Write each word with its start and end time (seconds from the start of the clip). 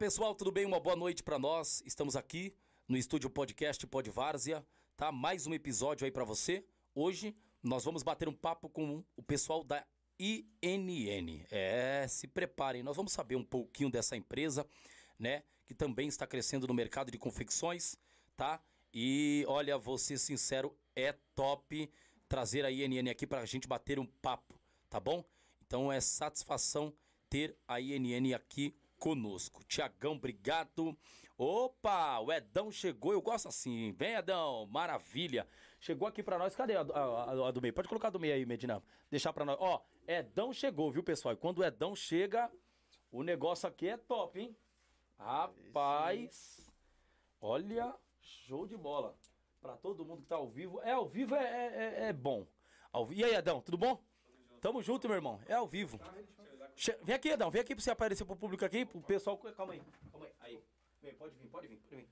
pessoal, 0.00 0.34
tudo 0.34 0.50
bem? 0.50 0.64
Uma 0.64 0.80
boa 0.80 0.96
noite 0.96 1.22
para 1.22 1.38
nós. 1.38 1.82
Estamos 1.84 2.16
aqui 2.16 2.54
no 2.88 2.96
estúdio 2.96 3.28
podcast 3.28 3.86
Pod 3.86 4.08
Várzea, 4.08 4.64
tá? 4.96 5.12
Mais 5.12 5.46
um 5.46 5.52
episódio 5.52 6.06
aí 6.06 6.10
para 6.10 6.24
você. 6.24 6.64
Hoje 6.94 7.36
nós 7.62 7.84
vamos 7.84 8.02
bater 8.02 8.26
um 8.26 8.32
papo 8.32 8.70
com 8.70 9.04
o 9.14 9.22
pessoal 9.22 9.62
da 9.62 9.86
INN. 10.18 11.44
É, 11.50 12.06
se 12.08 12.26
preparem, 12.26 12.82
nós 12.82 12.96
vamos 12.96 13.12
saber 13.12 13.36
um 13.36 13.44
pouquinho 13.44 13.90
dessa 13.90 14.16
empresa, 14.16 14.66
né, 15.18 15.42
que 15.66 15.74
também 15.74 16.08
está 16.08 16.26
crescendo 16.26 16.66
no 16.66 16.72
mercado 16.72 17.10
de 17.10 17.18
confecções, 17.18 17.94
tá? 18.38 18.58
E 18.94 19.44
olha, 19.48 19.76
vou 19.76 19.98
ser 19.98 20.16
sincero, 20.16 20.74
é 20.96 21.14
top 21.34 21.92
trazer 22.26 22.64
a 22.64 22.70
INN 22.70 23.10
aqui 23.10 23.26
para 23.26 23.42
a 23.42 23.46
gente 23.46 23.68
bater 23.68 23.98
um 23.98 24.06
papo, 24.06 24.58
tá 24.88 24.98
bom? 24.98 25.22
Então 25.66 25.92
é 25.92 26.00
satisfação 26.00 26.90
ter 27.28 27.54
a 27.68 27.78
INN 27.78 28.32
aqui 28.34 28.74
conosco. 29.00 29.64
Tiagão, 29.64 30.12
obrigado. 30.12 30.96
Opa, 31.36 32.20
o 32.20 32.30
Edão 32.30 32.70
chegou, 32.70 33.14
eu 33.14 33.22
gosto 33.22 33.48
assim. 33.48 33.92
Vem, 33.92 34.14
Edão, 34.14 34.66
maravilha. 34.66 35.48
Chegou 35.80 36.06
aqui 36.06 36.22
pra 36.22 36.38
nós, 36.38 36.54
cadê 36.54 36.76
a, 36.76 36.82
a, 36.82 37.48
a 37.48 37.50
do 37.50 37.62
meio? 37.62 37.72
Pode 37.72 37.88
colocar 37.88 38.08
a 38.08 38.10
do 38.10 38.20
meio 38.20 38.34
aí, 38.34 38.44
Medina. 38.44 38.82
Deixar 39.10 39.32
pra 39.32 39.46
nós. 39.46 39.56
Ó, 39.58 39.80
Edão 40.06 40.52
chegou, 40.52 40.92
viu, 40.92 41.02
pessoal? 41.02 41.32
E 41.32 41.38
quando 41.38 41.60
o 41.60 41.64
Edão 41.64 41.96
chega, 41.96 42.52
o 43.10 43.22
negócio 43.22 43.66
aqui 43.66 43.88
é 43.88 43.96
top, 43.96 44.38
hein? 44.38 44.54
Rapaz, 45.18 46.70
olha, 47.40 47.94
show 48.20 48.66
de 48.66 48.76
bola. 48.76 49.16
Pra 49.62 49.76
todo 49.76 50.04
mundo 50.04 50.22
que 50.22 50.28
tá 50.28 50.36
ao 50.36 50.48
vivo. 50.48 50.80
É, 50.82 50.92
ao 50.92 51.08
vivo 51.08 51.34
é, 51.34 51.42
é, 51.42 52.04
é, 52.04 52.08
é 52.08 52.12
bom. 52.12 52.46
Ao... 52.92 53.10
E 53.12 53.24
aí, 53.24 53.34
Edão, 53.34 53.62
tudo 53.62 53.78
bom? 53.78 54.02
Tamo 54.60 54.82
junto, 54.82 55.08
meu 55.08 55.16
irmão. 55.16 55.40
É 55.46 55.54
ao 55.54 55.66
vivo. 55.66 55.98
Vem 57.02 57.14
aqui, 57.14 57.28
Edão. 57.30 57.50
Vem 57.50 57.60
aqui 57.60 57.74
pra 57.74 57.82
você 57.82 57.90
aparecer 57.90 58.24
pro 58.24 58.36
público 58.36 58.64
aqui, 58.64 58.84
pro 58.86 59.00
pessoal. 59.02 59.36
Calma 59.38 59.72
aí. 59.74 59.82
Calma 60.10 60.26
aí. 60.26 60.32
Aí. 60.40 60.64
Vem, 61.02 61.14
pode 61.14 61.34
vir, 61.36 61.48
pode 61.48 61.68
vir, 61.68 61.76
pode 61.78 61.96
vir. 61.96 62.08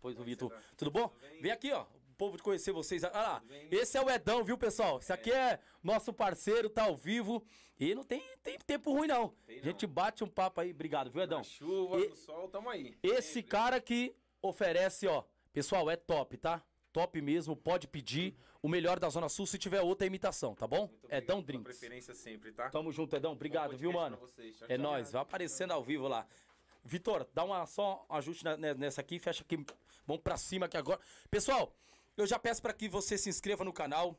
Pois 0.00 0.18
o 0.18 0.24
Vitor. 0.24 0.52
Tudo 0.76 0.90
bom? 0.90 1.12
Vem 1.40 1.50
aqui, 1.52 1.72
ó. 1.72 1.82
O 1.82 2.14
povo 2.16 2.36
de 2.36 2.42
conhecer 2.42 2.72
vocês. 2.72 3.02
Olha 3.04 3.12
lá. 3.12 3.42
Esse 3.70 3.96
é 3.96 4.02
o 4.02 4.10
Edão, 4.10 4.44
viu, 4.44 4.56
pessoal? 4.58 4.98
Esse 4.98 5.12
aqui 5.12 5.32
é 5.32 5.58
nosso 5.82 6.12
parceiro, 6.12 6.68
tá 6.70 6.84
ao 6.84 6.96
vivo. 6.96 7.44
E 7.78 7.94
não 7.94 8.04
tem, 8.04 8.22
tem 8.42 8.58
tempo 8.58 8.92
ruim, 8.92 9.08
não. 9.08 9.34
A 9.48 9.52
gente 9.64 9.86
bate 9.86 10.22
um 10.22 10.28
papo 10.28 10.60
aí. 10.60 10.70
Obrigado, 10.70 11.10
viu, 11.10 11.22
Edão? 11.22 11.38
Na 11.38 11.44
chuva, 11.44 11.98
E- 12.00 12.08
no 12.08 12.16
sol, 12.16 12.48
tamo 12.48 12.68
aí. 12.70 12.96
Esse 13.02 13.42
cara 13.42 13.80
que 13.80 14.14
oferece, 14.40 15.06
ó. 15.08 15.24
Pessoal, 15.52 15.90
é 15.90 15.96
top, 15.96 16.36
tá? 16.36 16.62
Top 16.92 17.20
mesmo, 17.22 17.56
pode 17.56 17.88
pedir 17.88 18.36
o 18.62 18.68
melhor 18.68 19.00
da 19.00 19.08
Zona 19.08 19.28
Sul 19.28 19.46
se 19.46 19.56
tiver 19.58 19.80
outra 19.80 20.06
imitação, 20.06 20.54
tá 20.54 20.66
bom? 20.66 20.88
Muito 20.88 21.10
Edão 21.10 21.36
pela 21.42 21.42
Drinks. 21.42 21.64
preferência 21.78 22.14
sempre, 22.14 22.52
tá? 22.52 22.68
Tamo 22.68 22.92
junto, 22.92 23.16
Edão. 23.16 23.32
Obrigado, 23.32 23.76
viu, 23.76 23.92
mano? 23.92 24.16
vocês. 24.18 24.56
Tchau, 24.58 24.66
é 24.68 24.74
tchau. 24.76 24.82
nóis, 24.82 25.10
vai 25.12 25.22
aparecendo 25.22 25.70
ao 25.72 25.82
vivo 25.82 26.06
lá. 26.06 26.26
Vitor, 26.84 27.26
dá 27.32 27.44
uma, 27.44 27.64
só 27.66 28.04
um 28.10 28.14
ajuste 28.14 28.44
na- 28.44 28.56
ne- 28.56 28.74
nessa 28.74 29.00
aqui, 29.00 29.18
fecha 29.18 29.42
aqui. 29.42 29.64
Vamos 30.06 30.22
pra 30.22 30.36
cima 30.36 30.66
aqui 30.66 30.76
agora. 30.76 31.00
Pessoal, 31.30 31.74
eu 32.16 32.26
já 32.26 32.38
peço 32.38 32.60
para 32.60 32.72
que 32.74 32.88
você 32.88 33.16
se 33.16 33.28
inscreva 33.30 33.64
no 33.64 33.72
canal. 33.72 34.18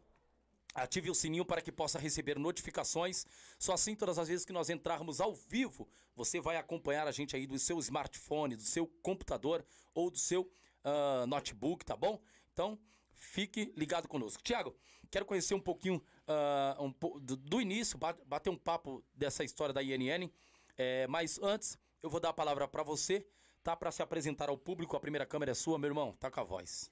Ative 0.73 1.11
o 1.11 1.13
sininho 1.13 1.45
para 1.45 1.61
que 1.61 1.71
possa 1.71 1.99
receber 1.99 2.39
notificações. 2.39 3.27
Só 3.59 3.73
assim, 3.73 3.95
todas 3.95 4.17
as 4.17 4.27
vezes 4.27 4.43
que 4.45 4.51
nós 4.53 4.69
entrarmos 4.71 5.21
ao 5.21 5.31
vivo, 5.35 5.87
você 6.15 6.41
vai 6.41 6.57
acompanhar 6.57 7.07
a 7.07 7.11
gente 7.11 7.35
aí 7.35 7.45
do 7.45 7.59
seu 7.59 7.77
smartphone, 7.79 8.55
do 8.55 8.63
seu 8.63 8.87
computador 9.03 9.63
ou 9.93 10.09
do 10.09 10.17
seu 10.17 10.49
ah, 10.83 11.25
notebook, 11.27 11.85
tá 11.85 11.95
bom? 11.95 12.19
Então, 12.53 12.79
fique 13.15 13.73
ligado 13.75 14.07
conosco. 14.07 14.41
Tiago, 14.43 14.75
quero 15.09 15.25
conhecer 15.25 15.55
um 15.55 15.59
pouquinho 15.59 16.01
ah, 16.27 16.77
um 16.79 16.91
do, 17.19 17.35
do 17.35 17.59
início, 17.59 17.97
ba- 17.97 18.17
bater 18.25 18.49
um 18.49 18.57
papo 18.57 19.03
dessa 19.13 19.43
história 19.43 19.73
da 19.73 19.81
INN. 19.81 20.31
É, 20.77 21.07
mas 21.07 21.39
antes, 21.41 21.77
eu 22.01 22.09
vou 22.09 22.19
dar 22.19 22.29
a 22.29 22.33
palavra 22.33 22.67
para 22.67 22.83
você, 22.83 23.27
tá? 23.63 23.75
Para 23.75 23.91
se 23.91 24.01
apresentar 24.01 24.49
ao 24.49 24.57
público. 24.57 24.95
A 24.95 24.99
primeira 24.99 25.25
câmera 25.25 25.51
é 25.51 25.55
sua, 25.55 25.79
meu 25.79 25.89
irmão. 25.89 26.13
Tá 26.13 26.29
com 26.29 26.39
a 26.39 26.43
voz. 26.43 26.91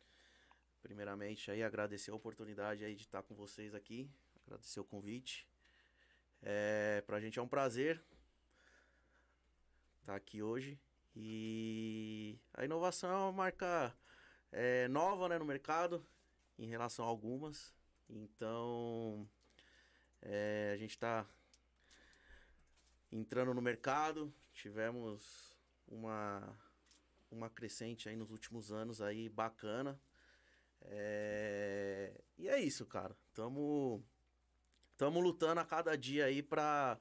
Primeiramente, 0.82 1.52
aí 1.52 1.62
agradecer 1.62 2.10
a 2.10 2.16
oportunidade 2.16 2.84
aí 2.84 2.96
de 2.96 3.04
estar 3.04 3.22
com 3.22 3.36
vocês 3.36 3.76
aqui, 3.76 4.10
agradecer 4.46 4.80
o 4.80 4.84
convite. 4.84 5.48
É, 6.42 7.04
pra 7.06 7.20
gente 7.20 7.38
é 7.38 7.42
um 7.42 7.48
prazer 7.48 8.04
estar 10.00 10.16
aqui 10.16 10.42
hoje. 10.42 10.80
E 11.16 12.40
a 12.54 12.66
inovação 12.66 13.12
é 13.12 13.16
uma 13.16 13.32
marca 13.32 13.96
é, 14.52 14.88
nova 14.88 15.30
né, 15.30 15.38
no 15.38 15.46
mercado, 15.46 16.06
em 16.58 16.68
relação 16.68 17.06
a 17.06 17.08
algumas. 17.08 17.74
Então, 18.10 19.28
é, 20.22 20.72
a 20.74 20.78
gente 20.78 20.92
está 20.92 21.26
entrando 23.12 23.54
no 23.54 23.62
mercado, 23.62 24.34
tivemos 24.54 25.54
uma, 25.88 26.58
uma 27.30 27.50
crescente 27.50 28.10
aí 28.10 28.16
nos 28.16 28.32
últimos 28.32 28.72
anos 28.72 29.02
aí 29.02 29.30
bacana. 29.30 30.00
É, 30.84 32.20
E 32.38 32.48
é 32.48 32.60
isso, 32.60 32.86
cara. 32.86 33.16
Tamo, 33.34 34.04
tamo 34.98 35.20
lutando 35.20 35.62
a 35.62 35.66
cada 35.66 35.98
dia 35.98 36.26
aí 36.26 36.42
pra, 36.42 37.00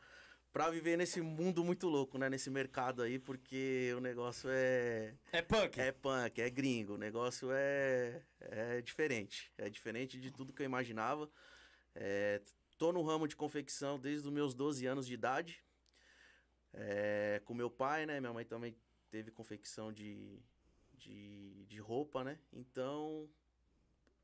pra 0.53 0.71
viver 0.71 0.97
nesse 0.97 1.21
mundo 1.21 1.65
muito 1.65 1.89
louco, 1.89 2.19
né? 2.19 2.29
Nesse 2.29 2.51
mercado 2.51 3.03
aí, 3.03 3.19
porque 3.19 3.93
o 3.97 4.01
negócio 4.01 4.49
é. 4.51 5.15
É 5.33 5.43
punk. 5.43 5.81
É 5.81 5.93
punk, 5.93 6.41
é 6.41 6.51
gringo. 6.51 6.95
O 6.95 6.99
negócio 6.99 7.51
é, 7.53 8.23
é 8.41 8.81
diferente. 8.83 9.53
É 9.57 9.69
diferente 9.69 10.19
de 10.19 10.31
tudo 10.31 10.53
que 10.53 10.63
eu 10.63 10.67
imaginava. 10.67 11.31
É, 11.95 12.41
tô 12.79 12.93
no 12.93 13.03
ramo 13.03 13.29
de 13.29 13.37
confecção 13.37 13.99
desde 13.99 14.27
os 14.27 14.33
meus 14.33 14.55
12 14.55 14.87
anos 14.87 15.07
de 15.07 15.15
idade. 15.15 15.63
É, 16.73 17.41
com 17.45 17.55
meu 17.55 17.71
pai, 17.71 18.07
né? 18.07 18.21
Minha 18.21 18.33
mãe 18.33 18.45
também 18.45 18.77
teve 19.11 19.31
confecção 19.31 19.93
de, 19.93 20.41
de, 20.95 21.65
de 21.67 21.79
roupa, 21.79 22.23
né? 22.23 22.39
Então, 22.53 23.29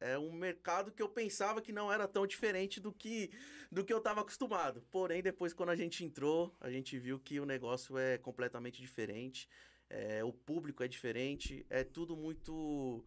é 0.00 0.18
um 0.18 0.32
mercado 0.32 0.92
que 0.92 1.02
eu 1.02 1.08
pensava 1.08 1.62
que 1.62 1.72
não 1.72 1.92
era 1.92 2.06
tão 2.06 2.26
diferente 2.26 2.80
do 2.80 2.92
que, 2.92 3.30
do 3.70 3.84
que 3.84 3.92
eu 3.92 3.98
estava 3.98 4.20
acostumado. 4.20 4.82
Porém, 4.90 5.22
depois, 5.22 5.52
quando 5.52 5.70
a 5.70 5.76
gente 5.76 6.04
entrou, 6.04 6.54
a 6.60 6.70
gente 6.70 6.98
viu 6.98 7.18
que 7.18 7.40
o 7.40 7.46
negócio 7.46 7.96
é 7.96 8.18
completamente 8.18 8.80
diferente. 8.80 9.48
É, 9.88 10.22
o 10.24 10.32
público 10.32 10.82
é 10.82 10.88
diferente. 10.88 11.64
É 11.70 11.82
tudo 11.82 12.16
muito. 12.16 13.04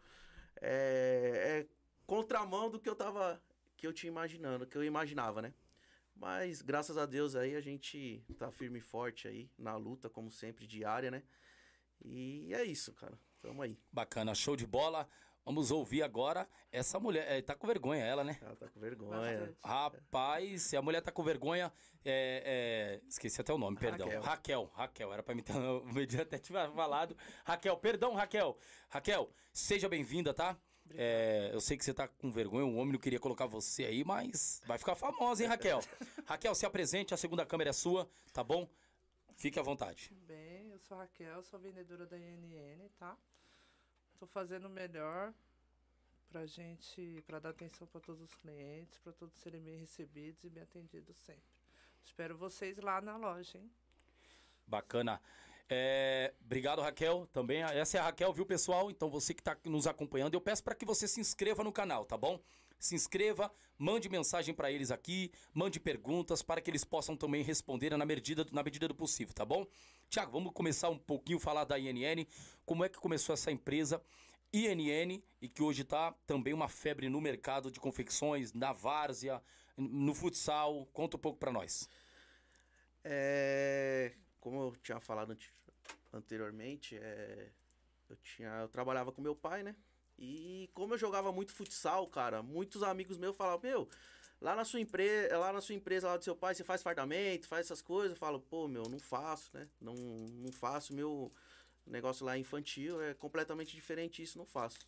É, 0.62 1.66
é 1.66 1.68
contramão 2.06 2.70
do 2.70 2.80
que 2.80 2.90
eu 2.90 2.96
tava. 2.96 3.42
que 3.78 3.86
eu 3.86 3.94
tinha 3.94 4.10
imaginando, 4.10 4.66
que 4.66 4.78
eu 4.78 4.84
imaginava, 4.84 5.42
né? 5.42 5.54
Mas 6.16 6.62
graças 6.62 6.98
a 6.98 7.06
Deus 7.06 7.36
aí 7.36 7.56
a 7.56 7.62
gente 7.62 8.22
tá 8.38 8.52
firme 8.52 8.80
e 8.80 8.82
forte 8.82 9.28
aí 9.28 9.50
na 9.58 9.78
luta, 9.78 10.10
como 10.10 10.30
sempre, 10.30 10.68
diária, 10.68 11.10
né? 11.10 11.24
E 12.04 12.54
é 12.54 12.64
isso, 12.64 12.94
cara. 12.94 13.18
Tamo 13.42 13.62
aí. 13.62 13.80
Bacana, 13.92 14.36
show 14.36 14.56
de 14.56 14.68
bola. 14.68 15.08
Vamos 15.46 15.72
ouvir 15.72 16.04
agora 16.04 16.48
essa 16.72 17.00
mulher. 17.00 17.26
É, 17.32 17.42
tá 17.42 17.56
com 17.56 17.66
vergonha 17.66 18.04
ela, 18.04 18.24
né? 18.24 18.38
Ela 18.42 18.56
tá 18.56 18.68
com 18.68 18.80
vergonha. 18.80 19.56
Rapaz, 19.64 20.62
se 20.64 20.78
a 20.78 20.82
mulher 20.82 21.02
tá 21.02 21.12
com 21.12 21.24
vergonha. 21.24 21.72
É, 22.06 23.00
é, 23.04 23.08
esqueci 23.08 23.42
até 23.42 23.54
o 23.54 23.58
nome, 23.58 23.78
perdão. 23.78 24.08
Raquel. 24.08 24.22
Raquel, 24.22 24.72
Raquel, 24.74 25.14
era 25.14 25.24
pra 25.24 25.36
mim 25.36 25.42
ter. 25.42 25.54
Medina 25.94 26.24
até 26.24 26.38
tinha 26.38 26.70
falado. 26.72 27.16
Raquel, 27.44 27.78
perdão, 27.78 28.14
Raquel. 28.14 28.58
Raquel, 28.90 29.30
seja 29.52 29.90
bem-vinda, 29.90 30.34
tá? 30.34 30.58
É, 30.96 31.52
eu 31.54 31.62
sei 31.62 31.78
que 31.78 31.86
você 31.86 31.94
tá 31.94 32.08
com 32.08 32.32
vergonha, 32.32 32.66
o 32.66 32.76
homem 32.76 32.94
não 32.94 33.00
queria 33.00 33.20
colocar 33.20 33.46
você 33.46 33.86
aí, 33.86 34.04
mas 34.04 34.62
vai 34.66 34.78
ficar 34.78 34.96
famosa, 34.96 35.44
hein, 35.44 35.50
Raquel? 35.50 35.80
Raquel, 36.26 36.56
se 36.56 36.66
apresente, 36.66 37.14
a 37.14 37.18
segunda 37.18 37.46
câmera 37.46 37.70
é 37.70 37.74
sua, 37.74 38.10
tá 38.34 38.44
bom? 38.44 38.68
Fique 39.36 39.60
à 39.60 39.62
vontade. 39.62 40.12
Bem, 40.26 40.72
eu 40.72 40.80
sou 40.80 40.98
a 40.98 41.02
Raquel, 41.02 41.44
sou 41.44 41.60
vendedora 41.60 42.06
da 42.06 42.18
INN, 42.18 42.90
tá? 42.98 43.18
Tô 44.20 44.28
fazendo 44.28 44.66
o 44.66 44.70
melhor 44.70 45.34
pra 46.30 46.46
gente, 46.46 47.24
pra 47.26 47.40
dar 47.40 47.52
atenção 47.52 47.88
para 47.88 48.02
todos 48.02 48.22
os 48.22 48.36
clientes, 48.36 49.00
para 49.00 49.14
todos 49.14 49.34
serem 49.40 49.62
bem 49.62 49.78
recebidos 49.78 50.44
e 50.44 50.50
bem 50.50 50.62
atendidos 50.62 51.16
sempre. 51.16 51.42
Espero 52.04 52.38
vocês 52.38 52.78
lá 52.80 53.00
na 53.00 53.16
loja, 53.16 53.58
hein? 53.58 53.72
Bacana. 54.68 55.22
É, 55.70 56.34
obrigado, 56.44 56.82
Raquel. 56.82 57.28
Também. 57.32 57.64
Essa 57.64 57.98
é 57.98 58.02
a 58.02 58.04
Raquel, 58.04 58.34
viu, 58.34 58.46
pessoal? 58.46 58.92
Então, 58.92 59.10
você 59.10 59.34
que 59.34 59.40
está 59.40 59.56
nos 59.64 59.88
acompanhando, 59.88 60.34
eu 60.34 60.42
peço 60.42 60.66
para 60.66 60.76
que 60.76 60.86
você 60.86 61.08
se 61.08 61.22
inscreva 61.22 61.64
no 61.64 61.72
canal, 61.72 62.04
tá 62.04 62.18
bom? 62.18 62.42
Se 62.78 62.96
inscreva, 62.96 63.50
mande 63.78 64.10
mensagem 64.10 64.54
para 64.54 64.70
eles 64.70 64.92
aqui, 64.92 65.32
mande 65.54 65.80
perguntas 65.80 66.42
para 66.42 66.60
que 66.60 66.70
eles 66.70 66.84
possam 66.84 67.16
também 67.16 67.42
responder 67.42 67.96
na 67.96 68.06
medida, 68.06 68.46
na 68.52 68.64
medida 68.64 68.86
do 68.86 68.96
possível, 68.96 69.34
tá 69.34 69.46
bom? 69.46 69.66
Tiago, 70.10 70.32
vamos 70.32 70.52
começar 70.54 70.90
um 70.90 70.98
pouquinho 70.98 71.40
falar 71.40 71.66
da 71.66 71.78
INN. 71.78 72.26
Como 72.66 72.84
é 72.84 72.90
que 72.90 72.98
começou 72.98 73.34
essa 73.34 73.52
empresa? 73.52 74.02
INN, 74.52 75.22
e 75.40 75.48
que 75.48 75.62
hoje 75.62 75.84
está 75.84 76.12
também 76.26 76.52
uma 76.52 76.68
febre 76.68 77.08
no 77.10 77.22
mercado 77.22 77.70
de 77.72 77.80
confecções, 77.80 78.52
na 78.52 78.74
várzea, 78.74 79.40
no 79.78 80.16
futsal. 80.16 80.88
Conta 80.88 81.16
um 81.16 81.20
pouco 81.20 81.38
para 81.38 81.52
nós. 81.52 81.88
É, 83.04 84.14
como 84.40 84.64
eu 84.64 84.76
tinha 84.82 85.00
falado 85.00 85.32
ante- 85.32 85.54
anteriormente, 86.12 86.98
é, 86.98 87.52
eu 88.10 88.16
tinha, 88.18 88.50
eu 88.62 88.68
trabalhava 88.68 89.12
com 89.12 89.22
meu 89.22 89.36
pai, 89.36 89.62
né? 89.62 89.76
E 90.18 90.70
como 90.74 90.96
eu 90.96 90.98
jogava 90.98 91.32
muito 91.32 91.54
futsal, 91.54 92.08
cara, 92.08 92.42
muitos 92.42 92.82
amigos 92.82 93.16
meus 93.18 93.36
falavam, 93.38 93.62
meu, 93.62 93.88
lá 94.42 94.56
na 94.56 94.66
sua 94.66 94.80
empresa, 94.80 95.38
lá 95.38 95.54
na 95.54 95.62
sua 95.62 95.76
empresa 95.76 96.08
lá 96.08 96.18
do 96.18 96.24
seu 96.24 96.36
pai, 96.36 96.56
você 96.56 96.64
faz 96.64 96.82
fardamento, 96.82 97.48
faz 97.48 97.66
essas 97.66 97.82
coisas. 97.82 98.12
Eu 98.12 98.18
falo, 98.18 98.40
pô, 98.40 98.68
meu, 98.68 98.84
não 98.84 99.00
faço, 99.00 99.50
né? 99.54 99.68
Não, 99.80 99.94
não 99.96 100.52
faço, 100.52 100.94
meu 100.94 101.32
negócio 101.86 102.26
lá 102.26 102.38
infantil, 102.38 103.02
é 103.02 103.14
completamente 103.14 103.76
diferente, 103.76 104.22
isso 104.22 104.38
não 104.38 104.46
faço. 104.46 104.80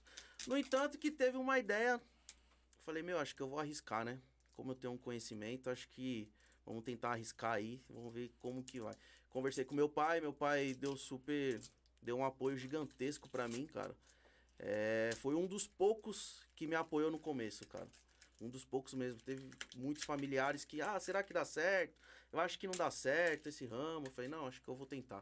No 0.47 0.57
entanto, 0.57 0.97
que 0.97 1.09
teve 1.09 1.37
uma 1.37 1.57
ideia, 1.57 1.99
falei, 2.85 3.01
meu, 3.01 3.19
acho 3.19 3.35
que 3.35 3.41
eu 3.41 3.47
vou 3.47 3.59
arriscar, 3.59 4.05
né? 4.05 4.19
Como 4.53 4.71
eu 4.71 4.75
tenho 4.75 4.93
um 4.93 4.97
conhecimento, 4.97 5.69
acho 5.69 5.87
que 5.89 6.29
vamos 6.65 6.83
tentar 6.83 7.11
arriscar 7.11 7.53
aí, 7.53 7.81
vamos 7.89 8.13
ver 8.13 8.31
como 8.39 8.63
que 8.63 8.79
vai. 8.79 8.95
Conversei 9.29 9.65
com 9.65 9.73
meu 9.73 9.89
pai, 9.89 10.21
meu 10.21 10.33
pai 10.33 10.73
deu 10.73 10.95
super, 10.95 11.59
deu 12.01 12.17
um 12.17 12.25
apoio 12.25 12.57
gigantesco 12.57 13.29
para 13.29 13.47
mim, 13.47 13.65
cara. 13.65 13.95
É, 14.59 15.11
foi 15.17 15.33
um 15.33 15.47
dos 15.47 15.67
poucos 15.67 16.41
que 16.55 16.67
me 16.67 16.75
apoiou 16.75 17.09
no 17.09 17.17
começo, 17.17 17.65
cara. 17.67 17.87
Um 18.41 18.49
dos 18.49 18.65
poucos 18.65 18.93
mesmo. 18.93 19.21
Teve 19.21 19.49
muitos 19.75 20.03
familiares 20.03 20.65
que, 20.65 20.81
ah, 20.81 20.99
será 20.99 21.21
que 21.21 21.31
dá 21.31 21.45
certo? 21.45 21.95
Eu 22.31 22.39
acho 22.39 22.57
que 22.57 22.67
não 22.67 22.73
dá 22.73 22.89
certo 22.89 23.47
esse 23.47 23.65
ramo. 23.65 24.07
Eu 24.07 24.11
falei, 24.11 24.29
não, 24.29 24.47
acho 24.47 24.61
que 24.61 24.67
eu 24.67 24.75
vou 24.75 24.87
tentar. 24.87 25.21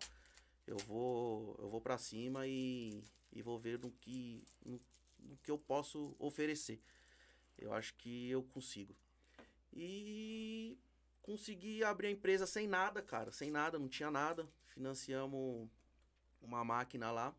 Eu 0.66 0.78
vou, 0.78 1.56
eu 1.60 1.70
vou 1.70 1.82
para 1.82 1.98
cima 1.98 2.48
e, 2.48 3.04
e 3.34 3.42
vou 3.42 3.60
ver 3.60 3.80
no 3.80 3.92
que, 3.92 4.44
no, 4.66 4.80
no 5.20 5.38
que 5.38 5.52
eu 5.52 5.58
posso 5.58 6.16
oferecer. 6.18 6.80
Eu 7.58 7.74
acho 7.74 7.94
que 7.96 8.30
eu 8.30 8.42
consigo. 8.44 8.96
E 9.74 10.78
consegui 11.22 11.84
abrir 11.84 12.08
a 12.08 12.12
empresa 12.12 12.48
sem 12.48 12.68
nada, 12.68 13.02
cara, 13.02 13.32
sem 13.32 13.52
nada, 13.52 13.78
não 13.78 13.90
tinha 13.90 14.10
nada. 14.10 14.48
Financiamos 14.68 15.70
uma 16.42 16.64
máquina 16.64 17.12
lá. 17.12 17.36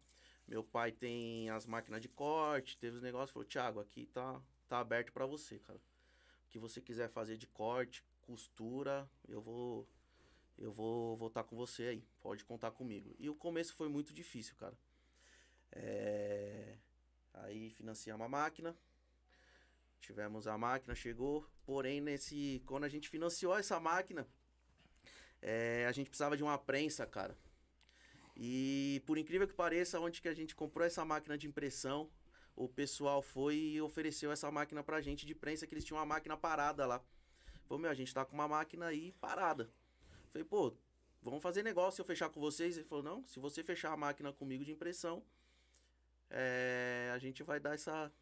Meu 0.46 0.64
pai 0.64 0.90
tem 0.92 1.48
as 1.50 1.64
máquinas 1.64 2.02
de 2.02 2.08
corte, 2.08 2.76
teve 2.76 2.96
os 2.96 3.02
negócios, 3.02 3.30
falou: 3.30 3.48
"Thiago, 3.48 3.80
aqui 3.80 4.06
tá 4.06 4.40
tá 4.70 4.78
aberto 4.78 5.12
para 5.12 5.26
você, 5.26 5.58
cara. 5.58 5.78
O 5.78 6.50
que 6.50 6.58
você 6.58 6.80
quiser 6.80 7.08
fazer 7.10 7.36
de 7.36 7.46
corte, 7.46 8.04
costura, 8.22 9.08
eu 9.28 9.40
vou 9.40 9.88
eu 10.56 10.70
vou 10.70 11.16
voltar 11.16 11.42
com 11.44 11.56
você 11.56 11.84
aí. 11.84 12.04
Pode 12.20 12.44
contar 12.44 12.70
comigo. 12.70 13.14
E 13.18 13.28
o 13.30 13.34
começo 13.34 13.74
foi 13.74 13.88
muito 13.88 14.12
difícil, 14.12 14.54
cara. 14.56 14.76
É... 15.72 16.76
Aí 17.32 17.70
financiamos 17.70 18.24
a 18.24 18.28
máquina. 18.28 18.76
Tivemos 20.00 20.46
a 20.46 20.56
máquina, 20.58 20.94
chegou. 20.94 21.46
Porém, 21.64 22.00
nesse. 22.00 22.62
Quando 22.66 22.84
a 22.84 22.88
gente 22.88 23.08
financiou 23.08 23.56
essa 23.56 23.80
máquina, 23.80 24.28
é... 25.40 25.86
a 25.88 25.92
gente 25.92 26.10
precisava 26.10 26.36
de 26.36 26.42
uma 26.42 26.58
prensa, 26.58 27.06
cara. 27.06 27.36
E 28.36 29.02
por 29.06 29.16
incrível 29.16 29.48
que 29.48 29.54
pareça, 29.54 29.98
onde 29.98 30.20
que 30.20 30.28
a 30.28 30.34
gente 30.34 30.54
comprou 30.54 30.86
essa 30.86 31.04
máquina 31.04 31.38
de 31.38 31.46
impressão, 31.46 32.10
o 32.60 32.68
pessoal 32.68 33.22
foi 33.22 33.56
e 33.56 33.80
ofereceu 33.80 34.30
essa 34.30 34.50
máquina 34.50 34.84
pra 34.84 35.00
gente 35.00 35.24
de 35.24 35.34
prensa, 35.34 35.66
que 35.66 35.72
eles 35.72 35.84
tinham 35.84 35.98
uma 35.98 36.04
máquina 36.04 36.36
parada 36.36 36.84
lá. 36.84 37.02
Falei, 37.66 37.82
meu, 37.82 37.90
a 37.90 37.94
gente 37.94 38.12
tá 38.12 38.22
com 38.22 38.34
uma 38.34 38.46
máquina 38.46 38.86
aí 38.86 39.12
parada. 39.12 39.70
Falei, 40.30 40.44
pô, 40.44 40.74
vamos 41.22 41.42
fazer 41.42 41.62
negócio 41.62 42.02
eu 42.02 42.04
fechar 42.04 42.28
com 42.28 42.38
vocês? 42.38 42.76
Ele 42.76 42.86
falou, 42.86 43.02
não, 43.02 43.26
se 43.26 43.40
você 43.40 43.64
fechar 43.64 43.92
a 43.92 43.96
máquina 43.96 44.30
comigo 44.30 44.62
de 44.62 44.72
impressão, 44.72 45.22
é, 46.28 47.10
a 47.14 47.18
gente 47.18 47.42
vai 47.42 47.58
dar 47.58 47.74
essa, 47.74 48.12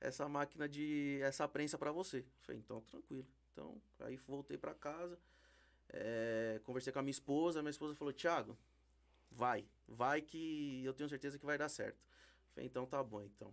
essa 0.00 0.28
máquina 0.28 0.68
de. 0.68 1.18
essa 1.22 1.48
prensa 1.48 1.78
para 1.78 1.90
você. 1.90 2.26
Falei, 2.42 2.60
então 2.60 2.82
tranquilo. 2.82 3.26
Então, 3.52 3.80
aí 4.00 4.16
voltei 4.18 4.58
para 4.58 4.74
casa, 4.74 5.18
é, 5.88 6.60
conversei 6.62 6.92
com 6.92 6.98
a 6.98 7.02
minha 7.02 7.10
esposa, 7.10 7.62
minha 7.62 7.70
esposa 7.70 7.94
falou, 7.94 8.12
Thiago, 8.12 8.54
vai, 9.30 9.66
vai 9.88 10.20
que 10.20 10.84
eu 10.84 10.92
tenho 10.92 11.08
certeza 11.08 11.38
que 11.38 11.46
vai 11.46 11.56
dar 11.56 11.70
certo. 11.70 11.98
Falei, 12.56 12.68
então 12.68 12.86
tá 12.86 13.04
bom, 13.04 13.22
então. 13.22 13.52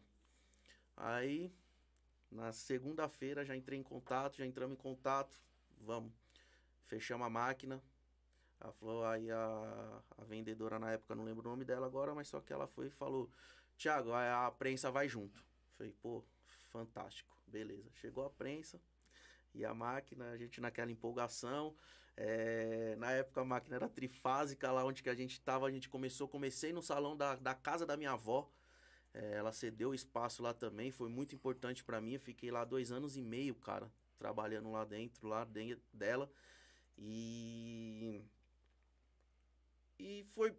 Aí, 0.95 1.53
na 2.31 2.53
segunda-feira 2.53 3.43
já 3.43 3.53
entrei 3.53 3.77
em 3.77 3.83
contato, 3.83 4.37
já 4.37 4.45
entramos 4.45 4.77
em 4.77 4.81
contato, 4.81 5.37
vamos. 5.81 6.13
Fechamos 6.85 7.27
a 7.27 7.29
máquina. 7.29 7.83
Ela 8.61 8.71
falou, 8.71 9.05
aí 9.05 9.29
a, 9.29 10.01
a 10.17 10.23
vendedora 10.23 10.79
na 10.79 10.93
época, 10.93 11.15
não 11.15 11.25
lembro 11.25 11.45
o 11.45 11.51
nome 11.51 11.65
dela 11.65 11.85
agora, 11.85 12.15
mas 12.15 12.29
só 12.29 12.39
que 12.39 12.53
ela 12.53 12.65
foi 12.65 12.87
e 12.87 12.91
falou, 12.91 13.29
Tiago, 13.75 14.13
a, 14.13 14.49
prensa 14.51 14.89
vai 14.89 15.09
junto. 15.09 15.43
Falei, 15.77 15.91
pô, 16.01 16.23
fantástico, 16.69 17.35
beleza. 17.45 17.91
Chegou 17.95 18.25
a 18.25 18.29
prensa 18.29 18.79
e 19.53 19.65
a 19.65 19.73
máquina, 19.73 20.31
a 20.31 20.37
gente 20.37 20.61
naquela 20.61 20.91
empolgação. 20.91 21.75
É, 22.15 22.95
na 22.95 23.11
época 23.11 23.41
a 23.41 23.45
máquina 23.45 23.75
era 23.75 23.89
trifásica, 23.89 24.71
lá 24.71 24.85
onde 24.85 25.03
que 25.03 25.09
a 25.09 25.15
gente 25.15 25.33
estava, 25.33 25.67
a 25.67 25.71
gente 25.71 25.89
começou, 25.89 26.25
comecei 26.25 26.71
no 26.71 26.81
salão 26.81 27.17
da, 27.17 27.35
da 27.35 27.53
casa 27.53 27.85
da 27.85 27.97
minha 27.97 28.11
avó. 28.11 28.49
É, 29.13 29.33
ela 29.35 29.51
cedeu 29.51 29.93
espaço 29.93 30.41
lá 30.41 30.53
também, 30.53 30.91
foi 30.91 31.07
muito 31.09 31.35
importante 31.35 31.83
para 31.83 32.01
mim. 32.01 32.13
Eu 32.13 32.19
fiquei 32.19 32.49
lá 32.51 32.65
dois 32.65 32.91
anos 32.91 33.15
e 33.15 33.21
meio, 33.21 33.53
cara, 33.55 33.91
trabalhando 34.17 34.71
lá 34.71 34.83
dentro, 34.83 35.27
lá 35.27 35.43
dentro 35.45 35.83
dela. 35.93 36.29
E. 36.97 38.21
E 39.99 40.23
foi. 40.33 40.55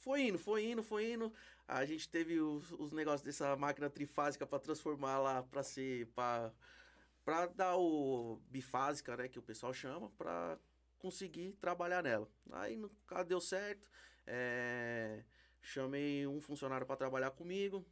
Foi 0.00 0.22
indo, 0.22 0.38
foi 0.38 0.64
indo, 0.64 0.82
foi 0.82 1.12
indo. 1.12 1.32
A 1.66 1.84
gente 1.84 2.08
teve 2.08 2.40
os, 2.40 2.72
os 2.72 2.92
negócios 2.92 3.22
dessa 3.22 3.54
máquina 3.56 3.90
trifásica 3.90 4.46
para 4.46 4.58
transformar 4.58 5.18
lá 5.18 5.42
para 5.42 5.62
ser. 5.62 6.06
para 6.14 7.46
dar 7.54 7.76
o 7.76 8.40
bifásica, 8.50 9.16
né, 9.16 9.28
que 9.28 9.38
o 9.38 9.42
pessoal 9.42 9.72
chama, 9.74 10.10
para 10.10 10.58
conseguir 10.98 11.52
trabalhar 11.60 12.02
nela. 12.02 12.28
Aí 12.52 12.76
no 12.76 12.88
caso 13.06 13.28
deu 13.28 13.40
certo, 13.40 13.88
é, 14.26 15.22
chamei 15.62 16.26
um 16.26 16.40
funcionário 16.40 16.86
para 16.86 16.96
trabalhar 16.96 17.30
comigo. 17.30 17.84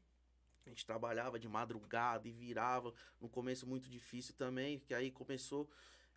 A 0.64 0.68
gente 0.68 0.85
trabalhava 0.85 1.38
de 1.38 1.49
madrugada 1.49 2.26
e 2.26 2.32
virava. 2.32 2.92
No 3.20 3.28
começo 3.28 3.66
muito 3.66 3.88
difícil 3.88 4.35
também, 4.35 4.80
que 4.80 4.92
aí 4.92 5.11
começou 5.11 5.68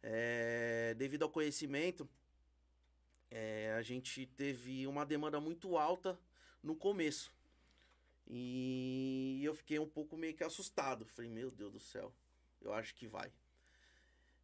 é, 0.01 0.95
devido 0.97 1.23
ao 1.23 1.29
conhecimento, 1.29 2.09
é, 3.29 3.73
a 3.77 3.81
gente 3.81 4.25
teve 4.25 4.87
uma 4.87 5.05
demanda 5.05 5.39
muito 5.39 5.77
alta 5.77 6.19
no 6.63 6.75
começo. 6.75 7.31
E 8.27 9.41
eu 9.43 9.53
fiquei 9.55 9.79
um 9.79 9.87
pouco 9.87 10.17
meio 10.17 10.35
que 10.35 10.43
assustado. 10.43 11.05
Falei, 11.05 11.29
meu 11.29 11.51
Deus 11.51 11.71
do 11.71 11.79
céu, 11.79 12.13
eu 12.61 12.73
acho 12.73 12.93
que 12.95 13.07
vai. 13.07 13.31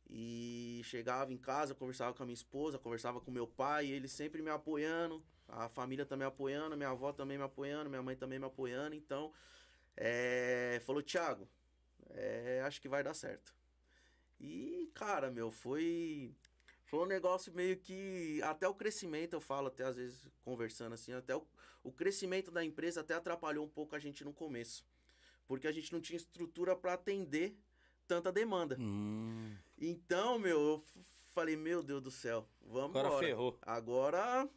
E 0.09 0.81
chegava 0.85 1.33
em 1.33 1.37
casa, 1.37 1.73
conversava 1.73 2.13
com 2.13 2.23
a 2.23 2.25
minha 2.25 2.35
esposa, 2.35 2.77
conversava 2.77 3.19
com 3.19 3.31
meu 3.31 3.47
pai, 3.47 3.87
ele 3.87 4.07
sempre 4.07 4.41
me 4.41 4.49
apoiando, 4.49 5.23
a 5.47 5.69
família 5.69 6.05
também 6.05 6.27
apoiando, 6.27 6.75
minha 6.75 6.89
avó 6.89 7.11
também 7.11 7.37
me 7.37 7.43
apoiando, 7.43 7.89
minha 7.89 8.01
mãe 8.01 8.15
também 8.15 8.39
me 8.39 8.45
apoiando. 8.45 8.95
Então, 8.95 9.31
é, 9.95 10.81
falou, 10.85 11.01
Thiago, 11.01 11.47
é, 12.09 12.61
acho 12.65 12.81
que 12.81 12.89
vai 12.89 13.03
dar 13.03 13.13
certo. 13.13 13.53
E, 14.39 14.91
cara, 14.93 15.31
meu, 15.31 15.49
foi. 15.51 16.33
Foi 16.85 16.99
um 16.99 17.05
negócio 17.05 17.53
meio 17.53 17.77
que. 17.77 18.41
Até 18.43 18.67
o 18.67 18.75
crescimento, 18.75 19.33
eu 19.33 19.41
falo, 19.41 19.67
até 19.67 19.83
às 19.83 19.95
vezes 19.95 20.27
conversando 20.43 20.93
assim, 20.93 21.13
até 21.13 21.35
o, 21.35 21.45
o 21.83 21.91
crescimento 21.91 22.51
da 22.51 22.63
empresa 22.63 23.01
até 23.01 23.13
atrapalhou 23.13 23.65
um 23.65 23.69
pouco 23.69 23.95
a 23.95 23.99
gente 23.99 24.23
no 24.23 24.33
começo. 24.33 24.85
Porque 25.47 25.67
a 25.67 25.71
gente 25.71 25.93
não 25.93 26.01
tinha 26.01 26.17
estrutura 26.17 26.75
para 26.75 26.93
atender 26.93 27.55
tanta 28.07 28.31
demanda. 28.31 28.77
Hum. 28.79 29.55
Então, 29.77 30.37
meu, 30.37 30.59
eu 30.59 30.83
falei, 31.31 31.55
meu 31.55 31.83
Deus 31.83 32.01
do 32.01 32.11
céu, 32.11 32.47
vamos 32.61 32.95
Agora 32.95 33.07
embora. 33.07 33.25
ferrou. 33.25 33.57
Agora, 33.61 34.49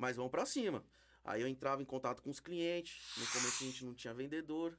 mas 0.00 0.16
vamos 0.16 0.30
para 0.30 0.46
cima. 0.46 0.82
Aí 1.22 1.42
eu 1.42 1.46
entrava 1.46 1.82
em 1.82 1.84
contato 1.84 2.22
com 2.22 2.30
os 2.30 2.40
clientes. 2.40 3.14
No 3.18 3.26
começo 3.26 3.62
a 3.62 3.66
gente 3.66 3.84
não 3.84 3.94
tinha 3.94 4.14
vendedor. 4.14 4.76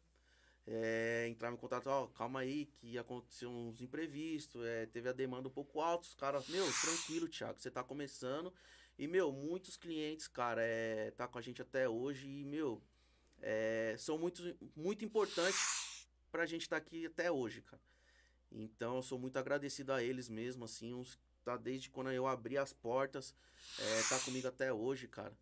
É, 0.65 1.27
entrava 1.29 1.55
em 1.55 1.59
contato, 1.59 1.87
ó, 1.87 2.07
calma 2.07 2.39
aí, 2.39 2.65
que 2.65 2.97
aconteceu 2.97 3.49
uns 3.49 3.81
imprevistos, 3.81 4.63
é, 4.63 4.85
teve 4.85 5.09
a 5.09 5.11
demanda 5.11 5.47
um 5.47 5.51
pouco 5.51 5.81
alta, 5.81 6.05
os 6.05 6.13
caras, 6.13 6.47
meu, 6.49 6.63
tranquilo, 6.81 7.27
Thiago, 7.27 7.59
você 7.59 7.71
tá 7.71 7.83
começando. 7.83 8.53
E, 8.97 9.07
meu, 9.07 9.31
muitos 9.31 9.75
clientes, 9.75 10.27
cara, 10.27 10.61
é, 10.63 11.11
tá 11.11 11.27
com 11.27 11.39
a 11.39 11.41
gente 11.41 11.61
até 11.61 11.89
hoje 11.89 12.27
e, 12.27 12.45
meu, 12.45 12.81
é, 13.41 13.95
são 13.97 14.19
muito, 14.19 14.55
muito 14.75 15.03
importantes 15.03 16.07
pra 16.31 16.45
gente 16.45 16.61
estar 16.61 16.79
tá 16.79 16.85
aqui 16.85 17.07
até 17.07 17.31
hoje, 17.31 17.61
cara. 17.61 17.81
Então, 18.51 18.97
eu 18.97 19.01
sou 19.01 19.17
muito 19.17 19.37
agradecido 19.37 19.91
a 19.93 20.03
eles 20.03 20.29
mesmo, 20.29 20.65
assim, 20.65 20.93
uns, 20.93 21.17
tá 21.43 21.57
desde 21.57 21.89
quando 21.89 22.11
eu 22.11 22.27
abri 22.27 22.57
as 22.57 22.73
portas, 22.73 23.35
é, 23.79 24.01
tá 24.09 24.19
comigo 24.19 24.47
até 24.47 24.71
hoje, 24.71 25.07
cara. 25.07 25.35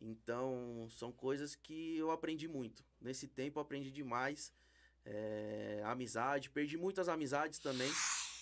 Então, 0.00 0.88
são 0.90 1.10
coisas 1.10 1.54
que 1.54 1.96
eu 1.96 2.10
aprendi 2.10 2.46
muito. 2.46 2.84
Nesse 3.00 3.26
tempo, 3.26 3.58
eu 3.58 3.62
aprendi 3.62 3.90
demais. 3.90 4.52
É, 5.04 5.80
amizade, 5.84 6.50
perdi 6.50 6.76
muitas 6.76 7.08
amizades 7.08 7.58
também 7.58 7.90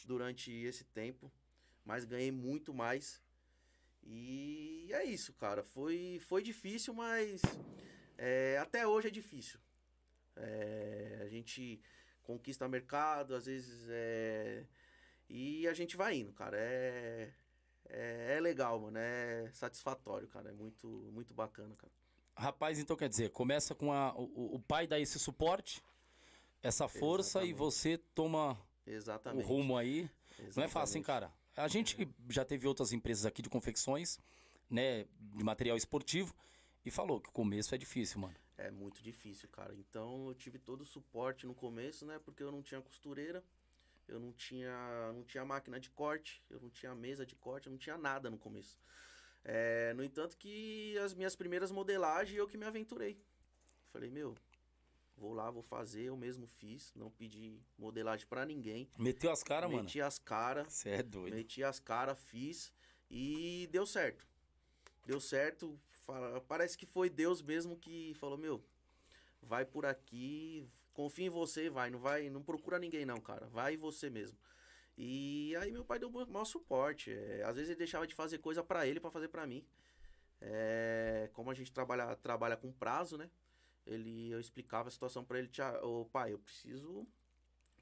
durante 0.04 0.50
esse 0.50 0.84
tempo, 0.84 1.30
mas 1.84 2.04
ganhei 2.04 2.32
muito 2.32 2.75
mais. 2.75 3.22
E 4.02 4.88
é 4.92 5.04
isso, 5.04 5.32
cara. 5.34 5.62
Foi, 5.62 6.20
foi 6.26 6.42
difícil, 6.42 6.92
mas 6.92 7.40
é, 8.18 8.58
até 8.58 8.86
hoje 8.86 9.08
é 9.08 9.10
difícil. 9.10 9.58
É, 10.36 11.20
a 11.22 11.28
gente 11.28 11.80
conquista 12.22 12.68
mercado, 12.68 13.34
às 13.34 13.46
vezes 13.46 13.86
é. 13.88 14.64
E 15.28 15.66
a 15.66 15.75
gente 15.75 15.97
vai 15.97 16.16
indo, 16.16 16.33
cara. 16.33 16.56
É, 16.59 17.33
é, 17.88 18.35
é 18.37 18.40
legal, 18.40 18.78
mano. 18.80 18.99
É 18.99 19.50
satisfatório, 19.52 20.28
cara. 20.28 20.50
É 20.50 20.52
muito, 20.52 20.87
muito 21.12 21.35
bacana, 21.35 21.75
cara. 21.76 21.92
Rapaz, 22.37 22.78
então 22.78 22.97
quer 22.97 23.09
dizer, 23.09 23.30
começa 23.30 23.75
com 23.75 23.92
a, 23.92 24.14
o, 24.14 24.56
o 24.56 24.61
pai 24.61 24.87
dá 24.87 25.00
esse 25.00 25.18
suporte, 25.18 25.83
essa 26.62 26.87
força 26.87 27.38
Exatamente. 27.38 27.50
e 27.50 27.54
você 27.54 27.99
toma 28.14 28.59
Exatamente. 28.87 29.45
o 29.45 29.49
rumo 29.49 29.76
aí. 29.76 30.09
Não 30.54 30.62
é 30.62 30.68
fácil, 30.68 30.99
hein, 30.99 31.02
Exatamente. 31.02 31.06
cara? 31.06 31.33
A 31.56 31.68
gente 31.68 32.06
já 32.28 32.45
teve 32.45 32.68
outras 32.68 32.92
empresas 32.92 33.25
aqui 33.25 33.40
de 33.40 33.49
confecções, 33.49 34.18
né, 34.68 35.06
de 35.18 35.42
material 35.42 35.76
esportivo, 35.76 36.35
E 36.85 36.90
falou 36.90 37.21
que 37.21 37.28
o 37.28 37.33
começo 37.33 37.75
é 37.75 37.78
difícil, 37.78 38.21
mano. 38.21 38.37
É 38.56 38.71
muito 38.71 39.02
difícil, 39.02 39.49
cara. 39.49 39.75
Então 39.75 40.28
eu 40.28 40.35
tive 40.35 40.56
todo 40.59 40.83
o 40.83 40.85
suporte 40.85 41.47
no 41.47 41.54
começo, 41.54 42.06
né? 42.06 42.18
Porque 42.25 42.42
eu 42.42 42.52
não 42.52 42.62
tinha 42.62 42.80
costureira, 42.80 43.42
eu 44.08 44.18
não 44.20 44.32
tinha, 44.32 45.12
não 45.12 45.25
tinha 45.25 45.44
máquina 45.44 45.78
de 45.80 45.90
corte, 45.90 46.42
eu 46.50 46.60
não 46.60 46.70
tinha 46.70 46.94
mesa 46.94 47.25
de 47.26 47.34
corte, 47.34 47.66
eu 47.66 47.70
não 47.72 47.78
tinha 47.78 47.96
nada 47.98 48.30
no 48.30 48.38
começo. 48.38 48.78
É, 49.44 49.92
no 49.94 50.02
entanto 50.02 50.36
que 50.36 50.96
as 50.98 51.14
minhas 51.14 51.36
primeiras 51.36 51.70
modelagens 51.70 52.36
eu 52.38 52.46
que 52.48 52.56
me 52.58 52.64
aventurei. 52.64 53.20
Falei, 53.92 54.10
meu, 54.10 54.34
vou 55.16 55.32
lá, 55.32 55.50
vou 55.50 55.62
fazer, 55.62 56.02
eu 56.04 56.16
mesmo 56.16 56.46
fiz, 56.46 56.92
não 56.94 57.10
pedi 57.10 57.60
modelagem 57.78 58.26
pra 58.26 58.44
ninguém. 58.44 58.88
Meteu 58.98 59.30
as 59.30 59.42
caras, 59.42 59.70
mano. 59.70 59.84
Meti 59.84 60.00
as 60.00 60.18
caras, 60.18 60.72
Você 60.72 60.90
é 60.90 61.02
doido. 61.02 61.34
meti 61.34 61.62
as 61.62 61.78
caras, 61.78 62.18
fiz 62.18 62.72
e 63.10 63.68
deu 63.70 63.86
certo. 63.86 64.26
Deu 65.04 65.20
certo, 65.20 65.78
parece 66.48 66.76
que 66.76 66.84
foi 66.84 67.08
Deus 67.08 67.40
mesmo 67.40 67.76
que 67.76 68.12
falou, 68.14 68.36
meu, 68.36 68.64
vai 69.40 69.64
por 69.64 69.86
aqui, 69.86 70.68
confia 70.96 71.26
em 71.26 71.30
você 71.30 71.66
e 71.66 71.68
vai, 71.68 71.90
não 71.90 71.98
vai, 71.98 72.30
não 72.30 72.42
procura 72.42 72.78
ninguém 72.78 73.04
não, 73.04 73.20
cara, 73.20 73.46
vai 73.48 73.76
você 73.76 74.08
mesmo. 74.08 74.38
E 74.96 75.54
aí 75.56 75.70
meu 75.70 75.84
pai 75.84 75.98
deu 75.98 76.08
o 76.08 76.26
maior 76.32 76.46
suporte, 76.46 77.12
é, 77.12 77.42
às 77.44 77.54
vezes 77.56 77.68
ele 77.68 77.78
deixava 77.78 78.06
de 78.06 78.14
fazer 78.14 78.38
coisa 78.38 78.64
pra 78.64 78.86
ele 78.86 78.98
pra 78.98 79.10
fazer 79.10 79.28
pra 79.28 79.46
mim. 79.46 79.62
É, 80.40 81.28
como 81.34 81.50
a 81.50 81.54
gente 81.54 81.70
trabalha, 81.70 82.16
trabalha 82.16 82.56
com 82.56 82.72
prazo, 82.72 83.18
né? 83.18 83.30
Ele, 83.86 84.30
eu 84.30 84.40
explicava 84.40 84.88
a 84.88 84.90
situação 84.90 85.22
pra 85.22 85.38
ele, 85.38 85.48
tia, 85.48 85.84
ô 85.84 86.06
pai, 86.06 86.32
eu 86.32 86.38
preciso, 86.38 87.06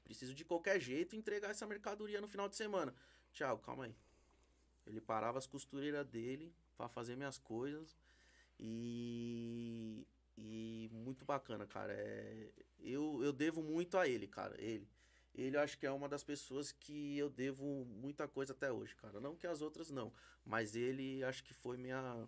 preciso 0.03 0.35
de 0.35 0.43
qualquer 0.43 0.79
jeito 0.79 1.15
entregar 1.15 1.51
essa 1.51 1.65
mercadoria 1.65 2.19
no 2.19 2.27
final 2.27 2.49
de 2.49 2.57
semana. 2.57 2.93
Tiago, 3.31 3.61
calma 3.61 3.85
aí. 3.85 3.95
Ele 4.85 4.99
parava 4.99 5.37
as 5.37 5.47
costureiras 5.47 6.05
dele 6.05 6.53
pra 6.77 6.89
fazer 6.89 7.15
minhas 7.15 7.37
coisas 7.37 7.97
e 8.59 10.05
e 10.37 10.89
muito 10.91 11.25
bacana, 11.25 11.65
cara. 11.65 11.93
É, 11.93 12.51
eu, 12.79 13.23
eu 13.23 13.31
devo 13.31 13.61
muito 13.61 13.97
a 13.97 14.07
ele, 14.07 14.27
cara. 14.27 14.55
Ele. 14.59 14.87
Ele 15.33 15.57
eu 15.57 15.61
acho 15.61 15.77
que 15.77 15.85
é 15.85 15.91
uma 15.91 16.07
das 16.07 16.23
pessoas 16.23 16.71
que 16.71 17.17
eu 17.17 17.29
devo 17.29 17.85
muita 17.85 18.27
coisa 18.27 18.53
até 18.53 18.71
hoje, 18.71 18.95
cara. 18.95 19.19
Não 19.19 19.35
que 19.35 19.45
as 19.45 19.61
outras 19.61 19.91
não, 19.91 20.13
mas 20.45 20.75
ele 20.75 21.23
acho 21.25 21.43
que 21.43 21.53
foi 21.53 21.77
minha 21.77 22.25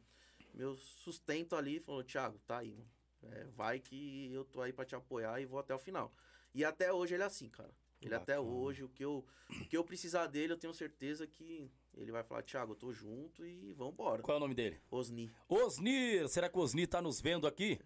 meu 0.54 0.76
sustento 0.76 1.56
ali, 1.56 1.80
falou: 1.80 2.04
"Thiago, 2.04 2.38
tá 2.40 2.58
aí, 2.58 2.74
mano. 2.74 2.90
É, 3.24 3.46
vai 3.46 3.80
que 3.80 4.32
eu 4.32 4.44
tô 4.44 4.62
aí 4.62 4.74
pra 4.74 4.86
te 4.86 4.96
apoiar 4.96 5.40
e 5.40 5.46
vou 5.46 5.60
até 5.60 5.74
o 5.74 5.80
final". 5.80 6.14
E 6.54 6.66
até 6.66 6.92
hoje 6.92 7.14
ele 7.14 7.24
é 7.24 7.26
assim, 7.26 7.50
cara. 7.50 7.74
Ele 8.02 8.14
até 8.14 8.36
Bacana. 8.36 8.56
hoje, 8.56 8.84
o 8.84 8.90
que 8.90 9.04
eu 9.04 9.26
o 9.50 9.66
que 9.66 9.78
eu 9.78 9.84
precisar 9.84 10.28
dele, 10.28 10.54
eu 10.54 10.58
tenho 10.58 10.74
certeza 10.74 11.26
que 11.26 11.72
ele 11.94 12.12
vai 12.12 12.24
falar: 12.24 12.44
"Thiago, 12.44 12.74
eu 12.74 12.76
tô 12.76 12.92
junto 12.92 13.46
e 13.46 13.72
vambora". 13.74 14.22
Qual 14.22 14.36
é 14.36 14.38
o 14.38 14.42
nome 14.42 14.54
dele? 14.54 14.82
Osni. 14.92 15.32
Osnir, 15.48 16.28
será 16.28 16.50
que 16.50 16.58
o 16.58 16.62
Osnir 16.62 16.88
tá 16.88 17.02
nos 17.02 17.22
vendo 17.22 17.48
aqui? 17.48 17.80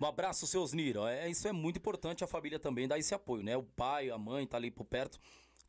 Um 0.00 0.06
abraço, 0.06 0.46
seu 0.46 0.62
Osnir. 0.62 0.96
ó. 0.96 1.08
É, 1.08 1.28
isso 1.28 1.46
é 1.46 1.52
muito 1.52 1.78
importante 1.78 2.24
a 2.24 2.26
família 2.26 2.58
também 2.58 2.88
dar 2.88 2.98
esse 2.98 3.14
apoio, 3.14 3.42
né? 3.42 3.56
O 3.56 3.62
pai, 3.62 4.10
a 4.10 4.18
mãe 4.18 4.46
tá 4.46 4.56
ali 4.56 4.70
por 4.70 4.84
perto, 4.84 5.20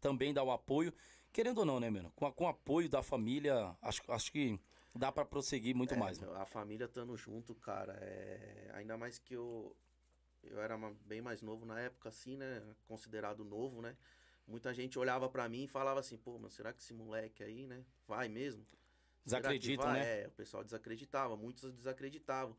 também 0.01 0.33
dá 0.33 0.43
o 0.43 0.51
apoio. 0.51 0.93
Querendo 1.31 1.59
ou 1.59 1.65
não, 1.65 1.79
né, 1.79 1.89
mano? 1.89 2.11
Com, 2.15 2.31
com 2.31 2.45
o 2.45 2.47
apoio 2.47 2.87
da 2.89 3.03
família, 3.03 3.75
acho, 3.81 4.01
acho 4.09 4.31
que 4.31 4.59
dá 4.93 5.11
pra 5.11 5.25
prosseguir 5.25 5.75
muito 5.75 5.93
É, 5.93 5.97
mais, 5.97 6.17
mano. 6.19 6.31
meu, 6.31 6.41
A 6.41 6.45
família 6.45 6.85
estando 6.85 7.15
junto, 7.17 7.53
cara, 7.55 7.97
é... 8.01 8.71
ainda 8.73 8.97
mais 8.97 9.19
que 9.19 9.33
eu 9.35 9.75
eu 10.43 10.61
era 10.61 10.77
bem 11.05 11.21
mais 11.21 11.41
novo 11.41 11.65
na 11.65 11.79
época, 11.79 12.09
assim, 12.09 12.37
né? 12.37 12.61
Considerado 12.87 13.43
novo, 13.43 13.81
né? 13.81 13.95
Muita 14.47 14.73
gente 14.73 14.97
olhava 14.99 15.27
pra 15.27 15.49
mim 15.49 15.63
e 15.63 15.67
falava 15.67 15.99
assim, 15.99 16.17
pô, 16.17 16.37
mas 16.37 16.53
será 16.53 16.71
que 16.71 16.81
esse 16.81 16.93
moleque 16.93 17.43
aí, 17.43 17.65
né? 17.65 17.83
Vai 18.07 18.27
mesmo? 18.27 18.63
Vai? 19.83 19.93
né? 19.99 20.21
É, 20.23 20.27
o 20.27 20.31
pessoal 20.31 20.63
desacreditava, 20.63 21.35
muitos 21.35 21.73
desacreditavam. 21.73 22.55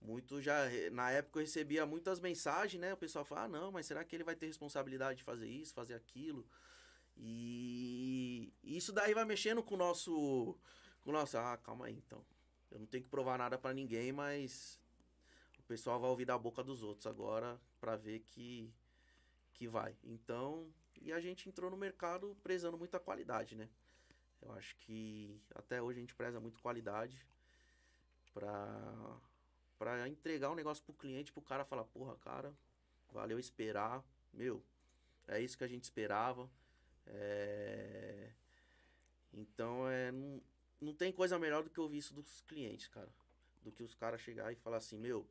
Muitos 0.00 0.44
já, 0.44 0.56
na 0.92 1.10
época 1.10 1.40
eu 1.40 1.44
recebia 1.44 1.84
muitas 1.84 2.20
mensagens, 2.20 2.80
né? 2.80 2.94
O 2.94 2.96
pessoal 2.96 3.24
falava, 3.24 3.46
ah, 3.46 3.60
não, 3.60 3.72
mas 3.72 3.86
será 3.86 4.04
que 4.04 4.14
ele 4.14 4.24
vai 4.24 4.36
ter 4.36 4.46
responsabilidade 4.46 5.18
de 5.18 5.24
fazer 5.24 5.48
isso, 5.48 5.74
fazer 5.74 5.94
aquilo? 5.94 6.46
E 7.16 8.52
isso 8.62 8.92
daí 8.92 9.12
vai 9.12 9.24
mexendo 9.24 9.62
com 9.62 9.74
o 9.74 9.78
nosso. 9.78 10.56
Com 11.02 11.10
o 11.10 11.12
nosso. 11.12 11.36
Ah, 11.36 11.56
calma 11.56 11.86
aí 11.86 11.94
então. 11.94 12.24
Eu 12.70 12.78
não 12.78 12.86
tenho 12.86 13.02
que 13.02 13.10
provar 13.10 13.38
nada 13.38 13.58
pra 13.58 13.72
ninguém, 13.72 14.12
mas 14.12 14.78
o 15.58 15.62
pessoal 15.64 15.98
vai 15.98 16.10
ouvir 16.10 16.24
da 16.24 16.38
boca 16.38 16.62
dos 16.62 16.82
outros 16.82 17.06
agora 17.06 17.58
pra 17.80 17.96
ver 17.96 18.20
que, 18.20 18.72
que 19.54 19.66
vai. 19.66 19.96
Então, 20.04 20.72
e 21.00 21.12
a 21.12 21.20
gente 21.20 21.48
entrou 21.48 21.70
no 21.70 21.76
mercado 21.76 22.36
prezando 22.42 22.78
muita 22.78 23.00
qualidade, 23.00 23.56
né? 23.56 23.68
Eu 24.40 24.52
acho 24.52 24.76
que 24.76 25.40
até 25.54 25.82
hoje 25.82 25.98
a 25.98 26.00
gente 26.02 26.14
preza 26.14 26.38
muito 26.38 26.60
qualidade 26.60 27.26
pra, 28.32 29.16
pra 29.78 30.08
entregar 30.08 30.50
um 30.50 30.54
negócio 30.54 30.82
pro 30.82 30.92
cliente, 30.92 31.32
pro 31.32 31.42
cara 31.42 31.64
falar, 31.64 31.84
porra, 31.84 32.16
cara, 32.16 32.52
valeu 33.12 33.38
esperar, 33.38 34.04
meu, 34.32 34.62
é 35.26 35.40
isso 35.40 35.56
que 35.56 35.64
a 35.64 35.68
gente 35.68 35.84
esperava. 35.84 36.50
É... 37.06 38.30
Então, 39.32 39.88
é, 39.88 40.10
não, 40.10 40.42
não 40.80 40.94
tem 40.94 41.12
coisa 41.12 41.38
melhor 41.38 41.62
do 41.62 41.70
que 41.70 41.80
ouvir 41.80 41.98
isso 41.98 42.14
dos 42.14 42.40
clientes, 42.42 42.88
cara. 42.88 43.08
Do 43.62 43.70
que 43.70 43.82
os 43.82 43.94
caras 43.94 44.20
chegar 44.20 44.52
e 44.52 44.56
falar 44.56 44.78
assim, 44.78 44.98
meu, 44.98 45.26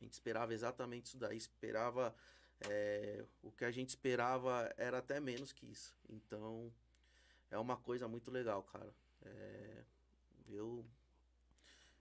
a 0.00 0.04
gente 0.04 0.12
esperava 0.12 0.52
exatamente 0.52 1.06
isso 1.06 1.18
daí, 1.18 1.36
esperava. 1.36 2.14
é, 2.60 3.24
o 3.42 3.50
que 3.50 3.64
a 3.64 3.70
gente 3.70 3.90
esperava 3.90 4.72
era 4.76 4.98
até 4.98 5.20
menos 5.20 5.52
que 5.52 5.66
isso. 5.66 5.94
Então, 6.08 6.72
é 7.50 7.58
uma 7.58 7.76
coisa 7.76 8.08
muito 8.08 8.30
legal, 8.30 8.62
cara. 8.62 8.92
É, 9.22 9.84
eu. 10.48 10.84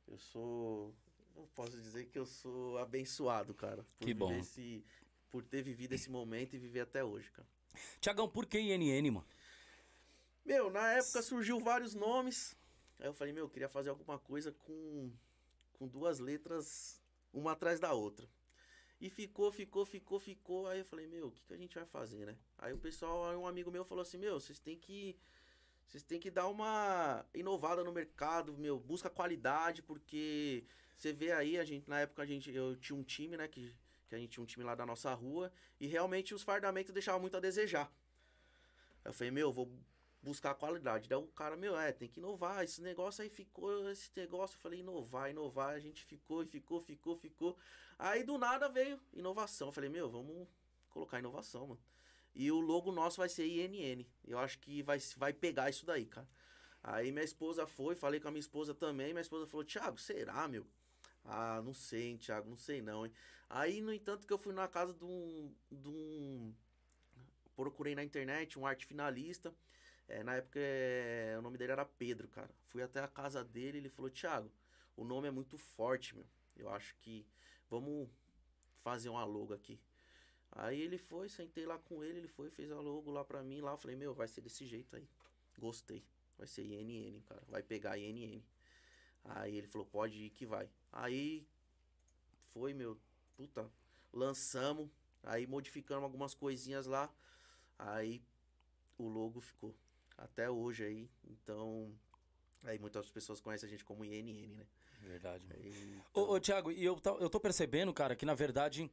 Eu 0.08 0.18
sou. 0.20 0.94
Eu 1.36 1.48
posso 1.54 1.72
dizer 1.72 2.06
que 2.06 2.18
eu 2.18 2.26
sou 2.26 2.78
abençoado, 2.78 3.54
cara. 3.54 3.84
Por 3.98 4.06
Que 4.06 4.14
bom. 4.14 4.32
Esse, 4.34 4.84
por 5.30 5.44
ter 5.44 5.62
vivido 5.62 5.94
esse 5.94 6.10
momento 6.10 6.56
e 6.56 6.60
viver 6.60 6.82
até 6.82 7.04
hoje, 7.04 7.30
cara. 7.32 7.48
Tiagão, 8.00 8.30
por 8.30 8.46
que 8.46 8.58
INN, 8.58 9.12
mano? 9.12 9.28
Meu, 10.46 10.70
na 10.70 10.92
época 10.94 11.22
surgiu 11.22 11.60
vários 11.60 11.94
nomes. 11.94 12.56
Aí 13.00 13.08
eu 13.08 13.14
falei, 13.14 13.34
meu, 13.34 13.46
eu 13.46 13.50
queria 13.50 13.68
fazer 13.68 13.90
alguma 13.90 14.18
coisa 14.18 14.52
com, 14.52 15.12
com 15.74 15.88
duas 15.88 16.20
letras, 16.20 17.02
uma 17.34 17.52
atrás 17.52 17.80
da 17.80 17.94
outra. 17.94 18.30
E 19.02 19.10
ficou, 19.10 19.52
ficou, 19.52 19.86
ficou, 19.86 20.20
ficou. 20.20 20.68
Aí 20.68 20.80
eu 20.80 20.86
falei, 20.86 21.08
meu, 21.08 21.28
o 21.28 21.32
que, 21.32 21.44
que 21.44 21.54
a 21.54 21.58
gente 21.58 21.76
vai 21.76 21.86
fazer, 21.86 22.26
né? 22.26 22.38
Aí 22.58 22.74
o 22.74 22.78
pessoal, 22.78 23.30
aí 23.30 23.36
um 23.36 23.46
amigo 23.48 23.72
meu 23.72 23.84
falou 23.84 24.02
assim, 24.02 24.18
meu, 24.18 24.40
vocês 24.40 24.60
têm 24.60 24.78
que. 24.78 25.18
Vocês 25.88 26.04
têm 26.04 26.20
que 26.20 26.32
dar 26.32 26.48
uma 26.48 27.26
inovada 27.34 27.84
no 27.84 27.92
mercado, 27.92 28.58
meu, 28.58 28.80
busca 28.80 29.10
qualidade, 29.10 29.84
porque 29.84 30.66
você 30.96 31.12
vê 31.14 31.32
aí, 31.32 31.58
a 31.58 31.66
gente, 31.66 31.90
na 31.90 32.00
época 32.00 32.24
a 32.24 32.26
gente, 32.26 32.52
eu 32.52 32.76
tinha 32.76 32.98
um 32.98 33.04
time, 33.04 33.36
né, 33.38 33.48
que, 33.48 33.76
que 34.08 34.16
a 34.16 34.18
gente 34.18 34.30
tinha 34.32 34.44
um 34.44 34.48
time 34.48 34.66
lá 34.66 34.76
da 34.76 34.86
nossa 34.86 35.14
rua, 35.14 35.52
e 35.80 35.88
realmente 35.88 36.34
os 36.34 36.44
fardamentos 36.44 36.94
deixavam 36.94 37.22
muito 37.22 37.38
a 37.38 37.40
desejar. 37.40 37.92
Eu 39.04 39.14
falei, 39.14 39.32
meu, 39.32 39.52
vou 39.52 39.72
buscar 40.26 40.56
qualidade. 40.56 41.08
Daí 41.08 41.18
o 41.18 41.28
cara, 41.28 41.56
meu, 41.56 41.78
é, 41.78 41.92
tem 41.92 42.10
que 42.10 42.20
inovar. 42.20 42.64
Esse 42.64 42.82
negócio 42.82 43.22
aí 43.22 43.30
ficou, 43.30 43.90
esse 43.92 44.10
negócio, 44.16 44.56
eu 44.56 44.60
falei, 44.60 44.80
inovar, 44.80 45.30
inovar. 45.30 45.76
A 45.76 45.80
gente 45.80 46.04
ficou 46.04 46.42
e 46.42 46.48
ficou, 46.48 46.82
ficou, 46.82 47.16
ficou. 47.16 47.56
Aí 48.00 48.24
do 48.24 48.38
nada 48.38 48.68
veio 48.68 49.00
inovação. 49.14 49.68
Eu 49.68 49.72
falei, 49.72 49.90
meu, 49.90 50.10
vamos 50.10 50.48
colocar 50.90 51.20
inovação, 51.20 51.68
mano. 51.68 51.82
E 52.34 52.52
o 52.52 52.60
logo 52.60 52.92
nosso 52.92 53.18
vai 53.18 53.30
ser 53.30 53.46
INN. 53.46 54.06
Eu 54.28 54.40
acho 54.40 54.60
que 54.60 54.82
vai, 54.82 54.98
vai 55.16 55.32
pegar 55.32 55.70
isso 55.70 55.86
daí, 55.86 56.06
cara. 56.06 56.28
Aí 56.84 57.12
minha 57.12 57.24
esposa 57.24 57.66
foi, 57.66 57.96
falei 57.96 58.20
com 58.20 58.28
a 58.28 58.32
minha 58.32 58.42
esposa 58.42 58.74
também. 58.74 59.14
Minha 59.14 59.22
esposa 59.22 59.48
falou, 59.48 59.64
Thiago, 59.64 59.98
será, 59.98 60.48
meu? 60.48 60.66
Ah, 61.26 61.62
não 61.64 61.74
sei, 61.74 62.10
hein, 62.10 62.18
Thiago, 62.18 62.50
não 62.50 62.56
sei 62.56 62.82
não, 62.82 63.06
hein? 63.06 63.12
Aí, 63.50 63.82
no 63.82 63.94
entanto, 63.94 64.26
que 64.28 64.34
eu 64.34 64.38
fui 64.38 64.54
na 64.54 64.68
casa 64.68 64.94
de 64.94 65.04
um. 65.04 65.54
De 65.72 65.90
um 65.90 66.54
procurei 67.56 67.96
na 67.96 68.04
internet 68.04 68.60
um 68.60 68.66
arte 68.66 68.86
finalista. 68.86 69.54
É, 70.08 70.24
na 70.24 70.36
época 70.36 70.60
é, 70.60 71.36
o 71.38 71.42
nome 71.42 71.58
dele 71.58 71.72
era 71.72 71.86
Pedro, 71.86 72.28
cara. 72.28 72.50
Fui 72.66 72.84
até 72.84 73.00
a 73.00 73.08
casa 73.08 73.44
dele 73.44 73.78
ele 73.80 73.90
falou: 73.90 74.12
Thiago, 74.12 74.52
o 74.96 75.04
nome 75.04 75.28
é 75.28 75.32
muito 75.32 75.58
forte, 75.58 76.16
meu. 76.16 76.26
Eu 76.56 76.70
acho 76.70 76.96
que 76.98 77.26
vamos 77.70 78.10
fazer 78.78 79.10
uma 79.10 79.26
logo 79.26 79.54
aqui. 79.54 79.80
Aí 80.52 80.80
ele 80.80 80.98
foi, 80.98 81.28
sentei 81.28 81.66
lá 81.66 81.78
com 81.80 82.04
ele, 82.04 82.20
ele 82.20 82.28
foi, 82.28 82.50
fez 82.50 82.72
a 82.72 82.80
logo 82.80 83.12
lá 83.12 83.26
pra 83.26 83.44
mim. 83.44 83.62
Lá 83.62 83.72
eu 83.72 83.78
falei: 83.78 83.96
Meu, 83.96 84.14
vai 84.14 84.28
ser 84.28 84.42
desse 84.42 84.66
jeito 84.66 84.96
aí. 84.96 85.08
Gostei. 85.58 86.04
Vai 86.38 86.48
ser 86.48 86.64
INN, 86.64 87.22
cara. 87.22 87.42
Vai 87.48 87.64
pegar 87.64 87.98
INN. 87.98 88.44
Aí 89.26 89.58
ele 89.58 89.68
falou: 89.68 89.88
Pode 89.88 90.18
ir 90.18 90.30
que 90.30 90.46
vai. 90.46 90.70
Aí 90.92 91.46
foi, 92.52 92.74
meu. 92.74 92.98
Puta, 93.36 93.70
lançamos. 94.14 94.90
Aí 95.24 95.48
modificamos 95.48 96.04
algumas 96.04 96.34
coisinhas 96.34 96.86
lá. 96.86 97.10
Aí 97.78 98.22
o 98.98 99.08
logo 99.08 99.42
ficou. 99.42 99.76
Até 100.18 100.50
hoje 100.50 100.84
aí. 100.84 101.10
Então. 101.26 101.92
Aí 102.64 102.80
muitas 102.80 103.10
pessoas 103.12 103.40
conhecem 103.40 103.68
a 103.68 103.70
gente 103.70 103.86
como 103.86 104.06
INN, 104.06 104.48
né? 104.48 104.66
Verdade, 105.02 105.46
mano. 105.46 105.60
Aí, 105.62 106.02
Ô, 106.14 106.34
ô 106.34 106.40
Thiago, 106.40 106.72
e 106.72 106.84
eu, 106.84 107.00
eu 107.20 107.30
tô 107.30 107.40
percebendo, 107.40 107.94
cara, 107.94 108.16
que 108.16 108.26
na 108.26 108.34
verdade, 108.34 108.90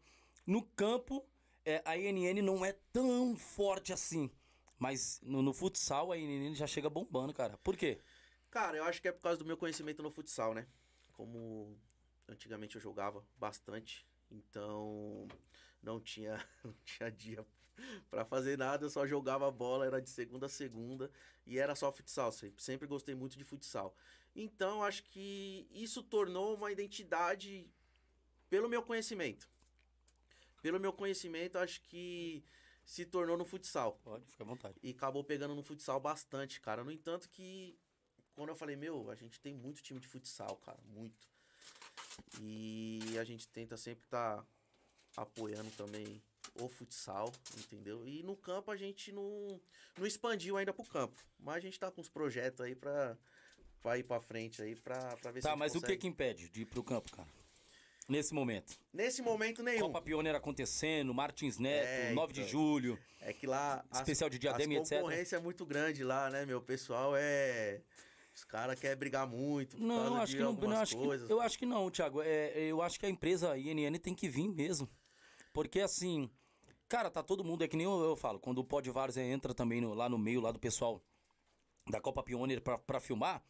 no 0.47 0.63
campo, 0.63 1.25
é, 1.65 1.81
a 1.85 1.97
INN 1.97 2.43
não 2.43 2.65
é 2.65 2.73
tão 2.93 3.37
forte 3.37 3.93
assim. 3.93 4.31
Mas 4.79 5.21
no, 5.23 5.41
no 5.43 5.53
futsal, 5.53 6.11
a 6.11 6.19
INN 6.19 6.55
já 6.55 6.67
chega 6.67 6.91
bombando, 6.91 7.33
cara. 7.33 7.57
Por 7.59 7.77
quê? 7.77 8.01
Cara, 8.53 8.77
eu 8.77 8.85
acho 8.85 9.01
que 9.01 9.09
é 9.09 9.13
por 9.13 9.23
causa 9.23 9.39
do 9.39 9.47
meu 9.47 9.57
conhecimento 9.57 10.03
no 10.03 10.11
futsal, 10.11 10.53
né? 10.53 10.67
Como 11.15 11.75
antigamente 12.29 12.77
eu 12.77 12.83
jogava 12.83 13.25
bastante, 13.39 14.07
então 14.31 15.27
não 15.83 15.99
tinha, 15.99 16.35
não 16.63 16.75
tinha 16.85 17.11
dia 17.11 17.47
para 18.11 18.27
fazer 18.27 18.59
nada, 18.59 18.85
eu 18.85 18.91
só 18.91 19.07
jogava 19.07 19.51
bola, 19.51 19.87
era 19.87 20.03
de 20.03 20.11
segunda 20.11 20.45
a 20.45 20.49
segunda 20.51 21.11
e 21.47 21.59
era 21.59 21.75
só 21.75 21.91
futsal, 21.91 22.31
sempre, 22.31 22.63
sempre 22.63 22.87
gostei 22.87 23.15
muito 23.15 23.39
de 23.39 23.43
futsal. 23.43 23.97
Então 24.37 24.85
acho 24.85 25.03
que 25.05 25.67
isso 25.71 26.03
tornou 26.03 26.55
uma 26.55 26.71
identidade 26.71 27.67
pelo 28.51 28.69
meu 28.69 28.83
conhecimento. 28.83 29.49
Pelo 30.61 30.79
meu 30.79 30.93
conhecimento, 30.93 31.57
acho 31.57 31.81
que 31.85 32.45
se 32.85 33.07
tornou 33.07 33.39
no 33.39 33.47
futsal. 33.47 33.99
Pode, 34.05 34.27
fica 34.27 34.45
à 34.45 34.47
vontade. 34.47 34.79
E 34.83 34.91
acabou 34.91 35.25
pegando 35.25 35.55
no 35.55 35.63
futsal 35.63 35.99
bastante, 35.99 36.61
cara. 36.61 36.85
No 36.85 36.93
entanto 36.93 37.31
que 37.31 37.79
quando 38.35 38.49
eu 38.51 38.57
falei, 38.57 38.77
meu, 38.77 39.11
a 39.11 39.15
gente 39.15 39.41
tem 39.41 39.55
muito 39.55 39.83
time 39.83 40.01
de 40.01 40.07
futsal, 40.09 40.57
cara, 40.65 40.79
muito. 40.87 41.27
E 42.41 43.17
a 43.19 43.25
gente 43.25 43.47
tenta 43.49 43.77
sempre 43.77 44.05
estar 44.05 44.39
tá 45.15 45.23
apoiando 45.23 45.71
também 45.73 46.23
o 46.61 46.69
futsal, 46.69 47.33
entendeu? 47.59 48.07
E 48.07 48.23
no 48.23 48.37
campo 48.37 48.71
a 48.71 48.77
gente 48.77 49.13
não, 49.13 49.61
não 49.99 50.07
expandiu 50.07 50.57
ainda 50.57 50.73
pro 50.73 50.85
campo. 50.85 51.23
Mas 51.39 51.57
a 51.57 51.61
gente 51.61 51.79
tá 51.79 51.91
com 51.91 52.01
uns 52.01 52.09
projetos 52.09 52.61
aí 52.61 52.75
pra, 52.75 53.17
pra 53.83 53.99
ir 53.99 54.03
pra 54.03 54.21
frente 54.21 54.63
aí, 54.63 54.75
pra, 54.77 55.17
pra 55.17 55.31
ver 55.31 55.41
tá, 55.41 55.49
se 55.49 55.49
a 55.49 55.51
Tá, 55.51 55.57
mas 55.57 55.73
consegue. 55.73 55.93
o 55.93 55.97
que 55.97 56.01
que 56.03 56.07
impede 56.09 56.49
de 56.49 56.63
ir 56.63 56.67
pro 56.67 56.83
campo, 56.83 57.11
cara? 57.13 57.29
Nesse 58.09 58.35
momento. 58.35 58.77
Nesse 58.93 59.23
momento 59.23 59.63
nenhum. 59.63 59.83
Copa 59.87 60.03
Pioneira 60.03 60.39
acontecendo, 60.39 61.15
Martins 61.15 61.59
Neto, 61.59 61.87
É, 61.87 62.13
9 62.13 62.33
de 62.33 62.41
então. 62.41 62.51
julho. 62.51 62.99
É 63.21 63.33
que 63.33 63.47
lá. 63.47 63.85
as- 63.91 64.01
Especial 64.01 64.29
de 64.29 64.39
diadema 64.39 64.75
as 64.75 64.81
etc. 64.81 64.99
concorrência 64.99 65.37
é 65.37 65.39
muito 65.39 65.65
grande 65.65 66.03
lá, 66.03 66.29
né, 66.29 66.45
meu? 66.45 66.59
O 66.59 66.63
pessoal 66.63 67.15
é. 67.17 67.81
Os 68.35 68.45
caras 68.45 68.79
querem 68.81 68.97
brigar 68.97 69.27
muito 69.27 69.77
por 69.77 69.83
Não, 69.85 70.05
causa 70.05 70.23
acho 70.23 70.31
de 70.31 70.37
que 70.37 70.43
não, 70.43 70.49
algumas 70.51 70.71
não 70.75 70.83
acho 70.83 70.97
coisas. 70.97 71.27
que, 71.27 71.33
eu 71.33 71.41
acho 71.41 71.59
que 71.59 71.67
não, 71.67 71.91
Thiago. 71.91 72.23
É, 72.23 72.59
eu 72.63 72.81
acho 72.81 72.99
que 72.99 73.05
a 73.07 73.11
empresa 73.11 73.57
INN 73.59 73.99
tem 73.99 74.15
que 74.15 74.29
vir 74.29 74.49
mesmo. 74.49 74.89
Porque 75.53 75.81
assim, 75.81 76.31
cara, 76.89 77.11
tá 77.11 77.23
todo 77.23 77.45
mundo, 77.45 77.63
é 77.63 77.69
que 77.69 77.77
nem 77.77 77.85
eu, 77.85 78.01
eu 78.03 78.17
falo, 78.17 78.41
quando 78.41 78.59
o 78.59 78.65
Pod 78.65 78.89
Várzea 78.91 79.23
entra 79.23 79.53
também 79.53 79.81
no- 79.83 79.93
lá 79.93 80.09
no 80.09 80.17
meio, 80.19 80.41
lá 80.41 80.51
do 80.51 80.59
pessoal 80.59 81.03
da 81.91 82.01
Copa 82.01 82.23
Pioneer 82.23 82.63
pra, 82.63 82.79
pra 82.79 83.01
filmar, 83.01 83.45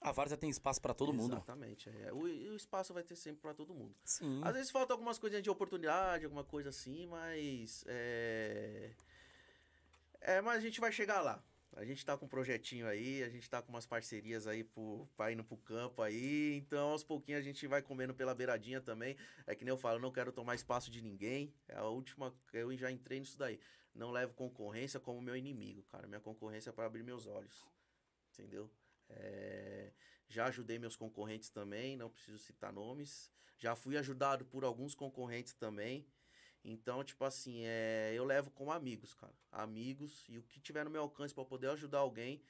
a 0.00 0.12
Várzea 0.12 0.36
tem 0.36 0.50
espaço 0.50 0.80
pra 0.80 0.92
todo 0.92 1.12
mundo. 1.12 1.32
Exatamente. 1.36 1.88
É. 1.88 2.12
O, 2.12 2.28
e 2.28 2.50
o 2.50 2.54
espaço 2.56 2.92
vai 2.92 3.02
ter 3.02 3.16
sempre 3.16 3.40
pra 3.40 3.54
todo 3.54 3.74
mundo. 3.74 3.94
Sim. 4.04 4.40
Às 4.44 4.52
vezes 4.52 4.70
falta 4.70 4.92
algumas 4.92 5.18
coisinhas 5.18 5.42
de 5.42 5.48
oportunidade, 5.50 6.24
alguma 6.26 6.44
coisa 6.44 6.68
assim, 6.68 7.06
mas. 7.06 7.82
É... 7.88 8.90
é. 10.20 10.40
Mas 10.42 10.58
a 10.58 10.60
gente 10.60 10.80
vai 10.80 10.92
chegar 10.92 11.20
lá. 11.22 11.42
A 11.76 11.84
gente 11.84 12.04
tá 12.04 12.16
com 12.16 12.26
um 12.26 12.28
projetinho 12.28 12.86
aí, 12.86 13.22
a 13.22 13.28
gente 13.28 13.48
tá 13.48 13.62
com 13.62 13.70
umas 13.70 13.86
parcerias 13.86 14.46
aí 14.46 14.64
pro, 14.64 15.08
pra 15.16 15.30
indo 15.32 15.44
pro 15.44 15.56
campo 15.56 16.02
aí. 16.02 16.56
Então, 16.56 16.90
aos 16.90 17.04
pouquinhos 17.04 17.40
a 17.40 17.44
gente 17.44 17.66
vai 17.66 17.82
comendo 17.82 18.14
pela 18.14 18.34
beiradinha 18.34 18.80
também. 18.80 19.16
É 19.46 19.54
que 19.54 19.64
nem 19.64 19.70
eu 19.72 19.76
falo, 19.78 19.98
não 20.00 20.10
quero 20.10 20.32
tomar 20.32 20.54
espaço 20.54 20.90
de 20.90 21.00
ninguém. 21.02 21.54
É 21.68 21.76
a 21.76 21.84
última. 21.84 22.34
Eu 22.52 22.76
já 22.76 22.90
entrei 22.90 23.20
nisso 23.20 23.38
daí. 23.38 23.60
Não 23.94 24.10
levo 24.10 24.34
concorrência 24.34 24.98
como 24.98 25.20
meu 25.20 25.36
inimigo, 25.36 25.82
cara. 25.84 26.06
Minha 26.06 26.20
concorrência 26.20 26.70
é 26.70 26.72
pra 26.72 26.86
abrir 26.86 27.02
meus 27.02 27.26
olhos. 27.26 27.70
Entendeu? 28.32 28.70
É, 29.08 29.92
Já 30.28 30.46
ajudei 30.46 30.78
meus 30.78 30.96
concorrentes 30.96 31.50
também, 31.50 31.96
não 31.96 32.10
preciso 32.10 32.38
citar 32.38 32.72
nomes. 32.72 33.32
Já 33.58 33.74
fui 33.74 33.96
ajudado 33.96 34.44
por 34.44 34.64
alguns 34.64 34.94
concorrentes 34.94 35.54
também. 35.54 36.06
Então, 36.64 37.02
tipo 37.04 37.24
assim, 37.24 37.62
é, 37.64 38.12
eu 38.14 38.24
levo 38.24 38.50
como 38.50 38.72
amigos, 38.72 39.14
cara. 39.14 39.32
Amigos, 39.50 40.24
e 40.28 40.38
o 40.38 40.42
que 40.42 40.60
tiver 40.60 40.84
no 40.84 40.90
meu 40.90 41.02
alcance 41.02 41.34
para 41.34 41.44
poder 41.44 41.70
ajudar 41.70 41.98
alguém 41.98 42.42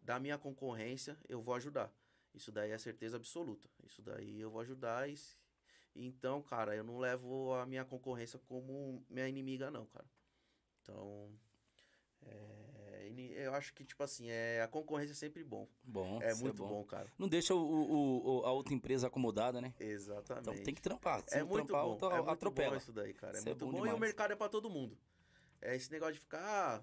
da 0.00 0.18
minha 0.18 0.38
concorrência, 0.38 1.16
eu 1.28 1.40
vou 1.40 1.54
ajudar. 1.54 1.92
Isso 2.34 2.50
daí 2.50 2.70
é 2.70 2.78
certeza 2.78 3.16
absoluta. 3.16 3.68
Isso 3.84 4.02
daí 4.02 4.40
eu 4.40 4.50
vou 4.50 4.60
ajudar. 4.60 5.08
E, 5.08 5.18
então, 5.94 6.42
cara, 6.42 6.74
eu 6.74 6.84
não 6.84 6.98
levo 6.98 7.52
a 7.54 7.66
minha 7.66 7.84
concorrência 7.84 8.38
como 8.38 9.04
minha 9.08 9.28
inimiga, 9.28 9.70
não, 9.70 9.86
cara. 9.86 10.08
Então, 10.82 11.30
é, 12.22 12.69
eu 13.32 13.54
acho 13.54 13.72
que, 13.74 13.84
tipo 13.84 14.02
assim, 14.02 14.28
é, 14.30 14.62
a 14.62 14.68
concorrência 14.68 15.12
é 15.12 15.14
sempre 15.14 15.42
bom. 15.44 15.68
Bom, 15.84 16.20
É 16.22 16.32
isso 16.32 16.42
muito 16.42 16.56
bom. 16.66 16.84
cara. 16.84 17.10
Não 17.18 17.28
deixa 17.28 17.54
o, 17.54 17.58
o- 17.58 18.40
o- 18.40 18.46
a 18.46 18.52
outra 18.52 18.74
empresa 18.74 19.06
acomodada, 19.06 19.60
né? 19.60 19.74
Exatamente. 19.78 20.48
Então 20.50 20.64
tem 20.64 20.74
que 20.74 20.82
trampar. 20.82 21.22
Se 21.26 21.36
É 21.36 21.44
muito 21.44 21.66
trampar, 21.66 21.84
bom. 21.84 21.90
outra 21.92 22.08
É 22.08 22.16
muito 22.16 22.30
atropela. 22.30 22.70
bom 22.70 22.76
isso 22.76 22.92
daí, 22.92 23.12
cara. 23.14 23.36
É 23.36 23.40
é 23.40 23.44
muito 23.44 23.66
bom 23.66 23.72
bom, 23.72 23.86
e 23.86 23.92
o 23.92 23.98
mercado 23.98 24.32
é 24.32 24.36
pra 24.36 24.48
todo 24.48 24.68
mundo. 24.70 24.96
É 25.60 25.76
esse 25.76 25.90
negócio 25.90 26.14
de 26.14 26.20
ficar, 26.20 26.40
ah, 26.78 26.82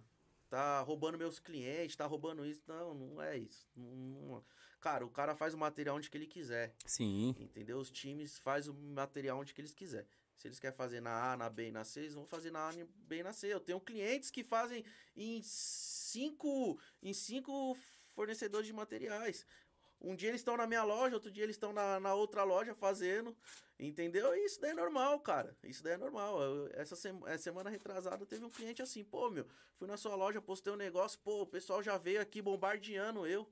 tá 0.50 0.82
roubando 0.82 1.18
meus 1.18 1.40
clientes, 1.40 1.96
tá 1.96 2.06
roubando 2.06 2.46
isso. 2.46 2.62
Não, 2.68 2.94
não 2.94 3.22
é 3.22 3.38
isso. 3.38 3.68
Não- 3.76 3.86
não- 3.96 4.44
Cara, 4.80 5.04
o 5.06 5.10
cara 5.10 5.34
faz 5.36 5.54
o 5.56 5.58
material 5.58 5.98
onde 5.98 6.10
que 6.10 6.16
ele 6.18 6.28
quiser. 6.28 6.74
Sim. 6.86 7.36
Entendeu? 7.40 7.80
Os 7.80 7.90
times 7.90 8.38
fazem 8.38 8.72
o 8.72 8.76
material 8.76 9.40
onde 9.40 9.54
que 9.54 9.60
eles 9.60 9.74
quiser. 9.74 10.06
Se 10.38 10.48
eles 10.48 10.60
querem 10.60 10.76
fazer 10.76 11.02
na 11.02 11.34
A, 11.34 11.38
na 11.38 11.50
B 11.50 11.70
e 11.70 11.72
na 11.72 11.84
C, 11.84 12.02
eles 12.02 12.14
vão 12.14 12.26
fazer 12.26 12.52
na 12.52 12.70
A, 12.70 12.72
na 12.72 12.86
B 12.86 13.18
e 13.18 13.24
na 13.24 13.34
C. 13.34 13.52
Eu 13.52 13.60
tenho 13.60 13.80
clientes 13.80 14.30
que 14.30 14.44
fazem 14.44 14.86
em 15.16 15.42
cinco, 15.44 16.80
em 17.02 17.14
cinco 17.14 17.76
fornecedores 18.14 18.68
de 18.68 18.74
materiais. 18.74 19.46
Um 20.00 20.16
dia 20.16 20.30
eles 20.30 20.42
estão 20.42 20.56
na 20.56 20.68
minha 20.68 20.84
loja, 20.84 21.16
outro 21.16 21.32
dia 21.32 21.44
eles 21.44 21.56
estão 21.56 21.74
na, 21.74 22.00
na 22.00 22.14
outra 22.14 22.44
loja 22.44 22.76
fazendo. 22.76 23.36
Entendeu? 23.80 24.34
E 24.36 24.46
isso 24.46 24.60
daí 24.62 24.72
é 24.72 24.74
normal, 24.76 25.20
cara. 25.20 25.56
Isso 25.64 25.84
daí 25.84 25.94
é 25.94 25.98
normal. 25.98 26.42
Eu- 26.42 26.70
essa 26.74 26.96
sema- 26.96 27.30
essa 27.30 27.44
semana 27.44 27.70
retrasada 27.70 28.26
teve 28.26 28.44
um 28.46 28.50
cliente 28.50 28.82
assim, 28.82 29.04
pô, 29.04 29.30
meu, 29.30 29.48
fui 29.76 29.88
na 29.88 29.98
sua 29.98 30.16
loja, 30.16 30.42
postei 30.42 30.74
um 30.74 30.76
negócio, 30.76 31.20
pô, 31.20 31.42
o 31.42 31.48
pessoal 31.48 31.82
já 31.84 31.98
veio 31.98 32.22
aqui 32.22 32.42
bombardeando 32.42 33.26
eu. 33.28 33.48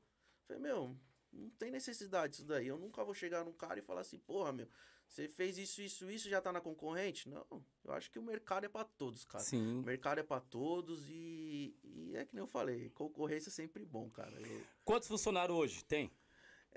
Falei, 0.47 0.61
meu, 0.61 0.95
não 1.31 1.49
tem 1.51 1.69
necessidade 1.71 2.33
disso 2.33 2.45
daí. 2.45 2.67
Eu 2.67 2.77
nunca 2.77 3.03
vou 3.03 3.13
chegar 3.13 3.43
num 3.43 3.53
cara 3.53 3.79
e 3.79 3.83
falar 3.83 4.01
assim, 4.01 4.17
porra, 4.19 4.51
meu, 4.51 4.67
você 5.15 5.29
fez 5.29 5.57
isso, 5.57 5.81
isso, 5.81 6.09
isso, 6.11 6.29
já 6.29 6.41
tá 6.41 6.51
na 6.51 6.59
concorrente? 6.59 7.29
Não, 7.29 7.45
eu 7.85 7.93
acho 7.93 8.11
que 8.11 8.19
o 8.19 8.21
mercado 8.21 8.65
é 8.65 8.69
pra 8.69 8.83
todos, 8.83 9.23
cara. 9.23 9.41
O 9.41 9.47
Sim. 9.47 9.81
mercado 9.81 10.19
é 10.19 10.23
pra 10.23 10.41
todos 10.41 11.07
e, 11.07 11.73
e 11.85 12.17
é 12.17 12.25
que 12.25 12.35
nem 12.35 12.41
eu 12.43 12.47
falei, 12.47 12.89
concorrência 12.89 13.47
é 13.47 13.51
sempre 13.51 13.85
bom, 13.85 14.09
cara. 14.09 14.35
Eu- 14.41 14.65
Quantos 14.83 15.07
funcionários 15.07 15.57
hoje 15.57 15.85
tem? 15.85 16.11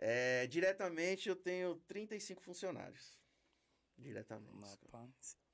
é, 0.01 0.47
diretamente 0.47 1.29
eu 1.29 1.35
tenho 1.35 1.75
35 1.89 2.41
funcionários. 2.41 3.19
Diretamente. 3.97 4.79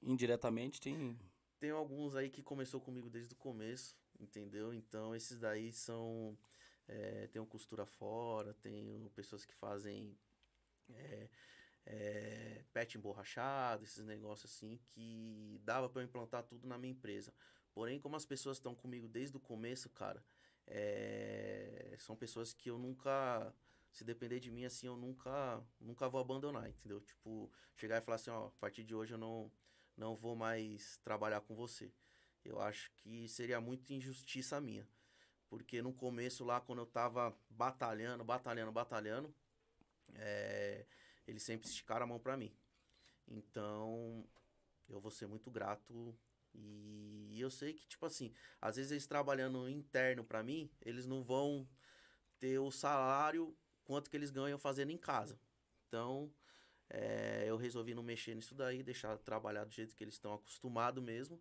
Indiretamente 0.03 0.79
tem. 0.79 1.19
Tem 1.59 1.71
alguns 1.71 2.15
aí 2.15 2.29
que 2.29 2.43
começou 2.43 2.83
comigo 2.83 3.09
desde 3.09 3.33
o 3.33 3.39
começo, 3.39 3.97
entendeu? 4.21 4.75
Então 4.75 5.15
esses 5.17 5.41
daí 5.41 5.73
são. 5.73 6.39
É, 6.87 7.29
tem 7.29 7.41
o 7.41 7.47
costura 7.47 7.87
fora, 7.87 8.53
tem 8.53 9.09
pessoas 9.15 9.47
que 9.47 9.55
fazem 9.55 10.19
é, 10.91 11.31
é, 11.87 12.65
pet 12.73 12.97
emborrachado, 12.97 13.85
esses 13.85 14.05
negócios 14.05 14.51
assim, 14.51 14.79
que 14.89 15.61
dava 15.65 15.89
pra 15.89 16.03
eu 16.03 16.07
implantar 16.07 16.43
tudo 16.45 16.67
na 16.67 16.79
minha 16.79 16.93
empresa. 16.93 17.33
Porém, 17.73 17.99
como 18.01 18.17
as 18.17 18.25
pessoas 18.25 18.57
estão 18.59 18.75
comigo 18.75 19.09
desde 19.09 19.37
o 19.37 19.41
começo, 19.41 19.89
cara, 19.91 20.25
é, 20.67 21.97
são 21.99 22.17
pessoas 22.17 22.53
que 22.53 22.71
eu 22.71 22.79
nunca. 22.79 23.55
Se 23.91 24.03
depender 24.03 24.41
de 24.41 24.51
mim, 24.51 24.65
assim, 24.65 24.89
eu 24.89 24.97
nunca, 24.97 25.63
nunca 25.81 26.09
vou 26.09 26.21
abandonar, 26.21 26.69
entendeu? 26.69 27.01
Tipo, 27.01 27.49
chegar 27.77 27.99
e 27.99 28.01
falar 28.01 28.17
assim, 28.17 28.31
ó, 28.31 28.47
a 28.47 28.51
partir 28.51 28.83
de 28.83 28.93
hoje 28.93 29.15
eu 29.15 29.19
não, 29.19 29.53
não 29.97 30.17
vou 30.17 30.35
mais 30.35 30.97
trabalhar 30.97 31.41
com 31.43 31.55
você. 31.55 31.93
Eu 32.45 32.61
acho 32.61 32.91
que 32.97 33.29
seria 33.29 33.61
muito 33.61 33.93
injustiça 33.93 34.61
minha. 34.61 34.87
Porque 35.49 35.81
no 35.81 35.93
começo 35.93 36.45
lá, 36.45 36.61
quando 36.61 36.81
eu 36.81 36.87
tava 36.87 37.37
batalhando, 37.49 38.25
batalhando, 38.25 38.73
batalhando, 38.73 39.33
é, 40.15 40.85
eles 41.27 41.43
sempre 41.43 41.69
esticaram 41.69 42.05
a 42.05 42.07
mão 42.07 42.19
pra 42.19 42.37
mim. 42.37 42.55
Então, 43.27 44.27
eu 44.89 45.01
vou 45.01 45.11
ser 45.11 45.27
muito 45.27 45.51
grato. 45.51 46.17
E 46.55 47.41
eu 47.41 47.51
sei 47.51 47.73
que, 47.73 47.87
tipo 47.89 48.07
assim, 48.07 48.33
às 48.61 48.77
vezes 48.77 48.93
eles 48.93 49.07
trabalhando 49.07 49.69
interno 49.69 50.25
pra 50.25 50.43
mim, 50.43 50.71
eles 50.81 51.07
não 51.07 51.23
vão 51.25 51.69
ter 52.39 52.59
o 52.59 52.71
salário 52.71 53.57
quanto 53.85 54.09
que 54.09 54.17
eles 54.17 54.31
ganham 54.31 54.59
fazendo 54.59 54.91
em 54.91 54.99
casa. 54.99 55.39
Então, 55.89 56.33
é, 56.89 57.45
eu 57.47 57.57
resolvi 57.57 57.95
não 57.95 58.03
mexer 58.03 58.35
nisso 58.35 58.55
daí, 58.55 58.83
deixar 58.83 59.19
trabalhar 59.19 59.65
do 59.65 59.73
jeito 59.73 59.97
que 59.97 60.05
eles 60.05 60.15
estão 60.15 60.35
acostumados 60.35 61.03
mesmo. 61.03 61.41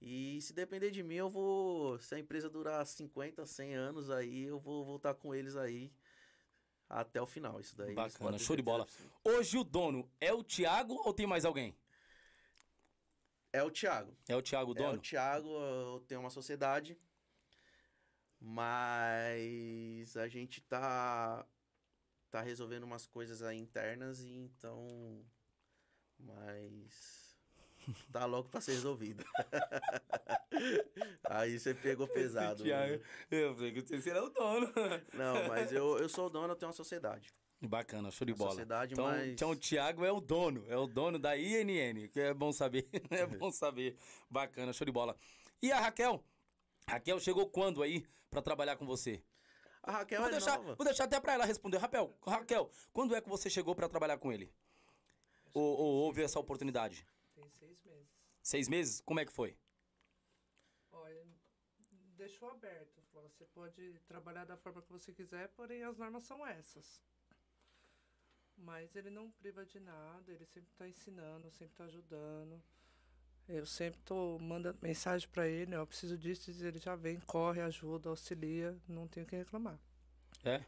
E 0.00 0.40
se 0.42 0.52
depender 0.52 0.90
de 0.90 1.02
mim, 1.02 1.16
eu 1.16 1.28
vou. 1.28 1.98
Se 1.98 2.14
a 2.14 2.18
empresa 2.18 2.48
durar 2.48 2.84
50, 2.86 3.46
100 3.46 3.74
anos 3.74 4.10
aí, 4.10 4.44
eu 4.44 4.58
vou 4.58 4.84
voltar 4.84 5.14
com 5.14 5.34
eles 5.34 5.56
aí 5.56 5.92
até 6.88 7.20
o 7.20 7.26
final. 7.26 7.60
Isso 7.60 7.76
daí. 7.76 7.94
Bacana, 7.94 8.38
show 8.38 8.56
de 8.56 8.62
bola. 8.62 8.86
Hoje 9.24 9.58
o 9.58 9.64
dono 9.64 10.08
é 10.20 10.32
o 10.32 10.42
Thiago 10.42 10.94
ou 11.04 11.12
tem 11.12 11.26
mais 11.26 11.44
alguém? 11.44 11.76
É 13.52 13.62
o 13.62 13.70
Thiago. 13.70 14.14
É 14.28 14.36
o 14.36 14.42
Thiago 14.42 14.72
o 14.72 14.76
É 14.76 14.80
o 14.80 14.84
dono? 14.84 14.98
Thiago, 15.00 15.48
eu 15.48 16.04
tenho 16.06 16.20
uma 16.20 16.30
sociedade. 16.30 16.98
Mas 18.38 20.16
a 20.16 20.28
gente 20.28 20.60
tá. 20.60 21.46
Tá 22.30 22.42
resolvendo 22.42 22.82
umas 22.82 23.06
coisas 23.06 23.42
aí 23.42 23.58
internas 23.58 24.20
e 24.20 24.28
então. 24.28 25.24
Mas. 26.18 27.25
Tá 28.12 28.24
logo 28.24 28.48
pra 28.48 28.60
ser 28.60 28.72
resolvida. 28.72 29.24
Aí 31.24 31.58
você 31.58 31.74
pegou 31.74 32.06
pesado. 32.08 32.62
Thiago, 32.62 33.02
eu 33.30 33.54
falei 33.54 33.72
que 33.72 33.82
você 33.82 34.10
era 34.10 34.24
o 34.24 34.30
dono. 34.30 34.72
Não, 35.12 35.48
mas 35.48 35.72
eu, 35.72 35.98
eu 35.98 36.08
sou 36.08 36.26
o 36.26 36.30
dono, 36.30 36.52
eu 36.52 36.56
tenho 36.56 36.68
uma 36.68 36.76
sociedade. 36.76 37.32
Bacana, 37.60 38.10
show 38.10 38.26
de 38.26 38.34
bola. 38.34 38.50
sociedade, 38.50 38.92
então, 38.92 39.06
mas- 39.06 39.28
então 39.32 39.50
o 39.50 39.56
Thiago 39.56 40.04
é 40.04 40.12
o 40.12 40.20
dono, 40.20 40.64
é 40.68 40.76
o 40.76 40.86
dono 40.86 41.18
da 41.18 41.36
INN, 41.38 42.06
que 42.08 42.20
é 42.20 42.34
bom 42.34 42.52
saber, 42.52 42.86
é 43.10 43.26
bom 43.26 43.50
saber. 43.50 43.96
Bacana, 44.30 44.72
show 44.74 44.84
de 44.84 44.92
bola. 44.92 45.16
E 45.62 45.72
a 45.72 45.80
Raquel? 45.80 46.22
Raquel 46.88 47.18
chegou 47.18 47.46
quando 47.48 47.82
aí 47.82 48.06
pra 48.30 48.42
trabalhar 48.42 48.76
com 48.76 48.84
você? 48.86 49.22
A 49.82 49.90
Raquel 49.92 50.20
Vou 50.20 50.28
é 50.28 50.32
deixar, 50.32 50.58
nova. 50.58 50.74
vou 50.74 50.84
deixar 50.84 51.04
até 51.04 51.18
pra 51.18 51.32
ela 51.32 51.46
responder. 51.46 51.78
Raquel, 51.78 52.14
Raquel, 52.26 52.70
quando 52.92 53.14
é 53.14 53.20
que 53.22 53.28
você 53.28 53.48
chegou 53.48 53.74
pra 53.74 53.88
trabalhar 53.88 54.18
com 54.18 54.30
ele? 54.30 54.52
Ou, 55.54 55.62
ou 55.78 55.94
houve 56.04 56.22
essa 56.22 56.38
oportunidade? 56.38 57.06
Tem 57.36 57.50
seis 57.50 57.84
meses. 57.84 58.08
Seis 58.42 58.68
meses? 58.68 59.00
Como 59.02 59.20
é 59.20 59.24
que 59.26 59.32
foi? 59.32 59.56
Olha, 60.90 61.26
deixou 62.16 62.48
aberto. 62.50 63.02
Falou, 63.12 63.28
você 63.28 63.44
pode 63.44 64.00
trabalhar 64.06 64.46
da 64.46 64.56
forma 64.56 64.80
que 64.80 64.90
você 64.90 65.12
quiser, 65.12 65.48
porém 65.48 65.82
as 65.82 65.98
normas 65.98 66.24
são 66.24 66.46
essas. 66.46 67.02
Mas 68.56 68.96
ele 68.96 69.10
não 69.10 69.30
priva 69.30 69.66
de 69.66 69.78
nada, 69.78 70.32
ele 70.32 70.46
sempre 70.46 70.70
está 70.70 70.88
ensinando, 70.88 71.50
sempre 71.50 71.74
está 71.74 71.84
ajudando. 71.84 72.62
Eu 73.46 73.66
sempre 73.66 74.00
tô 74.00 74.38
mandando 74.38 74.78
mensagem 74.80 75.28
para 75.28 75.46
ele, 75.46 75.76
ó, 75.76 75.82
eu 75.82 75.86
preciso 75.86 76.16
disso, 76.16 76.50
ele 76.50 76.78
já 76.78 76.96
vem, 76.96 77.20
corre, 77.20 77.60
ajuda, 77.60 78.08
auxilia, 78.08 78.76
não 78.88 79.06
tenho 79.06 79.24
o 79.26 79.28
que 79.28 79.36
reclamar. 79.36 79.78
É? 80.42 80.64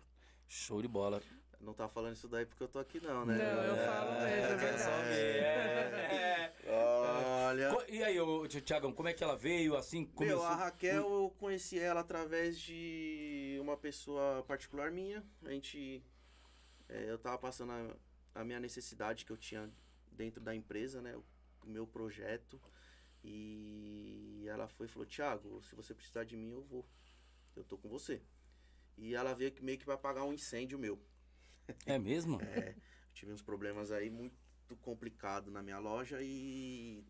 Show 0.46 0.82
de 0.82 0.86
bola. 0.86 1.22
Não 1.60 1.74
tá 1.74 1.88
falando 1.88 2.14
isso 2.14 2.28
daí 2.28 2.46
porque 2.46 2.62
eu 2.62 2.68
tô 2.68 2.78
aqui, 2.78 3.00
não, 3.00 3.26
né? 3.26 3.36
Não, 3.36 3.64
eu 3.64 3.76
falo 3.84 4.12
mesmo, 4.20 4.54
é 4.54 4.58
quero 4.58 4.78
só 4.78 5.02
verdade. 5.02 5.97
E 7.88 8.02
aí, 8.02 8.20
ô, 8.20 8.46
Thiagão, 8.46 8.92
como 8.92 9.08
é 9.08 9.14
que 9.14 9.22
ela 9.22 9.36
veio 9.36 9.76
assim? 9.76 10.00
Meu, 10.00 10.12
Começou... 10.14 10.44
a 10.44 10.54
Raquel, 10.54 11.02
eu 11.02 11.34
conheci 11.38 11.78
ela 11.78 12.00
através 12.00 12.58
de 12.58 13.58
uma 13.60 13.76
pessoa 13.76 14.44
particular 14.46 14.90
minha. 14.90 15.24
A 15.44 15.50
gente. 15.50 16.02
é, 16.88 17.10
eu 17.10 17.18
tava 17.18 17.38
passando 17.38 17.72
a, 17.72 17.96
a 18.40 18.44
minha 18.44 18.60
necessidade 18.60 19.24
que 19.24 19.32
eu 19.32 19.36
tinha 19.36 19.70
dentro 20.12 20.40
da 20.40 20.54
empresa, 20.54 21.00
né? 21.00 21.16
O, 21.16 21.24
o 21.64 21.68
meu 21.68 21.86
projeto. 21.86 22.60
E 23.22 24.44
ela 24.48 24.68
foi 24.68 24.86
e 24.86 24.88
falou: 24.88 25.06
Thiago, 25.06 25.62
se 25.62 25.74
você 25.74 25.94
precisar 25.94 26.24
de 26.24 26.36
mim, 26.36 26.50
eu 26.50 26.62
vou. 26.62 26.86
Eu 27.56 27.64
tô 27.64 27.76
com 27.76 27.88
você. 27.88 28.22
E 28.96 29.14
ela 29.14 29.34
veio 29.34 29.52
que 29.52 29.62
meio 29.62 29.78
que 29.78 29.86
vai 29.86 29.94
apagar 29.94 30.24
um 30.24 30.32
incêndio 30.32 30.78
meu. 30.78 31.00
É 31.86 31.98
mesmo? 31.98 32.38
É, 32.42 32.74
tive 33.12 33.32
uns 33.32 33.42
problemas 33.42 33.90
aí 33.90 34.10
muito 34.10 34.36
complicados 34.80 35.52
na 35.52 35.62
minha 35.62 35.78
loja 35.78 36.20
e. 36.22 37.04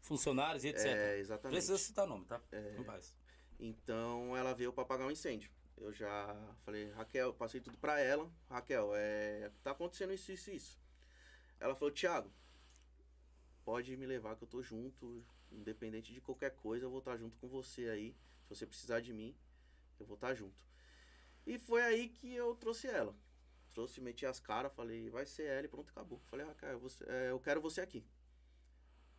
Funcionários 0.00 0.64
e 0.64 0.68
etc. 0.68 0.86
É, 0.86 1.18
exatamente. 1.18 1.56
Precisa 1.56 1.78
citar 1.78 2.06
nome, 2.06 2.24
tá? 2.24 2.40
É. 2.50 2.72
Não 2.76 2.84
faz. 2.84 3.14
Então 3.58 4.36
ela 4.36 4.54
veio 4.54 4.72
para 4.72 4.82
apagar 4.82 5.06
um 5.06 5.10
incêndio. 5.10 5.50
Eu 5.76 5.92
já 5.92 6.36
falei, 6.62 6.90
Raquel, 6.90 7.32
passei 7.32 7.60
tudo 7.60 7.78
para 7.78 7.98
ela. 7.98 8.30
Raquel, 8.48 8.92
é, 8.94 9.50
tá 9.62 9.70
acontecendo 9.70 10.12
isso, 10.12 10.30
isso, 10.30 10.50
isso. 10.50 10.80
Ela 11.58 11.74
falou, 11.74 11.92
Thiago, 11.92 12.30
pode 13.64 13.96
me 13.96 14.06
levar 14.06 14.36
que 14.36 14.44
eu 14.44 14.48
tô 14.48 14.62
junto. 14.62 15.24
Independente 15.50 16.12
de 16.12 16.20
qualquer 16.20 16.50
coisa, 16.50 16.84
eu 16.84 16.90
vou 16.90 17.00
estar 17.00 17.16
junto 17.16 17.36
com 17.38 17.48
você 17.48 17.88
aí. 17.88 18.14
Se 18.42 18.50
você 18.50 18.66
precisar 18.66 19.00
de 19.00 19.12
mim, 19.12 19.34
eu 19.98 20.06
vou 20.06 20.14
estar 20.14 20.34
junto. 20.34 20.64
E 21.46 21.58
foi 21.58 21.82
aí 21.82 22.08
que 22.08 22.32
eu 22.34 22.54
trouxe 22.54 22.86
ela. 22.86 23.16
Trouxe, 23.72 24.00
meti 24.00 24.26
as 24.26 24.38
caras, 24.38 24.72
falei, 24.74 25.08
vai 25.10 25.26
ser 25.26 25.44
ela 25.44 25.64
e 25.64 25.68
pronto, 25.68 25.90
acabou. 25.90 26.20
Falei, 26.30 26.46
Raquel, 26.46 26.78
você, 26.78 27.04
é, 27.08 27.30
eu 27.30 27.40
quero 27.40 27.60
você 27.60 27.80
aqui. 27.80 28.04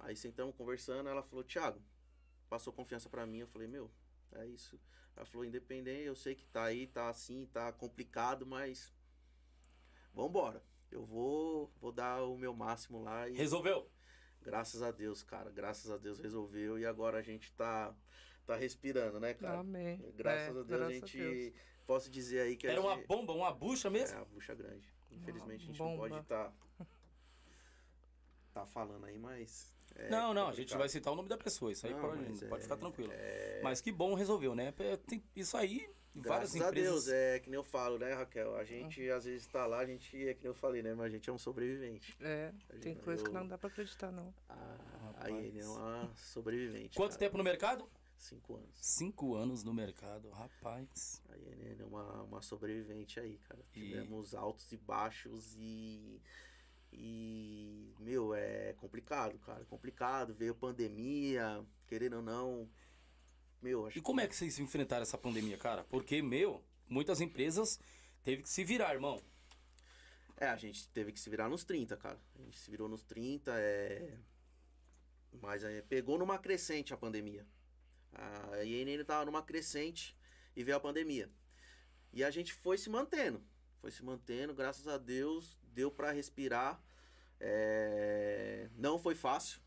Aí 0.02 0.16
sentamos 0.16 0.56
conversando, 0.56 1.08
ela 1.10 1.24
falou, 1.24 1.44
Thiago, 1.44 1.82
passou 2.50 2.74
confiança 2.74 3.10
pra 3.10 3.26
mim, 3.26 3.40
eu 3.40 3.48
falei, 3.48 3.68
meu, 3.68 3.90
é 4.34 4.46
isso. 4.48 4.80
Ela 5.16 5.26
falou, 5.26 5.46
independente, 5.46 6.04
eu 6.06 6.16
sei 6.16 6.36
que 6.36 6.46
tá 6.48 6.64
aí, 6.64 6.88
tá 6.88 7.10
assim, 7.10 7.46
tá 7.48 7.72
complicado, 7.72 8.46
mas 8.46 8.92
vambora. 10.14 10.64
Eu 10.90 11.06
vou, 11.06 11.72
vou 11.80 11.92
dar 11.92 12.24
o 12.24 12.38
meu 12.38 12.54
máximo 12.54 13.02
lá 13.02 13.28
e 13.30 13.34
Resolveu? 13.36 13.90
graças 14.42 14.82
a 14.82 14.92
Deus, 14.92 15.24
cara, 15.24 15.52
graças 15.52 15.90
a 15.92 15.98
Deus 15.98 16.20
resolveu 16.20 16.78
e 16.80 16.86
agora 16.86 17.20
a 17.20 17.22
gente 17.22 17.52
tá 17.54 17.96
tá 18.46 18.56
respirando, 18.56 19.20
né, 19.20 19.34
cara? 19.36 19.60
Amém. 19.60 20.04
Graças 20.16 20.48
É, 20.48 20.60
a 20.60 20.64
Deus 20.64 20.68
graças 20.68 20.84
a 20.84 20.88
a 20.88 20.92
gente 21.00 21.18
Deus. 21.18 21.54
posso 21.86 22.10
dizer 22.10 22.42
aí 22.42 22.58
que 22.58 22.68
a 22.68 22.72
Era 22.72 22.82
uma 22.82 22.96
gente, 22.96 23.08
bomba, 23.08 23.34
uma 23.34 23.54
bucha 23.54 23.90
mesmo? 23.90 24.18
é 24.18 24.22
a 24.22 24.26
bucha 24.26 24.56
grande. 24.56 24.92
Infelizmente 25.12 25.64
a 25.64 25.68
gente 25.68 25.78
bomba. 25.78 25.92
não 25.92 25.98
pode 25.98 26.18
estar 26.24 26.50
tá 26.50 26.86
falando 28.66 29.06
aí, 29.06 29.18
mas 29.18 29.74
é 29.96 30.10
não, 30.10 30.34
não, 30.34 30.44
a 30.44 30.50
gente 30.50 30.58
complicado. 30.60 30.80
vai 30.80 30.90
citar 30.90 31.14
o 31.14 31.16
nome 31.16 31.30
da 31.30 31.38
pessoa, 31.38 31.72
isso 31.72 31.86
aí 31.88 31.94
Não, 31.94 32.02
pode, 32.02 32.24
pode 32.48 32.62
é- 32.62 32.64
ficar 32.64 32.78
tranquilo. 32.78 33.12
é- 33.14 33.62
Mas 33.64 33.82
que 33.82 33.92
bom 33.92 34.14
resolveu, 34.14 34.54
né? 34.56 34.74
Tem 35.08 35.24
isso 35.36 35.56
aí, 35.58 35.90
várias 36.14 36.52
Graças 36.52 36.62
a 36.62 36.68
empresas. 36.70 36.92
Deus, 37.06 37.08
é 37.10 37.40
que 37.40 37.50
nem 37.50 37.58
eu 37.58 37.64
falo, 37.64 37.98
né, 37.98 38.14
Raquel? 38.14 38.56
A 38.56 38.64
gente 38.64 39.10
às 39.10 39.24
vezes 39.26 39.48
tá 39.48 39.66
lá, 39.66 39.80
a 39.80 39.86
gente 39.86 40.16
é 40.28 40.34
que 40.34 40.42
nem 40.44 40.48
eu 40.50 40.54
falei, 40.54 40.82
né? 40.82 40.94
Mas 40.94 41.06
a 41.08 41.10
gente 41.10 41.30
é 41.30 41.34
um 41.34 41.38
sobrevivente. 41.40 42.16
É, 42.22 42.54
tem 42.82 42.94
Eu- 42.96 43.02
coisa 43.04 43.24
que 43.24 43.32
não 43.32 43.48
dá 43.48 43.58
pra 43.58 43.70
acreditar, 43.70 44.12
não. 44.12 44.34
A, 44.50 44.54
a 44.54 44.98
Rapaz. 45.08 45.34
Iene 45.36 45.60
é 45.60 45.66
uma 45.68 46.12
sobrevivente. 46.16 46.96
Quanto 46.98 47.12
cara. 47.12 47.20
tempo 47.20 47.38
no 47.38 47.44
mercado? 47.44 47.88
Cinco 48.18 48.56
anos. 48.56 48.70
Cinco 48.80 49.36
anos 49.36 49.64
no 49.64 49.74
mercado, 49.74 50.30
rapaz. 50.30 51.22
A 51.30 51.36
Iene 51.36 51.82
é 51.82 51.86
uma, 51.86 52.22
uma 52.24 52.42
sobrevivente 52.42 53.20
aí, 53.20 53.38
cara. 53.50 53.60
E- 53.74 53.80
Tivemos 53.80 54.36
altos 54.36 54.72
e 54.72 54.78
baixos 54.78 55.56
e. 55.58 56.22
E. 56.92 57.94
Meu, 58.00 58.34
é 58.34 58.74
complicado, 58.74 59.38
cara. 59.40 59.64
Complicado. 59.66 60.34
Veio 60.34 60.56
pandemia, 60.56 61.64
querendo 61.88 62.18
ou 62.18 62.22
não. 62.22 62.70
Meu, 63.62 63.86
acho 63.86 63.98
E 63.98 64.02
como 64.02 64.20
é 64.20 64.28
que 64.28 64.36
vocês 64.36 64.58
enfrentaram 64.60 65.04
essa 65.04 65.18
pandemia, 65.18 65.58
cara? 65.58 65.84
Porque, 65.84 66.22
meu, 66.22 66.64
muitas 66.90 67.22
empresas 67.22 67.80
teve 68.24 68.42
que 68.42 68.50
se 68.50 68.64
virar, 68.64 68.94
irmão. 68.94 69.22
É, 70.36 70.48
a 70.48 70.56
gente 70.56 70.90
teve 70.90 71.12
que 71.12 71.20
se 71.20 71.30
virar 71.30 71.48
nos 71.48 71.64
30, 71.64 71.96
cara. 71.98 72.20
A 72.36 72.42
gente 72.42 72.58
se 72.58 72.72
virou 72.72 72.90
nos 72.90 73.04
30, 73.04 73.52
é. 73.56 74.18
Mas 75.40 75.64
é, 75.64 75.82
pegou 75.84 76.18
numa 76.18 76.40
crescente 76.40 76.94
a 76.94 76.98
pandemia. 76.98 77.46
A 78.12 78.64
INN 78.66 79.04
tava 79.06 79.26
numa 79.26 79.44
crescente 79.44 80.18
e 80.56 80.64
veio 80.64 80.78
a 80.78 80.80
pandemia. 80.80 81.32
E 82.12 82.24
a 82.24 82.32
gente 82.32 82.54
foi 82.54 82.78
se 82.78 82.90
mantendo. 82.90 83.42
Foi 83.80 83.92
se 83.92 84.04
mantendo, 84.04 84.54
graças 84.54 84.88
a 84.88 84.98
Deus, 84.98 85.61
deu 85.74 85.92
pra 85.92 86.12
respirar. 86.12 86.82
É, 87.40 88.70
Não 88.76 89.00
foi 89.00 89.16
fácil. 89.16 89.60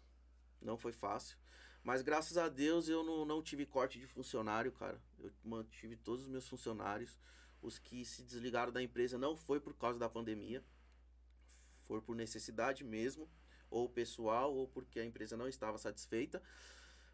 Não 0.60 0.76
foi 0.76 0.92
fácil. 0.92 1.36
Mas 1.82 2.00
graças 2.00 2.38
a 2.38 2.48
Deus 2.48 2.88
eu 2.88 3.04
não, 3.04 3.24
não 3.26 3.42
tive 3.42 3.66
corte 3.66 3.98
de 3.98 4.06
funcionário, 4.06 4.72
cara. 4.72 4.98
Eu 5.18 5.30
mantive 5.44 5.96
todos 5.96 6.22
os 6.22 6.28
meus 6.28 6.48
funcionários. 6.48 7.18
Os 7.60 7.78
que 7.78 8.04
se 8.04 8.22
desligaram 8.22 8.72
da 8.72 8.82
empresa 8.82 9.18
não 9.18 9.36
foi 9.36 9.60
por 9.60 9.74
causa 9.74 9.98
da 9.98 10.08
pandemia. 10.08 10.64
Foi 11.82 12.00
por 12.00 12.16
necessidade 12.16 12.82
mesmo. 12.82 13.28
Ou 13.70 13.88
pessoal, 13.88 14.54
ou 14.54 14.66
porque 14.68 15.00
a 15.00 15.04
empresa 15.04 15.36
não 15.36 15.48
estava 15.48 15.76
satisfeita. 15.76 16.42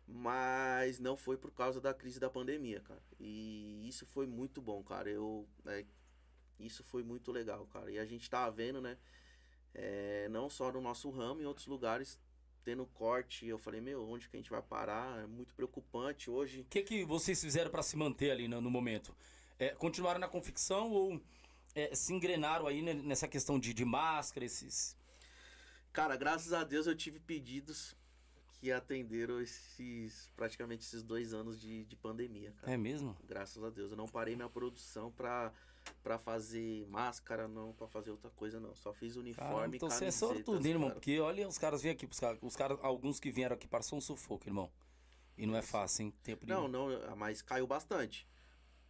Mas 0.07 0.99
não 0.99 1.17
foi 1.17 1.37
por 1.37 1.51
causa 1.53 1.81
da 1.81 1.95
crise 1.95 2.21
da 2.21 2.31
pandemia, 2.31 2.81
cara. 2.81 3.03
E 3.19 3.89
isso 3.89 4.07
foi 4.07 4.27
muito 4.27 4.61
bom, 4.61 4.83
cara. 4.83 5.09
Eu, 5.11 5.49
é, 5.67 5.85
isso 6.61 6.83
foi 6.85 7.03
muito 7.03 7.31
legal, 7.33 7.67
cara. 7.73 7.91
E 7.91 7.99
a 7.99 8.05
gente 8.05 8.29
tá 8.31 8.49
vendo, 8.51 8.81
né? 8.81 8.97
é, 9.75 10.29
não 10.31 10.51
só 10.51 10.73
no 10.73 10.81
nosso 10.81 11.11
ramo, 11.11 11.41
em 11.41 11.45
outros 11.45 11.67
lugares, 11.67 12.19
tendo 12.65 12.85
corte. 12.87 13.47
Eu 13.47 13.59
falei, 13.59 13.81
meu, 13.81 14.03
onde 14.09 14.29
que 14.29 14.37
a 14.37 14.41
gente 14.41 14.51
vai 14.51 14.61
parar? 14.63 15.23
É 15.23 15.27
muito 15.27 15.55
preocupante. 15.55 16.31
Hoje, 16.31 16.61
O 16.63 16.65
que, 16.65 16.83
que 16.83 17.05
vocês 17.05 17.41
fizeram 17.41 17.71
pra 17.71 17.83
se 17.83 17.97
manter 17.97 18.31
ali 18.33 18.49
no, 18.49 18.61
no 18.61 18.71
momento? 18.71 19.15
É, 19.59 19.69
continuaram 19.71 20.19
na 20.19 20.29
confecção 20.29 20.91
ou 20.91 21.21
é, 21.75 21.95
se 21.95 22.13
engrenaram 22.13 22.67
aí 22.67 22.83
ne- 22.83 22.95
nessa 22.95 23.29
questão 23.29 23.59
de, 23.59 23.73
de 23.73 23.85
máscara, 23.85 24.45
esses... 24.45 24.97
Cara, 25.93 26.17
graças 26.17 26.53
a 26.53 26.63
Deus 26.65 26.87
eu 26.87 26.95
tive 26.95 27.19
pedidos 27.19 27.97
que 28.61 28.71
atenderam 28.71 29.41
esses 29.41 30.31
praticamente 30.37 30.85
esses 30.85 31.03
dois 31.03 31.33
anos 31.33 31.61
de, 31.61 31.85
de 31.85 31.97
pandemia, 31.97 32.53
cara. 32.61 32.73
É 32.73 32.77
mesmo? 32.77 33.17
Graças 33.27 33.63
a 33.65 33.71
Deus. 33.71 33.91
Eu 33.91 33.97
não 33.97 34.07
parei 34.07 34.37
minha 34.37 34.49
produção 34.49 35.11
pra, 35.11 35.53
pra 36.03 36.19
fazer 36.19 36.87
máscara, 36.89 37.49
não, 37.49 37.73
pra 37.73 37.87
fazer 37.89 38.11
outra 38.11 38.31
coisa, 38.31 38.59
não. 38.61 38.75
Só 38.75 38.93
fiz 38.93 39.15
Cara, 39.15 39.21
uniforme 39.25 39.77
então 39.77 39.89
e 39.89 39.93
você 39.93 40.07
é 40.07 40.11
sortudo, 40.11 40.67
irmão? 40.67 40.89
cara. 40.89 41.01
Porque 41.01 41.19
olha, 41.21 41.47
os 41.49 41.59
caras 41.59 41.83
vêm 41.83 41.93
aqui, 41.93 42.07
os 42.07 42.19
caras, 42.21 42.39
os 42.43 42.57
caras, 42.57 42.79
alguns 42.83 43.19
que 43.21 43.31
vieram 43.31 43.55
aqui 43.55 43.67
passam 43.69 43.99
um 43.99 44.01
sufoco, 44.01 44.49
irmão. 44.49 44.71
E 45.37 45.47
não 45.47 45.57
é 45.57 45.63
fácil, 45.63 46.05
hein? 46.05 46.15
Tempo 46.23 46.47
de... 46.47 46.53
Não, 46.53 46.69
não, 46.69 46.89
mas 47.17 47.43
caiu 47.43 47.67
bastante. 47.67 48.29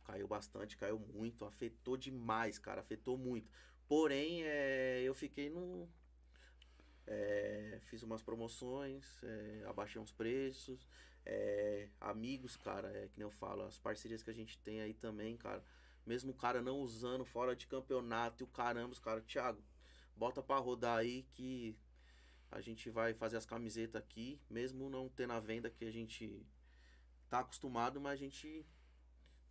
Caiu 0.05 0.27
bastante, 0.27 0.77
caiu 0.77 0.99
muito, 0.99 1.45
afetou 1.45 1.97
demais, 1.97 2.59
cara, 2.59 2.81
afetou 2.81 3.17
muito. 3.17 3.49
Porém, 3.87 4.43
é, 4.45 5.01
eu 5.03 5.15
fiquei 5.15 5.49
no. 5.51 5.89
é, 7.07 7.79
fiz 7.83 8.03
umas 8.03 8.23
promoções, 8.23 9.23
é, 9.23 9.65
abaixei 9.67 10.01
uns 10.01 10.13
preços. 10.13 10.89
é, 11.25 11.89
amigos, 12.01 12.57
cara, 12.57 12.89
é 12.97 13.09
que 13.09 13.19
nem 13.19 13.25
eu 13.27 13.31
falo, 13.31 13.63
as 13.63 13.79
parcerias 13.79 14.23
que 14.23 14.31
a 14.31 14.35
gente 14.35 14.59
tem 14.59 14.81
aí 14.81 14.95
também, 14.95 15.37
cara. 15.37 15.63
Mesmo 16.07 16.33
o 16.33 16.35
cara 16.35 16.63
não 16.63 16.81
usando 16.81 17.25
fora 17.25 17.55
de 17.55 17.67
campeonato 17.67 18.43
e 18.43 18.45
o 18.45 18.49
caramba, 18.49 18.93
os 18.93 18.99
caras, 18.99 19.25
Thiago, 19.25 19.63
bota 20.17 20.43
pra 20.43 20.59
rodar 20.59 20.99
aí 20.99 21.25
que 21.35 21.77
A 22.51 22.61
gente 22.61 22.91
vai 22.91 23.15
fazer 23.15 23.37
as 23.37 23.47
camisetas 23.47 24.01
aqui, 24.03 24.41
mesmo 24.51 24.91
não 24.91 25.09
tendo 25.09 25.33
a 25.33 25.41
venda 25.41 25.71
que 25.71 25.85
a 25.85 25.91
gente 25.93 26.45
tá 27.29 27.41
acostumado, 27.41 28.01
mas 28.01 28.15
a 28.15 28.17
gente 28.17 28.67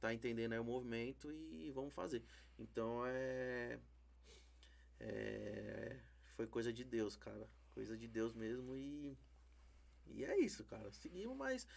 tá 0.02 0.14
entendendo 0.14 0.54
aí 0.54 0.60
o 0.60 0.64
movimento 0.64 1.32
e 1.32 1.72
vamos 1.72 1.94
fazer. 1.94 2.24
Então 2.58 3.04
é. 3.06 3.80
é 5.00 6.00
foi 6.40 6.48
coisa 6.48 6.72
de 6.72 6.86
Deus, 6.86 7.18
cara. 7.18 7.50
Coisa 7.74 7.98
de 7.98 8.08
Deus 8.08 8.34
mesmo 8.34 8.78
e. 8.78 9.18
E 10.08 10.24
é 10.24 10.40
isso, 10.40 10.64
cara. 10.64 10.90
Seguimos, 10.94 11.38
mas 11.38 11.68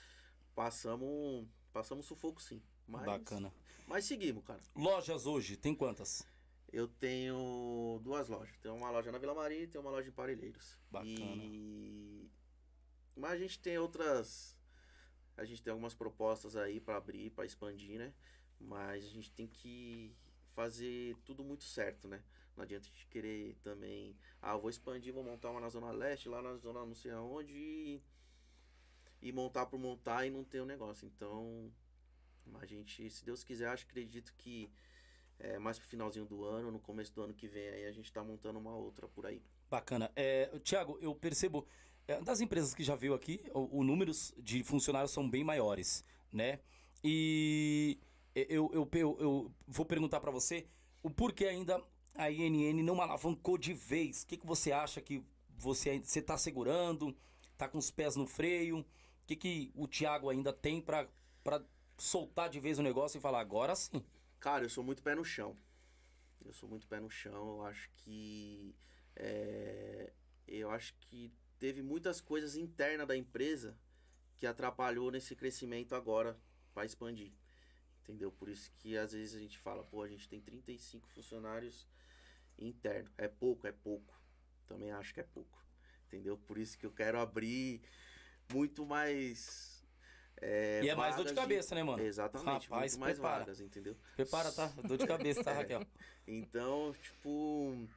passamos. 0.55 1.49
Passamos 1.73 2.07
sufoco 2.07 2.41
sim. 2.41 2.63
Mas, 2.87 3.05
Bacana. 3.05 3.53
Mas 3.87 4.05
seguimos, 4.05 4.45
cara. 4.45 4.61
Lojas 4.75 5.27
hoje, 5.27 5.57
tem 5.57 5.75
quantas? 5.75 6.27
Eu 6.73 6.89
tenho 6.89 8.01
duas 8.03 8.29
lojas. 8.29 8.57
Tem 8.63 8.71
uma 8.71 8.91
loja 8.91 9.13
na 9.13 9.19
Vila 9.19 9.35
Maria 9.35 9.63
e 9.63 9.67
tem 9.67 9.81
uma 9.81 9.91
loja 9.91 10.09
em 10.09 10.13
Parelheiros. 10.13 10.79
Bacana. 10.91 11.43
E... 11.45 12.31
Mas 13.15 13.33
a 13.33 13.37
gente 13.37 13.59
tem 13.59 13.77
outras. 13.77 14.57
A 15.37 15.45
gente 15.45 15.63
tem 15.63 15.71
algumas 15.71 15.95
propostas 15.95 16.57
aí 16.57 16.81
para 16.81 16.97
abrir, 16.97 17.31
para 17.31 17.45
expandir, 17.45 17.99
né? 17.99 18.15
Mas 18.59 19.05
a 19.05 19.09
gente 19.09 19.31
tem 19.31 19.47
que 19.47 20.17
fazer 20.55 21.17
tudo 21.25 21.45
muito 21.45 21.65
certo, 21.65 22.09
né? 22.09 22.23
Não 22.57 22.65
adianta 22.65 22.87
a 22.87 22.89
gente 22.89 23.07
querer 23.07 23.57
também. 23.63 24.17
Ah, 24.41 24.53
eu 24.53 24.61
vou 24.61 24.71
expandir, 24.71 25.13
vou 25.13 25.23
montar 25.23 25.51
uma 25.51 25.61
na 25.61 25.69
Zona 25.69 25.91
Leste, 25.91 26.29
lá 26.29 26.41
na 26.41 26.57
Zona 26.57 26.85
não 26.85 26.95
sei 26.95 27.11
aonde. 27.13 27.53
E, 27.53 28.03
e 29.21 29.33
montar 29.33 29.67
por 29.67 29.79
montar 29.79 30.27
e 30.27 30.31
não 30.31 30.45
ter 30.45 30.61
o 30.61 30.65
um 30.65 30.67
negócio. 30.67 31.07
Então, 31.07 31.71
a 32.61 32.67
gente, 32.67 33.09
se 33.11 33.25
Deus 33.25 33.43
quiser, 33.43 33.69
acho 33.69 33.85
acredito 33.85 34.33
que 34.37 34.71
é, 35.39 35.59
mais 35.59 35.79
pro 35.79 35.89
finalzinho 35.89 36.25
do 36.25 36.45
ano, 36.45 36.71
no 36.71 36.79
começo 36.79 37.13
do 37.15 37.23
ano 37.23 37.35
que 37.35 37.49
vem, 37.49 37.69
aí 37.69 37.87
a 37.87 37.93
gente 37.93 38.13
tá 38.13 38.23
montando 38.23 38.59
uma 38.59 38.75
outra 38.75 39.09
por 39.09 39.27
aí. 39.27 39.43
Bacana. 39.71 40.11
É, 40.15 40.47
Tiago, 40.61 40.99
eu 41.01 41.15
percebo. 41.15 41.67
É, 42.07 42.21
das 42.21 42.41
empresas 42.41 42.75
que 42.75 42.83
já 42.83 42.97
veio 42.97 43.15
aqui, 43.15 43.41
o, 43.55 43.79
o 43.79 43.85
números 43.85 44.35
de 44.39 44.63
funcionários 44.65 45.13
são 45.13 45.29
bem 45.29 45.45
maiores, 45.45 46.05
né? 46.33 46.59
E 47.03 47.99
eu, 48.35 48.71
eu, 48.73 48.89
eu, 48.93 49.17
eu 49.21 49.53
vou 49.67 49.87
perguntar 49.87 50.21
para 50.21 50.31
você 50.31 50.67
o 51.03 51.11
porquê 51.11 51.47
ainda 51.47 51.83
a 52.15 52.31
INN 52.31 52.83
não 52.83 53.01
alavancou 53.01 53.59
de 53.59 53.73
vez. 53.73 54.23
O 54.23 54.27
que, 54.27 54.37
que 54.37 54.47
você 54.47 54.73
acha 54.73 55.01
que 55.01 55.25
você 55.57 56.03
está 56.15 56.37
segurando? 56.37 57.17
Tá 57.57 57.69
com 57.69 57.79
os 57.79 57.91
pés 57.91 58.17
no 58.17 58.27
freio? 58.27 58.81
O 58.81 58.87
que, 59.27 59.37
que 59.37 59.73
o 59.75 59.87
Thiago 59.87 60.29
ainda 60.29 60.53
tem 60.53 60.81
para 60.81 61.09
soltar 61.99 62.49
de 62.49 62.61
vez 62.61 62.79
o 62.79 62.83
negócio 62.83 63.19
e 63.19 63.21
falar 63.21 63.41
agora 63.41 63.75
sim? 63.75 64.05
Cara, 64.41 64.65
eu 64.65 64.71
sou 64.71 64.83
muito 64.83 65.03
pé 65.03 65.15
no 65.15 65.25
chão. 65.25 65.57
Eu 66.45 66.53
sou 66.53 66.69
muito 66.69 66.87
pé 66.87 66.99
no 67.01 67.11
chão. 67.11 67.59
Eu 67.59 67.67
acho 67.67 67.89
que 67.97 68.75
é, 69.15 70.13
eu 70.47 70.71
acho 70.71 70.95
que 70.99 71.33
teve 71.59 71.83
muitas 71.83 72.21
coisas 72.21 72.57
internas 72.57 73.07
da 73.07 73.17
empresa 73.17 73.79
que 74.37 74.47
atrapalhou 74.47 75.11
nesse 75.11 75.37
crescimento 75.37 75.95
agora 75.95 76.37
para 76.75 76.85
expandir. 76.85 77.33
Entendeu? 78.03 78.33
Por 78.33 78.49
isso 78.49 78.73
que 78.73 78.97
às 78.97 79.13
vezes 79.13 79.37
a 79.37 79.39
gente 79.39 79.59
fala, 79.59 79.85
pô, 79.85 80.03
a 80.03 80.09
gente 80.09 80.29
tem 80.29 80.41
35 80.41 81.07
funcionários 81.09 81.87
interno. 82.59 83.09
É 83.17 83.29
pouco, 83.29 83.67
é 83.67 83.73
pouco. 83.73 84.21
Também 84.67 84.91
acho 84.91 85.15
que 85.15 85.21
é 85.21 85.23
pouco. 85.23 85.65
Entendeu? 86.07 86.37
Por 86.37 86.59
isso 86.59 86.77
que 86.77 86.85
eu 86.85 86.91
quero 86.91 87.19
abrir 87.19 87.81
muito 88.53 88.85
mais. 88.85 89.72
É, 90.41 90.81
e 90.83 90.89
é 90.89 90.95
mais 90.95 91.15
dor 91.15 91.25
de 91.25 91.35
cabeça, 91.35 91.69
de... 91.71 91.75
né, 91.77 91.83
mano? 91.83 92.03
Exatamente, 92.03 92.69
Rapaz, 92.69 92.97
mais 92.97 93.15
prepara. 93.15 93.39
vagas, 93.41 93.61
entendeu? 93.61 93.97
Prepara, 94.17 94.51
tá? 94.51 94.67
Dor 94.85 94.99
de 94.99 95.07
cabeça, 95.07 95.45
tá, 95.45 95.53
Raquel? 95.55 95.87
então, 96.27 96.93
tipo. 97.03 97.89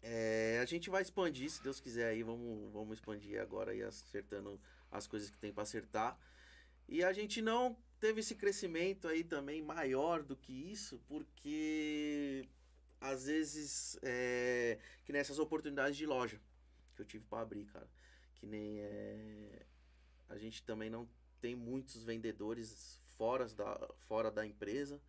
É, 0.00 0.60
a 0.62 0.64
gente 0.64 0.88
vai 0.88 1.02
expandir, 1.02 1.50
se 1.50 1.62
Deus 1.62 1.80
quiser 1.80 2.10
aí, 2.10 2.22
vamos, 2.22 2.72
vamos 2.72 2.98
expandir 2.98 3.40
agora 3.40 3.74
e 3.74 3.82
acertando 3.82 4.60
as 4.92 5.06
coisas 5.06 5.28
que 5.28 5.36
tem 5.36 5.52
para 5.52 5.64
acertar. 5.64 6.16
E 6.88 7.02
a 7.02 7.12
gente 7.12 7.42
não 7.42 7.76
teve 7.98 8.20
esse 8.20 8.36
crescimento 8.36 9.08
aí 9.08 9.24
também 9.24 9.60
maior 9.60 10.22
do 10.22 10.36
que 10.36 10.52
isso, 10.52 11.00
porque 11.08 12.48
às 13.00 13.26
vezes, 13.26 13.98
é, 14.02 14.78
que 15.04 15.12
nessas 15.12 15.38
oportunidades 15.38 15.96
de 15.96 16.06
loja 16.06 16.40
que 16.94 17.02
eu 17.02 17.06
tive 17.06 17.24
para 17.24 17.42
abrir, 17.42 17.64
cara. 17.66 17.88
Que 18.34 18.46
nem 18.46 18.80
é, 18.80 19.66
a 20.28 20.36
gente 20.36 20.62
também 20.62 20.90
não 20.90 21.08
tem 21.40 21.54
muitos 21.54 22.02
vendedores 22.02 23.00
fora 23.16 23.46
da, 23.46 23.88
fora 23.98 24.30
da 24.30 24.46
empresa, 24.46 25.00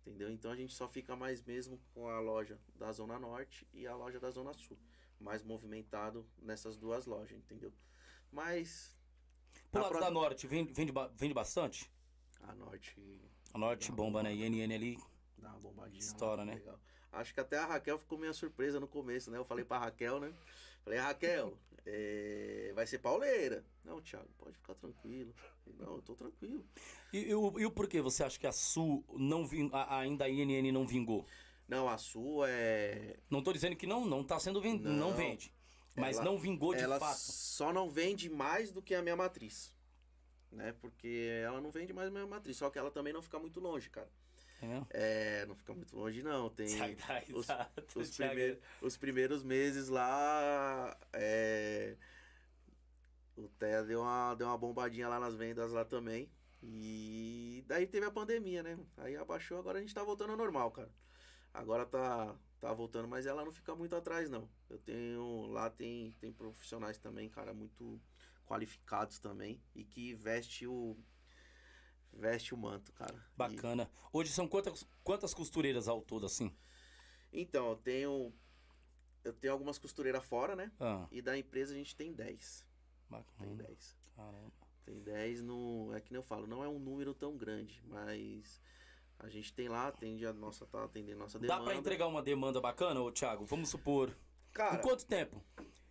entendeu? 0.00 0.30
Então 0.30 0.50
a 0.50 0.56
gente 0.56 0.72
só 0.74 0.88
fica 0.88 1.14
mais 1.14 1.42
mesmo 1.42 1.80
com 1.92 2.08
a 2.08 2.18
loja 2.18 2.58
da 2.74 2.90
Zona 2.92 3.18
Norte 3.18 3.66
e 3.72 3.86
a 3.86 3.94
loja 3.94 4.18
da 4.18 4.30
Zona 4.30 4.52
Sul. 4.52 4.78
Mais 5.18 5.42
movimentado 5.42 6.26
nessas 6.38 6.76
duas 6.76 7.04
lojas, 7.04 7.36
entendeu? 7.36 7.72
Mas. 8.32 8.96
Pro 9.70 9.82
lado 9.82 10.00
da 10.00 10.10
Norte, 10.10 10.46
vende, 10.46 10.72
vende, 10.72 10.92
vende 11.14 11.34
bastante? 11.34 11.92
A 12.40 12.54
Norte. 12.54 12.96
A 13.52 13.58
Norte 13.58 13.92
bomba, 13.92 14.22
né? 14.22 14.32
INN 14.32 14.74
ali. 14.74 14.98
Dá 15.36 15.50
uma 15.50 15.58
bombadinha. 15.58 16.00
Estoura, 16.00 16.44
né? 16.44 16.54
Legal. 16.54 16.80
Acho 17.12 17.34
que 17.34 17.40
até 17.40 17.58
a 17.58 17.66
Raquel 17.66 17.98
ficou 17.98 18.16
meio 18.16 18.32
surpresa 18.32 18.78
no 18.78 18.86
começo, 18.86 19.30
né? 19.30 19.38
Eu 19.38 19.44
falei 19.44 19.64
pra 19.64 19.78
Raquel, 19.78 20.20
né? 20.20 20.32
Falei, 20.84 20.98
Raquel, 20.98 21.58
é... 21.86 22.72
vai 22.74 22.86
ser 22.86 22.98
pauleira. 22.98 23.64
Não, 23.84 24.00
Thiago, 24.00 24.28
pode 24.38 24.56
ficar 24.56 24.74
tranquilo. 24.74 25.34
Não, 25.78 25.96
eu 25.96 26.02
tô 26.02 26.14
tranquilo. 26.14 26.64
E, 27.12 27.18
e, 27.18 27.34
o, 27.34 27.58
e 27.58 27.66
o 27.66 27.70
porquê 27.70 28.00
você 28.00 28.22
acha 28.22 28.38
que 28.38 28.46
a 28.46 28.52
Sul 28.52 29.04
não 29.16 29.46
ving... 29.46 29.70
ainda 29.72 30.24
a 30.24 30.28
INN 30.28 30.72
não 30.72 30.86
vingou? 30.86 31.26
Não, 31.68 31.88
a 31.88 31.96
Sul 31.96 32.44
é. 32.46 33.16
Não 33.30 33.42
tô 33.42 33.52
dizendo 33.52 33.76
que 33.76 33.86
não, 33.86 34.04
não 34.04 34.24
tá 34.24 34.38
sendo 34.40 34.60
vend... 34.60 34.82
não, 34.82 34.92
não 34.92 35.14
vende. 35.14 35.54
Mas 35.96 36.16
ela, 36.16 36.24
não 36.24 36.38
vingou 36.38 36.74
de 36.74 36.82
ela 36.82 36.98
fato. 36.98 37.18
Só 37.18 37.72
não 37.72 37.90
vende 37.90 38.28
mais 38.28 38.70
do 38.70 38.82
que 38.82 38.94
a 38.94 39.02
minha 39.02 39.16
matriz. 39.16 39.74
Né? 40.50 40.72
Porque 40.80 41.28
ela 41.44 41.60
não 41.60 41.70
vende 41.70 41.92
mais 41.92 42.08
a 42.08 42.10
minha 42.10 42.26
matriz. 42.26 42.56
Só 42.56 42.70
que 42.70 42.78
ela 42.78 42.90
também 42.90 43.12
não 43.12 43.22
fica 43.22 43.38
muito 43.38 43.60
longe, 43.60 43.88
cara. 43.90 44.10
É, 44.90 45.46
não 45.46 45.54
fica 45.54 45.72
muito 45.74 45.96
longe, 45.96 46.22
não. 46.22 46.50
Tem 46.50 46.66
os, 47.34 47.46
os, 47.94 48.16
primeiros, 48.16 48.58
os 48.82 48.96
primeiros 48.96 49.42
meses 49.42 49.88
lá. 49.88 50.96
É, 51.12 51.96
o 53.36 53.48
Té 53.48 53.82
deu 53.84 54.02
uma, 54.02 54.34
deu 54.34 54.46
uma 54.46 54.58
bombadinha 54.58 55.08
lá 55.08 55.18
nas 55.18 55.34
vendas 55.34 55.72
lá 55.72 55.84
também. 55.84 56.30
E 56.62 57.64
daí 57.66 57.86
teve 57.86 58.04
a 58.04 58.10
pandemia, 58.10 58.62
né? 58.62 58.78
Aí 58.98 59.16
abaixou, 59.16 59.58
agora 59.58 59.78
a 59.78 59.80
gente 59.80 59.94
tá 59.94 60.04
voltando 60.04 60.30
ao 60.30 60.36
normal, 60.36 60.70
cara. 60.70 60.90
Agora 61.52 61.86
tá, 61.86 62.36
tá 62.60 62.72
voltando, 62.72 63.08
mas 63.08 63.26
ela 63.26 63.44
não 63.44 63.52
fica 63.52 63.74
muito 63.74 63.96
atrás, 63.96 64.28
não. 64.28 64.48
Eu 64.68 64.78
tenho. 64.78 65.46
Lá 65.46 65.70
tem, 65.70 66.12
tem 66.20 66.32
profissionais 66.32 66.98
também, 66.98 67.28
cara, 67.28 67.54
muito 67.54 68.00
qualificados 68.46 69.18
também. 69.18 69.60
E 69.74 69.84
que 69.84 70.14
veste 70.14 70.66
o 70.66 70.96
veste 72.12 72.54
o 72.54 72.56
manto, 72.56 72.92
cara. 72.92 73.14
Bacana. 73.36 73.90
E... 73.92 74.08
Hoje 74.12 74.32
são 74.32 74.46
quantas, 74.48 74.86
quantas 75.02 75.34
costureiras 75.34 75.88
ao 75.88 76.02
todo, 76.02 76.26
assim? 76.26 76.54
Então, 77.32 77.70
eu 77.70 77.76
tenho. 77.76 78.32
Eu 79.22 79.32
tenho 79.32 79.52
algumas 79.52 79.78
costureiras 79.78 80.24
fora, 80.24 80.56
né? 80.56 80.72
Ah. 80.80 81.06
E 81.10 81.20
da 81.20 81.36
empresa 81.36 81.74
a 81.74 81.76
gente 81.76 81.94
tem 81.94 82.12
10. 82.12 82.66
Bacana. 83.08 83.46
Tem 83.46 83.56
10. 83.56 83.96
Caramba. 84.16 84.52
Tem 84.82 85.00
10 85.00 85.42
no. 85.42 85.92
É 85.94 86.00
que 86.00 86.12
nem 86.12 86.18
eu 86.18 86.22
falo, 86.22 86.46
não 86.46 86.64
é 86.64 86.68
um 86.68 86.78
número 86.78 87.14
tão 87.14 87.36
grande, 87.36 87.82
mas. 87.86 88.60
A 89.18 89.28
gente 89.28 89.52
tem 89.52 89.68
lá, 89.68 89.88
atende 89.88 90.24
a 90.24 90.32
nossa, 90.32 90.64
tá 90.64 90.82
atendendo 90.82 91.20
a 91.20 91.24
nossa 91.24 91.38
demanda. 91.38 91.58
Dá 91.58 91.64
pra 91.64 91.74
entregar 91.74 92.06
uma 92.06 92.22
demanda 92.22 92.58
bacana, 92.58 93.02
ô 93.02 93.12
Thiago? 93.12 93.44
Vamos 93.44 93.68
supor. 93.68 94.16
Cara. 94.50 94.76
Em 94.76 94.80
quanto 94.80 95.04
tempo? 95.04 95.44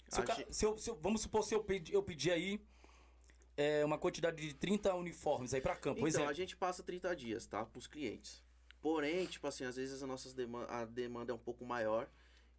Se, 0.08 0.26
gente... 0.26 0.56
se, 0.56 0.66
eu, 0.66 0.78
se 0.78 0.90
eu, 0.90 0.96
vamos 0.96 1.22
supor 1.22 1.44
se 1.44 1.54
eu 1.54 1.64
pedir, 1.64 1.94
eu 1.94 2.02
pedir 2.02 2.32
aí 2.32 2.60
é, 3.60 3.84
uma 3.84 3.98
quantidade 3.98 4.38
de 4.38 4.54
30 4.54 4.96
uniformes 4.96 5.54
aí 5.54 5.60
para 5.60 5.76
campo. 5.76 6.08
Então, 6.08 6.30
a 6.30 6.32
gente 6.32 6.56
passa 6.56 6.82
30 6.82 7.14
dias, 7.14 7.46
tá? 7.46 7.66
Pros 7.66 7.88
clientes. 7.88 8.42
Porém, 8.82 9.26
tipo 9.26 9.46
assim, 9.46 9.66
às 9.66 9.76
vezes 9.76 10.02
a 10.02 10.08
nossa 10.08 10.34
demanda, 10.34 10.72
a 10.72 10.86
demanda 10.86 11.34
é 11.34 11.36
um 11.36 11.40
pouco 11.40 11.66
maior. 11.66 12.10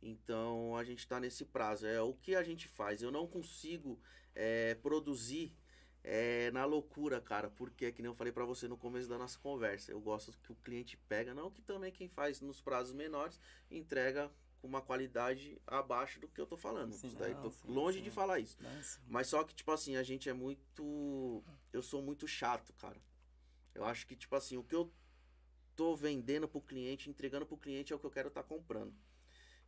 Então 0.03 0.77
a 0.77 0.85
gente 0.85 1.09
tá 1.09 1.19
nesse 1.19 1.47
prazo. 1.47 1.87
É 1.87 2.03
o 2.03 2.13
que 2.13 2.35
a 2.35 2.43
gente 2.43 2.69
faz. 2.69 3.01
Eu 3.01 3.11
não 3.11 3.27
consigo 3.27 3.99
é, 4.35 4.75
produzir 4.75 5.57
é, 6.05 6.51
na 6.51 6.67
loucura, 6.67 7.19
cara. 7.19 7.49
Porque, 7.49 7.87
é 7.87 7.93
que 7.93 8.03
nem 8.03 8.11
eu 8.11 8.15
falei 8.15 8.31
para 8.31 8.45
você 8.45 8.69
no 8.69 8.77
começo 8.77 9.09
da 9.09 9.17
nossa 9.17 9.39
conversa. 9.39 9.91
Eu 9.91 10.01
gosto 10.03 10.37
que 10.43 10.53
o 10.53 10.57
cliente 10.57 10.99
pega, 11.09 11.33
não 11.33 11.51
que 11.51 11.63
também 11.63 11.91
quem 11.91 12.11
faz 12.11 12.43
nos 12.43 12.61
prazos 12.61 12.93
menores 12.93 13.41
entrega 13.71 14.31
com 14.61 14.69
uma 14.69 14.83
qualidade 14.83 15.61
abaixo 15.67 16.21
do 16.21 16.29
que 16.29 16.41
eu 16.41 16.47
tô 16.47 16.57
falando. 16.57 16.93
Sim, 16.93 17.15
daí 17.19 17.35
não, 17.35 17.43
tô 17.43 17.51
sim, 17.51 17.67
longe 17.67 17.99
sim. 17.99 18.05
de 18.05 18.11
falar 18.11 18.39
isso. 18.39 18.57
Não, 18.61 18.81
Mas 19.09 19.27
só 19.29 19.43
que, 19.43 19.55
tipo 19.55 19.71
assim, 19.73 19.97
a 19.97 20.03
gente 20.03 20.29
é 20.29 20.33
muito. 20.33 21.43
Eu 21.73 21.83
sou 21.83 22.03
muito 22.03 22.29
chato, 22.29 22.73
cara. 22.75 23.01
Eu 23.75 23.85
acho 23.85 24.07
que, 24.07 24.15
tipo 24.15 24.35
assim, 24.37 24.57
o 24.57 24.63
que 24.63 24.75
eu 24.75 24.93
tô 25.75 25.97
vendendo 25.97 26.47
pro 26.47 26.61
cliente, 26.61 27.09
entregando 27.09 27.47
pro 27.47 27.57
cliente 27.57 27.93
é 27.93 27.97
o 27.97 27.99
que 27.99 28.07
eu 28.07 28.11
quero 28.11 28.29
estar 28.29 28.43
tá 28.43 28.49
comprando. 28.49 28.95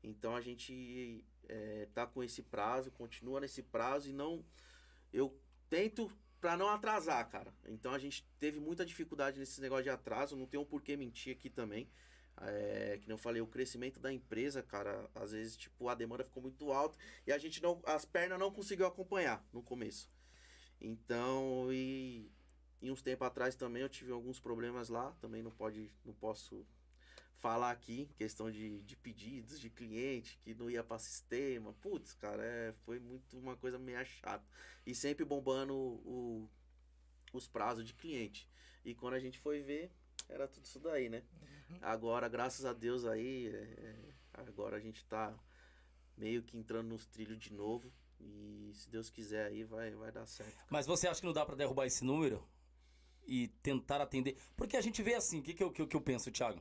Então 0.03 0.37
a 0.37 0.41
gente 0.41 1.25
é, 1.49 1.89
tá 1.95 2.07
com 2.07 2.23
esse 2.23 2.43
prazo, 2.43 2.91
continua 2.91 3.41
nesse 3.41 3.63
prazo 3.63 4.11
e 4.11 4.13
não. 4.13 4.45
Eu 5.13 5.39
tento 5.71 6.11
para 6.41 6.57
não 6.57 6.69
atrasar, 6.69 7.27
cara. 7.31 7.55
Então 7.67 7.95
a 7.95 7.99
gente 7.99 8.27
teve 8.39 8.59
muita 8.59 8.85
dificuldade 8.85 9.39
nesse 9.39 9.61
negócio 9.61 9.85
de 9.85 9.91
atraso, 9.91 10.37
não 10.37 10.47
tem 10.47 10.59
um 10.59 10.65
porquê 10.65 10.97
mentir 10.97 11.35
aqui 11.35 11.49
também. 11.49 11.89
É, 12.41 12.99
que 13.01 13.13
eu 13.13 13.19
falei, 13.19 13.41
o 13.41 13.47
crescimento 13.47 14.01
da 14.01 14.13
empresa, 14.13 14.63
cara, 14.63 15.09
às 15.15 15.33
vezes, 15.33 15.57
tipo, 15.57 15.89
a 15.89 15.95
demanda 15.95 16.25
ficou 16.25 16.43
muito 16.43 16.73
alta 16.73 16.99
e 17.27 17.33
a 17.33 17.39
gente 17.39 17.63
não. 17.63 17.81
As 17.85 18.05
pernas 18.05 18.39
não 18.39 18.51
conseguiu 18.51 18.87
acompanhar 18.87 19.47
no 19.53 19.63
começo. 19.63 20.11
Então, 20.81 21.73
e, 21.73 22.31
e 22.81 22.91
uns 22.91 23.03
tempos 23.03 23.27
atrás 23.27 23.55
também 23.55 23.83
eu 23.83 23.89
tive 23.89 24.11
alguns 24.11 24.41
problemas 24.41 24.89
lá, 24.89 25.13
também 25.21 25.43
não 25.43 25.51
pode, 25.51 25.91
não 26.05 26.13
posso 26.15 26.67
falar 27.43 27.73
aqui, 27.73 28.09
questão 28.17 28.51
de, 28.51 28.81
de 28.83 28.97
pedidos 28.97 29.59
de 29.59 29.69
cliente 29.69 30.39
que 30.39 30.55
não 30.55 30.71
ia 30.71 30.83
para 30.83 30.99
sistema. 30.99 31.73
Putz, 31.75 32.15
cara, 32.15 32.43
é, 32.45 32.73
foi 32.85 33.01
muito 33.01 33.37
uma 33.39 33.57
coisa 33.57 33.79
meio 33.79 34.05
chata. 34.05 34.45
E 34.87 34.95
sempre 34.95 35.25
bombando 35.25 35.75
o, 35.75 36.49
os 37.33 37.49
prazos 37.49 37.85
de 37.85 37.95
cliente. 37.95 38.49
E 38.85 38.95
quando 38.95 39.15
a 39.15 39.21
gente 39.21 39.39
foi 39.39 39.61
ver, 39.61 39.91
era 40.29 40.49
tudo 40.49 40.65
isso 40.65 40.79
daí, 40.81 41.09
né? 41.09 41.23
Uhum. 41.71 41.79
Agora, 41.83 42.29
graças 42.29 42.65
a 42.65 42.73
Deus 42.73 43.05
aí, 43.05 43.49
é, 43.49 43.57
é, 43.57 43.97
agora 44.35 44.77
a 44.77 44.81
gente 44.81 45.05
tá 45.05 45.35
meio 46.17 46.43
que 46.43 46.57
entrando 46.57 46.89
nos 46.89 47.07
trilhos 47.07 47.39
de 47.39 47.53
novo. 47.53 47.93
E 48.21 48.71
se 48.75 48.89
Deus 48.89 49.11
quiser 49.11 49.47
aí, 49.47 49.65
vai, 49.65 49.91
vai 49.93 50.13
dar 50.13 50.27
certo. 50.27 50.65
Mas 50.71 50.87
você 50.87 51.09
acha 51.09 51.21
que 51.21 51.27
não 51.27 51.33
dá 51.33 51.45
para 51.45 51.57
derrubar 51.57 51.87
esse 51.87 52.05
número? 52.05 52.47
E 53.27 53.49
tentar 53.63 54.01
atender? 54.01 54.37
Porque 54.57 54.77
a 54.77 54.81
gente 54.81 55.03
vê 55.03 55.15
assim, 55.15 55.41
o 55.41 55.43
que, 55.43 55.55
que, 55.55 55.63
eu, 55.63 55.71
que, 55.71 55.87
que 55.87 55.97
eu 55.97 56.01
penso, 56.01 56.31
Thiago? 56.31 56.61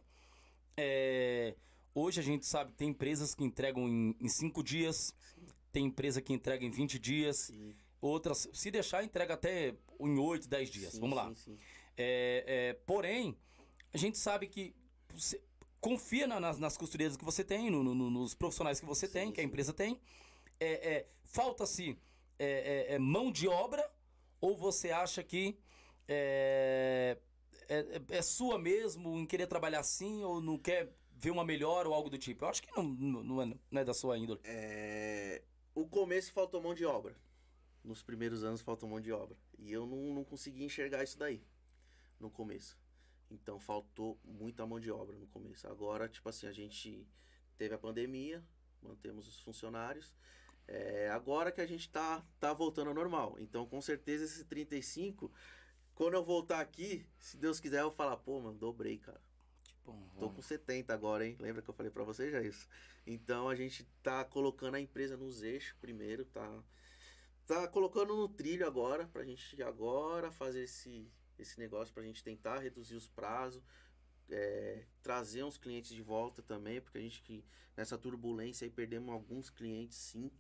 É, 0.75 1.55
hoje 1.93 2.19
a 2.19 2.23
gente 2.23 2.45
sabe 2.45 2.71
que 2.71 2.77
tem 2.77 2.89
empresas 2.89 3.33
que 3.35 3.43
entregam 3.43 3.87
em, 3.87 4.15
em 4.19 4.29
cinco 4.29 4.63
dias, 4.63 5.13
Sim. 5.35 5.47
tem 5.71 5.85
empresa 5.85 6.21
que 6.21 6.33
entrega 6.33 6.65
em 6.65 6.69
20 6.69 6.99
dias, 6.99 7.37
Sim. 7.47 7.75
outras, 7.99 8.47
se 8.53 8.71
deixar, 8.71 9.03
entrega 9.03 9.33
até 9.33 9.75
em 9.99 10.17
8, 10.17 10.47
10 10.47 10.69
dias. 10.69 10.93
Sim, 10.93 10.99
Vamos 10.99 11.15
lá. 11.15 11.31
É, 12.03 12.43
é, 12.47 12.73
porém, 12.73 13.37
a 13.93 13.97
gente 13.97 14.17
sabe 14.17 14.47
que 14.47 14.75
você 15.13 15.39
confia 15.79 16.25
na, 16.25 16.39
nas, 16.39 16.57
nas 16.57 16.75
costureiras 16.75 17.15
que 17.15 17.23
você 17.23 17.43
tem, 17.43 17.69
no, 17.69 17.83
no, 17.83 18.09
nos 18.09 18.33
profissionais 18.33 18.79
que 18.79 18.85
você 18.85 19.05
sim, 19.05 19.13
tem, 19.13 19.31
que 19.31 19.39
a 19.39 19.43
empresa 19.43 19.71
tem. 19.71 19.99
É, 20.59 20.93
é 20.93 21.07
Falta-se 21.23 21.97
é, 22.39 22.95
é, 22.95 22.99
mão 22.99 23.31
de 23.31 23.47
obra 23.47 23.87
ou 24.41 24.57
você 24.57 24.91
acha 24.91 25.23
que 25.23 25.57
é, 26.07 27.17
sua 28.23 28.57
mesmo 28.57 29.17
em 29.17 29.25
querer 29.25 29.47
trabalhar 29.47 29.79
assim 29.79 30.23
ou 30.23 30.41
não 30.41 30.57
quer 30.57 30.91
ver 31.15 31.31
uma 31.31 31.45
melhor 31.45 31.85
ou 31.85 31.93
algo 31.93 32.09
do 32.09 32.17
tipo? 32.17 32.43
Eu 32.43 32.49
acho 32.49 32.63
que 32.63 32.75
não, 32.75 32.83
não, 32.83 33.41
é, 33.41 33.45
não 33.45 33.81
é 33.81 33.85
da 33.85 33.93
sua 33.93 34.17
índole. 34.17 34.41
O 35.73 35.87
começo 35.87 36.33
faltou 36.33 36.61
mão 36.61 36.73
de 36.73 36.83
obra. 36.83 37.15
Nos 37.83 38.03
primeiros 38.03 38.43
anos 38.43 38.59
faltou 38.61 38.89
mão 38.89 38.99
de 38.99 39.11
obra. 39.11 39.37
E 39.57 39.71
eu 39.71 39.85
não, 39.85 40.13
não 40.15 40.23
consegui 40.23 40.65
enxergar 40.65 41.03
isso 41.03 41.17
daí 41.17 41.41
no 42.21 42.29
começo. 42.29 42.77
Então 43.29 43.59
faltou 43.59 44.19
muita 44.23 44.65
mão 44.65 44.79
de 44.79 44.91
obra 44.91 45.17
no 45.17 45.27
começo. 45.27 45.67
Agora, 45.67 46.07
tipo 46.07 46.27
assim, 46.29 46.47
a 46.47 46.51
gente 46.51 47.07
teve 47.57 47.73
a 47.73 47.77
pandemia, 47.77 48.43
mantemos 48.81 49.27
os 49.27 49.39
funcionários. 49.39 50.13
É, 50.67 51.09
agora 51.09 51.51
que 51.51 51.61
a 51.61 51.65
gente 51.65 51.89
tá, 51.89 52.25
tá 52.39 52.53
voltando 52.53 52.87
ao 52.87 52.93
normal. 52.93 53.35
Então, 53.39 53.65
com 53.65 53.81
certeza, 53.81 54.25
esse 54.25 54.45
35, 54.45 55.31
quando 55.93 56.13
eu 56.13 56.23
voltar 56.23 56.59
aqui, 56.59 57.05
se 57.19 57.37
Deus 57.37 57.59
quiser, 57.59 57.79
eu 57.79 57.89
vou 57.89 57.91
falar, 57.91 58.17
pô, 58.17 58.39
mano, 58.39 58.57
dobrei, 58.57 58.97
cara. 58.97 59.21
Tipo, 59.63 59.95
Tô 60.19 60.29
com 60.29 60.41
70 60.41 60.93
agora, 60.93 61.25
hein? 61.25 61.35
Lembra 61.39 61.61
que 61.61 61.69
eu 61.69 61.73
falei 61.73 61.91
para 61.91 62.03
você 62.03 62.29
já 62.29 62.41
isso? 62.41 62.67
Então 63.05 63.49
a 63.49 63.55
gente 63.55 63.83
tá 64.03 64.23
colocando 64.23 64.75
a 64.75 64.79
empresa 64.79 65.17
nos 65.17 65.41
eixos 65.41 65.75
primeiro, 65.79 66.25
tá? 66.25 66.63
Tá 67.47 67.67
colocando 67.67 68.15
no 68.15 68.29
trilho 68.29 68.65
agora, 68.65 69.07
pra 69.07 69.25
gente 69.25 69.61
agora 69.61 70.31
fazer 70.31 70.63
esse, 70.63 71.11
esse 71.41 71.59
negócio 71.59 71.93
pra 71.93 72.03
gente 72.03 72.23
tentar 72.23 72.59
reduzir 72.59 72.95
os 72.95 73.07
prazos, 73.07 73.63
é, 74.29 74.85
trazer 75.01 75.43
uns 75.43 75.57
clientes 75.57 75.91
de 75.91 76.01
volta 76.01 76.41
também, 76.41 76.79
porque 76.79 76.97
a 76.97 77.01
gente 77.01 77.21
que 77.21 77.43
nessa 77.75 77.97
turbulência 77.97 78.65
aí 78.65 78.71
perdemos 78.71 79.13
alguns 79.13 79.49
clientes 79.49 79.97
sim. 79.97 80.31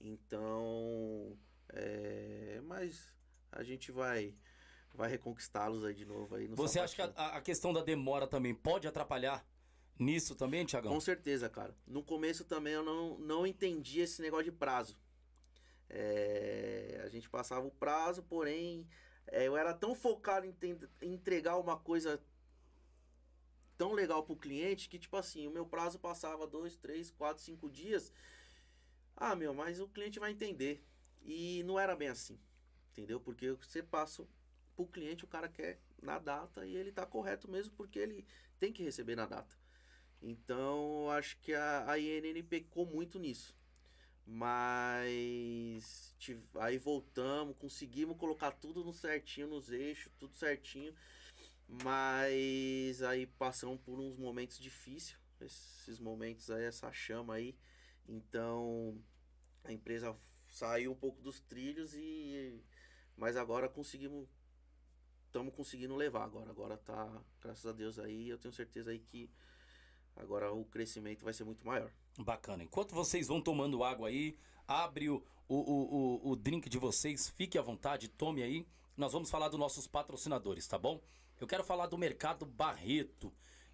Então, 0.00 1.38
é, 1.68 2.60
mas 2.64 3.12
a 3.50 3.62
gente 3.62 3.92
vai 3.92 4.34
vai 4.94 5.08
reconquistá-los 5.08 5.84
aí 5.84 5.94
de 5.94 6.04
novo 6.04 6.34
aí 6.34 6.46
Você 6.48 6.78
acha 6.78 6.94
que 6.94 7.00
a, 7.02 7.36
a, 7.36 7.40
questão 7.40 7.72
da 7.72 7.82
demora 7.82 8.26
também 8.26 8.54
pode 8.54 8.86
atrapalhar 8.86 9.46
nisso 9.98 10.34
também, 10.34 10.66
Tiagão? 10.66 10.92
Com 10.92 11.00
certeza, 11.00 11.48
cara. 11.48 11.74
No 11.86 12.02
começo 12.02 12.44
também 12.44 12.74
eu 12.74 12.84
não, 12.84 13.18
não 13.18 13.46
entendi 13.46 14.00
esse 14.00 14.20
negócio 14.20 14.46
de 14.46 14.52
prazo. 14.52 14.98
É, 15.88 17.00
a 17.04 17.08
gente 17.08 17.28
passava 17.30 17.66
o 17.66 17.70
prazo, 17.70 18.22
porém 18.22 18.86
é, 19.26 19.46
eu 19.46 19.56
era 19.56 19.72
tão 19.74 19.94
focado 19.94 20.46
em, 20.46 20.54
em 21.00 21.12
entregar 21.14 21.56
uma 21.56 21.78
coisa 21.78 22.22
tão 23.76 23.92
legal 23.92 24.22
pro 24.22 24.36
cliente 24.36 24.88
que, 24.88 24.98
tipo 24.98 25.16
assim, 25.16 25.46
o 25.46 25.50
meu 25.50 25.66
prazo 25.66 25.98
passava 25.98 26.46
dois, 26.46 26.76
três, 26.76 27.10
quatro, 27.10 27.42
cinco 27.42 27.70
dias. 27.70 28.12
Ah, 29.16 29.34
meu, 29.34 29.52
mas 29.54 29.80
o 29.80 29.88
cliente 29.88 30.18
vai 30.18 30.30
entender. 30.30 30.84
E 31.22 31.62
não 31.64 31.78
era 31.78 31.96
bem 31.96 32.08
assim. 32.08 32.38
Entendeu? 32.90 33.20
Porque 33.20 33.50
você 33.52 33.82
passa 33.82 34.26
pro 34.76 34.86
cliente, 34.86 35.24
o 35.24 35.28
cara 35.28 35.48
quer 35.48 35.80
na 36.00 36.18
data 36.18 36.66
e 36.66 36.76
ele 36.76 36.92
tá 36.92 37.06
correto 37.06 37.50
mesmo 37.50 37.74
porque 37.74 37.98
ele 37.98 38.26
tem 38.58 38.72
que 38.72 38.82
receber 38.82 39.16
na 39.16 39.26
data. 39.26 39.56
Então, 40.20 41.10
acho 41.10 41.36
que 41.38 41.52
a, 41.52 41.90
a 41.90 41.98
INN 41.98 42.42
pecou 42.44 42.86
muito 42.86 43.18
nisso. 43.18 43.56
Mas 44.26 46.14
aí 46.60 46.78
voltamos, 46.78 47.56
conseguimos 47.58 48.16
colocar 48.16 48.52
tudo 48.52 48.84
no 48.84 48.92
certinho, 48.92 49.48
nos 49.48 49.70
eixos, 49.70 50.12
tudo 50.18 50.34
certinho. 50.34 50.94
Mas 51.66 53.02
aí 53.02 53.26
passamos 53.26 53.80
por 53.80 53.98
uns 53.98 54.16
momentos 54.16 54.58
difíceis. 54.58 55.18
Esses 55.40 55.98
momentos 55.98 56.50
aí, 56.50 56.64
essa 56.64 56.92
chama 56.92 57.34
aí. 57.34 57.56
Então 58.08 59.02
a 59.64 59.72
empresa 59.72 60.16
saiu 60.48 60.92
um 60.92 60.96
pouco 60.96 61.20
dos 61.20 61.40
trilhos 61.40 61.94
e. 61.94 62.62
Mas 63.16 63.36
agora 63.36 63.68
conseguimos. 63.68 64.28
Estamos 65.26 65.54
conseguindo 65.54 65.96
levar 65.96 66.24
agora. 66.24 66.50
Agora 66.50 66.76
tá, 66.76 67.24
graças 67.40 67.64
a 67.64 67.72
Deus 67.72 67.98
aí, 67.98 68.28
eu 68.28 68.38
tenho 68.38 68.52
certeza 68.52 68.90
aí 68.90 68.98
que 68.98 69.30
agora 70.14 70.52
o 70.52 70.64
crescimento 70.66 71.24
vai 71.24 71.32
ser 71.32 71.44
muito 71.44 71.66
maior. 71.66 71.90
Bacana. 72.18 72.62
Enquanto 72.62 72.94
vocês 72.94 73.28
vão 73.28 73.40
tomando 73.40 73.82
água 73.82 74.08
aí, 74.08 74.36
abre 74.66 75.08
o, 75.08 75.22
o, 75.48 75.56
o, 75.56 76.30
o 76.30 76.36
drink 76.36 76.68
de 76.68 76.78
vocês, 76.78 77.28
fique 77.28 77.58
à 77.58 77.62
vontade, 77.62 78.08
tome 78.08 78.42
aí. 78.42 78.66
Nós 78.96 79.12
vamos 79.12 79.30
falar 79.30 79.48
dos 79.48 79.58
nossos 79.58 79.86
patrocinadores, 79.86 80.66
tá 80.66 80.78
bom? 80.78 81.00
Eu 81.40 81.46
quero 81.46 81.64
falar 81.64 81.86
do 81.86 81.98
Mercado 81.98 82.44
Barreto. 82.44 83.32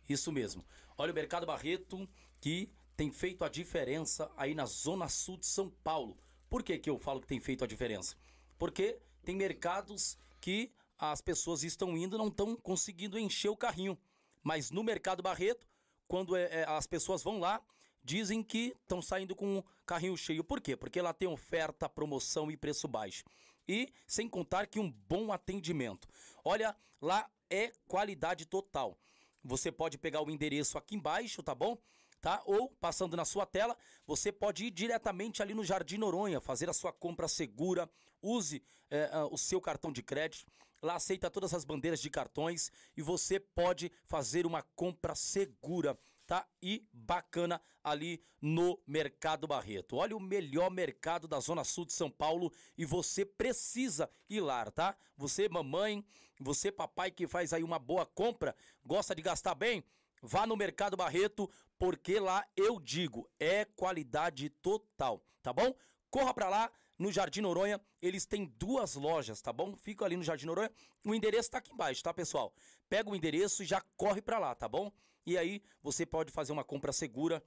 Isso 0.09 0.33
mesmo. 0.33 0.65
Olha 0.97 1.13
o 1.13 1.15
Mercado 1.15 1.47
Barreto 1.47 2.09
que 2.41 2.71
tem 2.97 3.13
feito 3.13 3.45
a 3.45 3.49
diferença 3.49 4.31
aí 4.37 4.55
na 4.55 4.65
Zona 4.67 5.09
Sul 5.09 5.37
de 5.37 5.47
São 5.47 5.71
Paulo. 5.85 6.17
Por 6.49 6.63
que, 6.63 6.79
que 6.79 6.89
eu 6.89 6.99
falo 6.99 7.21
que 7.21 7.27
tem 7.27 7.41
feito 7.41 7.63
a 7.63 7.67
diferença? 7.67 8.17
Porque 8.59 8.99
tem 9.23 9.37
mercados 9.37 10.17
que 10.41 10.73
as 10.99 11.21
pessoas 11.21 11.63
estão 11.63 11.97
indo 11.97 12.19
não 12.19 12.29
estão 12.29 12.57
conseguindo 12.57 13.19
encher 13.19 13.51
o 13.51 13.57
carrinho. 13.57 13.99
Mas 14.43 14.71
no 14.71 14.83
Mercado 14.83 15.23
Barreto, 15.23 15.67
quando 16.09 16.35
é, 16.35 16.45
é, 16.45 16.65
as 16.69 16.87
pessoas 16.87 17.23
vão 17.23 17.39
lá, 17.39 17.63
dizem 18.03 18.43
que 18.43 18.75
estão 18.81 19.03
saindo 19.03 19.35
com 19.35 19.59
o 19.59 19.65
carrinho 19.87 20.17
cheio. 20.17 20.45
Por 20.45 20.61
quê? 20.61 20.77
Porque 20.77 21.01
lá 21.01 21.13
tem 21.13 21.29
oferta, 21.29 21.89
promoção 21.89 22.51
e 22.51 22.57
preço 22.57 22.89
baixo. 22.89 23.25
E 23.67 23.93
sem 24.07 24.29
contar 24.29 24.67
que 24.67 24.81
um 24.81 24.91
bom 24.91 25.31
atendimento. 25.31 26.09
Olha, 26.45 26.75
lá 27.01 27.31
é 27.51 27.73
qualidade 27.87 28.47
total. 28.47 28.99
Você 29.45 29.71
pode 29.71 29.99
pegar 29.99 30.23
o 30.23 30.31
endereço 30.31 30.79
aqui 30.79 30.97
embaixo, 30.97 31.43
tá 31.43 31.55
bom? 31.55 31.77
Tá? 32.21 32.43
Ou 32.47 32.71
passando 32.81 33.17
na 33.17 33.25
sua 33.25 33.47
tela, 33.47 33.77
você 34.07 34.33
pode 34.33 34.65
ir 34.65 34.71
diretamente 34.71 35.43
ali 35.43 35.55
no 35.55 35.65
Jardim 35.65 35.99
Noronha, 35.99 36.41
fazer 36.41 36.69
a 36.69 36.73
sua 36.73 36.93
compra 36.93 37.29
segura. 37.29 37.89
Use 38.21 38.63
é, 38.91 39.11
o 39.31 39.39
seu 39.39 39.61
cartão 39.61 39.93
de 39.93 40.03
crédito. 40.03 40.51
Lá 40.83 40.95
aceita 40.95 41.31
todas 41.31 41.55
as 41.55 41.65
bandeiras 41.65 42.01
de 42.01 42.11
cartões 42.11 42.71
e 42.97 43.03
você 43.03 43.39
pode 43.39 43.91
fazer 44.05 44.47
uma 44.47 44.63
compra 44.75 45.15
segura 45.15 45.99
tá? 46.29 46.47
E 46.63 46.87
bacana 46.93 47.61
ali 47.83 48.23
no 48.41 48.79
Mercado 48.87 49.47
Barreto. 49.49 49.97
Olha 49.97 50.15
o 50.15 50.21
melhor 50.21 50.71
mercado 50.71 51.27
da 51.27 51.41
Zona 51.41 51.65
Sul 51.65 51.87
de 51.87 51.95
São 51.95 52.11
Paulo 52.11 52.53
e 52.77 52.85
você 52.85 53.25
precisa 53.25 54.11
ir 54.29 54.43
lá, 54.43 54.71
tá? 54.71 54.95
Você, 55.17 55.49
mamãe, 55.49 56.05
você, 56.39 56.71
papai, 56.71 57.11
que 57.11 57.27
faz 57.27 57.55
aí 57.55 57.65
uma 57.65 57.79
boa 57.79 58.05
compra, 58.05 58.55
gosta 58.85 59.15
de 59.15 59.23
gastar 59.23 59.55
bem? 59.55 59.83
Vá 60.21 60.47
no 60.47 60.55
Mercado 60.55 60.99
Barreto, 60.99 61.51
porque 61.79 62.21
lá 62.21 62.47
eu 62.55 62.79
digo, 62.79 63.29
é 63.41 63.65
qualidade 63.65 64.51
total, 64.51 65.25
tá 65.43 65.51
bom? 65.51 65.75
Corra 66.11 66.35
para 66.35 66.51
lá, 66.51 66.71
no 66.99 67.11
Jardim 67.11 67.41
Noronha, 67.41 67.81
eles 68.03 68.27
têm 68.27 68.45
duas 68.59 68.97
lojas, 68.97 69.41
tá 69.41 69.53
bom? 69.53 69.75
Fica 69.77 70.05
ali 70.05 70.17
no 70.17 70.23
Jardim 70.23 70.47
Noronha. 70.47 70.71
O 71.07 71.15
endereço 71.15 71.51
tá 71.51 71.59
aqui 71.59 71.73
embaixo, 71.73 72.03
tá, 72.03 72.13
pessoal? 72.13 72.53
Pega 72.87 73.09
o 73.09 73.17
endereço 73.17 73.63
e 73.63 73.67
já 73.67 73.81
corre 73.97 74.21
para 74.21 74.39
lá, 74.39 74.55
tá 74.55 74.69
bom? 74.69 74.93
E 75.29 75.37
aí 75.37 75.63
você 75.83 76.07
pode 76.07 76.33
fazer 76.33 76.53
uma 76.53 76.65
compra 76.65 76.91
segura 76.91 77.45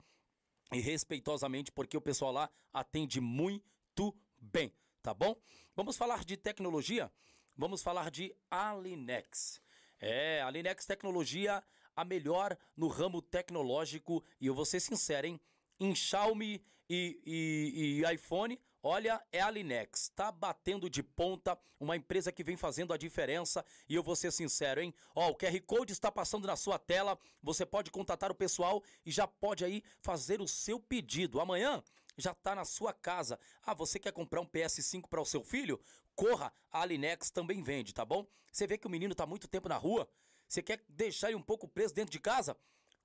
e 0.71 0.79
respeitosamente, 0.79 1.71
porque 1.71 1.97
o 1.97 2.01
pessoal 2.01 2.31
lá 2.31 2.47
atende 2.71 3.19
muito 3.19 4.15
bem, 4.37 4.71
tá 5.01 5.15
bom? 5.15 5.35
Vamos 5.75 5.97
falar 5.97 6.23
de 6.23 6.37
tecnologia? 6.37 7.11
Vamos 7.57 7.81
falar 7.81 8.11
de 8.11 8.35
Alinex. 8.51 9.59
É, 9.99 10.43
Alinex 10.43 10.85
Tecnologia 10.85 11.63
a 11.95 12.05
melhor 12.05 12.55
no 12.77 12.87
ramo 12.87 13.19
tecnológico. 13.19 14.23
E 14.39 14.45
eu 14.45 14.53
vou 14.53 14.63
ser 14.63 14.79
sincero, 14.79 15.25
hein? 15.25 15.41
Em 15.79 15.95
Xiaomi 15.95 16.63
e, 16.87 17.19
e, 17.25 18.03
e 18.05 18.13
iPhone, 18.13 18.61
Olha, 18.83 19.23
é 19.31 19.39
a 19.39 19.51
Linex, 19.51 20.09
tá 20.15 20.31
batendo 20.31 20.89
de 20.89 21.03
ponta, 21.03 21.55
uma 21.79 21.95
empresa 21.95 22.31
que 22.31 22.43
vem 22.43 22.57
fazendo 22.57 22.91
a 22.91 22.97
diferença 22.97 23.63
e 23.87 23.93
eu 23.93 24.01
vou 24.01 24.15
ser 24.15 24.31
sincero, 24.31 24.81
hein? 24.81 24.91
Ó, 25.13 25.29
o 25.29 25.35
QR 25.35 25.61
Code 25.67 25.93
está 25.93 26.11
passando 26.11 26.47
na 26.47 26.55
sua 26.55 26.79
tela, 26.79 27.15
você 27.43 27.63
pode 27.63 27.91
contatar 27.91 28.31
o 28.31 28.35
pessoal 28.35 28.83
e 29.05 29.11
já 29.11 29.27
pode 29.27 29.63
aí 29.63 29.83
fazer 29.99 30.41
o 30.41 30.47
seu 30.47 30.79
pedido. 30.79 31.39
Amanhã 31.39 31.83
já 32.17 32.33
tá 32.33 32.55
na 32.55 32.65
sua 32.65 32.91
casa. 32.91 33.39
Ah, 33.63 33.75
você 33.75 33.99
quer 33.99 34.13
comprar 34.13 34.41
um 34.41 34.47
PS5 34.47 35.07
para 35.07 35.21
o 35.21 35.25
seu 35.25 35.43
filho? 35.43 35.79
Corra, 36.15 36.51
a 36.71 36.83
Linex 36.83 37.29
também 37.29 37.61
vende, 37.61 37.93
tá 37.93 38.03
bom? 38.03 38.25
Você 38.51 38.65
vê 38.65 38.79
que 38.79 38.87
o 38.87 38.89
menino 38.89 39.13
tá 39.13 39.27
muito 39.27 39.47
tempo 39.47 39.69
na 39.69 39.77
rua, 39.77 40.09
você 40.47 40.63
quer 40.63 40.83
deixar 40.89 41.27
ele 41.27 41.37
um 41.37 41.43
pouco 41.43 41.67
preso 41.67 41.93
dentro 41.93 42.11
de 42.11 42.19
casa? 42.19 42.57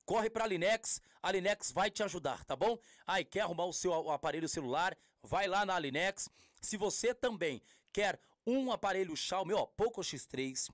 corre 0.07 0.31
para 0.31 0.45
a 0.45 0.47
Linex, 0.47 1.01
a 1.21 1.33
Linex 1.33 1.73
vai 1.73 1.91
te 1.91 2.03
ajudar, 2.05 2.45
tá 2.45 2.55
bom? 2.55 2.79
Aí 3.05 3.25
quer 3.25 3.41
arrumar 3.41 3.65
o 3.65 3.73
seu 3.73 4.09
aparelho 4.11 4.49
celular, 4.49 4.97
vai 5.27 5.47
lá 5.47 5.67
na 5.67 5.79
Linex. 5.79 6.31
Se 6.61 6.77
você 6.77 7.13
também 7.13 7.61
quer 7.93 8.19
um 8.47 8.71
aparelho 8.71 9.17
Xiaomi, 9.17 9.53
ó, 9.53 9.67
Poco 9.67 10.01
X3, 10.01 10.71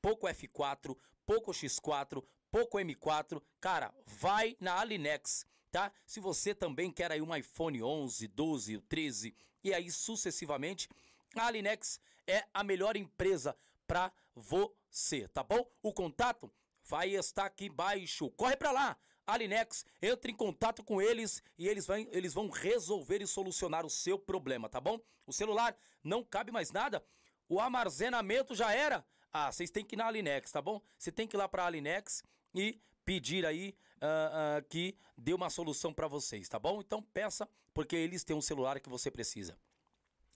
Poco 0.00 0.26
F4, 0.26 0.96
Poco 1.26 1.50
X4, 1.50 2.24
Poco 2.50 2.78
M4, 2.78 3.42
cara, 3.60 3.92
vai 4.06 4.56
na 4.60 4.80
Alinex, 4.80 5.44
tá? 5.70 5.92
Se 6.06 6.20
você 6.20 6.54
também 6.54 6.90
quer 6.90 7.10
aí 7.10 7.20
um 7.20 7.34
iPhone 7.34 7.82
11, 7.82 8.28
12, 8.28 8.78
13 8.82 9.34
e 9.64 9.74
aí 9.74 9.90
sucessivamente, 9.90 10.88
a 11.34 11.46
Alinex 11.46 12.00
é 12.26 12.44
a 12.54 12.62
melhor 12.62 12.96
empresa 12.96 13.56
para 13.86 14.12
você, 14.34 15.26
tá 15.28 15.42
bom? 15.42 15.68
O 15.82 15.92
contato 15.92 16.50
vai 16.84 17.10
estar 17.10 17.46
aqui 17.46 17.66
embaixo. 17.66 18.30
Corre 18.30 18.56
para 18.56 18.70
lá. 18.70 18.96
Alinex, 19.26 19.84
entre 20.00 20.30
em 20.30 20.34
contato 20.34 20.84
com 20.84 21.02
eles 21.02 21.42
e 21.58 21.68
eles 21.68 21.86
vão, 21.86 21.96
eles 22.10 22.32
vão 22.32 22.48
resolver 22.48 23.20
e 23.20 23.26
solucionar 23.26 23.84
o 23.84 23.90
seu 23.90 24.18
problema, 24.18 24.68
tá 24.68 24.80
bom? 24.80 25.00
O 25.26 25.32
celular 25.32 25.76
não 26.02 26.22
cabe 26.22 26.52
mais 26.52 26.70
nada, 26.70 27.04
o 27.48 27.60
armazenamento 27.60 28.54
já 28.54 28.72
era. 28.72 29.04
Ah, 29.32 29.50
vocês 29.50 29.70
têm 29.70 29.84
que 29.84 29.94
ir 29.94 29.98
na 29.98 30.06
Alinex, 30.06 30.50
tá 30.50 30.62
bom? 30.62 30.80
Você 30.96 31.10
tem 31.10 31.26
que 31.26 31.36
ir 31.36 31.38
lá 31.38 31.48
para 31.48 31.66
Alinex 31.66 32.22
e 32.54 32.80
pedir 33.04 33.44
aí 33.44 33.76
uh, 33.96 34.60
uh, 34.60 34.68
que 34.68 34.96
dê 35.16 35.34
uma 35.34 35.50
solução 35.50 35.92
para 35.92 36.06
vocês, 36.06 36.48
tá 36.48 36.58
bom? 36.58 36.80
Então 36.80 37.02
peça, 37.02 37.48
porque 37.74 37.96
eles 37.96 38.24
têm 38.24 38.36
um 38.36 38.40
celular 38.40 38.80
que 38.80 38.88
você 38.88 39.10
precisa. 39.10 39.58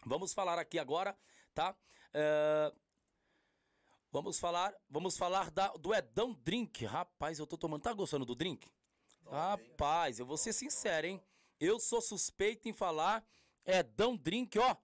Vamos 0.05 0.33
falar 0.33 0.59
aqui 0.59 0.79
agora, 0.79 1.17
tá? 1.55 1.75
Uh, 2.15 2.77
Vamos 4.13 4.41
falar, 4.41 4.75
vamos 4.89 5.17
falar 5.17 5.53
da, 5.53 5.69
do 5.69 5.95
Edão 5.95 6.33
Drink. 6.33 6.85
Rapaz, 6.85 7.39
eu 7.39 7.47
tô 7.47 7.57
tomando. 7.57 7.83
Tá 7.83 7.93
gostando 7.93 8.25
do 8.25 8.35
drink? 8.35 8.69
Rapaz, 9.31 10.19
eu 10.19 10.27
vou 10.27 10.37
ser 10.37 10.53
sincero, 10.53 11.07
hein? 11.07 11.23
Eu 11.61 11.79
sou 11.79 12.01
suspeito 12.01 12.69
em 12.69 12.73
falar 12.73 13.25
Edão 13.65 14.17
Drink, 14.17 14.59
ó. 14.59 14.77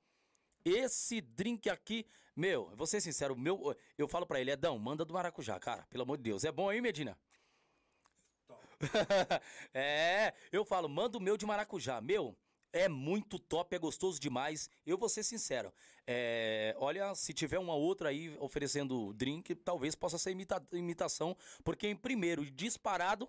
Esse 0.64 1.20
drink 1.20 1.68
aqui, 1.68 2.06
meu, 2.34 2.68
eu 2.70 2.76
vou 2.76 2.86
ser 2.86 3.00
sincero, 3.00 3.36
meu, 3.36 3.76
eu 3.96 4.06
falo 4.06 4.26
para 4.26 4.40
ele, 4.40 4.50
Edão, 4.50 4.78
manda 4.78 5.04
do 5.04 5.14
maracujá, 5.14 5.58
cara, 5.58 5.84
pelo 5.90 6.02
amor 6.02 6.16
de 6.16 6.24
Deus. 6.24 6.44
É 6.44 6.52
bom 6.52 6.68
aí, 6.68 6.80
Medina? 6.80 7.18
é, 9.74 10.32
eu 10.52 10.64
falo, 10.64 10.88
manda 10.88 11.18
o 11.18 11.20
meu 11.20 11.36
de 11.36 11.46
maracujá. 11.46 12.00
Meu, 12.00 12.36
é 12.72 12.88
muito 12.88 13.38
top, 13.38 13.74
é 13.74 13.78
gostoso 13.78 14.20
demais. 14.20 14.68
Eu 14.84 14.98
vou 14.98 15.08
ser 15.08 15.22
sincero. 15.22 15.72
É, 16.06 16.74
olha, 16.78 17.14
se 17.14 17.32
tiver 17.32 17.58
uma 17.58 17.74
outra 17.74 18.10
aí 18.10 18.36
oferecendo 18.38 19.12
drink, 19.14 19.54
talvez 19.56 19.94
possa 19.94 20.18
ser 20.18 20.30
imita 20.30 20.64
imitação, 20.72 21.36
porque 21.64 21.88
em 21.88 21.96
primeiro, 21.96 22.44
disparado, 22.44 23.28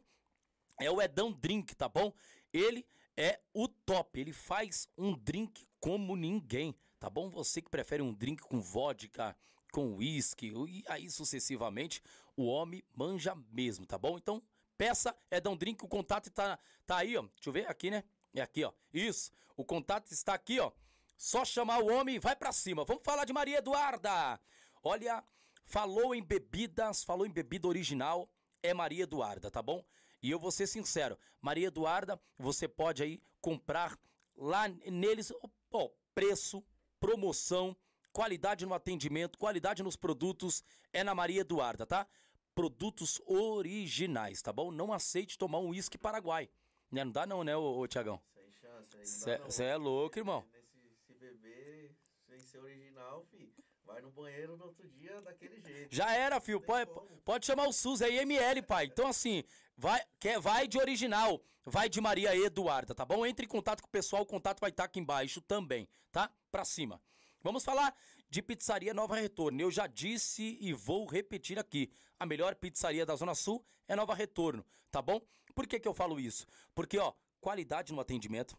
é 0.80 0.90
o 0.92 1.02
Edão 1.02 1.32
Drink, 1.32 1.76
tá 1.76 1.90
bom? 1.90 2.14
Ele 2.54 2.86
é 3.16 3.40
o 3.54 3.68
top, 3.68 4.20
ele 4.20 4.32
faz 4.32 4.88
um 4.98 5.18
drink 5.18 5.68
como 5.80 6.16
ninguém, 6.16 6.76
tá 7.00 7.10
bom? 7.10 7.30
Você 7.30 7.62
que 7.62 7.70
prefere 7.70 8.02
um 8.02 8.14
drink 8.14 8.44
com 8.44 8.62
vodka, 8.62 9.36
com 9.72 9.96
uísque 9.96 10.54
e 10.68 10.84
aí 10.88 11.10
sucessivamente, 11.10 12.02
o 12.36 12.46
homem 12.46 12.84
manja 12.96 13.36
mesmo, 13.52 13.86
tá 13.86 13.98
bom? 13.98 14.18
Então, 14.18 14.42
peça 14.78 15.16
Edão 15.32 15.58
Drink, 15.58 15.84
o 15.84 15.88
contato 15.88 16.30
tá, 16.30 16.60
tá 16.86 16.98
aí, 16.98 17.18
ó. 17.18 17.24
Deixa 17.24 17.50
eu 17.50 17.54
ver 17.54 17.70
aqui, 17.70 17.90
né? 17.90 18.04
É 18.34 18.42
aqui, 18.42 18.64
ó. 18.64 18.72
Isso. 18.94 19.32
O 19.56 19.66
contato 19.66 20.12
está 20.12 20.36
aqui, 20.36 20.60
ó. 20.60 20.72
Só 21.18 21.44
chamar 21.44 21.80
o 21.80 21.92
homem 21.92 22.16
e 22.16 22.20
vai 22.20 22.36
para 22.36 22.52
cima. 22.52 22.86
Vamos 22.86 23.04
falar 23.04 23.26
de 23.26 23.34
Maria 23.34 23.58
Eduarda. 23.58 24.40
Olha, 24.84 25.24
falou 25.64 26.14
em 26.14 26.22
bebidas, 26.22 27.04
falou 27.04 27.26
em 27.26 27.32
bebida 27.32 27.68
original, 27.68 28.30
é 28.62 28.74
Maria 28.74 29.04
Eduarda, 29.04 29.50
tá 29.50 29.62
bom? 29.62 29.84
E 30.22 30.32
eu 30.32 30.40
vou 30.40 30.52
ser 30.52 30.68
sincero, 30.68 31.18
Maria 31.42 31.68
Eduarda, 31.68 32.20
você 32.38 32.68
pode 32.68 33.04
aí 33.04 33.22
comprar 33.40 33.98
lá 34.36 34.68
neles, 34.68 35.32
ó, 35.72 35.90
preço, 36.14 36.64
promoção, 37.00 37.76
qualidade 38.12 38.66
no 38.66 38.74
atendimento, 38.74 39.38
qualidade 39.38 39.84
nos 39.84 39.96
produtos, 39.96 40.64
é 40.92 41.04
na 41.04 41.14
Maria 41.14 41.42
Eduarda, 41.42 41.86
tá? 41.86 42.08
Produtos 42.56 43.22
originais, 43.26 44.42
tá 44.42 44.52
bom? 44.52 44.72
Não 44.72 44.92
aceite 44.92 45.38
tomar 45.38 45.60
um 45.60 45.70
uísque 45.70 45.98
paraguai. 45.98 46.50
Né? 46.92 47.04
Não 47.04 47.12
dá 47.12 47.26
não, 47.26 47.44
né, 47.44 47.56
ô, 47.56 47.78
ô 47.80 47.88
Tiagão? 47.88 48.20
Sem 48.34 48.52
chance. 48.52 49.38
Você 49.46 49.64
é 49.64 49.78
louco, 49.78 50.18
irmão. 50.18 50.44
Nesse, 50.52 50.96
se 51.06 51.14
beber 51.14 51.96
sem 52.28 52.40
ser 52.40 52.60
original, 52.60 53.24
fi, 53.30 53.54
vai 53.88 54.02
no 54.02 54.12
banheiro 54.12 54.58
no 54.58 54.66
outro 54.66 54.88
dia 54.90 55.20
daquele 55.22 55.60
jeito. 55.62 55.96
Já 55.96 56.12
era, 56.14 56.40
filho. 56.42 56.60
Pode, 56.60 56.92
pode 57.24 57.46
chamar 57.46 57.68
o 57.68 57.74
SUS 57.74 58.02
aí, 58.02 58.18
ML, 58.18 58.62
pai. 58.62 58.86
Então, 58.86 59.08
assim, 59.08 59.44
vai, 59.78 60.04
quer, 60.20 60.40
vai 60.40 60.68
de 60.68 60.78
original. 60.78 61.42
Vai 61.66 61.90
de 61.90 62.00
Maria 62.00 62.36
Eduarda, 62.36 62.96
tá 62.96 63.04
bom? 63.04 63.26
Entre 63.26 63.46
em 63.46 63.50
contato 63.50 63.82
com 63.82 63.88
o 63.88 63.92
pessoal, 63.92 64.22
o 64.22 64.26
contato 64.26 64.60
vai 64.60 64.70
estar 64.70 64.86
aqui 64.86 65.00
embaixo 65.00 65.42
também, 65.42 65.88
tá? 66.14 66.32
Pra 66.50 66.64
cima. 66.64 67.02
Vamos 67.42 67.64
falar 67.64 67.94
de 68.30 68.42
Pizzaria 68.42 68.94
Nova 68.94 69.16
Retorno. 69.18 69.60
Eu 69.60 69.70
já 69.70 69.86
disse 69.86 70.58
e 70.62 70.72
vou 70.72 71.06
repetir 71.06 71.60
aqui. 71.60 71.92
A 72.18 72.26
melhor 72.26 72.56
pizzaria 72.56 73.06
da 73.06 73.16
Zona 73.16 73.36
Sul 73.36 73.66
é 73.86 73.98
Nova 73.98 74.16
Retorno, 74.16 74.66
tá 74.90 75.02
bom? 75.02 75.22
Por 75.54 75.68
que, 75.68 75.78
que 75.78 75.88
eu 75.88 75.94
falo 75.94 76.20
isso? 76.20 76.48
Porque, 76.74 76.98
ó, 76.98 77.14
qualidade 77.42 77.92
no 77.92 78.00
atendimento, 78.00 78.58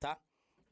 tá? 0.00 0.18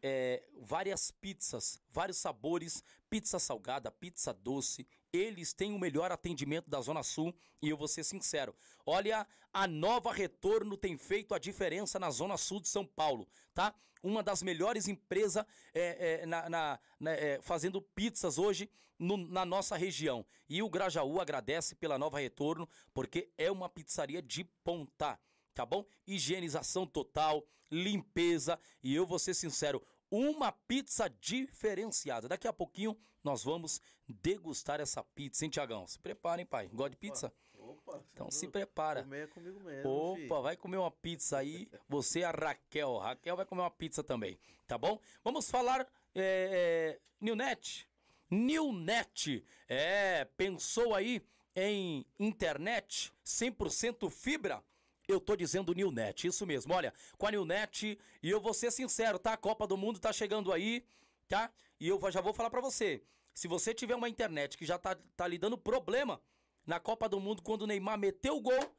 É, 0.03 0.43
várias 0.61 1.11
pizzas, 1.11 1.81
vários 1.91 2.17
sabores, 2.17 2.83
pizza 3.09 3.39
salgada, 3.39 3.91
pizza 3.91 4.33
doce. 4.33 4.87
Eles 5.13 5.53
têm 5.53 5.75
o 5.75 5.79
melhor 5.79 6.13
atendimento 6.13 6.71
da 6.71 6.81
Zona 6.81 7.03
Sul 7.03 7.35
e 7.61 7.69
eu 7.69 7.77
vou 7.77 7.89
ser 7.89 8.05
sincero. 8.05 8.55
Olha, 8.87 9.27
a 9.53 9.67
nova 9.67 10.13
Retorno 10.13 10.77
tem 10.77 10.97
feito 10.97 11.35
a 11.35 11.39
diferença 11.39 11.99
na 11.99 12.11
Zona 12.11 12.37
Sul 12.37 12.61
de 12.61 12.69
São 12.69 12.87
Paulo, 12.87 13.29
tá? 13.53 13.75
Uma 14.03 14.23
das 14.23 14.43
melhores 14.43 14.89
empresas 14.89 15.45
é, 15.75 16.21
é, 16.23 16.27
na, 16.27 16.49
na, 16.49 16.81
na 16.99 17.11
é, 17.11 17.41
fazendo 17.43 17.83
pizzas 17.83 18.39
hoje 18.39 18.71
no, 18.99 19.17
na 19.17 19.45
nossa 19.45 19.77
região. 19.77 20.25
E 20.49 20.63
o 20.63 20.71
Grajaú 20.71 21.21
agradece 21.21 21.75
pela 21.75 21.99
nova 21.99 22.21
Retorno 22.21 22.69
porque 22.95 23.31
é 23.37 23.51
uma 23.51 23.69
pizzaria 23.69 24.23
de 24.23 24.45
ponta 24.63 25.19
tá 25.55 25.65
bom? 25.65 25.85
Higienização 26.07 26.87
total, 26.87 27.45
limpeza 27.71 28.59
e 28.83 28.95
eu 28.95 29.07
vou 29.07 29.19
ser 29.19 29.35
sincero, 29.35 29.83
uma 30.11 30.51
pizza 30.51 31.09
diferenciada. 31.09 32.29
Daqui 32.29 32.49
a 32.49 32.53
pouquinho 32.53 32.97
nós 33.23 33.45
vamos 33.45 33.81
degustar 34.09 34.81
essa 34.81 35.03
pizza, 35.03 35.45
hein, 35.45 35.51
Tiagão? 35.51 35.87
Se 35.87 35.99
prepara, 35.99 36.41
hein, 36.41 36.47
pai? 36.47 36.69
Gosta 36.73 36.91
de 36.91 36.97
pizza? 36.97 37.33
Opa, 37.59 38.03
então 38.13 38.31
se 38.31 38.49
prepara. 38.49 39.03
Comer 39.03 39.25
é 39.25 39.27
comigo 39.27 39.61
mesmo. 39.61 39.91
Opa, 39.91 40.17
filho. 40.17 40.43
vai 40.43 40.57
comer 40.57 40.79
uma 40.79 40.91
pizza 40.91 41.39
aí. 41.39 41.69
Você, 41.89 42.25
a 42.25 42.31
Raquel. 42.31 42.99
Raquel 42.99 43.37
vai 43.37 43.47
comer 43.47 43.63
uma 43.63 43.71
pizza 43.71 44.03
também, 44.03 44.39
tá 44.67 44.77
bom? 44.77 44.99
Vamos 45.23 45.51
falar, 45.51 45.87
é, 46.15 46.97
é, 46.97 47.01
Newnet. 47.21 47.89
Newnet, 48.31 49.45
é, 49.69 50.25
pensou 50.37 50.95
aí 50.95 51.23
em 51.55 52.07
internet 52.19 53.13
100% 53.25 54.09
fibra? 54.09 54.63
Eu 55.11 55.21
tô 55.21 55.35
dizendo 55.35 55.75
Newnet, 55.75 56.29
isso 56.29 56.47
mesmo. 56.47 56.73
Olha, 56.73 56.95
com 57.19 57.27
a 57.27 57.33
Newnet, 57.33 57.99
e 58.23 58.31
eu 58.31 58.41
vou 58.41 58.55
ser 58.55 58.71
sincero, 58.71 59.19
tá? 59.19 59.33
A 59.33 59.37
Copa 59.37 59.67
do 59.67 59.77
Mundo 59.77 59.99
tá 59.99 60.13
chegando 60.13 60.53
aí, 60.53 60.85
tá? 61.29 61.51
E 61.81 61.89
eu 61.89 62.01
já 62.13 62.21
vou 62.21 62.33
falar 62.33 62.49
para 62.49 62.61
você. 62.61 63.03
Se 63.35 63.49
você 63.49 63.75
tiver 63.75 63.97
uma 63.97 64.09
internet 64.09 64.57
que 64.57 64.65
já 64.65 64.79
tá, 64.79 64.97
tá 65.17 65.27
lhe 65.27 65.37
dando 65.37 65.59
problema 65.59 66.23
na 66.65 66.79
Copa 66.79 67.09
do 67.09 67.19
Mundo, 67.19 67.43
quando 67.43 67.63
o 67.63 67.67
Neymar 67.67 67.99
meteu 67.99 68.37
o 68.37 68.41
gol, 68.41 68.77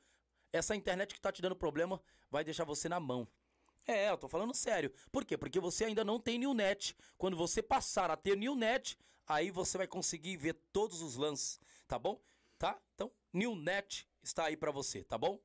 essa 0.53 0.73
internet 0.73 1.13
que 1.13 1.19
tá 1.19 1.34
te 1.34 1.41
dando 1.41 1.55
problema 1.55 2.01
vai 2.29 2.45
deixar 2.45 2.63
você 2.63 2.88
na 2.88 2.99
mão. 2.99 3.27
É, 3.86 4.09
eu 4.09 4.17
tô 4.17 4.29
falando 4.29 4.53
sério. 4.53 4.89
Por 5.11 5.25
quê? 5.25 5.38
Porque 5.38 5.59
você 5.59 5.84
ainda 5.84 6.05
não 6.05 6.17
tem 6.17 6.39
Newnet. 6.39 6.95
Quando 7.17 7.36
você 7.36 7.61
passar 7.61 8.09
a 8.09 8.15
ter 8.15 8.38
Newnet, 8.38 8.97
aí 9.27 9.51
você 9.51 9.77
vai 9.77 9.88
conseguir 9.88 10.38
ver 10.38 10.53
todos 10.71 11.01
os 11.01 11.17
lances, 11.17 11.59
tá 11.89 11.99
bom? 11.99 12.21
Tá? 12.57 12.79
Então, 12.95 13.11
Newnet 13.34 14.07
está 14.23 14.45
aí 14.45 14.55
para 14.55 14.71
você, 14.71 15.03
tá 15.03 15.17
bom? 15.17 15.38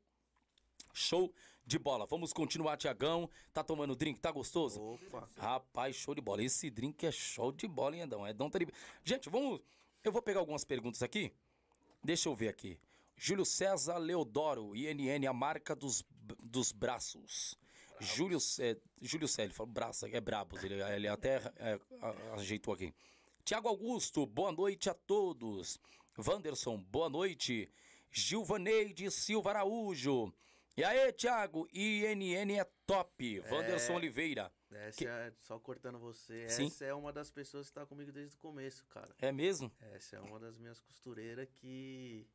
Show 0.97 1.31
de 1.67 1.79
bola. 1.79 2.07
Vamos 2.07 2.33
continuar, 2.33 2.79
Tiagão. 2.79 3.29
Tá 3.53 3.63
tomando 3.63 3.95
drink? 3.95 4.19
Tá 4.19 4.31
gostoso? 4.31 4.81
Opa. 4.81 5.29
Rapaz, 5.37 5.95
show 5.95 6.15
de 6.15 6.23
bola. 6.23 6.43
Esse 6.43 6.71
drink 6.71 7.05
é 7.05 7.13
show 7.13 7.53
de 7.53 7.69
bola, 7.69 7.97
hein, 7.97 8.03
Edão? 8.03 8.27
Edão 8.27 8.49
tá 8.49 8.59
de... 8.59 8.67
Gente, 9.05 9.29
vamos... 9.29 9.61
Eu 10.03 10.11
vou 10.11 10.23
pegar 10.23 10.41
algumas 10.41 10.65
perguntas 10.65 11.03
aqui. 11.03 11.31
Deixa 12.03 12.31
eu 12.31 12.35
ver 12.35 12.49
aqui. 12.49 12.79
Júlio 13.15 13.45
César 13.45 13.99
Leodoro, 13.99 14.75
INN, 14.75 15.27
a 15.29 15.33
marca 15.33 15.77
dos, 15.77 16.03
dos 16.43 16.73
braços. 16.73 17.59
Júlio, 18.01 18.39
é, 18.61 18.77
Júlio 19.01 19.29
ele 19.39 19.53
falou 19.53 19.73
braço, 19.73 20.07
é 20.07 20.21
brabos, 20.21 20.63
ele, 20.63 20.83
ele 20.83 21.09
até 21.09 21.37
é, 21.57 21.81
ajeitou 22.35 22.75
aqui. 22.75 22.95
Tiago 23.45 23.69
Augusto, 23.69 24.27
boa 24.27 24.53
noite 24.53 24.89
a 24.89 24.95
todos. 24.95 25.79
Wanderson, 26.19 26.79
boa 26.79 27.09
noite. 27.09 27.71
Gilvaneide 28.11 29.11
Silva 29.11 29.51
Araújo. 29.51 30.33
E 30.77 30.85
aí, 30.85 31.11
Tiago, 31.13 31.67
INN 31.73 32.59
é 32.59 32.65
top. 32.87 33.41
Wanderson 33.51 33.95
Oliveira. 33.95 34.53
Essa 34.71 34.99
Que- 34.99 35.07
é, 35.07 35.33
só 35.41 35.59
cortando 35.59 35.99
você, 35.99 36.49
Sim. 36.51 36.67
essa 36.67 36.85
é 36.85 36.93
uma 36.93 37.13
das 37.13 37.31
pessoas 37.31 37.69
que 37.69 37.73
tá 37.73 37.87
comigo 37.87 38.13
desde 38.13 38.35
o 38.37 38.39
começo, 38.39 38.85
cara. 38.87 39.09
É 39.19 39.33
mesmo? 39.33 39.73
Essa 39.95 40.17
é 40.17 40.21
uma 40.21 40.39
das 40.39 40.59
minhas 40.59 40.81
costureiras 40.81 41.49
que. 41.51 42.29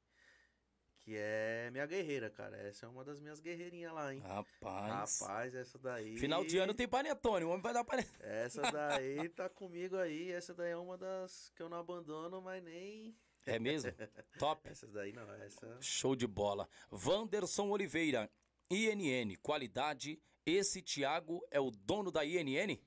Que 1.03 1.15
é 1.17 1.69
minha 1.71 1.85
guerreira, 1.85 2.29
cara. 2.29 2.55
Essa 2.57 2.85
é 2.85 2.89
uma 2.89 3.03
das 3.03 3.19
minhas 3.19 3.39
guerreirinhas 3.39 3.91
lá, 3.93 4.13
hein? 4.13 4.19
Rapaz. 4.21 5.19
Rapaz, 5.19 5.55
essa 5.55 5.77
daí. 5.79 6.17
Final 6.17 6.43
de 6.45 6.57
ano 6.59 6.73
tem 6.75 6.87
panetone, 6.87 7.43
o 7.45 7.49
homem 7.49 7.61
vai 7.61 7.73
dar 7.73 7.83
panetone. 7.83 8.17
Essa 8.21 8.61
daí 8.71 9.27
tá 9.29 9.49
comigo 9.49 9.97
aí. 9.97 10.31
Essa 10.31 10.53
daí 10.53 10.71
é 10.71 10.77
uma 10.77 10.97
das 10.97 11.51
que 11.55 11.61
eu 11.61 11.69
não 11.69 11.77
abandono, 11.77 12.41
mas 12.41 12.63
nem. 12.63 13.15
É 13.45 13.59
mesmo? 13.59 13.91
Top. 14.37 14.61
Essa 14.69 14.87
daí 14.87 15.13
não, 15.13 15.29
essa. 15.35 15.77
Show 15.81 16.15
de 16.15 16.27
bola. 16.27 16.67
Wanderson 16.91 17.69
Oliveira, 17.69 18.31
INN, 18.69 19.35
qualidade. 19.41 20.21
Esse 20.45 20.81
Thiago 20.81 21.45
é 21.51 21.59
o 21.59 21.69
dono 21.69 22.11
da 22.11 22.25
INN? 22.25 22.79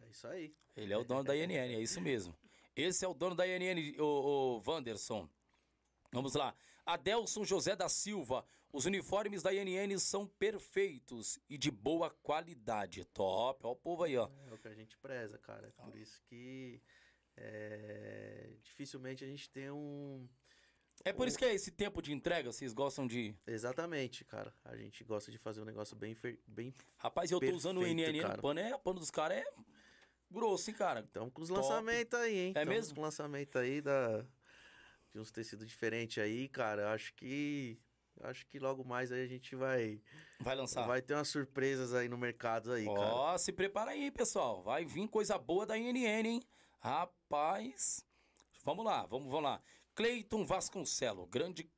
É 0.00 0.08
isso 0.10 0.26
aí. 0.26 0.54
Ele 0.76 0.92
é 0.92 0.96
o 0.96 1.04
dono 1.04 1.22
da 1.24 1.36
INN, 1.36 1.74
é 1.74 1.80
isso 1.80 2.00
mesmo. 2.00 2.36
Esse 2.74 3.04
é 3.04 3.08
o 3.08 3.14
dono 3.14 3.34
da 3.34 3.46
INN, 3.46 3.96
o, 3.98 4.04
o 4.58 4.62
Wanderson. 4.66 5.28
Vamos 6.12 6.34
lá. 6.34 6.54
Adelson 6.84 7.44
José 7.44 7.76
da 7.76 7.88
Silva. 7.88 8.44
Os 8.72 8.84
uniformes 8.86 9.42
da 9.42 9.52
INN 9.52 9.98
são 9.98 10.26
perfeitos 10.26 11.40
e 11.48 11.58
de 11.58 11.70
boa 11.70 12.08
qualidade. 12.08 13.04
Top. 13.06 13.60
Ó 13.64 13.72
o 13.72 13.76
povo 13.76 14.04
aí, 14.04 14.16
ó. 14.16 14.30
É 14.46 14.54
o 14.54 14.58
que 14.58 14.68
a 14.68 14.74
gente 14.74 14.96
preza, 14.98 15.38
cara. 15.38 15.66
É 15.66 15.82
por 15.82 15.96
isso 15.96 16.22
que. 16.22 16.80
É, 17.40 18.50
dificilmente 18.62 19.24
a 19.24 19.26
gente 19.26 19.48
tem 19.50 19.70
um. 19.70 20.28
É 21.02 21.12
por 21.14 21.26
isso 21.26 21.38
que 21.38 21.44
é 21.46 21.54
esse 21.54 21.70
tempo 21.70 22.02
de 22.02 22.12
entrega, 22.12 22.52
vocês 22.52 22.74
gostam 22.74 23.06
de... 23.06 23.34
Exatamente, 23.46 24.22
cara. 24.22 24.54
A 24.62 24.76
gente 24.76 25.02
gosta 25.02 25.30
de 25.32 25.38
fazer 25.38 25.62
um 25.62 25.64
negócio 25.64 25.96
bem, 25.96 26.14
fer- 26.14 26.38
bem 26.46 26.74
Rapaz, 26.98 27.30
eu 27.30 27.40
tô 27.40 27.50
usando 27.52 27.78
o 27.78 27.80
Perfeito, 27.80 28.10
INN, 28.16 28.20
cara. 28.20 28.38
o 28.38 28.42
pano, 28.42 28.60
é, 28.60 28.74
o 28.74 28.78
pano 28.78 29.00
dos 29.00 29.10
caras 29.10 29.38
é 29.38 29.44
grosso, 30.30 30.68
hein, 30.68 30.76
cara. 30.76 31.00
Estamos 31.00 31.32
com 31.32 31.40
os 31.40 31.48
lançamentos 31.48 32.20
aí, 32.20 32.38
hein? 32.38 32.50
É 32.50 32.60
Tamo 32.60 32.72
mesmo? 32.72 32.94
com 32.96 33.00
lançamento 33.00 33.58
aí 33.58 33.80
da... 33.80 34.22
de 35.10 35.18
uns 35.18 35.30
tecidos 35.30 35.66
diferentes 35.66 36.22
aí, 36.22 36.46
cara. 36.48 36.92
Acho 36.92 37.14
que. 37.14 37.78
Acho 38.22 38.46
que 38.46 38.58
logo 38.58 38.84
mais 38.84 39.10
aí 39.10 39.24
a 39.24 39.26
gente 39.26 39.56
vai. 39.56 40.02
Vai 40.40 40.54
lançar. 40.54 40.86
Vai 40.86 41.00
ter 41.00 41.14
umas 41.14 41.28
surpresas 41.28 41.94
aí 41.94 42.06
no 42.10 42.18
mercado 42.18 42.72
aí, 42.72 42.84
cara. 42.84 43.14
Ó, 43.14 43.38
se 43.38 43.50
prepara 43.50 43.92
aí, 43.92 44.10
pessoal. 44.10 44.62
Vai 44.62 44.84
vir 44.84 45.08
coisa 45.08 45.38
boa 45.38 45.64
da 45.64 45.78
INN, 45.78 46.26
hein? 46.26 46.42
Rapaz. 46.80 48.04
Vamos 48.64 48.84
lá, 48.84 49.06
vamos, 49.06 49.30
vamos 49.30 49.44
lá. 49.44 49.62
Cleiton 49.94 50.44
Vasconcelo, 50.44 51.26
grande, 51.26 51.70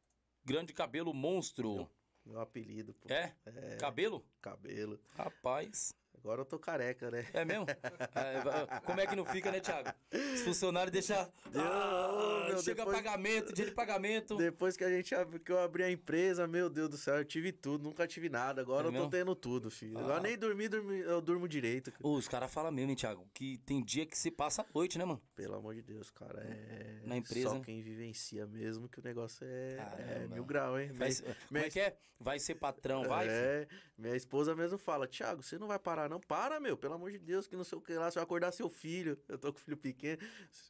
grande 0.44 0.72
cabelo 0.72 1.12
monstro. 1.12 1.90
Meu 2.24 2.40
apelido, 2.40 2.94
pô. 2.94 3.12
É? 3.12 3.34
Cabelo? 3.80 4.24
Cabelo. 4.40 5.00
Rapaz. 5.16 5.92
Agora 6.18 6.40
eu 6.42 6.44
tô 6.44 6.56
careca, 6.58 7.10
né? 7.10 7.26
É 7.32 7.44
mesmo? 7.44 7.66
É, 7.68 8.80
como 8.84 9.00
é 9.00 9.06
que 9.06 9.16
não 9.16 9.24
fica, 9.24 9.50
né, 9.50 9.58
Thiago? 9.60 9.90
Os 10.34 10.42
funcionários 10.42 10.92
deixam. 10.92 11.28
Ah, 11.54 12.46
meu, 12.48 12.58
chega 12.62 12.84
depois- 12.84 12.96
pagamento, 12.96 13.52
dia 13.52 13.64
de 13.64 13.72
pagamento. 13.72 14.36
Depois 14.36 14.76
que 14.76 14.84
a 14.84 14.88
gente 14.90 15.12
que 15.44 15.50
eu 15.50 15.58
abri 15.58 15.82
a 15.82 15.90
empresa, 15.90 16.46
meu 16.46 16.70
Deus 16.70 16.88
do 16.90 16.96
céu, 16.96 17.16
eu 17.16 17.24
tive 17.24 17.50
tudo, 17.50 17.82
nunca 17.82 18.06
tive 18.06 18.28
nada. 18.28 18.60
Agora 18.62 18.84
É 18.84 18.88
eu 18.88 18.92
tô 18.92 18.98
mesmo? 18.98 19.10
tendo 19.10 19.34
tudo, 19.34 19.70
filho. 19.70 19.98
Ah. 19.98 20.02
Agora 20.02 20.20
nem 20.20 20.38
dormir, 20.38 20.68
dormi- 20.68 21.00
eu 21.00 21.20
durmo 21.20 21.48
direito. 21.48 21.90
cara. 21.90 22.06
Os 22.06 22.28
caras 22.28 22.52
falam 22.52 22.70
mesmo, 22.70 22.90
hein, 22.90 22.96
Thiago, 22.96 23.26
que 23.34 23.58
tem 23.58 23.82
dia 23.84 24.06
que 24.06 24.16
se 24.16 24.30
passa 24.30 24.62
a 24.62 24.66
noite, 24.74 24.98
né, 24.98 25.04
mano? 25.04 25.20
Pelo 25.34 25.54
amor 25.56 25.74
de 25.74 25.82
Deus, 25.82 26.08
cara. 26.10 26.40
É 26.40 27.00
Na 27.04 27.16
empresa, 27.16 27.48
só 27.50 27.60
quem 27.60 27.82
vivencia 27.82 28.46
mesmo 28.46 28.88
que 28.88 29.00
o 29.00 29.02
negócio 29.02 29.44
é, 29.44 29.76
é 29.98 30.28
mil 30.28 30.44
grau, 30.44 30.78
hein? 30.78 30.92
Vai, 30.92 31.08
Minha- 31.08 31.22
como 31.22 31.36
minha 31.50 31.66
é 31.66 31.70
que 31.70 31.80
é? 31.80 31.96
Vai 32.20 32.38
ser 32.38 32.54
patrão, 32.54 33.02
vai? 33.08 33.26
filho? 33.26 33.34
É, 33.36 33.66
minha 33.98 34.14
esposa 34.16 34.54
mesmo 34.54 34.78
fala, 34.78 35.08
Thiago, 35.08 35.42
você 35.42 35.58
não 35.58 35.66
vai 35.66 35.78
parar, 35.78 36.01
não? 36.08 36.20
Para, 36.20 36.60
meu, 36.60 36.76
pelo 36.76 36.94
amor 36.94 37.10
de 37.10 37.18
Deus, 37.18 37.46
que 37.46 37.56
não 37.56 37.64
sei 37.64 37.78
o 37.78 37.80
que 37.80 37.94
lá, 37.94 38.10
você 38.10 38.16
vai 38.16 38.24
acordar 38.24 38.52
seu 38.52 38.68
filho. 38.68 39.18
Eu 39.28 39.38
tô 39.38 39.52
com 39.52 39.58
filho 39.58 39.76
pequeno. 39.76 40.20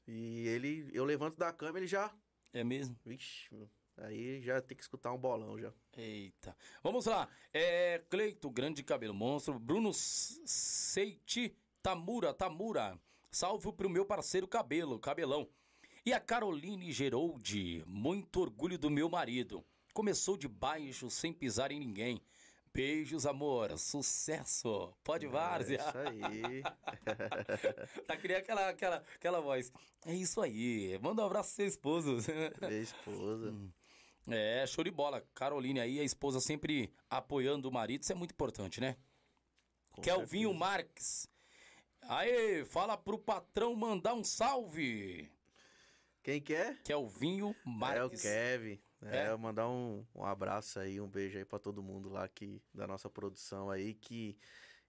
E 0.07 0.47
ele, 0.49 0.91
eu 0.93 1.05
levanto 1.05 1.37
da 1.37 1.53
cama, 1.53 1.79
ele 1.79 1.87
já. 1.87 2.15
É 2.53 2.63
mesmo? 2.63 2.97
Vixe, 3.05 3.53
meu. 3.53 3.69
Aí 3.97 4.41
já 4.41 4.61
tem 4.61 4.77
que 4.77 4.83
escutar 4.83 5.13
um 5.13 5.19
bolão 5.19 5.59
já. 5.59 5.73
Eita. 5.97 6.57
Vamos 6.83 7.07
lá. 7.07 7.29
É, 7.53 8.03
Cleito, 8.09 8.51
grande 8.51 8.83
cabelo 8.83 9.15
monstro. 9.15 9.59
Bruno 9.59 9.93
Seiti 9.95 11.55
Tamura, 11.83 12.33
Tamura. 12.33 12.99
Salve 13.31 13.73
pro 13.73 13.91
meu 13.91 14.05
parceiro 14.05 14.47
cabelo, 14.47 14.99
cabelão. 14.99 15.49
E 16.05 16.13
a 16.13 16.21
Caroline 16.21 16.93
Geroldi, 16.93 17.85
muito 17.87 18.41
orgulho 18.41 18.79
do 18.79 18.91
meu 18.91 19.09
marido. 19.09 19.65
Começou 19.93 20.37
de 20.37 20.49
baixo, 20.49 21.09
sem 21.11 21.33
pisar 21.33 21.71
em 21.71 21.79
ninguém. 21.79 22.21
Beijos, 22.75 23.27
amor. 23.27 23.79
Sucesso. 23.79 24.95
Pode 25.05 25.27
várzea. 25.27 25.79
É 25.79 25.89
isso 25.89 25.99
aí. 25.99 26.63
tá 28.07 28.17
criando 28.17 28.41
aquela, 28.41 28.69
aquela, 28.69 28.97
aquela 29.15 29.41
voz. 29.41 29.73
É 30.07 30.15
isso 30.15 30.41
aí. 30.41 30.99
Manda 31.01 31.23
um 31.23 31.27
abraço 31.27 31.51
pro 31.51 31.57
seu 31.57 31.67
esposo. 31.67 32.17
Minha 32.61 32.81
esposa. 32.81 33.53
Hum. 34.25 34.35
É, 34.35 34.65
show 34.69 34.85
de 34.85 34.91
bola. 34.93 35.21
Caroline 35.35 35.81
aí, 35.81 35.99
a 35.99 36.05
esposa 36.05 36.39
sempre 36.39 36.95
apoiando 37.11 37.69
o 37.69 37.73
marido, 37.73 38.03
isso 38.03 38.13
é 38.13 38.15
muito 38.15 38.31
importante, 38.31 38.81
né? 38.81 38.97
com 39.93 40.03
Kelvinho 40.03 40.51
certeza. 40.51 40.59
Marques. 40.59 41.29
Aê, 42.03 42.65
fala 42.65 42.97
pro 42.97 43.19
patrão 43.19 43.77
mandar 43.77 44.15
um 44.15 44.25
salve. 44.25 45.31
Quem 46.23 46.41
quer? 46.41 46.83
Kelvinho 46.83 47.55
É 47.65 47.69
o 47.69 47.71
Marques. 47.71 48.23
Kevin. 48.23 48.81
É, 49.03 49.27
É? 49.27 49.37
mandar 49.37 49.69
um, 49.69 50.05
um 50.15 50.25
abraço 50.25 50.79
aí, 50.79 51.01
um 51.01 51.09
beijo 51.09 51.39
aí 51.39 51.45
pra 51.45 51.59
todo 51.59 51.83
mundo 51.83 52.09
lá 52.09 52.29
que, 52.29 52.63
da 52.73 52.87
nossa 52.87 53.11
produção 53.11 53.71
aí, 53.71 53.95
que 53.95 54.37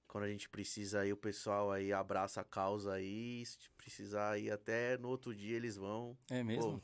quando 0.07 0.25
a 0.25 0.29
gente 0.29 0.47
precisa 0.47 0.99
aí, 0.99 1.11
o 1.11 1.17
pessoal 1.17 1.71
aí 1.71 1.91
abraça 1.91 2.41
a 2.41 2.43
causa 2.43 2.93
aí, 2.93 3.43
se 3.45 3.57
precisar 3.71 4.31
aí 4.31 4.51
até 4.51 4.97
no 4.97 5.09
outro 5.09 5.33
dia 5.33 5.55
eles 5.55 5.75
vão. 5.75 6.15
É 6.29 6.43
mesmo? 6.43 6.79
Pô, 6.79 6.81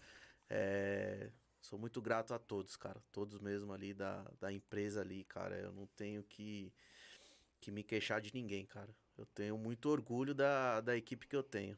é, 0.50 1.30
sou 1.62 1.78
muito 1.78 2.02
grato 2.02 2.34
a 2.34 2.40
todos, 2.40 2.76
cara. 2.76 3.00
Todos 3.12 3.40
mesmo 3.40 3.72
ali 3.72 3.94
da, 3.94 4.24
da 4.40 4.52
empresa 4.52 5.02
ali, 5.02 5.24
cara. 5.26 5.56
Eu 5.56 5.72
não 5.72 5.86
tenho 5.86 6.24
que, 6.24 6.74
que 7.62 7.70
me 7.70 7.84
queixar 7.84 8.20
de 8.20 8.34
ninguém, 8.34 8.66
cara. 8.66 8.96
Eu 9.16 9.28
tenho 9.28 9.58
muito 9.58 9.90
orgulho 9.90 10.34
da, 10.34 10.82
da 10.82 10.98
equipe 10.98 11.28
que 11.28 11.36
eu 11.36 11.44
tenho. 11.44 11.78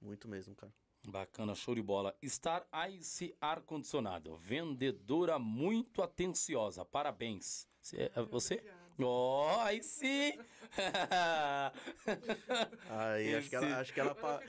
Muito 0.00 0.28
mesmo, 0.28 0.54
cara. 0.54 0.72
Bacana, 1.10 1.54
show 1.54 1.74
de 1.74 1.80
bola. 1.82 2.14
Star 2.24 2.66
Ice 2.90 3.34
Ar-Condicionado. 3.40 4.36
Vendedora 4.36 5.38
muito 5.38 6.02
atenciosa. 6.02 6.84
Parabéns. 6.84 7.66
Cê- 7.80 8.10
é 8.14 8.22
você? 8.22 8.62
Ó, 9.00 9.60
aí 9.62 9.80
sim! 9.82 10.32
Aí, 12.90 13.34
acho 13.36 13.48
que 13.48 13.56
ela, 13.56 13.78
acho 13.78 13.92
que 13.94 14.00
ela, 14.00 14.14
pa- 14.14 14.42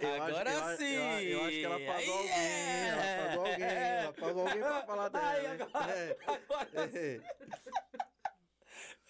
eu 0.00 0.22
Agora 0.22 0.50
ela- 0.50 0.76
sim! 0.76 0.84
Eu, 0.84 1.40
eu 1.40 1.44
acho 1.44 1.50
que 1.56 1.64
ela 1.64 1.80
pagou 1.80 2.14
alguém, 2.14 2.30
é! 2.30 2.88
ela 2.88 3.26
pagou 3.26 3.46
alguém, 3.46 3.66
ela 3.66 4.12
pagou 4.12 4.46
alguém 4.46 4.60
pra 4.62 4.86
falar 4.86 5.08
dela. 5.08 5.26
Ai, 5.26 5.42
né? 5.42 5.52
agora- 5.64 5.92
É, 5.92 6.16
agora 6.24 6.68
é. 6.98 7.20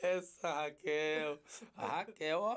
Essa 0.01 0.55
Raquel. 0.63 1.41
A 1.77 1.87
Raquel, 1.87 2.41
ó. 2.41 2.57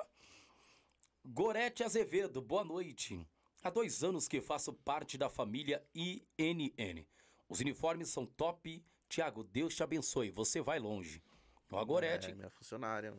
Gorete 1.25 1.83
Azevedo, 1.83 2.41
boa 2.41 2.63
noite. 2.63 3.27
Há 3.61 3.69
dois 3.69 4.03
anos 4.03 4.27
que 4.27 4.39
faço 4.39 4.73
parte 4.73 5.17
da 5.17 5.29
família 5.29 5.83
INN. 5.93 7.05
Os 7.47 7.59
uniformes 7.59 8.09
são 8.09 8.25
top. 8.25 8.83
Tiago, 9.09 9.43
Deus 9.43 9.75
te 9.75 9.83
abençoe. 9.83 10.29
Você 10.29 10.61
vai 10.61 10.79
longe. 10.79 11.21
Ó, 11.71 11.79
a 11.79 11.83
Gorete. 11.83 12.31
É, 12.31 12.33
minha 12.33 12.49
funcionária, 12.49 13.13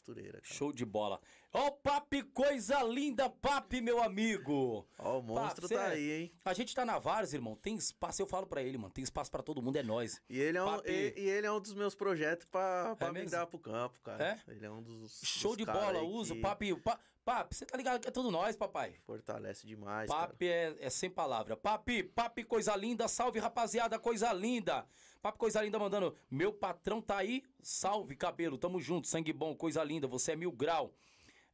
costureira. 0.00 0.40
cara. 0.40 0.54
Show 0.54 0.72
de 0.72 0.84
bola. 0.84 1.20
Ó, 1.52 1.70
Papi, 1.70 2.22
coisa 2.22 2.82
linda, 2.82 3.28
Papi, 3.28 3.80
meu 3.80 4.02
amigo. 4.02 4.86
Ó, 4.98 5.18
o 5.18 5.22
monstro 5.22 5.68
Papi, 5.68 5.74
tá 5.74 5.88
aí, 5.88 6.10
hein? 6.12 6.32
A 6.44 6.52
gente 6.54 6.74
tá 6.74 6.84
na 6.84 6.98
Várzea, 6.98 7.36
irmão. 7.38 7.56
Tem 7.56 7.74
espaço, 7.76 8.22
eu 8.22 8.26
falo 8.26 8.46
pra 8.46 8.62
ele, 8.62 8.78
mano. 8.78 8.92
Tem 8.92 9.04
espaço 9.04 9.30
pra 9.30 9.42
todo 9.42 9.62
mundo, 9.62 9.76
é 9.76 9.82
nós. 9.82 10.20
E 10.28 10.38
ele 10.38 10.58
é 10.58 10.64
um, 10.64 10.80
e, 10.84 11.14
e 11.16 11.28
ele 11.28 11.46
é 11.46 11.52
um 11.52 11.60
dos 11.60 11.74
meus 11.74 11.94
projetos 11.94 12.46
pra, 12.48 12.96
pra 12.96 13.08
É 13.08 13.12
mesmo? 13.12 13.24
migrar 13.26 13.46
pro 13.46 13.58
campo, 13.58 14.00
cara. 14.00 14.24
É? 14.46 14.52
Ele 14.52 14.64
é 14.64 14.70
um 14.70 14.82
dos. 14.82 15.20
Show 15.24 15.56
dos 15.56 15.58
de 15.58 15.64
bola, 15.66 16.02
usa. 16.02 16.34
que 16.34 16.40
Papi, 16.40 16.74
pa, 16.80 16.98
Papi, 17.24 17.54
você 17.54 17.66
tá 17.66 17.76
ligado 17.76 18.00
que 18.00 18.08
é 18.08 18.10
tudo 18.10 18.30
nós, 18.30 18.56
papai. 18.56 18.94
Fortalece 19.04 19.66
demais. 19.66 20.08
Papi 20.08 20.46
é, 20.48 20.76
é 20.80 20.88
sem 20.90 21.10
palavra. 21.10 21.56
Papi, 21.56 22.02
papi, 22.02 22.44
coisa 22.44 22.74
linda. 22.74 23.06
Salve, 23.08 23.38
rapaziada, 23.38 23.98
coisa 23.98 24.32
linda. 24.32 24.86
Papi, 25.22 25.38
coisa 25.38 25.62
linda, 25.62 25.78
mandando. 25.78 26.14
Meu 26.30 26.52
patrão 26.52 27.00
tá 27.00 27.18
aí. 27.18 27.42
Salve, 27.62 28.16
cabelo. 28.16 28.58
Tamo 28.58 28.80
junto, 28.80 29.06
sangue 29.06 29.32
bom, 29.32 29.54
coisa 29.54 29.82
linda. 29.84 30.06
Você 30.06 30.32
é 30.32 30.36
mil 30.36 30.52
grau. 30.52 30.94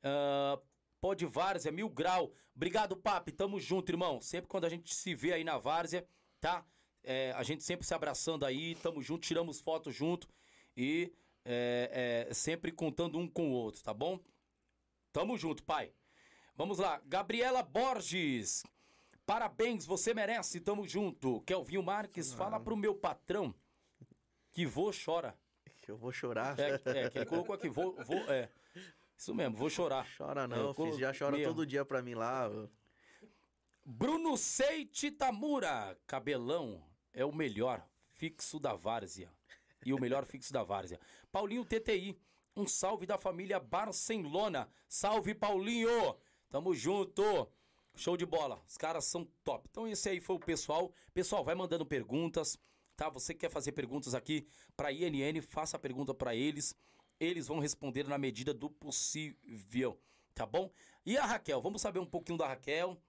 Ah, 0.03 0.59
Pode 1.01 1.27
Várzea, 1.27 1.71
mil 1.71 1.89
grau. 1.89 2.33
Obrigado, 2.55 2.97
papi. 2.97 3.33
Tamo 3.33 3.61
junto, 3.61 3.91
irmão. 3.91 4.21
Sempre 4.21 4.49
quando 4.49 4.65
a 4.65 4.69
gente 4.69 4.95
se 4.95 5.15
vê 5.15 5.33
aí 5.33 5.45
na 5.45 5.59
Várzea, 5.59 6.07
tá? 6.41 6.65
é, 7.07 7.33
a 7.37 7.43
gente 7.45 7.63
sempre 7.63 7.87
se 7.87 7.95
abraçando 7.95 8.45
aí, 8.45 8.75
tamo 8.75 9.01
junto, 9.01 9.27
tiramos 9.27 9.61
fotos 9.61 9.95
junto 9.95 10.29
e 10.77 11.13
é, 11.45 12.27
é, 12.29 12.35
sempre 12.35 12.73
contando 12.73 13.17
um 13.17 13.29
com 13.29 13.49
o 13.49 13.53
outro, 13.53 13.83
tá 13.83 13.95
bom? 13.95 14.19
Tamo 15.13 15.39
junto, 15.39 15.63
pai. 15.63 15.93
Vamos 16.57 16.79
lá, 16.79 17.01
Gabriela 17.07 17.63
Borges. 17.63 18.65
Parabéns, 19.27 19.85
você 19.85 20.15
merece, 20.15 20.61
tamo 20.61 20.87
junto. 20.87 21.41
Kelvinho 21.43 21.83
Marques, 21.83 22.33
fala 22.33 22.61
pro 22.61 22.77
meu 22.77 22.95
patrão 22.95 23.53
que 24.53 24.65
vô 24.65 24.91
chora. 24.93 25.37
Que 25.83 25.91
eu 25.91 25.97
vou 25.97 26.13
chorar. 26.13 26.57
É, 26.59 26.81
é, 26.85 27.11
que 27.11 27.19
ele 27.19 27.27
colocou 27.27 27.55
aqui, 27.55 27.69
vou, 27.69 27.93
vou, 28.05 28.19
é. 28.33 28.49
Isso 29.17 29.35
mesmo, 29.35 29.57
vou 29.57 29.69
chorar. 29.69 30.07
Chora 30.17 30.47
não, 30.47 30.71
É, 30.71 30.75
filho, 30.75 30.99
já 30.99 31.13
chora 31.13 31.37
mesmo. 31.37 31.53
todo 31.53 31.67
dia 31.67 31.85
pra 31.85 32.01
mim 32.01 32.15
lá. 32.15 32.49
Bruno 33.85 34.37
Seite 34.37 35.11
Tamura, 35.11 35.99
cabelão 36.07 36.83
é 37.13 37.25
o 37.25 37.33
melhor 37.35 37.87
fixo 38.11 38.59
da 38.59 38.75
várzea. 38.75 39.33
E 39.85 39.93
o 39.93 40.01
melhor 40.01 40.25
fixo 40.25 40.53
da 40.53 40.63
várzea. 40.63 40.99
Paulinho 41.31 41.65
TTI, 41.65 42.19
um 42.57 42.67
salve 42.67 43.07
da 43.07 43.19
família 43.19 43.61
Barcelona. 43.61 44.69
Salve, 44.89 45.35
Paulinho! 45.35 46.17
Tamo 46.51 46.75
junto! 46.75 47.49
Show 47.97 48.15
de 48.15 48.27
bola, 48.27 48.63
os 48.69 48.77
caras 48.77 49.07
são 49.07 49.25
top. 49.43 49.67
Então 49.71 49.89
esse 49.89 50.07
aí 50.11 50.21
foi 50.21 50.37
o 50.37 50.39
pessoal. 50.39 50.93
Pessoal, 51.15 51.43
vai 51.43 51.55
mandando 51.55 51.85
perguntas, 51.87 52.59
tá? 52.95 53.09
Você 53.09 53.33
que 53.33 53.41
quer 53.41 53.51
fazer 53.51 53.73
perguntas 53.73 54.15
aqui 54.15 54.47
pra 54.77 54.93
INN, 54.93 55.41
faça 55.41 55.79
a 55.79 55.81
pergunta 55.81 56.13
pra 56.13 56.35
eles. 56.35 56.77
Eles 57.19 57.47
vão 57.47 57.59
responder 57.59 58.07
na 58.07 58.19
medida 58.19 58.53
do 58.53 58.69
possível, 58.69 59.99
tá 60.35 60.45
bom? 60.45 60.71
E 61.07 61.17
a 61.17 61.25
Raquel, 61.25 61.63
vamos 61.63 61.81
saber 61.81 61.99
um 61.99 62.05
pouquinho 62.05 62.37
da 62.37 62.47
Raquel. 62.47 63.01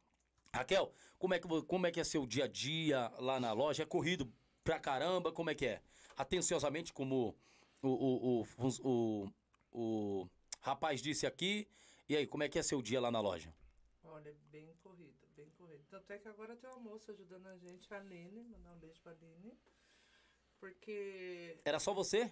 Raquel, 0.53 0.93
como 1.19 1.33
é, 1.33 1.39
que, 1.39 1.47
como 1.63 1.85
é 1.85 1.91
que 1.91 1.99
é 1.99 2.03
seu 2.05 2.25
dia 2.25 2.45
a 2.45 2.47
dia 2.47 3.11
lá 3.19 3.41
na 3.41 3.51
loja? 3.51 3.83
É 3.83 3.85
corrido 3.85 4.31
pra 4.63 4.79
caramba? 4.79 5.33
Como 5.33 5.49
é 5.49 5.55
que 5.55 5.65
é? 5.65 5.81
Atenciosamente, 6.15 6.93
como 6.93 7.35
o, 7.81 7.89
o, 7.89 8.41
o, 8.41 8.67
o, 8.83 9.29
o 9.73 10.29
rapaz 10.61 11.01
disse 11.01 11.27
aqui. 11.27 11.67
E 12.07 12.15
aí, 12.15 12.25
como 12.25 12.43
é 12.43 12.47
que 12.47 12.57
é 12.57 12.63
seu 12.63 12.81
dia 12.81 13.01
lá 13.01 13.11
na 13.11 13.19
loja? 13.19 13.53
Olha, 14.17 14.35
bem 14.49 14.73
corrido, 14.81 15.27
bem 15.35 15.49
corrido. 15.51 15.85
Tanto 15.89 16.11
é 16.11 16.17
que 16.17 16.27
agora 16.27 16.55
tem 16.55 16.67
uma 16.71 16.79
moça 16.79 17.11
ajudando 17.11 17.45
a 17.45 17.55
gente, 17.57 17.93
a 17.93 17.97
Aline, 17.97 18.43
mandar 18.45 18.71
um 18.71 18.79
beijo 18.79 18.99
pra 19.01 19.11
Aline. 19.11 19.55
Porque, 20.59 21.59
Era 21.63 21.77
só 21.79 21.93
você? 21.93 22.31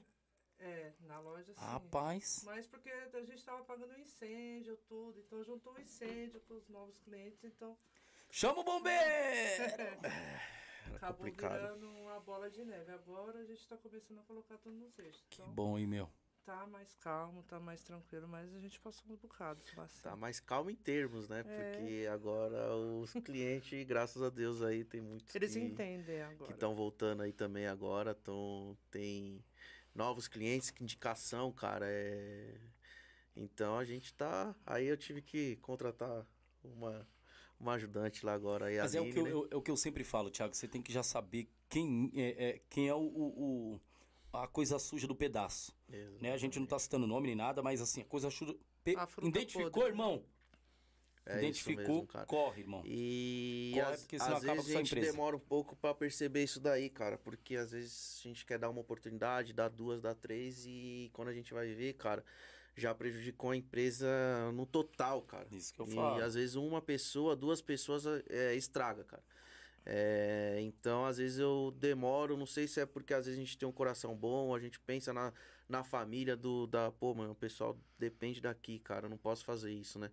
é, 0.57 0.93
na 1.01 1.19
loja 1.19 1.53
sim. 1.53 1.59
Rapaz. 1.59 2.41
Mas 2.43 2.65
porque 2.65 2.89
a 2.89 3.21
gente 3.23 3.43
tava 3.45 3.63
pagando 3.65 3.93
um 3.93 3.99
incêndio, 3.99 4.75
tudo. 4.87 5.19
Então 5.19 5.43
juntou 5.43 5.73
o 5.73 5.79
incêndio 5.79 6.41
com 6.41 6.55
os 6.55 6.67
novos 6.69 6.97
clientes, 6.97 7.43
então 7.43 7.77
Chama 8.31 8.61
o 8.61 8.63
bombeiro! 8.63 8.97
acabou 10.95 11.17
complicado. 11.17 11.53
virando 11.53 11.87
uma 11.87 12.19
bola 12.19 12.49
de 12.49 12.63
neve. 12.65 12.91
Agora 12.91 13.39
a 13.39 13.45
gente 13.45 13.67
tá 13.67 13.77
começando 13.77 14.19
a 14.19 14.23
colocar 14.23 14.57
tudo 14.57 14.91
eixos. 14.97 15.23
Que 15.29 15.35
Então 15.41 15.53
bom, 15.53 15.77
hein, 15.77 15.85
meu? 15.85 16.09
Tá 16.45 16.67
mais 16.67 16.95
calmo, 16.97 17.43
tá 17.43 17.59
mais 17.59 17.81
tranquilo, 17.81 18.27
mas 18.27 18.53
a 18.53 18.59
gente 18.59 18.79
passou 18.79 19.17
bocados. 19.17 19.69
Bastante. 19.73 20.03
Tá 20.03 20.15
mais 20.15 20.39
calmo 20.39 20.69
em 20.69 20.75
termos, 20.75 21.27
né? 21.27 21.39
É. 21.39 21.43
Porque 21.43 22.07
agora 22.07 22.75
os 22.75 23.11
clientes, 23.13 23.83
graças 23.85 24.21
a 24.21 24.29
Deus 24.29 24.61
aí, 24.61 24.83
tem 24.83 25.01
muitos 25.01 25.33
Eles 25.33 25.53
que 25.53 25.59
entendem 25.59 26.21
agora. 26.21 26.45
que 26.45 26.53
estão 26.53 26.75
voltando 26.75 27.23
aí 27.23 27.33
também 27.33 27.65
agora. 27.65 28.13
Tão, 28.13 28.77
tem 28.91 29.43
novos 29.93 30.27
clientes, 30.27 30.69
que 30.69 30.83
indicação, 30.83 31.51
cara. 31.51 31.87
É... 31.89 32.55
Então 33.35 33.77
a 33.77 33.83
gente 33.83 34.13
tá. 34.13 34.55
Aí 34.65 34.85
eu 34.85 34.95
tive 34.95 35.21
que 35.21 35.55
contratar 35.57 36.25
uma, 36.63 37.07
uma 37.59 37.73
ajudante 37.73 38.23
lá 38.23 38.33
agora. 38.33 38.65
Aí, 38.67 38.77
a 38.77 38.83
Mas 38.83 38.93
é 38.93 39.01
o, 39.01 39.11
que 39.11 39.17
eu, 39.19 39.23
né? 39.23 39.31
eu- 39.31 39.47
é 39.49 39.55
o 39.55 39.61
que 39.61 39.71
eu 39.71 39.77
sempre 39.77 40.03
falo, 40.03 40.29
Thiago. 40.29 40.53
Você 40.55 40.67
tem 40.67 40.81
que 40.81 40.93
já 40.93 41.01
saber 41.01 41.49
quem 41.67 42.11
é, 42.15 42.49
é- 42.49 42.61
quem 42.69 42.87
é 42.87 42.93
o, 42.93 42.99
o- 42.99 43.73
o- 43.73 43.81
a 44.43 44.47
coisa 44.47 44.77
suja 44.79 45.07
do 45.07 45.15
pedaço. 45.15 45.75
Né? 46.19 46.31
A 46.33 46.37
gente 46.37 46.59
não 46.59 46.65
tá 46.65 46.77
citando 46.79 47.05
nome 47.07 47.27
nem 47.27 47.35
nada, 47.35 47.61
mas 47.63 47.81
assim, 47.81 48.01
a 48.01 48.05
coisa 48.05 48.29
suja. 48.29 48.55
pe- 48.83 48.95
A 48.97 49.07
Identificou, 49.23 49.71
podre. 49.71 49.89
irmão? 49.89 50.23
É 51.27 51.39
Identificou, 51.39 52.05
mesmo, 52.05 52.25
corre, 52.27 52.61
irmão. 52.61 52.83
E 52.85 53.71
Corre, 53.73 53.93
às, 53.93 54.01
porque 54.01 54.19
senão 54.19 54.37
às 54.37 54.43
acaba 54.43 54.55
vezes 54.61 54.75
a 54.75 54.77
gente 54.77 54.91
empresa. 54.91 55.11
demora 55.11 55.35
um 55.35 55.39
pouco 55.39 55.75
pra 55.75 55.91
perceber 55.95 56.43
isso 56.43 56.59
daí, 56.59 56.87
cara. 56.87 57.17
Porque 57.17 57.55
às 57.55 57.71
vezes 57.71 58.19
a 58.23 58.27
gente 58.27 58.45
quer 58.45 58.59
dar 58.59 58.69
uma 58.69 58.81
oportunidade, 58.81 59.51
dar 59.51 59.69
duas, 59.69 59.99
dar 60.01 60.13
três, 60.13 60.65
e 60.67 61.09
quando 61.13 61.29
a 61.29 61.33
gente 61.33 61.51
vai 61.51 61.73
ver, 61.73 61.93
cara, 61.93 62.23
já 62.75 62.93
prejudicou 62.93 63.49
a 63.49 63.55
empresa 63.57 64.07
no 64.53 64.67
total, 64.67 65.23
cara. 65.23 65.47
Isso 65.51 65.73
que 65.73 65.79
eu 65.79 65.87
e 65.87 65.95
falo. 65.95 66.21
às 66.23 66.35
vezes 66.35 66.55
uma 66.55 66.79
pessoa, 66.81 67.35
duas 67.35 67.59
pessoas 67.59 68.05
é, 68.29 68.53
estraga, 68.53 69.03
cara. 69.03 69.23
É, 69.85 70.57
então, 70.61 71.05
às 71.05 71.17
vezes 71.17 71.37
eu 71.37 71.71
demoro, 71.77 72.35
não 72.35 72.47
sei 72.47 72.67
se 72.67 72.79
é 72.79 72.85
porque 72.85 73.13
às 73.13 73.25
vezes 73.25 73.39
a 73.39 73.43
gente 73.43 73.57
tem 73.57 73.67
um 73.69 73.71
coração 73.71 74.15
bom, 74.15 74.55
a 74.55 74.59
gente 74.59 74.79
pensa 74.79 75.13
na, 75.13 75.31
na 75.69 75.83
família 75.83 76.35
do, 76.35 76.65
da, 76.65 76.91
pô, 76.91 77.13
mano, 77.13 77.33
o 77.33 77.35
pessoal 77.35 77.77
depende 77.99 78.41
daqui, 78.41 78.79
cara, 78.79 79.05
eu 79.05 79.09
não 79.09 79.17
posso 79.17 79.45
fazer 79.45 79.71
isso, 79.71 79.99
né? 79.99 80.09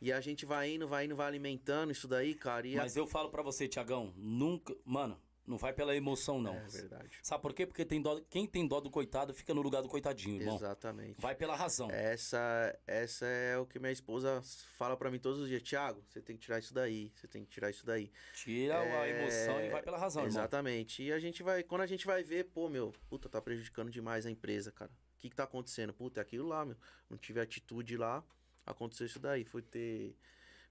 E 0.00 0.12
a 0.12 0.20
gente 0.20 0.44
vai 0.44 0.70
indo, 0.74 0.86
vai 0.88 1.04
indo, 1.06 1.14
vai 1.16 1.26
alimentando 1.28 1.92
isso 1.92 2.08
daí, 2.08 2.34
cara, 2.34 2.66
e 2.66 2.76
a- 2.76 2.82
Mas 2.82 2.96
eu 2.96 3.06
falo 3.06 3.30
pra 3.30 3.42
você, 3.42 3.68
Tiagão, 3.68 4.12
nunca. 4.16 4.76
Mano, 4.84 5.16
não 5.46 5.56
vai 5.56 5.72
pela 5.72 5.94
emoção, 5.94 6.40
não. 6.40 6.54
É 6.54 6.66
verdade. 6.68 7.18
Sabe 7.22 7.40
por 7.42 7.54
quê? 7.54 7.64
Porque 7.66 7.84
tem 7.84 8.02
dó, 8.02 8.20
quem 8.28 8.46
tem 8.46 8.66
dó 8.66 8.80
do 8.80 8.90
coitado 8.90 9.32
fica 9.32 9.54
no 9.54 9.62
lugar 9.62 9.82
do 9.82 9.88
coitadinho, 9.88 10.40
irmão. 10.40 10.56
Exatamente. 10.56 11.20
Vai 11.20 11.34
pela 11.34 11.54
razão. 11.54 11.88
Essa, 11.90 12.76
essa 12.86 13.24
é 13.26 13.56
o 13.56 13.64
que 13.66 13.78
minha 13.78 13.92
esposa 13.92 14.42
fala 14.76 14.96
pra 14.96 15.10
mim 15.10 15.18
todos 15.18 15.40
os 15.40 15.48
dias. 15.48 15.62
Tiago, 15.62 16.02
você 16.08 16.20
tem 16.20 16.36
que 16.36 16.42
tirar 16.42 16.58
isso 16.58 16.74
daí, 16.74 17.12
você 17.14 17.28
tem 17.28 17.44
que 17.44 17.50
tirar 17.50 17.70
isso 17.70 17.86
daí. 17.86 18.10
Tira 18.34 18.78
a 18.80 18.84
É, 19.06 19.22
emoção 19.22 19.60
e 19.60 19.70
vai 19.70 19.82
pela 19.82 19.98
razão, 19.98 20.22
irmão. 20.24 20.40
Exatamente. 20.40 21.02
E 21.02 21.12
a 21.12 21.18
gente 21.18 21.42
vai, 21.42 21.62
quando 21.62 21.82
a 21.82 21.86
gente 21.86 22.06
vai 22.06 22.22
ver, 22.22 22.44
pô, 22.44 22.68
meu, 22.68 22.92
puta, 23.08 23.28
tá 23.28 23.40
prejudicando 23.40 23.90
demais 23.90 24.26
a 24.26 24.30
empresa, 24.30 24.72
cara. 24.72 24.90
O 24.90 25.18
que 25.18 25.30
que 25.30 25.36
tá 25.36 25.44
acontecendo? 25.44 25.92
Puta, 25.94 26.20
é 26.20 26.22
aquilo 26.22 26.46
lá, 26.48 26.64
meu. 26.64 26.76
Não 27.08 27.16
tive 27.16 27.40
atitude 27.40 27.96
lá, 27.96 28.22
aconteceu 28.66 29.06
isso 29.06 29.18
daí. 29.18 29.44
Fui 29.44 29.62
ter, 29.62 30.16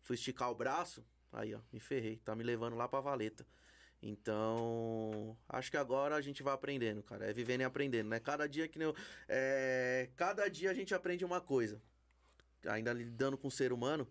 fui 0.01 0.15
esticar 0.15 0.51
o 0.51 0.55
braço, 0.55 1.03
aí, 1.31 1.55
ó, 1.55 1.59
me 1.71 1.79
ferrei. 1.79 2.17
Tá 2.17 2.35
me 2.35 2.43
levando 2.43 2.75
lá 2.75 2.87
pra 2.87 2.99
valeta. 2.99 3.45
Então, 4.07 5.35
acho 5.49 5.71
que 5.71 5.77
agora 5.77 6.15
a 6.15 6.21
gente 6.21 6.43
vai 6.43 6.53
aprendendo, 6.53 7.01
cara. 7.01 7.27
É 7.27 7.33
vivendo 7.33 7.61
e 7.61 7.63
aprendendo, 7.63 8.07
né? 8.07 8.19
Cada 8.19 8.47
dia 8.47 8.67
que 8.67 8.77
nem 8.77 8.87
eu, 8.87 8.95
é, 9.27 10.11
cada 10.15 10.47
dia 10.47 10.69
a 10.69 10.75
gente 10.75 10.93
aprende 10.93 11.25
uma 11.25 11.41
coisa. 11.41 11.81
Ainda 12.67 12.93
lidando 12.93 13.35
com 13.35 13.47
o 13.47 13.51
ser 13.51 13.73
humano. 13.73 14.07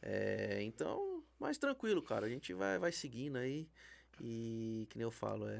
É, 0.00 0.62
então, 0.62 1.24
mais 1.40 1.58
tranquilo, 1.58 2.00
cara. 2.00 2.24
A 2.26 2.28
gente 2.28 2.54
vai, 2.54 2.78
vai 2.78 2.92
seguindo 2.92 3.36
aí. 3.36 3.68
E 4.20 4.86
que 4.88 4.96
nem 4.96 5.02
eu 5.02 5.10
falo, 5.10 5.48
é, 5.48 5.58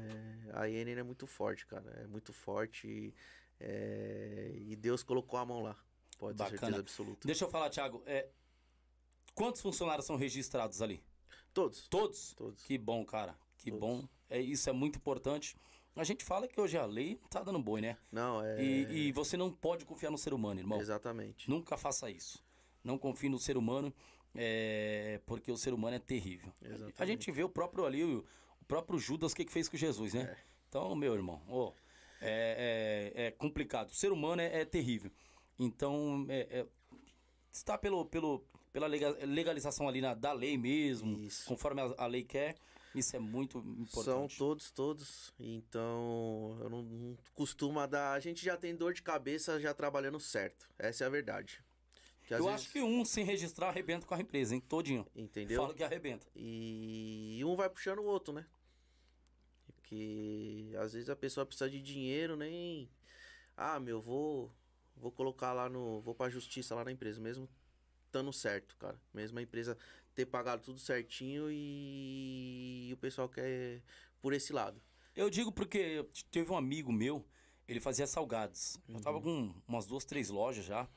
a 0.53 0.69
INN 0.69 0.99
é 0.99 1.03
muito 1.03 1.27
forte, 1.27 1.65
cara. 1.65 1.89
É 2.01 2.07
muito 2.07 2.31
forte. 2.31 2.87
E, 2.87 3.13
é, 3.59 4.53
e 4.55 4.77
Deus 4.77 5.03
colocou 5.03 5.37
a 5.37 5.45
mão 5.45 5.61
lá. 5.61 5.75
Pode 6.17 6.37
ter 6.37 6.51
certeza 6.51 6.79
absoluta. 6.79 7.27
Deixa 7.27 7.43
eu 7.43 7.49
falar, 7.49 7.69
Thiago. 7.69 8.01
é, 8.05 8.29
quantos 9.35 9.59
funcionários 9.61 10.05
são 10.05 10.15
registrados 10.15 10.81
ali? 10.81 11.03
Todos. 11.53 11.85
Todos? 11.89 12.33
Todos. 12.33 12.63
Que 12.63 12.77
bom, 12.77 13.03
cara. 13.03 13.42
Que 13.63 13.71
bom. 13.71 14.03
É, 14.29 14.39
isso 14.39 14.69
é 14.69 14.73
muito 14.73 14.97
importante. 14.97 15.55
A 15.95 16.03
gente 16.03 16.23
fala 16.25 16.47
que 16.47 16.59
hoje 16.59 16.77
a 16.77 16.85
lei 16.85 17.19
tá 17.29 17.41
dando 17.43 17.59
boi, 17.59 17.79
né? 17.79 17.97
Não, 18.11 18.43
é. 18.43 18.63
E, 18.63 19.07
e 19.07 19.11
você 19.11 19.37
não 19.37 19.51
pode 19.51 19.85
confiar 19.85 20.09
no 20.11 20.17
ser 20.17 20.33
humano, 20.33 20.59
irmão. 20.59 20.79
Exatamente. 20.81 21.49
Nunca 21.49 21.77
faça 21.77 22.09
isso. 22.09 22.43
Não 22.83 22.97
confie 22.97 23.29
no 23.29 23.37
ser 23.39 23.55
humano, 23.57 23.93
é, 24.35 25.21
porque 25.25 25.51
o 25.51 25.57
ser 25.57 25.73
humano 25.73 25.95
é 25.95 25.99
terrível. 25.99 26.51
Exatamente. 26.61 26.95
A 27.01 27.05
gente 27.05 27.31
vê 27.31 27.43
o 27.43 27.49
próprio 27.49 27.85
ali, 27.85 28.03
o, 28.03 28.25
o 28.61 28.65
próprio 28.65 28.97
Judas, 28.99 29.31
o 29.31 29.35
que, 29.35 29.45
que 29.45 29.51
fez 29.51 29.69
com 29.69 29.77
Jesus, 29.77 30.13
né? 30.13 30.35
Então, 30.67 30.93
meu 30.95 31.13
irmão, 31.13 31.41
ó, 31.47 31.71
é, 32.19 33.11
é- 33.15 33.25
é 33.27 33.31
complicado. 33.31 33.89
O 33.91 33.93
ser 33.95 34.11
humano 34.11 34.41
é, 34.41 34.61
é 34.61 34.65
terrível. 34.65 35.11
Então, 35.59 36.25
é, 36.27 36.47
é, 36.49 36.65
está 37.51 37.77
pelo, 37.77 38.03
pelo, 38.05 38.43
pela 38.71 38.87
lega- 38.87 39.15
legalização 39.25 39.87
ali 39.87 40.01
na, 40.01 40.15
da 40.15 40.33
lei 40.33 40.57
mesmo, 40.57 41.19
Isso. 41.19 41.45
conforme 41.45 41.81
a, 41.81 41.93
a 41.99 42.07
lei 42.07 42.23
quer, 42.23 42.55
isso 42.95 43.15
é 43.15 43.19
muito 43.19 43.59
São 43.61 43.71
importante. 44.25 44.37
todos, 44.37 44.71
todos. 44.71 45.33
Então, 45.39 46.57
eu 46.61 46.69
não, 46.69 46.83
não 46.83 47.17
costumo 47.33 47.85
dar. 47.87 48.13
A 48.13 48.19
gente 48.19 48.43
já 48.43 48.55
tem 48.57 48.75
dor 48.75 48.93
de 48.93 49.01
cabeça 49.01 49.59
já 49.59 49.73
trabalhando 49.73 50.19
certo. 50.19 50.67
Essa 50.77 51.03
é 51.03 51.07
a 51.07 51.09
verdade. 51.09 51.63
Que 52.25 52.33
Eu 52.33 52.45
vezes- 52.45 52.53
acho 52.53 52.71
que 52.71 52.81
um 52.81 53.03
sem 53.03 53.25
registrar 53.25 53.69
arrebenta 53.69 54.05
com 54.07 54.13
a 54.15 54.19
empresa, 54.21 54.55
hein? 54.55 54.61
Todinho. 54.61 55.05
Entendeu? 55.15 55.61
Fala 55.61 55.73
que 55.73 55.83
arrebenta. 55.83 56.25
E 56.35 57.41
um 57.45 57.55
vai 57.55 57.69
puxando 57.69 57.99
o 57.99 58.05
outro, 58.05 58.33
né? 58.33 58.45
Porque 59.65 60.71
às 60.79 60.93
vezes 60.93 61.09
a 61.09 61.15
pessoa 61.15 61.45
precisa 61.45 61.69
de 61.69 61.81
dinheiro, 61.81 62.35
nem. 62.35 62.89
Ah, 63.55 63.79
meu, 63.79 64.01
vou. 64.01 64.51
Vou 64.95 65.11
colocar 65.11 65.53
lá 65.53 65.67
no. 65.69 66.01
Vou 66.01 66.15
pra 66.15 66.29
justiça 66.29 66.75
lá 66.75 66.83
na 66.85 66.91
empresa, 66.91 67.19
mesmo 67.19 67.49
estando 68.05 68.31
certo, 68.31 68.75
cara. 68.77 68.99
Mesmo 69.13 69.39
a 69.39 69.41
empresa 69.41 69.77
ter 70.15 70.25
pagado 70.25 70.61
tudo 70.61 70.79
certinho 70.79 71.47
e, 71.49 72.89
o 72.93 72.97
pessoal 72.97 73.27
quer 73.27 73.81
por 74.21 74.33
esse 74.33 74.53
lado. 74.53 74.81
Eu 75.15 75.29
digo 75.29 75.51
porque 75.51 76.05
teve 76.31 76.51
um 76.51 76.57
amigo 76.57 76.91
meu, 76.91 77.25
ele 77.67 77.79
fazia 77.79 78.07
salgados. 78.07 78.77
Eu 78.87 79.01
tava 79.01 79.21
com 79.21 79.53
umas 79.67 79.85
duas, 79.85 80.05
três 80.05 80.29
lojas 80.29 80.65
já. 80.65 80.87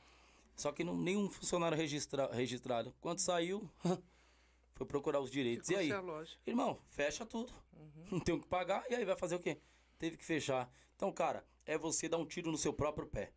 Só 0.54 0.72
que 0.72 0.82
não, 0.82 0.96
nenhum 0.96 1.28
funcionário 1.28 1.76
registra, 1.76 2.32
registrado. 2.32 2.94
Quando 3.00 3.18
saiu, 3.18 3.68
foi 4.72 4.86
procurar 4.86 5.20
os 5.20 5.30
direitos. 5.30 5.68
Ficou 5.68 5.82
e 5.82 5.86
aí? 5.86 5.92
a 5.92 6.00
loja. 6.00 6.36
Irmão, 6.46 6.78
fecha 6.88 7.26
tudo. 7.26 7.52
Não 8.10 8.20
tem 8.20 8.34
o 8.34 8.40
que 8.40 8.46
pagar, 8.46 8.84
e 8.90 8.94
aí 8.94 9.04
vai 9.04 9.16
fazer 9.16 9.34
o 9.34 9.40
quê? 9.40 9.58
Teve 9.98 10.16
que 10.16 10.24
fechar. 10.24 10.70
Então, 10.94 11.12
cara, 11.12 11.44
é 11.66 11.76
você 11.76 12.08
dar 12.08 12.16
um 12.16 12.24
tiro 12.24 12.50
no 12.50 12.56
seu 12.56 12.72
próprio 12.72 13.06
pé. 13.06 13.32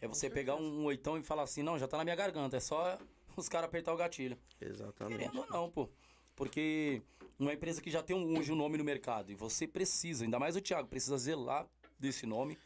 É 0.00 0.08
você 0.08 0.30
pegar 0.30 0.56
um, 0.56 0.80
um 0.80 0.84
oitão 0.84 1.18
e 1.18 1.22
falar 1.22 1.42
assim, 1.42 1.62
não, 1.62 1.78
já 1.78 1.86
tá 1.86 1.96
na 1.96 2.04
minha 2.04 2.16
garganta, 2.16 2.56
é 2.56 2.60
só 2.60 2.98
os 3.40 3.48
caras 3.48 3.68
apertar 3.68 3.92
o 3.92 3.96
gatilho. 3.96 4.38
Exatamente. 4.60 5.18
Querendo 5.18 5.40
ou 5.40 5.46
não, 5.46 5.70
pô. 5.70 5.88
Porque 6.34 7.02
uma 7.38 7.52
empresa 7.52 7.80
que 7.80 7.90
já 7.90 8.02
tem 8.02 8.14
um, 8.14 8.38
hoje 8.38 8.52
um 8.52 8.56
nome 8.56 8.78
no 8.78 8.84
mercado, 8.84 9.30
e 9.32 9.34
você 9.34 9.66
precisa, 9.66 10.24
ainda 10.24 10.38
mais 10.38 10.56
o 10.56 10.60
Thiago, 10.60 10.88
precisa 10.88 11.16
zelar 11.16 11.68
desse 11.98 12.26
nome 12.26 12.58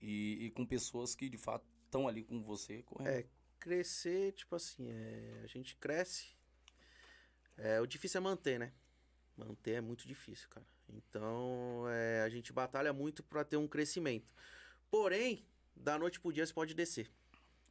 e, 0.00 0.46
e 0.46 0.50
com 0.50 0.66
pessoas 0.66 1.14
que 1.14 1.28
de 1.28 1.38
fato 1.38 1.64
estão 1.84 2.08
ali 2.08 2.24
com 2.24 2.42
você 2.42 2.82
correndo. 2.82 3.08
É, 3.08 3.24
crescer, 3.58 4.32
tipo 4.32 4.56
assim, 4.56 4.90
é, 4.90 5.40
a 5.44 5.46
gente 5.46 5.76
cresce. 5.76 6.36
É, 7.56 7.80
o 7.80 7.86
difícil 7.86 8.18
é 8.18 8.22
manter, 8.22 8.58
né? 8.58 8.72
Manter 9.36 9.72
é 9.72 9.80
muito 9.80 10.06
difícil, 10.06 10.48
cara. 10.48 10.66
Então, 10.88 11.84
é, 11.88 12.22
a 12.22 12.28
gente 12.28 12.52
batalha 12.52 12.92
muito 12.92 13.22
pra 13.22 13.44
ter 13.44 13.56
um 13.56 13.68
crescimento. 13.68 14.34
Porém, 14.90 15.46
da 15.74 15.98
noite 15.98 16.20
pro 16.20 16.32
dia 16.32 16.46
você 16.46 16.52
pode 16.52 16.74
descer. 16.74 17.10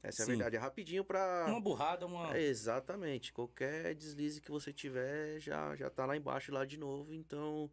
Essa 0.03 0.21
é 0.21 0.23
a 0.23 0.25
Sim. 0.25 0.31
verdade. 0.33 0.55
É 0.55 0.59
rapidinho 0.59 1.03
pra. 1.05 1.45
Uma 1.47 1.61
burrada, 1.61 2.05
uma. 2.05 2.35
É, 2.35 2.41
exatamente. 2.41 3.31
Qualquer 3.31 3.93
deslize 3.95 4.41
que 4.41 4.49
você 4.51 4.73
tiver 4.73 5.39
já, 5.39 5.75
já 5.75 5.89
tá 5.89 6.05
lá 6.05 6.17
embaixo 6.17 6.51
lá 6.51 6.65
de 6.65 6.77
novo. 6.77 7.13
Então 7.13 7.71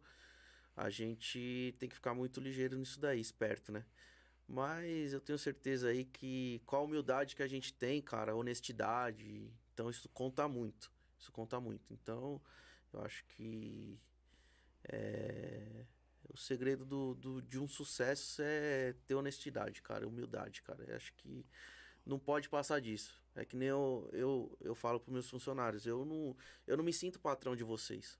a 0.75 0.89
gente 0.89 1.75
tem 1.79 1.89
que 1.89 1.95
ficar 1.95 2.13
muito 2.13 2.39
ligeiro 2.39 2.77
nisso 2.77 2.99
daí, 2.99 3.19
esperto, 3.19 3.71
né? 3.71 3.83
Mas 4.47 5.13
eu 5.13 5.19
tenho 5.21 5.37
certeza 5.37 5.89
aí 5.89 6.05
que 6.05 6.61
com 6.65 6.75
a 6.75 6.81
humildade 6.81 7.35
que 7.35 7.43
a 7.43 7.47
gente 7.47 7.73
tem, 7.73 8.01
cara, 8.01 8.35
honestidade, 8.35 9.51
então 9.73 9.89
isso 9.89 10.07
conta 10.09 10.47
muito. 10.47 10.91
Isso 11.19 11.31
conta 11.31 11.59
muito. 11.59 11.91
Então 11.93 12.41
eu 12.93 13.01
acho 13.01 13.23
que 13.25 13.99
é, 14.85 15.85
o 16.33 16.37
segredo 16.37 16.85
do, 16.85 17.13
do- 17.15 17.41
de 17.41 17.59
um 17.59 17.67
sucesso 17.67 18.41
é 18.41 18.93
ter 19.05 19.15
honestidade, 19.15 19.81
cara, 19.81 20.07
humildade, 20.07 20.61
cara. 20.61 20.83
Eu 20.87 20.95
acho 20.95 21.13
que 21.15 21.45
não 22.09 22.19
pode 22.19 22.49
passar 22.49 22.81
disso. 22.81 23.17
É 23.35 23.45
que 23.45 23.55
nem 23.55 23.69
eu, 23.69 24.09
eu, 24.11 24.57
eu 24.59 24.75
falo 24.75 24.99
para 24.99 25.13
meus 25.13 25.29
funcionários, 25.29 25.85
eu 25.85 26.03
não, 26.03 26.35
eu 26.67 26.75
não 26.75 26.83
me 26.83 26.91
sinto 26.91 27.19
patrão 27.19 27.55
de 27.55 27.63
vocês. 27.63 28.17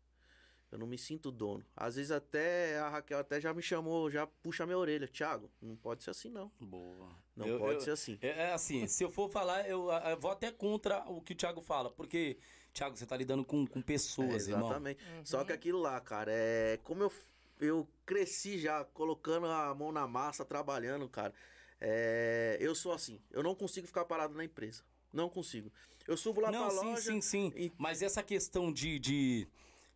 Eu 0.71 0.77
não 0.77 0.85
me 0.85 0.99
sinto 0.99 1.31
dono. 1.31 1.65
Às 1.75 1.95
vezes 1.95 2.11
até 2.11 2.77
a 2.77 2.89
Raquel 2.89 3.17
até 3.17 3.41
já 3.41 3.51
me 3.53 3.61
chamou, 3.61 4.09
já 4.11 4.27
puxa 4.27 4.67
minha 4.67 4.77
orelha. 4.77 5.07
Thiago, 5.07 5.49
não 5.59 5.75
pode 5.75 6.03
ser 6.03 6.11
assim 6.11 6.29
não. 6.29 6.51
Boa. 6.59 7.09
Não 7.35 7.47
Eu- 7.47 7.57
pode 7.57 7.73
eu- 7.75 7.81
ser 7.81 7.89
assim. 7.91 8.19
É, 8.21 8.27
é 8.49 8.53
assim, 8.53 8.85
se 8.87 9.03
eu 9.03 9.09
for 9.09 9.31
falar, 9.31 9.67
eu, 9.67 9.89
eu 9.91 10.19
vou 10.19 10.29
até 10.29 10.51
contra 10.51 10.99
o 11.09 11.21
que 11.21 11.33
o 11.33 11.35
Thiago 11.35 11.59
fala, 11.59 11.89
porque, 11.89 12.37
Thiago, 12.71 12.95
você 12.95 13.05
tá 13.07 13.17
lidando 13.17 13.43
com, 13.43 13.65
com 13.65 13.81
pessoas, 13.81 14.47
É, 14.47 14.51
irmão. 14.51 14.67
exatamente. 14.67 15.03
Só 15.23 15.43
que 15.43 15.51
aquilo 15.51 15.79
lá, 15.79 15.99
cara, 15.99 16.31
é 16.31 16.77
como 16.83 17.01
eu, 17.01 17.11
eu 17.59 17.87
cresci 18.05 18.59
já 18.59 18.85
colocando 18.85 19.47
a 19.47 19.73
mão 19.73 19.91
na 19.91 20.07
massa, 20.07 20.45
trabalhando, 20.45 21.09
cara. 21.09 21.33
É, 21.81 22.57
eu 22.59 22.75
sou 22.75 22.91
assim. 22.91 23.19
Eu 23.31 23.41
não 23.43 23.55
consigo 23.55 23.87
ficar 23.87 24.05
parado 24.05 24.33
na 24.35 24.43
empresa. 24.43 24.83
Não 25.13 25.29
consigo. 25.29 25.71
Eu 26.07 26.17
subo 26.17 26.41
lá 26.41 26.51
Não, 26.51 26.67
pra 26.67 26.77
sim, 26.79 26.85
loja. 26.85 27.01
sim, 27.01 27.21
sim. 27.21 27.53
e- 27.55 27.71
Mas 27.77 28.01
essa 28.01 28.21
questão 28.21 28.71
de, 28.71 28.99
de, 28.99 29.47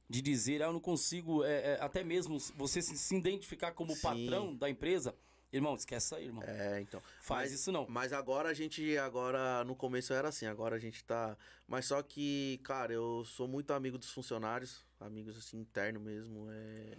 de 0.10 0.22
dizer, 0.22 0.62
ah, 0.62 0.68
eu 0.68 0.74
não 0.74 0.80
consigo, 0.80 1.44
é, 1.44 1.74
é, 1.74 1.78
até 1.82 2.04
mesmo 2.04 2.40
você 2.56 2.82
se, 2.82 2.98
se 2.98 3.16
identificar 3.16 3.72
como 3.74 3.96
Sim. 3.96 4.02
patrão 4.02 4.56
da 4.56 4.70
empresa, 4.70 5.14
irmão, 5.52 5.76
esquece 5.76 6.16
aí, 6.16 6.26
irmão. 6.26 6.44
É, 6.44 6.82
então. 6.82 7.02
Faz 7.22 7.52
Mas- 7.52 7.60
isso 7.60 7.72
não. 7.72 7.86
Mas 7.88 8.14
agora 8.14 8.50
a 8.50 8.54
gente, 8.54 8.98
agora 8.98 9.64
no 9.66 9.76
começo 9.76 10.14
era 10.14 10.30
assim, 10.30 10.46
agora 10.46 10.76
a 10.76 10.80
gente 10.80 11.04
tá. 11.04 11.38
Mas 11.68 11.86
só 11.86 12.02
que, 12.02 12.60
cara, 12.64 12.94
eu 12.94 13.24
sou 13.26 13.48
muito 13.48 13.72
amigo 13.74 13.98
dos 13.98 14.12
funcionários, 14.12 14.84
amigos 15.00 15.38
assim, 15.38 15.58
interno 15.60 16.00
mesmo. 16.00 16.48
É... 16.52 16.98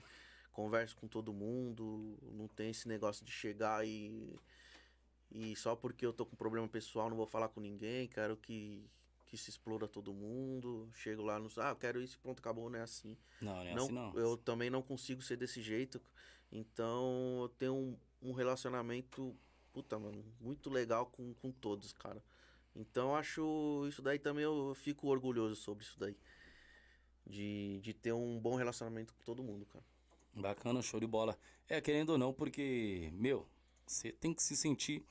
Converso 0.52 0.94
com 0.96 1.08
todo 1.08 1.32
mundo, 1.32 2.16
não 2.32 2.46
tem 2.46 2.70
esse 2.70 2.86
negócio 2.86 3.24
de 3.24 3.32
chegar 3.32 3.84
e. 3.86 4.36
E 5.34 5.56
só 5.56 5.74
porque 5.74 6.06
eu 6.06 6.12
tô 6.12 6.24
com 6.24 6.36
problema 6.36 6.68
pessoal 6.68 7.10
não 7.10 7.16
vou 7.16 7.26
falar 7.26 7.48
com 7.48 7.60
ninguém, 7.60 8.06
quero 8.06 8.36
que, 8.36 8.88
que 9.26 9.36
se 9.36 9.50
exploda 9.50 9.88
todo 9.88 10.14
mundo. 10.14 10.88
Chego 10.94 11.22
lá 11.22 11.40
no. 11.40 11.48
Ah, 11.56 11.70
eu 11.70 11.76
quero 11.76 12.00
isso, 12.00 12.16
pronto, 12.20 12.38
acabou, 12.38 12.70
não 12.70 12.78
é 12.78 12.82
assim. 12.82 13.16
Não, 13.40 13.56
não 13.56 13.62
é 13.62 13.74
Não, 13.74 13.84
assim 13.84 13.92
não. 13.92 14.14
Eu 14.16 14.36
também 14.36 14.70
não 14.70 14.80
consigo 14.80 15.20
ser 15.20 15.36
desse 15.36 15.60
jeito. 15.60 16.00
Então, 16.52 17.40
eu 17.42 17.48
tenho 17.58 17.74
um, 17.74 17.96
um 18.22 18.32
relacionamento, 18.32 19.36
puta, 19.72 19.98
mano, 19.98 20.24
muito 20.40 20.70
legal 20.70 21.06
com, 21.06 21.34
com 21.34 21.50
todos, 21.50 21.92
cara. 21.92 22.22
Então, 22.76 23.16
acho 23.16 23.86
isso 23.88 24.00
daí 24.00 24.20
também 24.20 24.44
eu 24.44 24.72
fico 24.76 25.08
orgulhoso 25.08 25.56
sobre 25.56 25.82
isso 25.84 25.98
daí. 25.98 26.16
De, 27.26 27.80
de 27.82 27.92
ter 27.94 28.12
um 28.12 28.38
bom 28.38 28.54
relacionamento 28.54 29.12
com 29.14 29.22
todo 29.24 29.42
mundo, 29.42 29.66
cara. 29.66 29.84
Bacana, 30.34 30.82
show 30.82 31.00
de 31.00 31.06
bola. 31.06 31.36
É, 31.68 31.80
querendo 31.80 32.10
ou 32.10 32.18
não, 32.18 32.32
porque, 32.32 33.10
meu, 33.14 33.48
você 33.86 34.12
tem 34.12 34.34
que 34.34 34.42
se 34.42 34.56
sentir, 34.56 35.04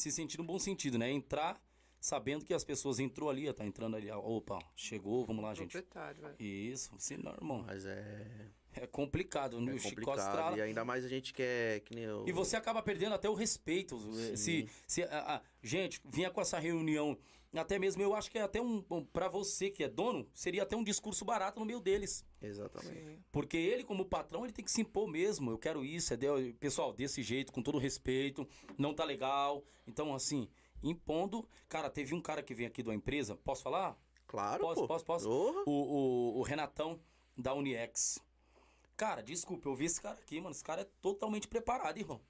se 0.00 0.10
sentir 0.12 0.38
no 0.38 0.44
bom 0.44 0.58
sentido, 0.58 0.98
né? 0.98 1.10
Entrar 1.10 1.60
sabendo 2.00 2.44
que 2.44 2.54
as 2.54 2.64
pessoas 2.64 2.98
entrou 2.98 3.28
ali, 3.28 3.52
tá 3.52 3.64
entrando 3.66 3.96
ali, 3.96 4.10
opa, 4.10 4.58
chegou, 4.76 5.26
vamos 5.26 5.42
lá, 5.42 5.54
gente. 5.54 5.72
Proprietário, 5.72 6.22
velho. 6.22 6.36
Isso, 6.38 6.90
senão, 6.98 7.32
irmão, 7.32 7.64
Mas 7.66 7.84
é, 7.84 8.26
é 8.74 8.86
complicado, 8.86 9.60
né? 9.60 9.74
é 9.74 9.80
complicado. 9.80 10.56
E 10.56 10.62
ainda 10.62 10.84
mais 10.84 11.04
a 11.04 11.08
gente 11.08 11.32
que 11.32 11.42
é 11.42 11.82
que 11.84 11.94
nem 11.94 12.04
eu. 12.04 12.24
E 12.26 12.32
você 12.32 12.56
acaba 12.56 12.80
perdendo 12.82 13.14
até 13.14 13.28
o 13.28 13.34
respeito. 13.34 13.98
Sim. 14.36 14.36
Se, 14.36 14.68
se 14.86 15.02
a, 15.02 15.36
a- 15.36 15.42
gente 15.62 16.00
vinha 16.04 16.30
com 16.30 16.40
essa 16.40 16.58
reunião, 16.58 17.18
até 17.54 17.78
mesmo 17.78 18.02
eu 18.02 18.14
acho 18.14 18.30
que 18.30 18.38
é 18.38 18.42
até 18.42 18.60
um, 18.60 18.84
um 18.90 19.04
para 19.04 19.28
você 19.28 19.70
que 19.70 19.82
é 19.84 19.88
dono, 19.88 20.28
seria 20.34 20.62
até 20.64 20.76
um 20.76 20.84
discurso 20.84 21.24
barato 21.24 21.58
no 21.60 21.66
meio 21.66 21.80
deles. 21.80 22.24
Exatamente. 22.42 23.04
Sim. 23.04 23.18
Porque 23.32 23.56
ele, 23.56 23.84
como 23.84 24.04
patrão, 24.04 24.44
ele 24.44 24.52
tem 24.52 24.64
que 24.64 24.70
se 24.70 24.80
impor 24.82 25.08
mesmo. 25.08 25.50
Eu 25.50 25.58
quero 25.58 25.84
isso, 25.84 26.12
é 26.12 26.16
de- 26.16 26.52
pessoal, 26.54 26.92
desse 26.92 27.22
jeito, 27.22 27.52
com 27.52 27.62
todo 27.62 27.78
respeito, 27.78 28.46
não 28.76 28.92
tá 28.94 29.04
legal. 29.04 29.64
Então, 29.86 30.14
assim, 30.14 30.48
impondo. 30.82 31.48
Cara, 31.68 31.88
teve 31.90 32.14
um 32.14 32.20
cara 32.20 32.42
que 32.42 32.54
veio 32.54 32.68
aqui 32.68 32.82
da 32.82 32.94
empresa, 32.94 33.34
posso 33.36 33.62
falar? 33.62 33.98
Claro, 34.26 34.60
Posso, 34.62 34.80
pô. 34.82 34.86
posso, 34.88 35.04
posso? 35.06 35.28
O, 35.30 35.70
o, 35.70 36.38
o 36.38 36.42
Renatão 36.42 37.00
da 37.36 37.54
Uniex. 37.54 38.18
Cara, 38.94 39.22
desculpa, 39.22 39.68
eu 39.68 39.74
vi 39.74 39.86
esse 39.86 40.02
cara 40.02 40.18
aqui, 40.18 40.38
mano. 40.38 40.50
Esse 40.54 40.62
cara 40.62 40.82
é 40.82 40.88
totalmente 41.00 41.48
preparado, 41.48 41.96
irmão. 41.98 42.20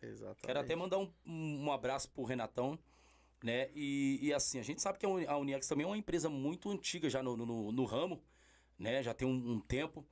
Exatamente. 0.00 0.42
Quero 0.46 0.60
até 0.60 0.74
mandar 0.76 0.98
um, 0.98 1.12
um 1.26 1.70
abraço 1.72 2.08
pro 2.10 2.22
Renatão, 2.24 2.78
né? 3.42 3.68
E, 3.74 4.18
e 4.22 4.32
assim, 4.34 4.58
a 4.58 4.62
gente 4.62 4.80
sabe 4.82 4.98
que 4.98 5.06
a 5.06 5.08
Uni- 5.08 5.26
a 5.26 5.36
Uniex 5.36 5.66
também 5.68 5.84
é 5.84 5.86
uma 5.86 5.96
empresa 5.98 6.28
muito 6.28 6.70
antiga 6.70 7.08
já 7.08 7.22
no, 7.22 7.36
no, 7.36 7.70
no 7.72 7.84
ramo, 7.84 8.22
né? 8.78 9.02
Já 9.02 9.14
tem 9.14 9.26
um, 9.26 9.52
um 9.52 9.60
tempo. 9.60 10.04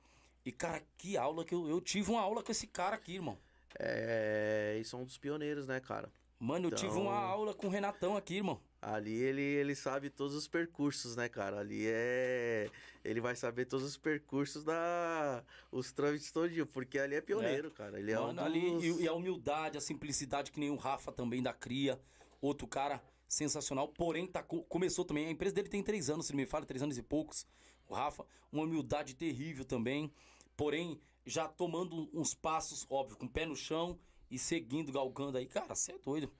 E, 0.45 0.51
cara, 0.51 0.81
que 0.97 1.17
aula 1.17 1.43
que 1.43 1.53
eu, 1.53 1.67
eu 1.67 1.81
tive 1.81 2.09
uma 2.11 2.21
aula 2.21 2.41
com 2.41 2.51
esse 2.51 2.67
cara 2.67 2.95
aqui, 2.95 3.15
irmão. 3.15 3.37
É, 3.79 4.73
eles 4.75 4.87
são 4.87 5.01
um 5.01 5.05
dos 5.05 5.17
pioneiros, 5.17 5.67
né, 5.67 5.79
cara? 5.79 6.11
Mano, 6.39 6.67
eu 6.67 6.71
tive 6.75 6.91
Então- 6.91 7.01
uma 7.03 7.15
aula 7.17 7.53
com 7.53 7.67
o 7.67 7.69
Renatão 7.69 8.15
aqui, 8.15 8.35
irmão. 8.35 8.61
Ali 8.79 9.13
ele, 9.13 9.41
ele 9.41 9.73
sabe 9.75 10.09
todos 10.09 10.35
os 10.35 10.47
percursos, 10.47 11.15
né, 11.15 11.27
cara? 11.27 11.59
Ali 11.59 11.85
é. 11.87 12.69
Ele 13.03 13.19
vai 13.19 13.35
saber 13.35 13.65
todos 13.65 13.85
os 13.85 13.97
percursos 13.97 14.63
da. 14.63 15.43
Os 15.71 15.91
trâmites 15.91 16.31
todinho, 16.31 16.65
porque 16.67 16.99
ali 16.99 17.15
é 17.15 17.21
pioneiro, 17.21 17.71
cara. 17.71 17.99
Ele 17.99 18.11
é 18.11 18.19
Mano, 18.19 18.39
um 18.39 18.45
ali, 18.45 18.71
dos... 18.71 18.83
e, 18.83 19.03
e 19.03 19.07
a 19.07 19.13
humildade, 19.13 19.77
a 19.79 19.81
simplicidade 19.81 20.51
que 20.51 20.59
nem 20.59 20.69
o 20.69 20.75
Rafa 20.75 21.11
também 21.11 21.41
da 21.41 21.53
Cria. 21.53 21.99
Outro 22.39 22.67
cara 22.67 23.01
sensacional, 23.27 23.87
porém 23.89 24.25
tá, 24.27 24.41
co- 24.41 24.63
começou 24.63 25.03
também. 25.05 25.27
A 25.27 25.31
empresa 25.31 25.55
dele 25.55 25.69
tem 25.69 25.83
três 25.83 26.09
anos, 26.09 26.27
se 26.27 26.33
não 26.33 26.37
me 26.37 26.45
fala, 26.45 26.65
três 26.65 26.81
anos 26.81 26.97
e 26.97 27.03
poucos. 27.03 27.45
O 27.87 27.93
Rafa, 27.93 28.25
uma 28.51 28.63
humildade 28.63 29.15
terrível 29.15 29.65
também. 29.65 30.11
Porém, 30.55 30.99
já 31.25 31.47
tomando 31.47 32.09
uns 32.13 32.33
passos, 32.33 32.85
óbvio, 32.89 33.17
com 33.17 33.25
o 33.25 33.29
pé 33.29 33.45
no 33.45 33.55
chão 33.55 33.97
e 34.29 34.37
seguindo, 34.39 34.91
galgando 34.91 35.37
aí. 35.37 35.45
Cara, 35.45 35.75
você 35.75 35.93
é 35.93 35.97
doido. 35.97 36.31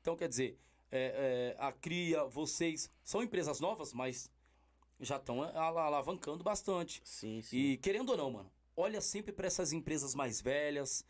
Então, 0.00 0.16
quer 0.16 0.28
dizer, 0.28 0.58
é, 0.90 1.54
é, 1.58 1.62
a 1.62 1.72
Cria, 1.72 2.24
vocês, 2.24 2.90
são 3.02 3.22
empresas 3.22 3.60
novas, 3.60 3.92
mas 3.92 4.30
já 5.00 5.16
estão 5.16 5.42
alavancando 5.42 6.42
bastante. 6.42 7.02
Sim, 7.04 7.42
sim. 7.42 7.56
E 7.56 7.76
querendo 7.76 8.10
ou 8.10 8.16
não, 8.16 8.30
mano, 8.30 8.50
olha 8.76 9.00
sempre 9.00 9.32
pra 9.32 9.46
essas 9.46 9.72
empresas 9.72 10.14
mais 10.14 10.40
velhas, 10.40 11.04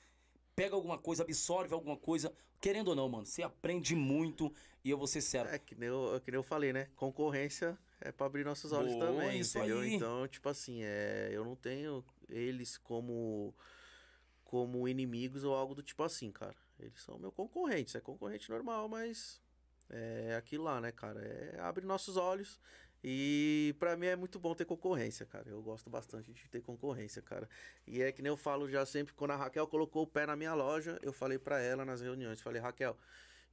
pega 0.57 0.75
alguma 0.75 0.97
coisa, 0.97 1.23
absorve 1.23 1.75
alguma 1.75 1.97
coisa. 1.97 2.33
Querendo 2.59 2.89
ou 2.89 2.97
não, 2.97 3.09
mano, 3.09 3.27
você 3.27 3.43
aprende 3.43 3.95
muito 3.95 4.53
e 4.83 4.91
eu 4.91 4.97
vou 4.97 5.07
ser 5.07 5.21
sério. 5.21 5.51
É 5.51 5.59
que 5.59 5.75
nem, 5.75 5.89
eu, 5.89 6.21
que 6.25 6.31
nem 6.31 6.39
eu 6.39 6.43
falei, 6.43 6.73
né? 6.73 6.89
Concorrência 6.97 7.79
é 8.01 8.11
pra 8.11 8.27
abrir 8.27 8.45
nossos 8.45 8.73
olhos 8.73 8.95
Boa, 8.95 9.07
também, 9.07 9.41
isso 9.41 9.59
entendeu? 9.59 9.81
aí. 9.81 9.95
Então, 9.95 10.27
tipo 10.27 10.49
assim, 10.49 10.83
é, 10.83 11.29
eu 11.31 11.45
não 11.45 11.55
tenho 11.55 12.03
eles 12.29 12.79
como 12.79 13.55
como 14.45 14.87
inimigos 14.89 15.45
ou 15.45 15.55
algo 15.55 15.75
do 15.75 15.83
tipo 15.83 16.03
assim, 16.03 16.33
cara. 16.33 16.57
Eles 16.79 17.03
são 17.03 17.19
meu 17.19 17.33
concorrentes, 17.33 17.95
é 17.95 18.01
concorrente 18.01 18.49
normal, 18.49 18.89
mas 18.89 19.41
é 19.91 20.35
aquilo 20.37 20.65
lá, 20.65 20.81
né, 20.81 20.93
cara? 20.93 21.21
É 21.21 21.61
abre 21.61 21.85
nossos 21.85 22.17
olhos 22.17 22.61
e 23.03 23.75
pra 23.79 23.97
mim 23.97 24.07
é 24.07 24.17
muito 24.17 24.39
bom 24.39 24.55
ter 24.55 24.65
concorrência, 24.65 25.25
cara. 25.27 25.49
Eu 25.49 25.63
gosto 25.63 25.89
bastante 25.89 26.33
de 26.33 26.49
ter 26.49 26.61
concorrência, 26.61 27.23
cara. 27.23 27.49
E 27.87 28.03
é 28.03 28.11
que 28.11 28.23
nem 28.23 28.31
eu 28.31 28.37
falo 28.37 28.69
já 28.69 28.85
sempre 28.85 29.15
quando 29.15 29.33
a 29.33 29.37
Raquel 29.37 29.67
colocou 29.67 30.03
o 30.03 30.07
pé 30.07 30.27
na 30.27 30.37
minha 30.37 30.55
loja, 30.55 30.99
eu 31.03 31.13
falei 31.13 31.39
pra 31.39 31.61
ela 31.61 31.85
nas 31.85 32.01
reuniões, 32.01 32.41
falei: 32.41 32.61
"Raquel, 32.61 32.97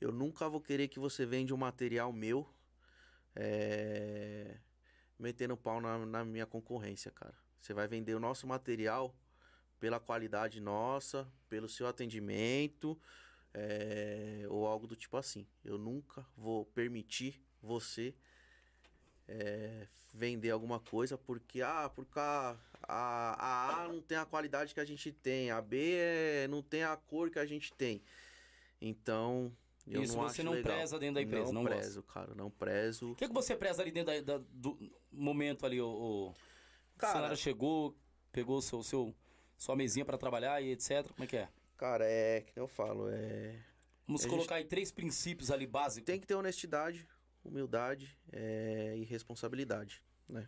eu 0.02 0.12
nunca 0.12 0.50
vou 0.50 0.62
querer 0.62 0.88
que 0.88 1.00
você 1.00 1.26
venda 1.26 1.54
um 1.54 1.58
material 1.58 2.12
meu 2.12 2.48
é, 3.36 4.58
metendo 5.18 5.58
pau 5.58 5.80
na, 5.82 6.06
na 6.06 6.26
minha 6.26 6.46
concorrência, 6.46 7.12
cara. 7.12 7.36
Você 7.60 7.74
vai 7.74 7.88
vender 7.88 8.14
o 8.14 8.20
nosso 8.20 8.46
material 8.46 9.16
pela 9.80 10.00
qualidade 10.00 10.60
nossa, 10.60 11.32
pelo 11.50 11.68
seu 11.70 11.88
atendimento, 11.88 13.00
é, 13.54 14.46
ou 14.50 14.66
algo 14.66 14.88
do 14.88 14.96
tipo 14.96 15.18
assim. 15.18 15.48
Eu 15.64 15.78
nunca 15.78 16.26
vou 16.36 16.66
permitir 16.66 17.42
você 17.62 18.16
é, 19.28 19.88
vender 20.14 20.52
alguma 20.52 20.80
coisa 20.80 21.18
porque, 21.18 21.62
ah, 21.62 21.90
porque 21.94 22.20
a, 22.20 22.56
a, 22.84 23.82
a, 23.84 23.88
não 23.88 24.02
tem 24.02 24.18
a 24.18 24.26
qualidade 24.26 24.74
que 24.74 24.80
a 24.80 24.86
gente 24.86 25.12
tem, 25.12 25.50
a 25.52 25.62
B 25.62 25.94
é, 25.96 26.48
não 26.48 26.62
tem 26.62 26.84
a 26.84 26.96
cor 26.96 27.30
que 27.30 27.40
a 27.40 27.46
gente 27.46 27.72
tem. 27.74 28.02
Então, 28.82 29.52
eu 29.88 30.02
Isso 30.04 30.16
não 30.18 30.24
você 30.24 30.44
não 30.44 30.52
legal. 30.54 30.74
preza 30.76 31.00
dentro 31.00 31.16
da 31.16 31.22
empresa, 31.22 31.46
não, 31.46 31.54
não 31.54 31.64
gosta. 31.64 31.78
prezo, 31.80 32.04
cara, 32.04 32.36
não 32.36 32.50
prezo. 32.50 33.12
O 33.12 33.16
que, 33.16 33.28
que 33.28 33.34
você 33.34 33.56
preza 33.56 33.82
ali 33.82 33.92
dentro 33.92 34.14
da- 34.22 34.38
da- 34.38 34.46
do 34.52 34.78
momento 35.12 35.66
ali, 35.66 35.80
o, 35.82 35.88
o 35.88 36.34
Cara- 36.98 37.36
chegou, 37.36 37.96
pegou 38.32 38.62
seu, 38.62 38.84
seu, 38.84 39.14
sua 39.58 39.76
mesinha 39.76 40.04
pra 40.06 40.18
trabalhar 40.18 40.62
e 40.62 40.72
etc. 40.72 41.08
Como 41.14 41.24
é 41.24 41.28
que 41.28 41.38
é? 41.38 41.50
Cara, 41.78 42.06
é 42.06 42.42
que 42.42 42.58
eu 42.60 42.68
falo, 42.68 43.10
é 43.10 43.56
Vamos 44.06 44.26
A 44.26 44.30
colocar 44.30 44.56
aí 44.56 44.66
três 44.66 44.92
princípios 44.92 45.50
ali 45.50 45.66
básicos. 45.66 46.06
tem 46.06 46.20
que 46.20 46.28
ter 46.28 46.36
honestidade, 46.36 47.08
humildade 47.44 48.18
é, 48.32 48.96
e 48.98 49.04
responsabilidade, 49.04 50.02
né? 50.28 50.48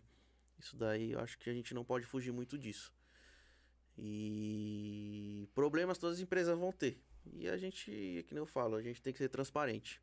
Isso 0.58 0.76
daí 0.76 1.12
eu 1.12 1.20
acho 1.20 1.38
que 1.38 1.50
a 1.50 1.52
gente 1.52 1.74
não 1.74 1.84
pode 1.84 2.06
fugir 2.06 2.32
muito 2.32 2.58
disso. 2.58 2.92
E 3.98 5.48
problemas 5.54 5.98
todas 5.98 6.16
as 6.16 6.22
empresas 6.22 6.58
vão 6.58 6.72
ter. 6.72 7.00
E 7.32 7.48
a 7.48 7.56
gente, 7.56 7.90
é 8.18 8.22
que 8.22 8.34
nem 8.34 8.40
eu 8.40 8.46
falo, 8.46 8.76
a 8.76 8.82
gente 8.82 9.02
tem 9.02 9.12
que 9.12 9.18
ser 9.18 9.28
transparente. 9.28 10.00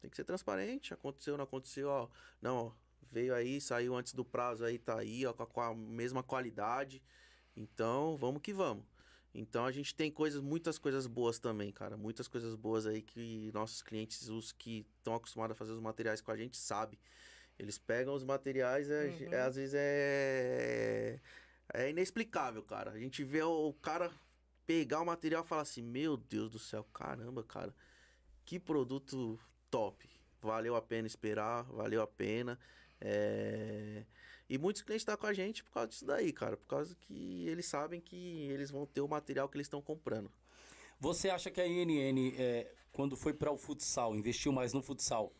Tem 0.00 0.10
que 0.10 0.16
ser 0.16 0.24
transparente, 0.24 0.94
aconteceu, 0.94 1.36
não 1.36 1.44
aconteceu, 1.44 1.88
ó. 1.88 2.08
Não, 2.40 2.56
ó, 2.66 2.72
veio 3.10 3.34
aí, 3.34 3.60
saiu 3.60 3.94
antes 3.96 4.14
do 4.14 4.24
prazo 4.24 4.64
aí, 4.64 4.78
tá 4.78 4.98
aí, 4.98 5.26
ó, 5.26 5.32
com 5.32 5.42
a, 5.42 5.46
com 5.46 5.60
a 5.60 5.74
mesma 5.74 6.22
qualidade. 6.22 7.02
Então, 7.56 8.16
vamos 8.16 8.40
que 8.40 8.52
vamos. 8.52 8.84
Então 9.34 9.64
a 9.64 9.70
gente 9.72 9.94
tem 9.94 10.10
coisas, 10.10 10.40
muitas 10.40 10.78
coisas 10.78 11.06
boas 11.06 11.38
também, 11.38 11.70
cara. 11.70 11.96
Muitas 11.96 12.26
coisas 12.28 12.54
boas 12.54 12.86
aí 12.86 13.02
que 13.02 13.50
nossos 13.52 13.82
clientes, 13.82 14.28
os 14.28 14.52
que 14.52 14.86
estão 14.98 15.14
acostumados 15.14 15.54
a 15.54 15.58
fazer 15.58 15.72
os 15.72 15.80
materiais 15.80 16.20
com 16.20 16.30
a 16.30 16.36
gente, 16.36 16.56
sabem. 16.56 16.98
Eles 17.58 17.76
pegam 17.78 18.14
os 18.14 18.24
materiais, 18.24 18.90
é, 18.90 19.04
Uhum. 19.06 19.32
é, 19.34 19.40
às 19.42 19.56
vezes 19.56 19.74
é. 19.76 21.20
É 21.74 21.90
inexplicável, 21.90 22.62
cara. 22.62 22.92
A 22.92 22.98
gente 22.98 23.22
vê 23.22 23.42
o, 23.42 23.68
o 23.68 23.74
cara 23.74 24.10
pegar 24.66 25.00
o 25.00 25.06
material 25.06 25.44
e 25.44 25.46
falar 25.46 25.62
assim: 25.62 25.82
Meu 25.82 26.16
Deus 26.16 26.48
do 26.50 26.58
céu, 26.58 26.84
caramba, 26.94 27.42
cara. 27.44 27.74
Que 28.44 28.58
produto 28.58 29.38
top. 29.70 30.08
Valeu 30.40 30.74
a 30.76 30.80
pena 30.82 31.06
esperar, 31.06 31.64
valeu 31.64 32.00
a 32.00 32.06
pena. 32.06 32.58
É, 33.00 34.04
E 34.48 34.56
muitos 34.56 34.80
clientes 34.82 35.02
estão 35.02 35.16
com 35.16 35.26
a 35.26 35.32
gente 35.34 35.62
por 35.62 35.72
causa 35.72 35.88
disso 35.88 36.04
daí, 36.06 36.32
cara. 36.32 36.56
Por 36.56 36.66
causa 36.66 36.94
que 37.02 37.46
eles 37.46 37.66
sabem 37.66 38.00
que 38.00 38.16
eles 38.50 38.70
vão 38.70 38.86
ter 38.86 39.00
o 39.02 39.08
material 39.08 39.48
que 39.48 39.56
eles 39.56 39.66
estão 39.66 39.82
comprando. 39.82 40.30
Você 40.98 41.28
acha 41.28 41.50
que 41.50 41.60
a 41.60 41.66
INN, 41.66 42.34
é, 42.38 42.72
quando 42.92 43.14
foi 43.16 43.32
para 43.34 43.52
o 43.52 43.56
futsal, 43.58 44.16
investiu 44.16 44.50
mais 44.50 44.72
no 44.72 44.82
futsal, 44.82 45.32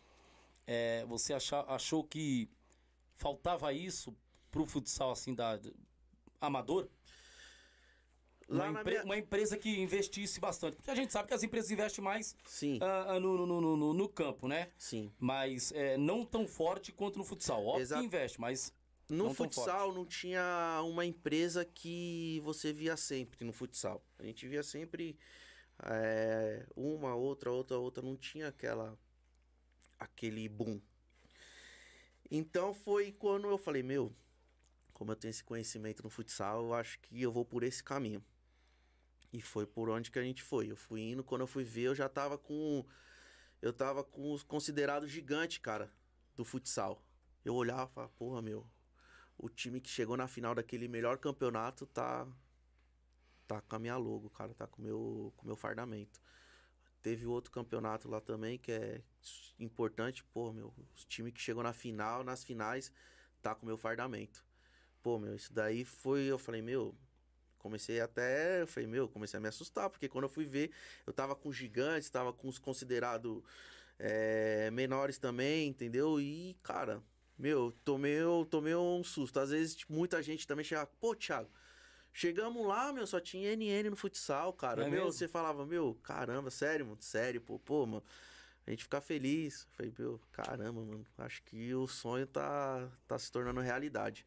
é, 0.67 1.05
você 1.07 1.33
acha- 1.33 1.65
achou 1.67 2.05
que 2.05 2.49
faltava 3.15 3.73
isso 3.73 4.15
pro 4.51 4.67
futsal, 4.67 5.11
assim, 5.11 5.35
da, 5.35 5.57
d- 5.57 5.73
amador? 6.41 6.89
Uma, 8.49 8.69
empre- 8.69 8.93
minha- 8.93 9.05
uma 9.05 9.17
empresa 9.19 9.59
que 9.59 9.69
investisse 9.81 10.41
bastante. 10.41 10.77
Porque 10.77 10.91
a 10.91 10.95
gente 10.95 11.13
sabe 11.13 11.29
que 11.29 11.35
as 11.35 11.43
empresas 11.43 11.71
investem 11.71 12.03
mais 12.03 12.35
no, 13.21 13.47
no, 13.47 13.61
no, 13.61 13.77
no- 13.77 13.93
no 13.95 14.09
campo, 14.09 14.49
né? 14.49 14.71
sim. 14.79 15.13
Mas 15.19 15.71
é, 15.73 15.99
não 15.99 16.25
tão 16.25 16.47
forte 16.47 16.91
quanto 16.93 17.19
no 17.19 17.25
futsal. 17.25 17.65
Óbvio 17.65 17.83
Exa- 17.83 17.99
que 17.99 18.05
investe, 18.05 18.41
mas 18.41 18.73
No 19.11 19.25
Não 19.25 19.35
futsal 19.35 19.93
não 19.95 20.05
tinha 20.05 20.83
uma 20.85 21.05
empresa 21.05 21.65
que 21.65 22.41
você 22.45 22.73
via 22.73 22.97
sempre 22.97 23.43
no 23.43 23.53
futsal. 23.55 24.05
A 24.19 24.25
gente 24.25 24.47
via 24.47 24.63
sempre 24.63 25.19
é, 25.83 26.67
uma, 26.77 27.15
outra, 27.15 27.51
outra, 27.51 27.79
outra. 27.79 28.03
Não 28.03 28.17
tinha 28.17 28.49
aquela. 28.49 28.99
aquele 29.99 30.47
boom. 30.47 30.81
Então 32.31 32.75
foi 32.75 33.11
quando 33.13 33.49
eu 33.49 33.57
falei, 33.57 33.83
meu, 33.83 34.15
como 34.93 35.13
eu 35.13 35.17
tenho 35.17 35.31
esse 35.31 35.43
conhecimento 35.43 36.03
no 36.03 36.11
futsal, 36.11 36.67
eu 36.67 36.75
acho 36.75 36.99
que 37.01 37.23
eu 37.23 37.33
vou 37.33 37.47
por 37.47 37.63
esse 37.63 37.83
caminho. 37.83 38.23
E 39.33 39.41
foi 39.41 39.67
por 39.67 39.89
onde 39.89 40.11
que 40.11 40.19
a 40.19 40.23
gente 40.23 40.43
foi. 40.43 40.71
Eu 40.71 40.77
fui 40.77 41.01
indo, 41.01 41.25
quando 41.25 41.43
eu 41.43 41.47
fui 41.47 41.65
ver, 41.65 41.85
eu 41.85 41.95
já 41.95 42.09
tava 42.09 42.37
com. 42.37 42.85
Eu 43.63 43.73
tava 43.73 44.05
com 44.05 44.33
os 44.33 44.43
considerados 44.43 45.11
gigantes, 45.11 45.59
cara, 45.59 45.91
do 46.37 46.45
futsal. 46.45 47.03
Eu 47.45 47.55
olhava 47.55 47.91
e 47.91 47.95
falava, 47.95 48.13
porra, 48.17 48.43
meu, 48.43 48.67
o 49.39 49.49
time 49.49 49.81
que 49.81 49.89
chegou 49.89 50.17
na 50.17 50.27
final 50.27 50.55
daquele 50.55 50.89
melhor 50.89 51.19
campeonato 51.19 51.87
tá. 51.87 52.27
Tá 53.47 53.63
com 53.63 53.77
a 53.77 53.79
minha 53.79 53.97
logo, 53.97 54.29
cara, 54.29 54.53
tá 54.53 54.67
com 54.67 54.83
o 54.83 54.85
meu, 54.85 55.33
com 55.35 55.45
o 55.45 55.47
meu 55.47 55.57
fardamento. 55.57 56.21
Teve 57.01 57.25
outro 57.25 57.51
campeonato 57.51 58.07
lá 58.07 58.21
também 58.21 58.59
que 58.59 58.71
é 58.71 59.01
importante, 59.59 60.23
pô, 60.23 60.53
meu, 60.53 60.75
os 60.95 61.07
time 61.07 61.33
que 61.33 61.41
chegou 61.41 61.63
na 61.63 61.73
final, 61.73 62.23
nas 62.23 62.45
finais, 62.45 62.93
tá 63.41 63.55
com 63.55 63.63
o 63.63 63.67
meu 63.67 63.79
fardamento. 63.79 64.45
Pô, 65.03 65.19
meu, 65.19 65.35
isso 65.35 65.51
daí 65.51 65.83
foi, 65.83 66.25
eu 66.25 66.39
falei, 66.39 66.61
meu, 66.61 66.95
comecei 67.57 68.01
até, 68.03 68.61
eu 68.61 68.67
falei, 68.67 68.87
meu, 68.87 69.09
comecei 69.09 69.39
a 69.39 69.41
me 69.41 69.49
assustar, 69.49 69.89
porque 69.89 70.11
quando 70.11 70.25
eu 70.25 70.29
fui 70.29 70.45
ver, 70.45 70.71
eu 71.07 71.13
tava 71.15 71.35
com 71.35 71.51
gigantes, 71.51 72.11
tava 72.11 72.35
com 72.35 72.49
os 72.49 72.59
considerados 72.59 73.43
é, 73.99 74.71
menores 74.71 75.17
também, 75.17 75.69
entendeu? 75.69 76.21
E, 76.21 76.55
cara, 76.63 77.03
meu, 77.39 77.73
tomei, 77.85 78.19
tomei 78.51 78.75
um 78.75 79.05
susto. 79.05 79.39
Às 79.39 79.51
vezes, 79.51 79.77
tipo, 79.77 79.93
muita 79.93 80.23
gente 80.23 80.47
também 80.47 80.65
chega, 80.65 80.87
pô, 80.87 81.15
Thiago, 81.15 81.51
chegamos 82.13 82.67
lá, 82.67 82.93
meu, 82.93 83.07
só 83.07 83.21
tinha 83.21 83.55
NN 83.55 83.91
no 83.91 83.97
futsal, 83.97 84.53
cara. 84.53 84.83
É 84.83 84.91
meu, 84.91 85.05
mesmo? 85.05 85.13
você 85.13 85.29
falava, 85.29 85.65
meu, 85.65 85.95
caramba, 86.03 86.51
sério, 86.51 86.87
mano, 86.87 87.01
sério, 87.01 87.41
pô, 87.41 87.59
pô, 87.59 87.87
mano. 87.87 88.05
A 88.67 88.71
gente 88.71 88.83
fica 88.83 89.01
feliz. 89.01 89.63
Eu 89.63 89.69
Falei, 89.77 89.95
meu, 89.99 90.21
caramba, 90.31 90.85
mano, 90.85 91.07
acho 91.17 91.43
que 91.45 91.75
o 91.75 91.87
sonho 91.87 92.27
tá, 92.27 92.91
tá 93.07 93.19
se 93.19 93.31
tornando 93.33 93.61
realidade. 93.61 94.27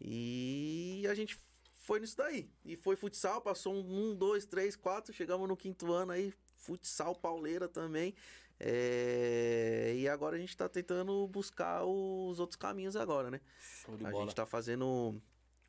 E 0.00 1.06
a 1.08 1.14
gente 1.14 1.38
foi 1.84 2.00
nisso 2.00 2.16
daí. 2.16 2.50
E 2.64 2.76
foi 2.76 2.96
futsal, 2.96 3.40
passou 3.40 3.74
um, 3.74 4.10
um, 4.10 4.16
dois, 4.16 4.44
três, 4.46 4.74
quatro, 4.74 5.12
chegamos 5.12 5.46
no 5.46 5.56
quinto 5.56 5.92
ano 5.92 6.12
aí, 6.12 6.32
futsal 6.56 7.14
pauleira 7.14 7.68
também. 7.68 8.14
É, 8.60 9.94
E 9.96 10.08
agora 10.08 10.36
a 10.36 10.38
gente 10.38 10.56
tá 10.56 10.68
tentando 10.68 11.26
buscar 11.28 11.84
os 11.84 12.38
outros 12.38 12.56
caminhos 12.56 12.96
agora, 12.96 13.30
né? 13.30 13.40
show 13.58 13.96
de 13.96 14.06
A 14.06 14.10
bola. 14.10 14.24
gente 14.24 14.34
tá 14.34 14.46
fazendo 14.46 15.20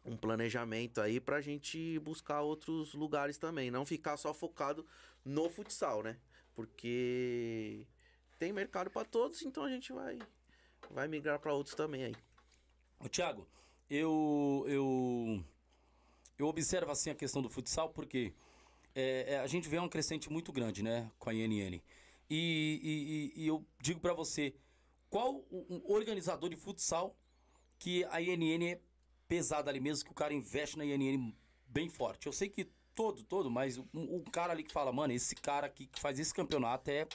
um 0.03 0.15
planejamento 0.17 1.01
aí 1.01 1.19
pra 1.19 1.41
gente 1.41 1.99
buscar 1.99 2.41
outros 2.41 2.93
lugares 2.93 3.37
também. 3.37 3.71
Não 3.71 3.85
ficar 3.85 4.17
só 4.17 4.33
focado 4.33 4.85
no 5.23 5.49
futsal, 5.49 6.03
né? 6.03 6.17
Porque 6.53 7.85
tem 8.39 8.53
mercado 8.53 8.89
pra 8.89 9.03
todos, 9.03 9.41
então 9.41 9.63
a 9.63 9.69
gente 9.69 9.91
vai, 9.91 10.19
vai 10.91 11.07
migrar 11.07 11.39
pra 11.39 11.53
outros 11.53 11.75
também 11.75 12.03
aí. 12.05 12.15
Ô, 12.99 13.09
Thiago, 13.09 13.47
eu, 13.89 14.63
eu, 14.67 15.43
eu 16.37 16.47
observo 16.47 16.91
assim 16.91 17.09
a 17.09 17.15
questão 17.15 17.41
do 17.41 17.49
futsal 17.49 17.89
porque 17.89 18.33
é, 18.93 19.33
é, 19.33 19.39
a 19.39 19.47
gente 19.47 19.67
vê 19.67 19.77
uma 19.77 19.89
crescente 19.89 20.31
muito 20.31 20.51
grande, 20.53 20.81
né, 20.83 21.11
com 21.19 21.29
a 21.29 21.33
INN. 21.33 21.81
E, 22.29 23.31
e- 23.35 23.41
e- 23.43 23.47
eu 23.47 23.65
digo 23.81 23.99
pra 23.99 24.13
você, 24.13 24.55
qual 25.09 25.45
o 25.49 25.93
organizador 25.93 26.49
de 26.49 26.55
futsal 26.55 27.17
que 27.77 28.03
a 28.05 28.21
INN 28.21 28.63
é 28.71 28.81
pesada 29.27 29.69
ali 29.69 29.79
mesmo, 29.79 30.05
que 30.05 30.11
o 30.11 30.15
cara 30.15 30.33
investe 30.33 30.77
na 30.77 30.85
INN 30.85 31.33
bem 31.67 31.89
forte? 31.89 32.25
Eu 32.27 32.33
sei 32.33 32.49
que 32.49 32.65
todo, 32.95 33.23
todo, 33.23 33.49
mas 33.51 33.77
o, 33.77 33.85
o 33.93 34.23
cara 34.31 34.53
ali 34.53 34.63
que 34.63 34.71
fala, 34.73 34.91
mano, 34.91 35.13
esse 35.13 35.35
cara 35.35 35.67
aqui 35.67 35.87
que 35.87 35.99
faz 35.99 36.19
esse 36.19 36.33
campeonato 36.33 36.89
é... 36.89 37.07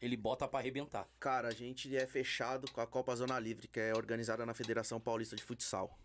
Ele 0.00 0.16
bota 0.16 0.48
pra 0.48 0.58
arrebentar. 0.58 1.08
Cara, 1.20 1.46
a 1.46 1.52
gente 1.52 1.96
é 1.96 2.04
fechado 2.08 2.68
com 2.72 2.80
a 2.80 2.86
Copa 2.88 3.14
Zona 3.14 3.38
Livre, 3.38 3.68
que 3.68 3.78
é 3.78 3.94
organizada 3.94 4.44
na 4.44 4.52
Federação 4.52 5.00
Paulista 5.00 5.36
de 5.36 5.44
Futsal. 5.44 5.96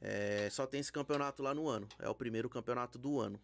É, 0.00 0.48
só 0.50 0.66
tem 0.66 0.80
esse 0.80 0.90
campeonato 0.90 1.44
lá 1.44 1.54
no 1.54 1.68
ano. 1.68 1.88
É 2.00 2.08
o 2.08 2.14
primeiro 2.14 2.50
campeonato 2.50 2.98
do 2.98 3.20
ano. 3.20 3.40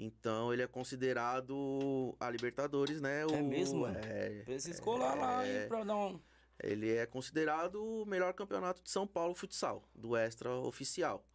Então 0.00 0.52
ele 0.52 0.62
é 0.62 0.66
considerado 0.68 2.16
a 2.20 2.30
Libertadores, 2.30 3.00
né? 3.00 3.26
O, 3.26 3.34
É 3.34 3.42
mesmo, 3.42 3.80
mano? 3.80 3.98
É, 3.98 4.44
Precisa 4.44 4.80
colar 4.80 5.14
lá 5.16 5.44
é, 5.44 5.66
pra 5.66 5.82
dar 5.82 5.96
um... 5.96 6.20
ele 6.62 6.94
é 6.94 7.04
considerado 7.04 7.84
o 7.84 8.06
melhor 8.06 8.32
campeonato 8.32 8.80
de 8.80 8.90
São 8.90 9.08
Paulo 9.08 9.34
futsal, 9.34 9.88
do 9.92 10.16
extra 10.16 10.54
oficial. 10.54 11.26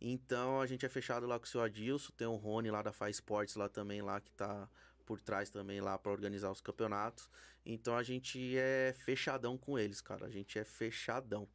Então 0.00 0.58
a 0.58 0.66
gente 0.66 0.86
é 0.86 0.88
fechado 0.88 1.26
lá 1.26 1.38
com 1.38 1.44
o 1.44 1.48
seu 1.48 1.60
Adilson, 1.60 2.10
tem 2.16 2.26
o 2.26 2.36
Rony 2.36 2.70
lá 2.70 2.80
da 2.80 2.92
Faz 2.92 3.16
Sports 3.16 3.56
lá 3.56 3.68
também, 3.68 4.00
lá 4.00 4.20
que 4.20 4.32
tá 4.32 4.66
por 5.04 5.20
trás 5.20 5.50
também 5.50 5.80
lá 5.82 5.98
para 5.98 6.10
organizar 6.10 6.50
os 6.50 6.62
campeonatos. 6.62 7.28
Então 7.66 7.94
a 7.94 8.02
gente 8.02 8.56
é 8.56 8.94
fechadão 8.96 9.58
com 9.58 9.78
eles, 9.78 10.00
cara. 10.00 10.24
A 10.24 10.30
gente 10.30 10.58
é 10.58 10.64
fechadão. 10.64 11.46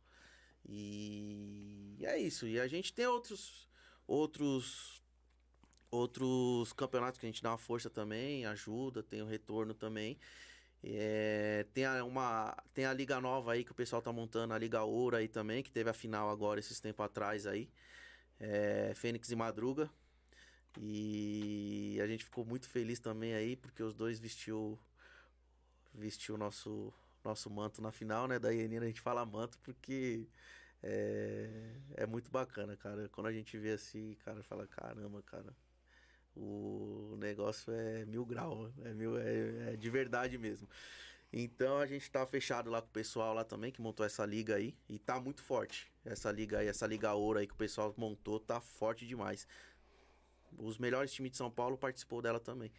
E 0.64 1.98
é 2.02 2.20
isso. 2.20 2.46
E 2.46 2.60
a 2.60 2.68
gente 2.68 2.94
tem 2.94 3.08
outros 3.08 3.68
outros 4.06 5.03
outros 5.94 6.74
campeonatos 6.74 7.20
que 7.20 7.26
a 7.26 7.30
gente 7.30 7.42
dá 7.44 7.52
uma 7.52 7.58
força 7.58 7.90
também, 7.90 8.46
ajuda, 8.46 9.04
tem 9.04 9.22
o 9.22 9.26
retorno 9.26 9.74
também. 9.74 10.18
É, 10.84 11.66
tem, 11.74 11.86
a, 11.86 12.04
uma, 12.04 12.56
tem 12.74 12.86
a 12.86 12.94
Liga 12.94 13.22
Nova 13.22 13.54
aí 13.54 13.64
que 13.64 13.72
o 13.72 13.76
pessoal 13.76 14.02
tá 14.02 14.12
montando, 14.12 14.54
a 14.54 14.58
Liga 14.58 14.84
Ouro 14.84 15.16
aí 15.16 15.28
também, 15.28 15.64
que 15.64 15.72
teve 15.72 15.90
a 15.90 15.94
final 15.94 16.30
agora 16.30 16.60
esses 16.60 16.80
tempos 16.80 17.06
atrás 17.06 17.48
aí. 17.48 17.70
É, 18.40 18.94
Fênix 18.96 19.30
e 19.30 19.36
Madruga. 19.36 19.90
E 20.80 22.00
a 22.02 22.08
gente 22.08 22.24
ficou 22.26 22.44
muito 22.46 22.68
feliz 22.68 23.00
também 23.00 23.34
aí, 23.36 23.56
porque 23.56 23.84
os 23.84 23.94
dois 23.94 24.20
vestiu 24.20 24.80
vestiu 25.94 26.38
nosso 26.38 26.92
nosso 27.24 27.50
manto 27.50 27.82
na 27.82 27.92
final, 27.92 28.28
né? 28.28 28.40
Da 28.40 28.50
Ienina 28.52 28.84
a 28.86 28.88
gente 28.88 29.00
fala 29.02 29.26
manto 29.26 29.58
porque 29.60 30.28
é, 30.82 31.76
é 31.96 32.06
muito 32.06 32.30
bacana, 32.32 32.76
cara. 32.76 33.08
Quando 33.10 33.28
a 33.28 33.32
gente 33.32 33.58
vê 33.58 33.72
assim, 33.72 34.16
cara, 34.26 34.44
fala, 34.44 34.68
caramba, 34.68 35.22
cara, 35.24 35.56
o 36.36 37.16
negócio 37.18 37.72
é 37.74 38.06
mil 38.06 38.26
grau, 38.26 38.72
é, 38.84 38.94
mil, 38.94 39.18
é, 39.18 39.74
é 39.74 39.76
de 39.76 39.90
verdade 39.90 40.38
mesmo. 40.38 40.68
Então 41.32 41.80
a 41.80 41.88
gente 41.88 42.10
tá 42.12 42.26
fechado 42.28 42.70
lá 42.70 42.80
com 42.80 42.88
o 42.88 42.92
pessoal 42.92 43.34
lá 43.34 43.44
também, 43.44 43.72
que 43.72 43.82
montou 43.82 44.06
essa 44.06 44.24
liga 44.24 44.56
aí. 44.56 44.76
E 44.88 45.00
tá 45.00 45.20
muito 45.20 45.42
forte. 45.42 45.92
Essa 46.06 46.32
liga 46.32 46.60
aí, 46.60 46.68
essa 46.68 46.86
liga 46.86 47.12
ouro 47.14 47.40
aí 47.40 47.48
que 47.48 47.54
o 47.54 47.58
pessoal 47.58 47.92
montou, 47.98 48.40
tá 48.40 48.62
forte 48.62 49.08
demais. 49.08 49.48
Os 50.58 50.78
melhores 50.78 51.12
times 51.12 51.32
de 51.32 51.38
São 51.38 51.50
Paulo 51.50 51.76
participou 51.76 52.22
dela 52.22 52.40
também. 52.40 52.72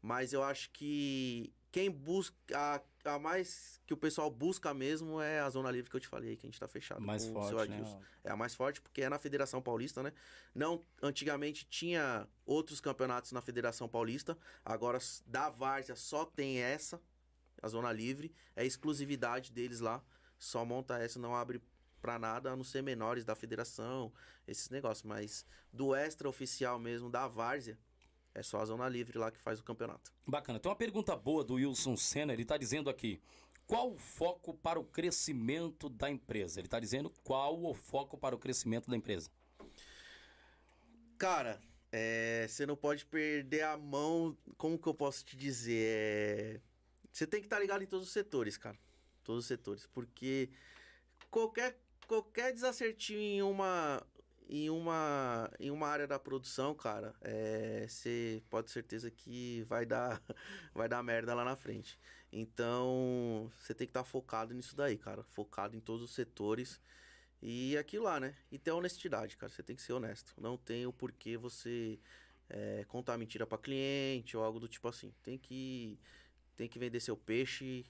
Mas 0.00 0.32
eu 0.32 0.42
acho 0.42 0.70
que 0.70 1.52
quem 1.70 1.90
busca. 1.90 2.82
A, 3.04 3.18
mais 3.18 3.80
que 3.86 3.92
o 3.92 3.96
pessoal 3.96 4.30
busca 4.30 4.72
mesmo 4.72 5.20
é 5.20 5.40
a 5.40 5.50
zona 5.50 5.70
livre 5.70 5.90
que 5.90 5.96
eu 5.96 6.00
te 6.00 6.08
falei, 6.08 6.36
que 6.36 6.46
a 6.46 6.48
gente 6.48 6.60
tá 6.60 6.68
fechado. 6.68 7.00
Mais 7.00 7.24
com 7.24 7.32
forte, 7.32 7.46
o 7.46 7.48
seu 7.48 7.68
né? 7.68 7.76
Adilson. 7.76 8.02
É 8.22 8.30
a 8.30 8.36
mais 8.36 8.54
forte 8.54 8.80
porque 8.80 9.02
é 9.02 9.08
na 9.08 9.18
Federação 9.18 9.60
Paulista, 9.60 10.02
né? 10.02 10.12
Não, 10.54 10.84
antigamente 11.02 11.66
tinha 11.66 12.28
outros 12.46 12.80
campeonatos 12.80 13.32
na 13.32 13.40
Federação 13.40 13.88
Paulista, 13.88 14.38
agora 14.64 14.98
da 15.26 15.50
Várzea 15.50 15.96
só 15.96 16.24
tem 16.24 16.58
essa, 16.58 17.00
a 17.60 17.68
zona 17.68 17.92
livre, 17.92 18.34
é 18.54 18.64
exclusividade 18.64 19.52
deles 19.52 19.80
lá. 19.80 20.02
Só 20.38 20.64
monta 20.64 20.98
essa, 20.98 21.20
não 21.20 21.36
abre 21.36 21.62
pra 22.00 22.18
nada, 22.18 22.50
a 22.50 22.56
não 22.56 22.64
ser 22.64 22.82
menores 22.82 23.24
da 23.24 23.36
federação, 23.36 24.12
esses 24.46 24.68
negócios, 24.68 25.04
mas 25.04 25.46
do 25.72 25.94
extra 25.94 26.28
oficial 26.28 26.78
mesmo 26.78 27.08
da 27.08 27.28
Várzea, 27.28 27.78
é 28.34 28.42
só 28.42 28.60
a 28.60 28.64
zona 28.64 28.88
livre 28.88 29.18
lá 29.18 29.30
que 29.30 29.38
faz 29.38 29.60
o 29.60 29.64
campeonato. 29.64 30.12
Bacana. 30.26 30.58
Tem 30.58 30.70
uma 30.70 30.76
pergunta 30.76 31.14
boa 31.16 31.44
do 31.44 31.54
Wilson 31.54 31.96
Senna. 31.96 32.32
Ele 32.32 32.42
está 32.42 32.56
dizendo 32.56 32.88
aqui: 32.88 33.20
qual 33.66 33.92
o 33.92 33.96
foco 33.96 34.54
para 34.54 34.78
o 34.78 34.84
crescimento 34.84 35.88
da 35.88 36.10
empresa? 36.10 36.60
Ele 36.60 36.66
está 36.66 36.80
dizendo 36.80 37.10
qual 37.22 37.62
o 37.62 37.74
foco 37.74 38.16
para 38.16 38.34
o 38.34 38.38
crescimento 38.38 38.90
da 38.90 38.96
empresa. 38.96 39.30
Cara, 41.18 41.60
é, 41.90 42.46
você 42.48 42.66
não 42.66 42.76
pode 42.76 43.04
perder 43.04 43.62
a 43.62 43.76
mão. 43.76 44.36
Como 44.56 44.78
que 44.78 44.88
eu 44.88 44.94
posso 44.94 45.24
te 45.24 45.36
dizer? 45.36 45.86
É, 45.86 46.60
você 47.12 47.26
tem 47.26 47.40
que 47.40 47.46
estar 47.46 47.58
ligado 47.58 47.82
em 47.82 47.86
todos 47.86 48.06
os 48.06 48.12
setores, 48.12 48.56
cara. 48.56 48.78
Todos 49.22 49.44
os 49.44 49.48
setores. 49.48 49.86
Porque 49.86 50.50
qualquer, 51.30 51.78
qualquer 52.06 52.52
desacertinho 52.52 53.20
em 53.20 53.42
uma. 53.42 54.02
Em 54.48 54.68
uma, 54.68 55.50
em 55.58 55.70
uma 55.70 55.88
área 55.88 56.06
da 56.06 56.18
produção, 56.18 56.74
cara, 56.74 57.14
é, 57.20 57.86
você 57.88 58.42
pode 58.50 58.66
ter 58.66 58.72
certeza 58.72 59.10
que 59.10 59.62
vai 59.62 59.86
dar, 59.86 60.22
vai 60.74 60.88
dar 60.88 61.02
merda 61.02 61.34
lá 61.34 61.44
na 61.44 61.56
frente. 61.56 61.98
Então, 62.32 63.50
você 63.58 63.74
tem 63.74 63.86
que 63.86 63.90
estar 63.90 64.04
focado 64.04 64.54
nisso 64.54 64.74
daí, 64.74 64.96
cara. 64.96 65.22
Focado 65.24 65.76
em 65.76 65.80
todos 65.80 66.02
os 66.02 66.14
setores. 66.14 66.80
E 67.40 67.76
aquilo 67.76 68.04
lá, 68.04 68.18
né? 68.18 68.34
E 68.50 68.58
ter 68.58 68.70
honestidade, 68.70 69.36
cara. 69.36 69.52
Você 69.52 69.62
tem 69.62 69.76
que 69.76 69.82
ser 69.82 69.92
honesto. 69.92 70.32
Não 70.38 70.56
tem 70.56 70.86
o 70.86 70.92
porquê 70.92 71.36
você 71.36 71.98
é, 72.48 72.84
contar 72.88 73.18
mentira 73.18 73.46
pra 73.46 73.58
cliente 73.58 74.36
ou 74.36 74.42
algo 74.42 74.58
do 74.58 74.68
tipo 74.68 74.88
assim. 74.88 75.12
Tem 75.22 75.36
que, 75.36 75.98
tem 76.56 76.68
que 76.68 76.78
vender 76.78 77.00
seu 77.00 77.16
peixe 77.16 77.84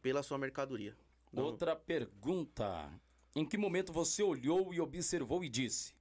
pela 0.00 0.22
sua 0.22 0.38
mercadoria. 0.38 0.96
Outra 1.32 1.74
pergunta. 1.74 2.90
Em 3.34 3.46
que 3.46 3.56
momento 3.56 3.92
você 3.92 4.22
olhou 4.22 4.74
e 4.74 4.80
observou 4.80 5.44
e 5.44 5.48
disse: 5.48 5.94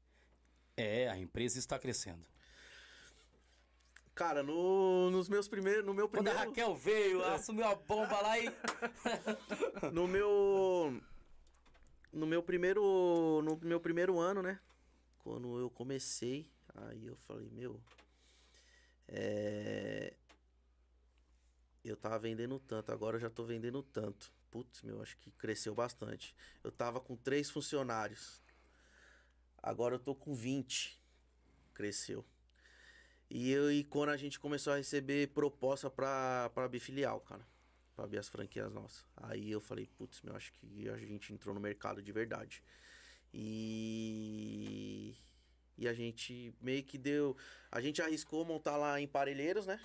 É, 0.75 1.07
a 1.09 1.17
empresa 1.17 1.59
está 1.59 1.77
crescendo? 1.77 2.25
Cara, 4.15 4.43
no, 4.43 5.09
nos 5.11 5.29
meus 5.29 5.47
primeiros. 5.47 5.85
No 5.85 5.93
meu 5.93 6.09
Quando 6.09 6.27
a 6.27 6.31
primeiro. 6.31 6.49
Raquel 6.49 6.75
veio, 6.75 7.23
assumiu 7.23 7.65
a 7.65 7.75
bomba 7.75 8.19
lá 8.19 8.37
e. 8.37 8.45
No 9.93 10.07
meu. 10.07 11.01
No 12.11 12.27
meu 12.27 12.43
primeiro. 12.43 13.41
No 13.43 13.57
meu 13.61 13.79
primeiro 13.79 14.19
ano, 14.19 14.41
né? 14.41 14.59
Quando 15.19 15.59
eu 15.59 15.69
comecei, 15.69 16.49
aí 16.75 17.05
eu 17.05 17.15
falei, 17.15 17.49
meu. 17.49 17.79
É. 19.07 20.13
Eu 21.83 21.95
tava 21.95 22.19
vendendo 22.19 22.59
tanto, 22.59 22.91
agora 22.91 23.15
eu 23.15 23.21
já 23.21 23.29
tô 23.29 23.45
vendendo 23.45 23.81
tanto. 23.83 24.33
Putz, 24.51 24.81
meu, 24.81 25.01
acho 25.01 25.17
que 25.17 25.31
cresceu 25.31 25.75
bastante. 25.75 26.35
Eu 26.63 26.71
tava 26.71 26.99
com 26.99 27.15
três 27.15 27.49
funcionários. 27.49 28.41
Agora 29.61 29.95
eu 29.95 29.99
tô 29.99 30.15
com 30.15 30.33
20. 30.33 30.99
Cresceu. 31.73 32.25
E, 33.29 33.51
eu, 33.51 33.71
e 33.71 33.83
quando 33.83 34.09
a 34.09 34.17
gente 34.17 34.39
começou 34.39 34.73
a 34.73 34.77
receber 34.77 35.27
proposta 35.29 35.89
pra, 35.89 36.49
pra 36.53 36.65
abrir 36.65 36.79
filial, 36.79 37.19
cara. 37.21 37.45
Pra 37.95 38.05
abrir 38.05 38.17
as 38.17 38.27
franquias 38.27 38.71
nossas. 38.71 39.05
Aí 39.15 39.51
eu 39.51 39.61
falei, 39.61 39.85
putz, 39.97 40.21
meu, 40.21 40.35
acho 40.35 40.51
que 40.53 40.89
a 40.89 40.97
gente 40.97 41.31
entrou 41.31 41.53
no 41.53 41.61
mercado 41.61 42.01
de 42.01 42.11
verdade. 42.11 42.63
E. 43.33 45.15
E 45.77 45.87
a 45.87 45.93
gente 45.93 46.53
meio 46.59 46.83
que 46.83 46.97
deu. 46.97 47.37
A 47.71 47.79
gente 47.79 48.01
arriscou 48.01 48.43
montar 48.43 48.75
lá 48.77 48.99
em 48.99 49.07
Parelheiros, 49.07 49.65
né? 49.65 49.79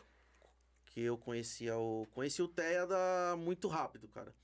Que 0.86 1.02
eu 1.02 1.18
conhecia 1.18 1.76
o. 1.76 2.06
Conheci 2.12 2.40
o 2.40 2.48
Teia 2.48 2.86
da... 2.86 3.36
muito 3.38 3.68
rápido, 3.68 4.08
cara. 4.08 4.34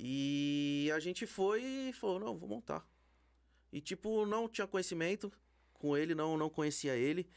E 0.00 0.88
a 0.94 1.00
gente 1.00 1.26
foi 1.26 1.60
e 1.60 1.92
falou, 1.92 2.20
não, 2.20 2.38
vou 2.38 2.48
montar. 2.48 2.86
E 3.72 3.80
tipo, 3.80 4.24
não 4.24 4.48
tinha 4.48 4.64
conhecimento 4.64 5.32
com 5.74 5.96
ele, 5.96 6.14
não, 6.14 6.38
não 6.38 6.48
conhecia 6.48 6.94
ele. 6.94 7.28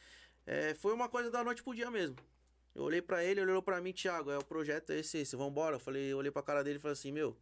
É, 0.45 0.75
foi 0.75 0.93
uma 0.93 1.09
coisa 1.09 1.31
da 1.31 1.43
noite 1.43 1.63
pro 1.63 1.73
dia 1.73 1.89
mesmo. 1.89 2.15
Eu 2.75 2.83
olhei 2.83 3.01
pra 3.01 3.23
ele, 3.23 3.41
ele 3.41 3.49
olhou 3.49 3.63
pra 3.63 3.81
mim, 3.81 3.91
Thiago, 3.91 4.29
é 4.29 4.37
o 4.37 4.45
projeto 4.45 4.91
é 4.91 4.99
esse, 4.99 5.17
esse, 5.17 5.35
vambora. 5.35 5.77
Eu 5.77 5.79
falei, 5.79 6.13
eu 6.13 6.19
olhei 6.19 6.31
pra 6.31 6.43
cara 6.43 6.63
dele 6.63 6.77
e 6.77 6.79
falei 6.79 6.93
assim, 6.93 7.11
meu, 7.11 7.35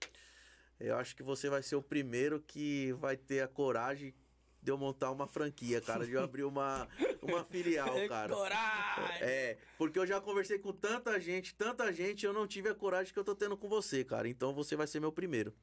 eu 0.80 0.96
acho 0.96 1.14
que 1.14 1.22
você 1.22 1.50
vai 1.50 1.62
ser 1.62 1.76
o 1.76 1.84
primeiro 1.84 2.40
que 2.40 2.94
vai 2.94 3.18
ter 3.18 3.42
a 3.42 3.48
coragem 3.48 4.14
de 4.62 4.72
eu 4.72 4.78
montar 4.78 5.12
uma 5.12 5.28
franquia, 5.28 5.80
cara, 5.82 6.06
de 6.06 6.12
eu 6.14 6.22
abrir 6.24 6.44
uma, 6.44 6.88
uma 7.22 7.44
filial, 7.44 7.96
cara. 8.08 8.34
Coragem! 8.34 9.22
É, 9.22 9.58
porque 9.78 9.98
eu 9.98 10.06
já 10.06 10.20
conversei 10.20 10.60
com 10.60 10.74
tanta 10.74 11.20
gente, 11.20 11.56
tanta 11.56 11.92
gente, 11.94 12.26
eu 12.26 12.34
não 12.34 12.46
tive 12.46 12.70
a 12.70 12.76
coragem 12.76 13.14
que 13.14 13.20
eu 13.20 13.24
tô 13.24 13.36
tendo 13.36 13.56
com 13.58 13.70
você, 13.70 14.04
cara. 14.04 14.28
Então 14.28 14.54
você 14.54 14.76
vai 14.76 14.88
ser 14.88 15.00
meu 15.00 15.12
primeiro. 15.12 15.54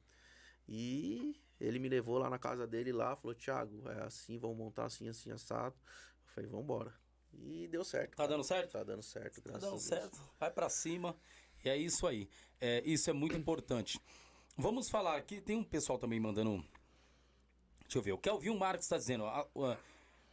E 0.67 1.39
ele 1.59 1.79
me 1.79 1.87
levou 1.89 2.17
lá 2.17 2.29
na 2.29 2.37
casa 2.37 2.67
dele 2.67 2.91
lá, 2.91 3.15
falou, 3.15 3.33
Thiago, 3.35 3.87
é 3.89 4.03
assim, 4.03 4.37
vamos 4.37 4.57
montar 4.57 4.85
assim, 4.85 5.07
assim, 5.07 5.31
assado. 5.31 5.75
Eu 6.25 6.33
falei, 6.33 6.49
vambora. 6.49 6.93
E 7.33 7.67
deu 7.67 7.83
certo. 7.83 8.11
Tá 8.11 8.17
cara. 8.17 8.29
dando 8.29 8.43
certo? 8.43 8.71
Tá 8.71 8.83
dando 8.83 9.03
certo, 9.03 9.41
Tá 9.41 9.49
graças 9.49 9.61
dando 9.61 9.69
a 9.69 9.77
Deus. 9.77 9.83
certo. 9.83 10.19
Vai 10.39 10.51
pra 10.51 10.69
cima. 10.69 11.15
E 11.63 11.69
é 11.69 11.77
isso 11.77 12.05
aí. 12.07 12.27
É, 12.59 12.81
isso 12.85 13.09
é 13.09 13.13
muito 13.13 13.35
importante. 13.35 13.99
Vamos 14.57 14.89
falar 14.89 15.17
aqui. 15.17 15.39
Tem 15.39 15.55
um 15.55 15.63
pessoal 15.63 15.99
também 15.99 16.19
mandando. 16.19 16.63
Deixa 17.87 17.97
eu 17.97 18.01
ver. 18.01 18.11
O 18.11 18.17
Kelvin 18.17 18.57
Marques 18.57 18.85
está 18.85 18.97
dizendo. 18.97 19.25
"Ah, 19.25 19.47
ah, 19.57 19.77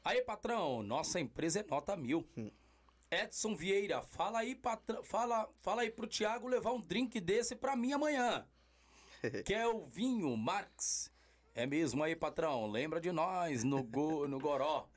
Aí, 0.05 0.20
patrão, 0.20 0.82
nossa 0.82 1.18
empresa 1.18 1.61
é 1.61 1.64
nota 1.64 1.96
mil. 1.96 2.26
Edson 3.11 3.55
Vieira, 3.57 4.02
fala 4.02 4.40
aí, 4.40 4.55
patrão. 4.55 5.02
Fala, 5.02 5.48
fala 5.62 5.82
aí 5.82 5.90
pro 5.90 6.07
Thiago 6.07 6.46
levar 6.48 6.72
um 6.72 6.80
drink 6.80 7.18
desse 7.20 7.55
pra 7.57 7.74
mim 7.74 7.92
amanhã. 7.92 8.44
Kelvinho 9.46 10.36
Marques. 10.36 11.11
É 11.55 11.64
mesmo 11.66 12.02
aí, 12.02 12.14
patrão. 12.16 12.70
Lembra 12.70 13.00
de 13.00 13.12
nós 13.12 13.62
no, 13.64 13.82
go, 13.82 14.26
no 14.28 14.38
Goró. 14.38 14.88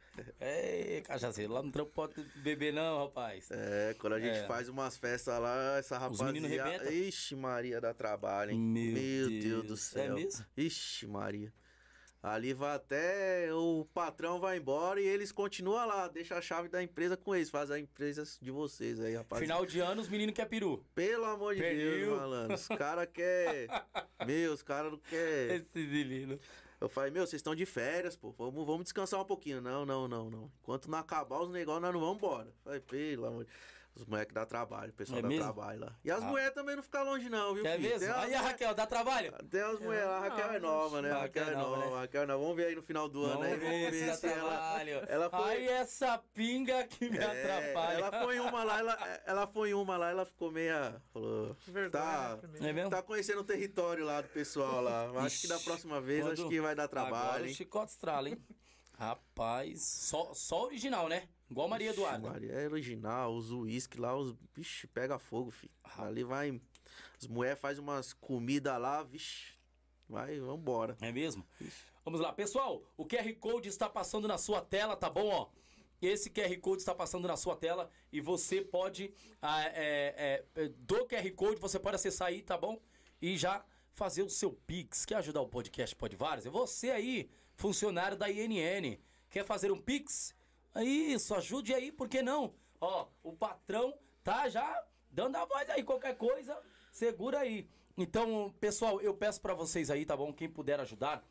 Ei, 0.42 1.02
cachaceiro, 1.04 1.54
lá 1.54 1.62
no 1.62 1.72
trampo 1.72 1.92
pode 1.94 2.22
beber 2.38 2.74
não, 2.74 3.06
rapaz. 3.06 3.48
É, 3.52 3.96
quando 4.00 4.14
a 4.14 4.20
gente 4.20 4.40
É. 4.40 4.48
faz 4.48 4.68
umas 4.68 4.98
festas 4.98 5.40
lá, 5.40 5.78
essa 5.78 5.98
rapaziada. 6.00 6.92
Ixi, 6.92 7.36
Maria 7.36 7.80
dá 7.80 7.94
trabalho, 7.94 8.52
hein? 8.52 8.60
Meu 8.60 9.30
Deus. 9.30 9.44
Deus. 9.44 9.68
do 9.68 9.74
É 9.76 9.78
céu. 9.78 10.16
mesmo? 10.16 10.46
Ixi, 10.58 11.06
Maria. 11.08 11.54
Ali 12.22 12.54
vai 12.54 12.76
até 12.76 13.54
o 13.54 13.86
patrão 13.94 14.40
vai 14.40 14.58
embora 14.58 15.00
e 15.00 15.06
eles 15.06 15.32
continuam 15.32 15.86
lá, 15.86 16.08
deixa 16.08 16.36
a 16.36 16.42
chave 16.42 16.68
da 16.68 16.82
empresa 16.82 17.16
com 17.16 17.36
eles, 17.36 17.50
faz 17.50 17.70
a 17.70 17.80
empresa 17.80 18.24
de 18.42 18.52
vocês 18.52 19.00
aí, 19.00 19.16
rapaz. 19.16 19.42
Final 19.42 19.66
de 19.66 19.80
ano, 19.80 20.02
os 20.02 20.10
meninos 20.10 20.34
querem 20.34 20.50
peru. 20.50 20.84
Pelo 20.96 21.26
amor 21.26 21.56
de. 21.56 21.62
Deus, 21.62 22.18
malandro. 22.18 22.56
Os 22.56 22.68
caras 22.68 23.08
querem. 23.14 23.68
Meu, 24.26 24.54
os 24.54 24.64
caras 24.64 24.92
não 24.92 25.00
querem. 25.00 25.58
Esse 25.58 25.80
menino. 25.80 26.40
Eu 26.80 26.88
falei, 26.88 27.10
meu, 27.10 27.26
vocês 27.26 27.40
estão 27.40 27.56
de 27.56 27.66
férias, 27.66 28.16
pô. 28.16 28.32
Vamos, 28.38 28.64
vamos 28.64 28.84
descansar 28.84 29.20
um 29.20 29.26
pouquinho. 29.26 29.60
Não, 29.60 29.84
não, 29.84 30.08
não, 30.08 30.30
não. 30.30 30.52
Enquanto 30.62 30.92
não 30.92 31.00
acabar 31.00 31.40
os 31.40 31.50
negócios, 31.50 31.82
nós 31.82 31.92
não 31.92 32.00
vamos 32.00 32.18
embora. 32.18 32.48
Eu 32.48 32.54
Falei, 32.64 32.80
pelo 32.82 33.26
amor 33.26 33.46
de 33.46 33.52
Os 33.98 34.06
moleques 34.06 34.32
dá 34.34 34.46
trabalho, 34.46 34.92
o 34.92 34.94
pessoal 34.94 35.18
É 35.18 35.22
dá 35.24 35.28
mesmo? 35.28 35.44
trabalho 35.44 35.80
lá. 35.80 35.96
E 36.04 36.12
as 36.12 36.22
Ah. 36.22 36.26
mulheres 36.28 36.54
também 36.54 36.76
não 36.76 36.84
ficam 36.84 37.04
longe, 37.04 37.28
não, 37.30 37.56
viu, 37.56 37.66
É 37.66 37.76
filho? 37.78 37.90
mesmo? 37.90 38.00
Tem 38.00 38.10
Aí 38.24 38.36
a 38.36 38.42
Raquel, 38.42 38.76
dá 38.76 38.86
trabalho? 38.86 39.32
Tem 39.50 39.62
as 39.62 39.80
mulheres 39.80 40.06
lá, 40.08 40.18
a 40.18 40.20
Raquel 40.22 40.52
é 40.52 40.60
nova, 40.60 41.02
né? 41.02 41.12
A 41.12 41.22
Raquel 41.22 41.44
Raquel 41.46 41.48
é 41.48 41.62
é 41.62 41.64
nova, 41.64 41.78
né? 41.90 42.00
Raquel 42.02 42.22
é 42.22 42.26
nova. 42.28 42.40
Vamos 42.44 42.56
ver 42.58 42.66
aí 42.68 42.76
no 42.76 42.84
final 42.84 43.10
do 43.10 43.24
ano, 43.26 43.42
aí. 43.42 43.58
Vamos 43.58 43.70
ver 43.70 43.92
se 44.14 44.20
se 44.22 44.28
ela... 44.28 44.50
trabalho. 44.50 45.02
ela 45.10 45.30
foi- 45.32 45.50
Aí 45.52 45.68
essa 45.68 46.18
pinga 46.34 46.84
que 46.86 47.10
me 47.10 47.18
É, 47.18 47.24
atrapalha. 47.24 47.98
ela 47.98 48.24
foi 48.24 48.36
em 48.38 48.40
uma 48.40 48.64
lá, 48.64 48.80
ela, 48.80 49.22
ela 49.26 49.48
foi 49.48 49.74
uma 49.74 49.98
lá, 49.98 50.10
ela 50.12 50.26
ficou 50.26 50.52
meia. 50.52 51.02
Falou. 51.12 51.56
Vergonha, 51.68 51.90
Tá, 51.90 52.38
né. 52.60 52.70
É 52.70 52.74
mesmo? 52.74 52.90
tá 52.92 53.02
conhecendo 53.02 53.42
o 53.42 53.44
território 53.44 54.06
lá 54.06 54.22
do 54.22 54.30
pessoal 54.30 54.80
lá. 54.82 55.10
Acho 55.26 55.42
que 55.42 55.48
da 55.48 55.60
próxima 55.60 56.00
vez, 56.00 56.22
quando- 56.24 56.34
acho 56.34 56.48
que 56.50 56.62
vai 56.62 56.76
dar 56.76 56.84
Agora 56.84 57.06
trabalho, 57.08 57.46
o 57.46 57.48
hein? 57.48 57.54
chicote 57.56 57.92
estrala, 57.94 58.30
hein? 58.30 58.38
Rapaz, 58.98 59.84
só, 59.84 60.34
só 60.34 60.66
original, 60.66 61.08
né? 61.08 61.28
Igual 61.50 61.68
Maria 61.68 61.92
Ixi, 61.92 62.00
Eduarda. 62.00 62.30
Maria 62.30 62.52
é 62.52 62.68
original, 62.68 63.34
os 63.34 63.52
uísque 63.52 64.00
lá, 64.00 64.16
os. 64.16 64.36
Vixe, 64.54 64.88
pega 64.88 65.18
fogo, 65.18 65.52
filho. 65.52 65.72
Ah. 65.84 66.06
Ali 66.06 66.24
vai. 66.24 66.62
As 67.20 67.28
mulheres 67.28 67.60
fazem 67.60 67.82
umas 67.82 68.14
comidas 68.14 68.80
lá, 68.80 69.04
vixe. 69.04 69.58
Vai, 70.10 70.40
vambora. 70.40 70.98
É 71.02 71.12
mesmo? 71.12 71.46
Vamos 72.04 72.22
lá, 72.22 72.32
pessoal. 72.32 72.84
O 72.96 73.06
QR 73.06 73.34
Code 73.36 73.68
está 73.68 73.90
passando 73.90 74.28
na 74.28 74.38
sua 74.38 74.62
tela, 74.62 74.96
tá 74.96 75.10
bom? 75.10 75.28
Ó, 75.28 75.50
esse 76.02 76.30
QR 76.30 76.56
Code 76.60 76.82
está 76.82 76.94
passando 76.94 77.28
na 77.28 77.36
sua 77.36 77.56
tela 77.56 77.90
e 78.12 78.22
você 78.22 78.62
pode 78.62 79.14
ah, 79.42 79.64
é, 79.66 80.46
é, 80.56 80.68
do 80.70 81.06
QR 81.06 81.30
Code 81.36 81.60
você 81.60 81.80
pode 81.80 81.96
acessar 81.96 82.30
aí, 82.30 82.42
tá 82.42 82.58
bom? 82.58 82.80
E 83.22 83.36
já 83.36 83.66
fazer 83.92 84.22
o 84.22 84.30
seu 84.30 84.54
Pix. 84.54 85.06
Quer 85.06 85.16
ajudar 85.16 85.42
o 85.42 85.48
podcast 85.48 85.96
Pode 85.96 86.16
Várzea? 86.16 86.52
Você 86.52 86.92
aí, 86.92 87.30
funcionário 87.56 88.16
da 88.16 88.30
INN, 88.30 89.00
quer 89.30 89.44
fazer 89.44 89.72
um 89.72 89.82
Pix? 89.82 90.36
Isso, 90.84 91.34
ajude 91.36 91.74
aí, 91.74 91.92
por 91.92 92.08
que 92.08 92.22
não? 92.22 92.54
Ó, 92.80 93.08
o 93.24 93.34
patrão 93.34 93.94
tá 94.24 94.50
já 94.50 94.84
dando 95.10 95.36
a 95.36 95.46
voz 95.46 95.70
aí, 95.70 95.84
qualquer 95.84 96.16
coisa, 96.18 96.58
segura 96.92 97.40
aí. 97.40 97.68
Então, 97.98 98.54
pessoal, 98.60 99.02
eu 99.02 99.14
peço 99.14 99.42
pra 99.42 99.54
vocês 99.54 99.90
aí, 99.90 100.06
tá 100.06 100.16
bom? 100.16 100.32
Quem 100.32 100.48
puder 100.48 100.80
ajudar, 100.80 101.24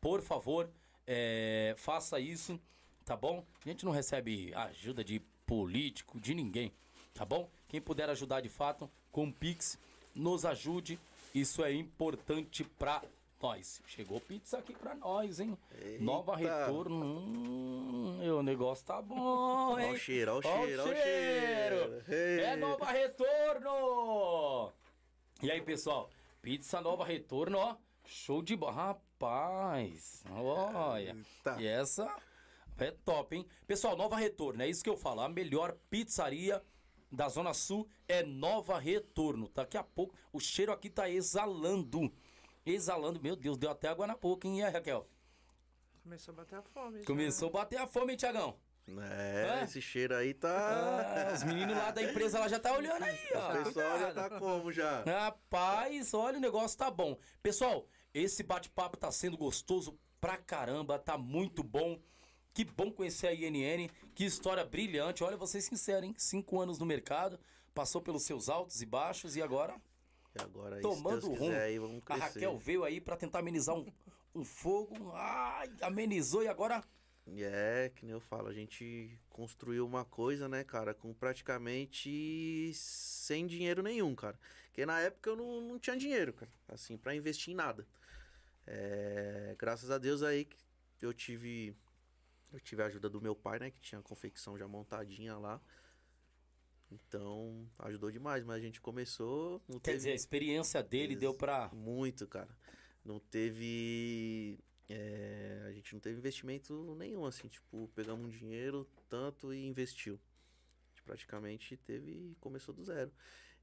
por 0.00 0.22
favor, 0.22 0.70
é, 1.06 1.74
faça 1.76 2.20
isso, 2.20 2.60
tá 3.04 3.16
bom? 3.16 3.44
A 3.64 3.68
gente 3.68 3.84
não 3.84 3.92
recebe 3.92 4.54
ajuda 4.54 5.02
de 5.02 5.20
político, 5.44 6.20
de 6.20 6.34
ninguém, 6.34 6.72
tá 7.12 7.24
bom? 7.24 7.50
Quem 7.68 7.80
puder 7.80 8.08
ajudar 8.10 8.40
de 8.40 8.48
fato 8.48 8.88
com 9.10 9.32
Pix, 9.32 9.78
nos 10.14 10.44
ajude. 10.44 10.98
Isso 11.34 11.64
é 11.64 11.72
importante 11.72 12.62
pra 12.62 13.02
nós. 13.42 13.82
Chegou 13.86 14.20
pizza 14.20 14.58
aqui 14.58 14.72
pra 14.72 14.94
nós, 14.94 15.40
hein? 15.40 15.58
Nova 16.00 16.40
Eita. 16.40 16.66
retorno. 16.66 17.04
Hum, 17.04 18.38
o 18.38 18.42
negócio 18.42 18.86
tá 18.86 19.02
bom, 19.02 19.78
hein? 19.78 19.90
Ó 19.90 19.92
o 19.94 19.98
cheiro, 19.98 20.34
ó 20.34 20.38
o 20.38 20.42
cheiro, 20.42 20.82
ó 20.82 20.84
o 20.84 20.94
cheiro. 20.94 22.04
É. 22.08 22.56
Nova 22.56 22.86
Retorno! 22.92 24.72
E 25.42 25.50
aí, 25.50 25.60
pessoal? 25.60 26.08
Pizza 26.40 26.80
Nova 26.80 27.04
Retorno, 27.04 27.58
ó. 27.58 27.76
Show 28.06 28.42
de 28.42 28.54
bola. 28.54 28.72
Rapaz, 28.72 30.22
olha. 30.30 31.16
Eita. 31.16 31.60
E 31.60 31.66
essa 31.66 32.08
é 32.78 32.90
top, 32.90 33.36
hein? 33.36 33.46
Pessoal, 33.66 33.96
Nova 33.96 34.16
Retorno, 34.16 34.62
é 34.62 34.68
isso 34.68 34.82
que 34.84 34.90
eu 34.90 34.96
falo. 34.96 35.20
A 35.20 35.28
melhor 35.28 35.76
pizzaria 35.90 36.62
da 37.10 37.28
Zona 37.28 37.52
Sul 37.52 37.86
é 38.08 38.22
Nova 38.22 38.78
Retorno. 38.78 39.50
Daqui 39.54 39.76
a 39.76 39.84
pouco, 39.84 40.14
o 40.32 40.40
cheiro 40.40 40.72
aqui 40.72 40.88
tá 40.88 41.08
exalando. 41.08 42.12
Exalando. 42.64 43.20
Meu 43.20 43.34
Deus, 43.36 43.56
deu 43.58 43.70
até 43.70 43.88
água 43.88 44.06
na 44.06 44.16
boca, 44.16 44.46
hein, 44.46 44.60
e 44.60 44.62
aí, 44.64 44.72
Raquel? 44.72 45.06
Começou 46.02 46.32
a 46.32 46.36
bater 46.36 46.58
a 46.58 46.62
fome. 46.62 47.00
já. 47.00 47.06
Começou 47.06 47.48
a 47.48 47.52
bater 47.52 47.78
a 47.78 47.86
fome, 47.86 48.12
hein, 48.12 48.16
Tiagão? 48.18 48.56
É, 48.88 49.60
É? 49.60 49.64
esse 49.64 49.80
cheiro 49.80 50.14
aí 50.16 50.34
tá. 50.34 50.50
Ah, 50.50 51.32
os 51.34 51.44
meninos 51.44 51.76
lá 51.76 51.92
da 51.92 52.02
empresa 52.02 52.40
lá 52.40 52.48
já 52.48 52.58
tá 52.58 52.72
olhando 52.76 53.02
aí, 53.04 53.18
ó. 53.34 53.52
O 53.60 53.64
pessoal 53.64 53.98
já 54.00 54.12
tá 54.12 54.30
como 54.40 54.72
já? 54.72 55.02
Rapaz, 55.04 56.12
olha, 56.14 56.38
o 56.38 56.40
negócio 56.40 56.76
tá 56.76 56.90
bom. 56.90 57.16
Pessoal, 57.42 57.86
esse 58.12 58.42
bate-papo 58.42 58.96
tá 58.96 59.10
sendo 59.12 59.36
gostoso 59.36 59.96
pra 60.20 60.36
caramba, 60.36 60.98
tá 60.98 61.16
muito 61.16 61.62
bom. 61.62 62.00
Que 62.52 62.64
bom 62.64 62.90
conhecer 62.90 63.28
a 63.28 63.32
INN, 63.34 63.88
que 64.14 64.24
história 64.24 64.64
brilhante. 64.64 65.22
Olha, 65.24 65.36
vou 65.36 65.46
ser 65.46 65.60
sincero, 65.62 66.04
hein? 66.04 66.14
Cinco 66.18 66.60
anos 66.60 66.78
no 66.78 66.84
mercado, 66.84 67.38
passou 67.72 68.02
pelos 68.02 68.24
seus 68.24 68.48
altos 68.48 68.82
e 68.82 68.86
baixos 68.86 69.36
e 69.36 69.42
agora 69.42 69.80
E 70.34 70.42
agora 70.42 70.80
tomando 70.80 71.20
se 71.20 71.30
quiser, 71.30 71.62
aí, 71.62 71.78
vamos 71.78 71.98
A 71.98 72.14
crescer. 72.14 72.24
Raquel 72.24 72.58
veio 72.58 72.84
aí 72.84 73.00
pra 73.00 73.16
tentar 73.16 73.40
amenizar 73.40 73.76
um, 73.76 73.86
um 74.34 74.44
fogo. 74.44 75.12
Ai, 75.14 75.70
amenizou 75.82 76.42
e 76.42 76.48
agora 76.48 76.82
é, 77.26 77.90
que 77.94 78.04
nem 78.04 78.12
eu 78.12 78.20
falo, 78.20 78.48
a 78.48 78.52
gente 78.52 79.18
construiu 79.30 79.86
uma 79.86 80.04
coisa, 80.04 80.48
né, 80.48 80.64
cara, 80.64 80.92
com 80.92 81.14
praticamente 81.14 82.72
sem 82.74 83.46
dinheiro 83.46 83.82
nenhum, 83.82 84.14
cara. 84.14 84.38
Porque 84.66 84.84
na 84.84 85.00
época 85.00 85.30
eu 85.30 85.36
não, 85.36 85.60
não 85.60 85.78
tinha 85.78 85.96
dinheiro, 85.96 86.32
cara, 86.32 86.50
assim, 86.68 86.96
pra 86.96 87.14
investir 87.14 87.52
em 87.52 87.56
nada. 87.56 87.86
É, 88.66 89.54
graças 89.58 89.90
a 89.90 89.98
Deus 89.98 90.22
aí 90.22 90.44
que 90.44 90.56
eu 91.00 91.12
tive 91.12 91.76
eu 92.52 92.60
tive 92.60 92.82
a 92.82 92.86
ajuda 92.86 93.08
do 93.08 93.20
meu 93.20 93.34
pai, 93.34 93.58
né, 93.58 93.70
que 93.70 93.80
tinha 93.80 93.98
a 93.98 94.02
confecção 94.02 94.58
já 94.58 94.68
montadinha 94.68 95.36
lá. 95.38 95.60
Então, 96.94 97.66
ajudou 97.80 98.10
demais, 98.10 98.44
mas 98.44 98.56
a 98.56 98.60
gente 98.60 98.80
começou, 98.80 99.60
não 99.68 99.78
Quer 99.78 99.92
teve 99.92 99.96
dizer, 99.98 100.10
a 100.12 100.14
experiência 100.14 100.82
dele 100.82 101.12
Ex- 101.14 101.20
deu 101.20 101.34
pra. 101.34 101.70
muito, 101.72 102.26
cara. 102.26 102.48
Não 103.04 103.18
teve. 103.18 104.58
é, 104.88 105.64
a 105.66 105.72
gente 105.72 105.92
não 105.94 106.00
teve 106.00 106.18
investimento 106.18 106.94
nenhum, 106.96 107.24
assim, 107.24 107.48
tipo, 107.48 107.88
pegamos 107.94 108.26
um 108.26 108.28
dinheiro, 108.28 108.86
tanto 109.08 109.52
e 109.52 109.64
investiu. 109.66 110.14
A 110.14 110.88
gente 110.90 111.02
praticamente 111.04 111.76
teve. 111.78 112.36
começou 112.40 112.74
do 112.74 112.84
zero. 112.84 113.10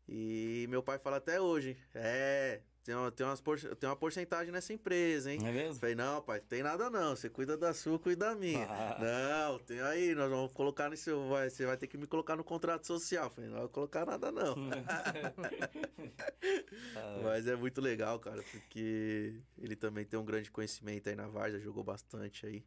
E 0.08 0.66
meu 0.70 0.82
pai 0.82 0.98
fala 0.98 1.18
até 1.18 1.40
hoje, 1.40 1.78
é, 1.94 2.62
tem 2.90 2.95
uma, 2.98 3.11
tem 3.11 3.24
umas 3.24 3.40
por- 3.40 3.60
tem 3.60 3.88
uma 3.88 3.95
porcentagem 3.95 4.52
nessa 4.52 4.74
empresa, 4.74 5.32
hein? 5.32 5.40
É 5.45 5.52
mesmo? 5.52 5.76
falei, 5.80 5.94
não, 5.94 6.24
pai, 6.24 6.40
tem 6.40 6.64
nada 6.64 6.90
não. 6.90 7.16
Você 7.16 7.30
cuida 7.30 7.56
da 7.56 7.72
sua, 7.72 7.99
cuida 7.99 8.26
da 8.30 8.36
minha. 8.36 8.66
Ah. 8.66 8.98
Não, 9.49 9.60
tem 9.60 9.80
aí, 9.82 10.16
nós 10.16 10.28
vamos 10.28 10.52
colocar 10.53 10.95
seu. 10.98 11.30
Vai, 11.30 11.52
você 11.52 11.68
vai 11.68 11.78
ter 11.78 11.86
que 11.86 11.99
me 11.99 12.07
colocar 12.07 12.36
no 12.36 12.44
contrato 12.44 12.88
social. 12.88 13.30
Falei, 13.30 13.48
não 13.48 13.60
vou 13.60 13.70
colocar 13.70 14.07
nada, 14.07 14.32
não. 14.32 14.56
Mas 17.24 17.45
é 17.45 17.56
muito 17.56 17.80
legal, 17.80 18.20
cara, 18.20 18.41
porque 18.52 19.40
ele 19.60 19.76
também 19.76 20.03
tem 20.03 20.20
um 20.20 20.26
grande 20.26 20.49
conhecimento 20.49 21.10
aí 21.10 21.16
na 21.16 21.28
Várzea, 21.28 21.60
jogou 21.60 21.84
bastante 21.84 22.48
aí. 22.48 22.64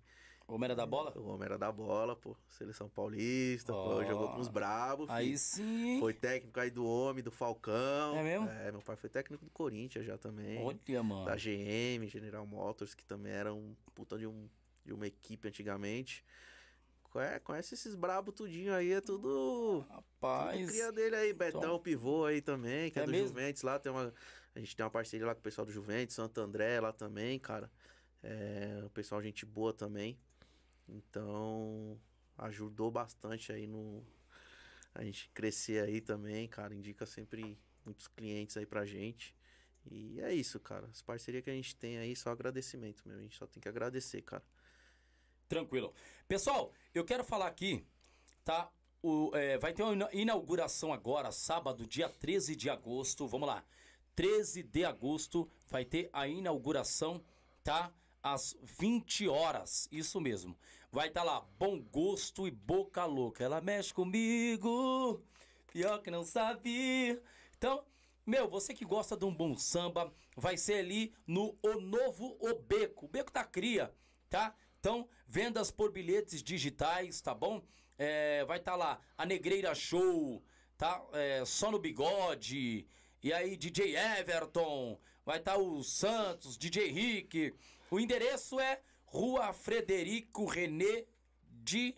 Homem 0.47 0.67
era 0.67 0.75
da 0.75 0.85
bola? 0.87 1.13
O 1.17 1.29
homem 1.29 1.47
era 1.47 1.59
da 1.59 1.71
bola, 1.73 2.15
pô. 2.17 2.37
Seleção 2.49 2.89
paulista, 2.89 3.73
pô, 3.73 3.79
Ó. 3.79 4.05
jogou 4.05 4.29
com 4.33 4.41
os 4.41 4.49
brabos. 4.49 5.09
Aí 5.09 5.29
filho. 5.29 5.39
sim. 5.39 6.01
Foi 6.01 6.13
técnico 6.13 6.59
aí 6.61 6.71
do 6.71 6.85
homem, 6.85 7.23
do 7.23 7.31
Falcão. 7.31 8.17
É 8.17 8.23
mesmo? 8.23 8.49
É, 8.49 8.71
meu 8.71 8.83
pai 8.83 8.97
foi 8.97 9.09
técnico 9.09 9.45
do 9.45 9.51
Corinthians 9.51 10.05
já 10.05 10.19
também. 10.19 10.63
Olha, 10.63 11.03
mano. 11.03 11.25
Da 11.25 11.37
GM, 11.37 12.07
General 12.07 12.47
Motors, 12.47 12.95
que 12.95 13.05
também 13.05 13.33
era 13.33 13.53
um 13.53 13.75
puta 13.95 14.19
de, 14.19 14.27
um, 14.27 14.49
de 14.85 14.93
uma 14.93 15.07
equipe 15.07 15.49
antigamente. 15.49 16.25
É, 17.15 17.39
conhece 17.39 17.75
esses 17.75 17.95
brabos 17.95 18.35
tudinho 18.35 18.73
aí, 18.75 18.93
é 18.93 19.01
tudo. 19.01 19.23
Tudo 19.83 19.87
Rapaz. 19.91 20.71
cria 20.71 20.91
dele 20.91 21.15
aí, 21.15 21.33
Betão, 21.35 21.79
pivô 21.79 22.25
aí 22.25 22.41
também, 22.41 22.91
que 22.91 22.99
é, 22.99 23.03
É 23.03 23.05
do 23.05 23.13
mesmo? 23.13 23.29
Juventus 23.29 23.63
lá, 23.63 23.79
tem 23.79 23.93
uma. 23.93 24.15
A 24.55 24.59
gente 24.59 24.75
tem 24.75 24.83
uma 24.85 24.91
parceria 24.91 25.27
lá 25.27 25.35
com 25.35 25.41
o 25.41 25.43
pessoal 25.43 25.67
do 25.67 25.73
Juventus, 25.73 26.15
Santo 26.15 26.41
André 26.41 26.81
lá 26.81 26.91
também, 26.93 27.39
cara. 27.39 27.71
É, 28.23 28.83
o 28.85 28.91
pessoal, 28.91 29.23
gente 29.23 29.45
boa 29.45 29.73
também. 29.75 30.19
Então, 30.89 31.99
ajudou 32.39 32.91
bastante 32.91 33.53
aí 33.53 33.67
no. 33.67 34.05
A 34.95 35.03
gente 35.03 35.29
crescer 35.31 35.83
aí 35.85 36.01
também, 36.01 36.47
cara. 36.49 36.75
Indica 36.75 37.07
sempre 37.07 37.59
muitos 37.85 38.07
clientes 38.09 38.57
aí 38.57 38.67
pra 38.67 38.85
gente. 38.85 39.35
E 39.91 40.21
é 40.21 40.33
isso, 40.35 40.61
cara. 40.61 40.87
As 40.87 41.03
parcerias 41.03 41.43
que 41.43 41.51
a 41.51 41.55
gente 41.55 41.75
tem 41.77 41.99
aí, 41.99 42.15
só 42.15 42.31
agradecimento 42.31 43.03
mesmo. 43.07 43.21
A 43.21 43.23
gente 43.25 43.37
só 43.37 43.47
tem 43.47 43.61
que 43.61 43.69
agradecer, 43.69 44.23
cara. 44.23 44.45
Tranquilo. 45.49 45.93
Pessoal, 46.29 46.73
eu 46.95 47.05
quero 47.05 47.25
falar 47.25 47.47
aqui, 47.47 47.85
tá? 48.45 48.71
O, 49.03 49.31
é, 49.35 49.59
vai 49.59 49.73
ter 49.73 49.83
uma 49.83 49.93
ina- 49.93 50.09
inauguração 50.13 50.93
agora, 50.93 51.33
sábado, 51.33 51.87
dia 51.87 52.09
13 52.09 52.55
de 52.55 52.71
agosto. 52.71 53.27
Vamos 53.27 53.49
lá. 53.49 53.65
13 54.15 54.63
de 54.63 54.85
agosto 54.85 55.51
vai 55.69 55.85
ter 55.85 56.09
a 56.13 56.29
inauguração, 56.29 57.25
tá? 57.65 57.93
Às 58.23 58.57
20 58.63 59.29
horas. 59.29 59.89
Isso 59.91 60.21
mesmo. 60.21 60.57
Vai 60.91 61.09
estar 61.09 61.23
lá, 61.23 61.41
Bom 61.59 61.81
Gosto 61.81 62.47
e 62.47 62.51
Boca 62.51 63.05
Louca. 63.05 63.43
Ela 63.43 63.61
mexe 63.61 63.93
comigo, 63.93 65.23
pior 65.73 65.99
que 66.03 66.11
não 66.11 66.23
sabe. 66.23 67.21
Então, 67.57 67.85
meu, 68.25 68.49
você 68.49 68.73
que 68.73 68.85
gosta 68.85 69.17
de 69.17 69.25
um 69.25 69.35
bom 69.35 69.57
samba, 69.57 70.13
vai 70.37 70.57
ser 70.57 70.75
ali 70.75 71.13
no 71.27 71.59
O 71.63 71.81
Novo 71.81 72.37
O 72.41 72.55
Beco. 72.55 73.07
O 73.07 73.09
Beco 73.09 73.33
da 73.33 73.43
Cria, 73.43 73.93
tá? 74.31 74.55
Então, 74.79 75.09
vendas 75.27 75.71
por 75.71 75.91
bilhetes 75.91 76.43
digitais, 76.43 77.21
tá 77.21 77.35
bom? 77.35 77.63
É, 77.99 78.45
vai 78.45 78.59
estar 78.59 78.77
lá 78.77 79.01
a 79.17 79.25
Negreira 79.25 79.75
Show, 79.75 80.43
tá? 80.77 81.03
É, 81.13 81.45
só 81.45 81.71
no 81.71 81.79
bigode. 81.79 82.87
E 83.23 83.33
aí, 83.33 83.57
DJ 83.57 83.97
Everton. 83.97 84.99
Vai 85.25 85.39
estar 85.39 85.57
o 85.57 85.83
Santos, 85.83 86.59
DJ 86.59 86.91
Rick. 86.91 87.55
O 87.93 88.01
endereço 88.01 88.59
é 88.59 88.81
Rua 89.05 89.53
Frederico 89.53 90.47
René 90.47 91.05
de 91.45 91.95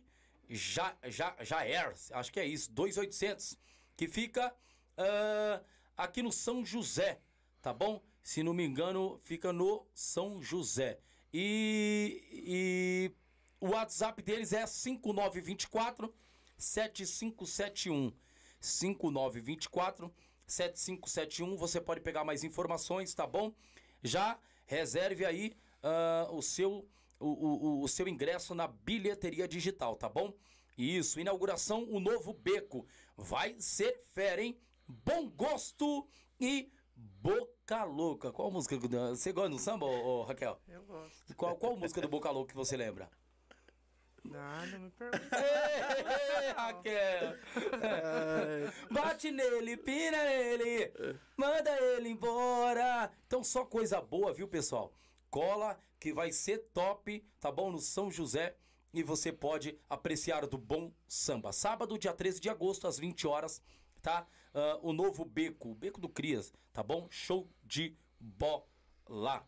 ja, 0.50 0.92
ja, 1.04 1.36
Jaer. 1.40 1.94
Acho 2.10 2.32
que 2.32 2.40
é 2.40 2.44
isso, 2.44 2.72
2800. 2.72 3.56
que 3.96 4.08
fica 4.08 4.52
ah, 4.96 5.62
aqui 5.96 6.20
no 6.20 6.32
São 6.32 6.64
José, 6.64 7.20
tá 7.62 7.72
bom? 7.72 8.02
Se 8.24 8.42
não 8.42 8.52
me 8.52 8.64
engano, 8.64 9.20
fica 9.20 9.52
no 9.52 9.86
São 9.94 10.42
José. 10.42 10.98
E, 11.32 12.20
e 12.32 13.12
o 13.60 13.68
WhatsApp 13.68 14.20
deles 14.20 14.52
é 14.52 14.66
5924 14.66 16.12
7571. 16.58 18.12
5924 18.58 20.12
7571. 20.44 21.56
Você 21.56 21.80
pode 21.80 22.00
pegar 22.00 22.24
mais 22.24 22.42
informações, 22.42 23.14
tá 23.14 23.28
bom? 23.28 23.54
Já 24.02 24.36
reserve 24.66 25.24
aí 25.24 25.56
ah, 25.84 26.28
o, 26.30 26.40
seu, 26.40 26.88
o, 27.20 27.28
o, 27.28 27.82
o 27.82 27.88
seu 27.88 28.08
ingresso 28.08 28.54
na 28.54 28.66
bilheteria 28.66 29.46
digital, 29.46 29.94
tá 29.96 30.08
bom? 30.08 30.32
Isso, 30.76 31.20
inauguração, 31.20 31.86
o 31.90 32.00
novo 32.00 32.32
beco. 32.32 32.86
Vai 33.16 33.54
ser 33.60 34.00
fera, 34.12 34.42
hein? 34.42 34.58
Bom 34.88 35.28
gosto 35.28 36.08
e 36.40 36.72
boca 36.96 37.84
louca. 37.84 38.32
Qual 38.32 38.50
música? 38.50 38.76
Você 39.10 39.32
gosta 39.32 39.50
do 39.50 39.58
samba, 39.58 39.86
ô, 39.86 40.20
ô, 40.20 40.22
Raquel? 40.24 40.58
Eu 40.66 40.82
gosto. 40.84 41.36
Qual, 41.36 41.56
qual 41.56 41.76
música 41.76 42.00
do 42.00 42.08
Boca 42.08 42.30
Louca 42.30 42.50
que 42.50 42.56
você 42.56 42.76
lembra? 42.76 43.08
Ah, 44.32 44.64
não 44.66 44.78
me 44.80 44.90
pergunta. 44.90 45.36
Ei, 46.42 46.52
Raquel! 46.52 47.38
Bate 48.90 49.30
nele, 49.30 49.76
pina 49.76 50.24
nele, 50.24 50.92
manda 51.36 51.70
ele 51.78 52.08
embora. 52.08 53.10
Então 53.26 53.44
só 53.44 53.66
coisa 53.66 54.00
boa, 54.00 54.32
viu, 54.32 54.48
pessoal? 54.48 54.92
Cola 55.34 55.76
que 55.98 56.12
vai 56.12 56.30
ser 56.30 56.58
top, 56.72 57.20
tá 57.40 57.50
bom? 57.50 57.72
No 57.72 57.80
São 57.80 58.08
José 58.08 58.54
e 58.92 59.02
você 59.02 59.32
pode 59.32 59.76
apreciar 59.90 60.46
do 60.46 60.56
bom 60.56 60.92
samba. 61.08 61.52
Sábado, 61.52 61.98
dia 61.98 62.12
13 62.12 62.38
de 62.40 62.48
agosto, 62.48 62.86
às 62.86 63.00
20 63.00 63.26
horas, 63.26 63.60
tá? 64.00 64.28
Ah, 64.54 64.78
o 64.80 64.92
novo 64.92 65.24
beco, 65.24 65.70
o 65.70 65.74
beco 65.74 66.00
do 66.00 66.08
Crias, 66.08 66.52
tá 66.72 66.84
bom? 66.84 67.08
Show 67.10 67.48
de 67.64 67.96
bola. 68.20 69.44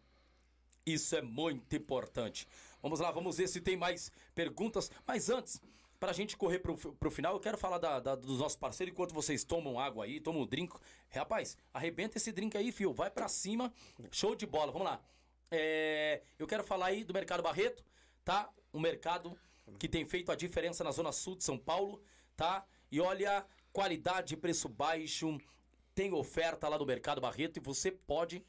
Isso 0.85 1.15
é 1.15 1.23
muito 1.23 1.77
importante. 1.77 2.49
Vamos 2.83 2.99
lá, 2.99 3.13
vamos 3.13 3.37
ver 3.37 3.47
se 3.47 3.61
tem 3.61 3.77
mais 3.77 4.11
perguntas. 4.35 4.91
Mas 5.07 5.31
antes, 5.31 5.63
pra 6.01 6.13
gente 6.13 6.37
correr 6.37 6.59
pro, 6.59 6.77
pro 6.95 7.11
final, 7.13 7.35
eu 7.35 7.41
quero 7.41 7.57
falar 7.57 7.79
da, 7.79 8.01
da- 8.01 8.17
dos 8.17 8.41
nossos 8.41 8.57
parceiros 8.59 8.93
enquanto 8.93 9.15
vocês 9.15 9.45
tomam 9.45 9.79
água 9.79 10.05
aí, 10.05 10.19
tomam 10.19 10.43
um 10.43 10.47
drink. 10.49 10.75
Rapaz, 11.11 11.57
arrebenta 11.73 12.19
esse 12.19 12.33
drink 12.33 12.57
aí, 12.59 12.73
fio. 12.73 12.93
Vai 12.93 13.09
pra 13.09 13.29
cima. 13.29 13.73
Show 14.11 14.35
de 14.35 14.47
bola. 14.47 14.73
Vamos 14.73 14.89
lá. 14.89 15.01
É, 15.51 16.23
eu 16.39 16.47
quero 16.47 16.65
falar 16.65 16.87
aí 16.87 17.05
do 17.05 17.15
Mercado 17.15 17.43
Barreto, 17.43 17.85
tá? 18.25 18.51
Um 18.73 18.81
mercado 18.81 19.39
que 19.79 19.89
tem 19.89 20.05
feito 20.05 20.31
a 20.33 20.37
diferença 20.37 20.83
na 20.83 20.91
Zona 20.91 21.13
Sul 21.13 21.37
de 21.37 21.45
São 21.45 21.59
Paulo, 21.59 22.03
tá? 22.37 22.65
E 22.91 23.01
olha, 23.01 23.47
qualidade, 23.73 24.37
preço 24.37 24.69
baixo, 24.69 25.39
tem 25.95 26.13
oferta 26.13 26.69
lá 26.69 26.79
no 26.79 26.87
Mercado 26.87 27.21
Barreto 27.21 27.59
e 27.59 27.61
você 27.61 27.91
pode 27.91 28.45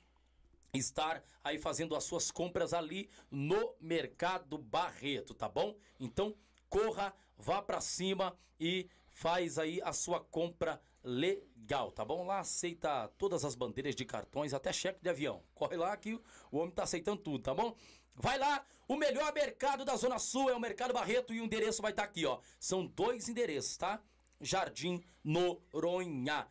estar 0.74 1.24
aí 1.44 1.58
fazendo 1.58 1.96
as 1.96 2.04
suas 2.04 2.30
compras 2.32 2.74
ali 2.74 3.10
no 3.32 3.76
Mercado 3.80 4.58
Barreto, 4.58 5.34
tá 5.34 5.48
bom? 5.48 5.76
Então, 6.00 6.36
corra, 6.70 7.14
vá 7.38 7.62
pra 7.62 7.80
cima 7.80 8.38
e 8.60 8.90
faz 9.10 9.58
aí 9.58 9.82
a 9.82 9.94
sua 9.94 10.20
compra 10.20 10.82
legal, 11.08 11.92
tá 11.92 12.04
bom? 12.04 12.26
Lá 12.26 12.40
aceita 12.40 13.08
todas 13.18 13.46
as 13.46 13.56
bandeiras 13.56 13.96
de 13.96 14.04
cartões, 14.04 14.54
até 14.54 14.74
cheque 14.74 15.02
de 15.02 15.10
avião. 15.10 15.42
Corre 15.56 15.78
lá 15.78 15.96
que 15.96 16.20
o 16.52 16.58
homem 16.58 16.72
tá 16.72 16.84
aceitando 16.84 17.22
tudo, 17.22 17.44
tá 17.44 17.54
bom? 17.54 17.76
Vai 18.14 18.38
lá, 18.38 18.66
o 18.88 18.96
melhor 18.96 19.34
mercado 19.34 19.86
da 19.86 19.96
Zona 19.96 20.20
Sul 20.20 20.50
é 20.50 20.56
o 20.56 20.60
Mercado 20.60 20.94
Barreto 20.94 21.34
e 21.34 21.40
o 21.40 21.46
endereço 21.46 21.82
vai 21.82 21.92
estar 21.92 22.04
aqui, 22.04 22.26
ó. 22.26 22.40
São 22.60 22.86
dois 22.86 23.30
endereços, 23.30 23.78
tá? 23.78 24.02
Jardim 24.42 25.04
Noronha. 25.24 26.48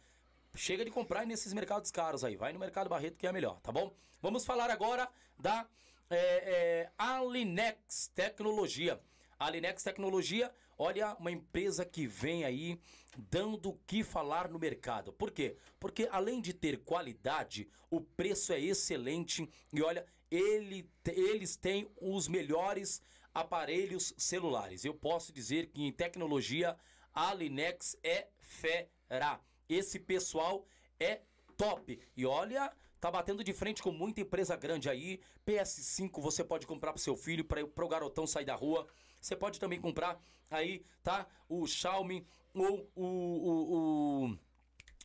Chega 0.55 0.85
de 0.85 0.91
comprar 0.91 1.27
nesses 1.27 1.53
mercados 1.53 1.91
caros 1.91 2.24
aí. 2.24 2.37
Vai 2.37 2.53
no 2.53 2.59
Mercado 2.59 2.89
Barreto 2.89 3.19
que 3.19 3.27
é 3.27 3.33
melhor, 3.33 3.61
tá 3.61 3.70
bom? 3.70 3.95
Vamos 4.23 4.45
falar 4.45 4.70
agora 4.70 5.09
da 5.39 5.66
é, 6.09 6.16
é, 6.16 6.91
Alinex 6.97 8.11
Tecnologia. 8.15 9.01
Alinex 9.39 9.83
Tecnologia, 9.83 10.53
olha, 10.78 11.15
uma 11.15 11.31
empresa 11.31 11.85
que 11.85 12.07
vem 12.07 12.44
aí 12.44 12.81
dando 13.16 13.70
o 13.70 13.78
que 13.86 14.05
falar 14.05 14.48
no 14.48 14.59
mercado. 14.59 15.12
Por 15.12 15.31
quê? 15.31 15.57
Porque 15.81 16.09
além 16.11 16.40
de 16.40 16.53
ter 16.53 16.78
qualidade, 16.78 17.69
o 17.90 18.01
preço 18.01 18.53
é 18.53 18.61
excelente 18.61 19.48
e 19.73 19.82
olha, 19.82 20.07
ele, 20.31 20.90
eles 21.07 21.57
têm 21.57 21.89
os 22.01 22.28
melhores 22.28 23.01
aparelhos 23.32 24.15
celulares. 24.16 24.85
Eu 24.85 24.94
posso 24.94 25.32
dizer 25.32 25.66
que 25.66 25.82
em 25.82 25.93
tecnologia 25.93 26.77
a 27.12 27.32
Linex 27.35 27.97
é 28.03 28.28
fera. 28.40 29.40
Esse 29.69 29.98
pessoal 29.98 30.66
é 30.98 31.20
top. 31.57 31.98
E 32.16 32.27
olha, 32.27 32.73
tá 33.01 33.11
batendo 33.11 33.44
de 33.44 33.53
frente 33.53 33.82
com 33.82 33.93
muita 33.93 34.20
empresa 34.20 34.57
grande 34.57 34.89
aí. 34.89 35.20
PS5 35.47 36.20
você 36.20 36.44
pode 36.44 36.66
comprar 36.66 36.93
pro 36.93 37.01
seu 37.01 37.16
filho, 37.16 37.44
para 37.44 37.85
o 37.85 37.89
garotão 37.89 38.27
sair 38.27 38.44
da 38.44 38.55
rua. 38.55 38.86
Você 39.21 39.37
pode 39.37 39.59
também 39.59 39.81
comprar 39.81 40.21
aí, 40.51 40.85
tá? 41.03 41.27
O 41.49 41.67
Xiaomi 41.67 42.27
ou 42.55 42.91
o, 42.95 43.05
o, 43.05 44.25
o 44.33 44.39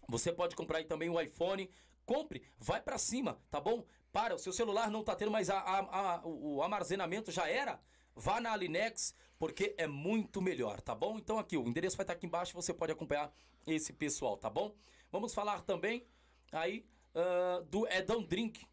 você 0.08 0.32
pode 0.32 0.56
comprar 0.56 0.80
aí 0.80 0.86
também 0.86 1.10
o 1.10 1.20
iPhone. 1.20 1.70
Compre, 2.06 2.44
vai 2.58 2.82
pra 2.82 2.98
cima, 2.98 3.40
tá 3.50 3.60
bom? 3.60 3.86
Para, 4.12 4.36
o 4.36 4.40
seu 4.40 4.52
celular 4.52 4.90
não 4.92 5.04
tá 5.04 5.16
tendo 5.16 5.32
mais 5.32 5.50
a, 5.50 5.60
a- 5.60 6.16
a- 6.16 6.22
o 6.26 6.62
armazenamento, 6.62 7.32
já 7.32 7.48
era? 7.48 7.80
Vá 8.16 8.42
na 8.42 8.52
Alinex, 8.52 9.16
porque 9.40 9.74
é 9.78 9.88
muito 9.88 10.42
melhor, 10.42 10.82
tá 10.82 10.94
bom? 10.94 11.18
Então 11.18 11.40
aqui, 11.40 11.56
o 11.56 11.66
endereço 11.68 11.96
vai 11.96 12.04
estar 12.04 12.14
aqui 12.14 12.26
embaixo, 12.26 12.54
você 12.54 12.74
pode 12.74 12.92
acompanhar 12.92 13.32
esse 13.66 13.94
pessoal, 13.94 14.36
tá 14.36 14.50
bom? 14.50 14.76
Vamos 15.12 15.34
falar 15.34 15.62
também 15.62 16.06
aí 16.52 16.86
ah, 17.16 17.64
do 17.70 17.88
Edão 17.88 18.22
Drink. 18.22 18.66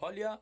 Olha, 0.00 0.40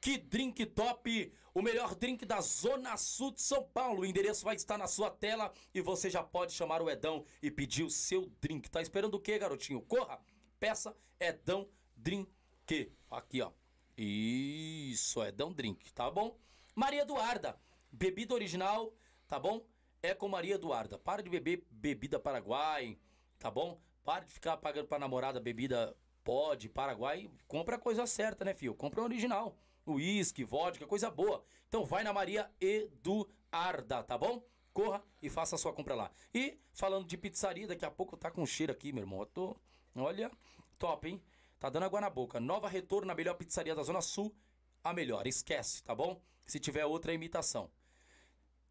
que 0.00 0.16
drink 0.16 0.64
top! 0.66 1.32
O 1.52 1.62
melhor 1.62 1.94
drink 1.94 2.24
da 2.24 2.40
Zona 2.40 2.96
Sul 2.96 3.32
de 3.32 3.42
São 3.42 3.64
Paulo. 3.64 4.02
O 4.02 4.06
endereço 4.06 4.44
vai 4.44 4.56
estar 4.56 4.78
na 4.78 4.86
sua 4.86 5.10
tela 5.10 5.52
e 5.74 5.80
você 5.80 6.08
já 6.08 6.22
pode 6.22 6.52
chamar 6.52 6.80
o 6.80 6.88
Edão 6.88 7.24
e 7.42 7.50
pedir 7.50 7.82
o 7.82 7.90
seu 7.90 8.32
drink. 8.40 8.70
Tá 8.70 8.80
esperando 8.80 9.14
o 9.14 9.20
quê, 9.20 9.38
garotinho? 9.38 9.82
Corra! 9.82 10.20
Peça 10.58 10.96
Edão 11.18 11.68
Drink. 11.96 12.92
Aqui, 13.10 13.42
ó. 13.42 13.50
Isso, 13.96 15.22
Edão 15.22 15.52
Drink, 15.52 15.92
tá 15.92 16.10
bom? 16.10 16.38
Maria 16.74 17.02
Eduarda, 17.02 17.60
bebida 17.90 18.32
original, 18.32 18.94
tá 19.26 19.38
bom? 19.38 19.66
É 20.02 20.14
com 20.14 20.28
Maria 20.28 20.54
Eduarda. 20.54 20.98
Para 20.98 21.22
de 21.22 21.28
beber 21.28 21.66
bebida 21.70 22.18
Paraguai, 22.18 22.96
tá 23.38 23.50
bom? 23.50 23.80
Para 24.04 24.24
de 24.24 24.32
ficar 24.32 24.56
pagando 24.56 24.86
pra 24.86 24.98
namorada 24.98 25.40
bebida 25.40 25.94
pode, 26.22 26.68
Paraguai. 26.68 27.28
Compra 27.48 27.76
a 27.76 27.78
coisa 27.78 28.06
certa, 28.06 28.44
né, 28.44 28.54
filho? 28.54 28.74
Compra 28.74 29.02
o 29.02 29.04
original. 29.04 29.56
Uísque, 29.86 30.44
vodka, 30.44 30.86
coisa 30.86 31.10
boa. 31.10 31.44
Então 31.68 31.84
vai 31.84 32.02
na 32.02 32.12
Maria 32.12 32.50
Eduarda, 32.60 34.02
tá 34.02 34.16
bom? 34.18 34.42
Corra 34.72 35.02
e 35.20 35.28
faça 35.28 35.56
a 35.56 35.58
sua 35.58 35.72
compra 35.72 35.94
lá. 35.94 36.10
E 36.32 36.58
falando 36.72 37.06
de 37.06 37.16
pizzaria, 37.16 37.66
daqui 37.66 37.84
a 37.84 37.90
pouco 37.90 38.16
tá 38.16 38.30
com 38.30 38.46
cheiro 38.46 38.72
aqui, 38.72 38.92
meu 38.92 39.02
irmão. 39.02 39.20
Eu 39.20 39.26
tô, 39.26 39.56
olha, 39.96 40.30
top, 40.78 41.08
hein? 41.08 41.22
Tá 41.58 41.68
dando 41.68 41.84
água 41.84 42.00
na 42.00 42.08
boca. 42.08 42.40
Nova 42.40 42.68
retorno 42.68 43.08
na 43.08 43.14
melhor 43.14 43.34
pizzaria 43.34 43.74
da 43.74 43.82
Zona 43.82 44.00
Sul. 44.00 44.34
A 44.82 44.92
melhor, 44.92 45.26
esquece, 45.26 45.82
tá 45.82 45.94
bom? 45.94 46.20
Se 46.46 46.58
tiver 46.58 46.86
outra 46.86 47.12
imitação. 47.12 47.70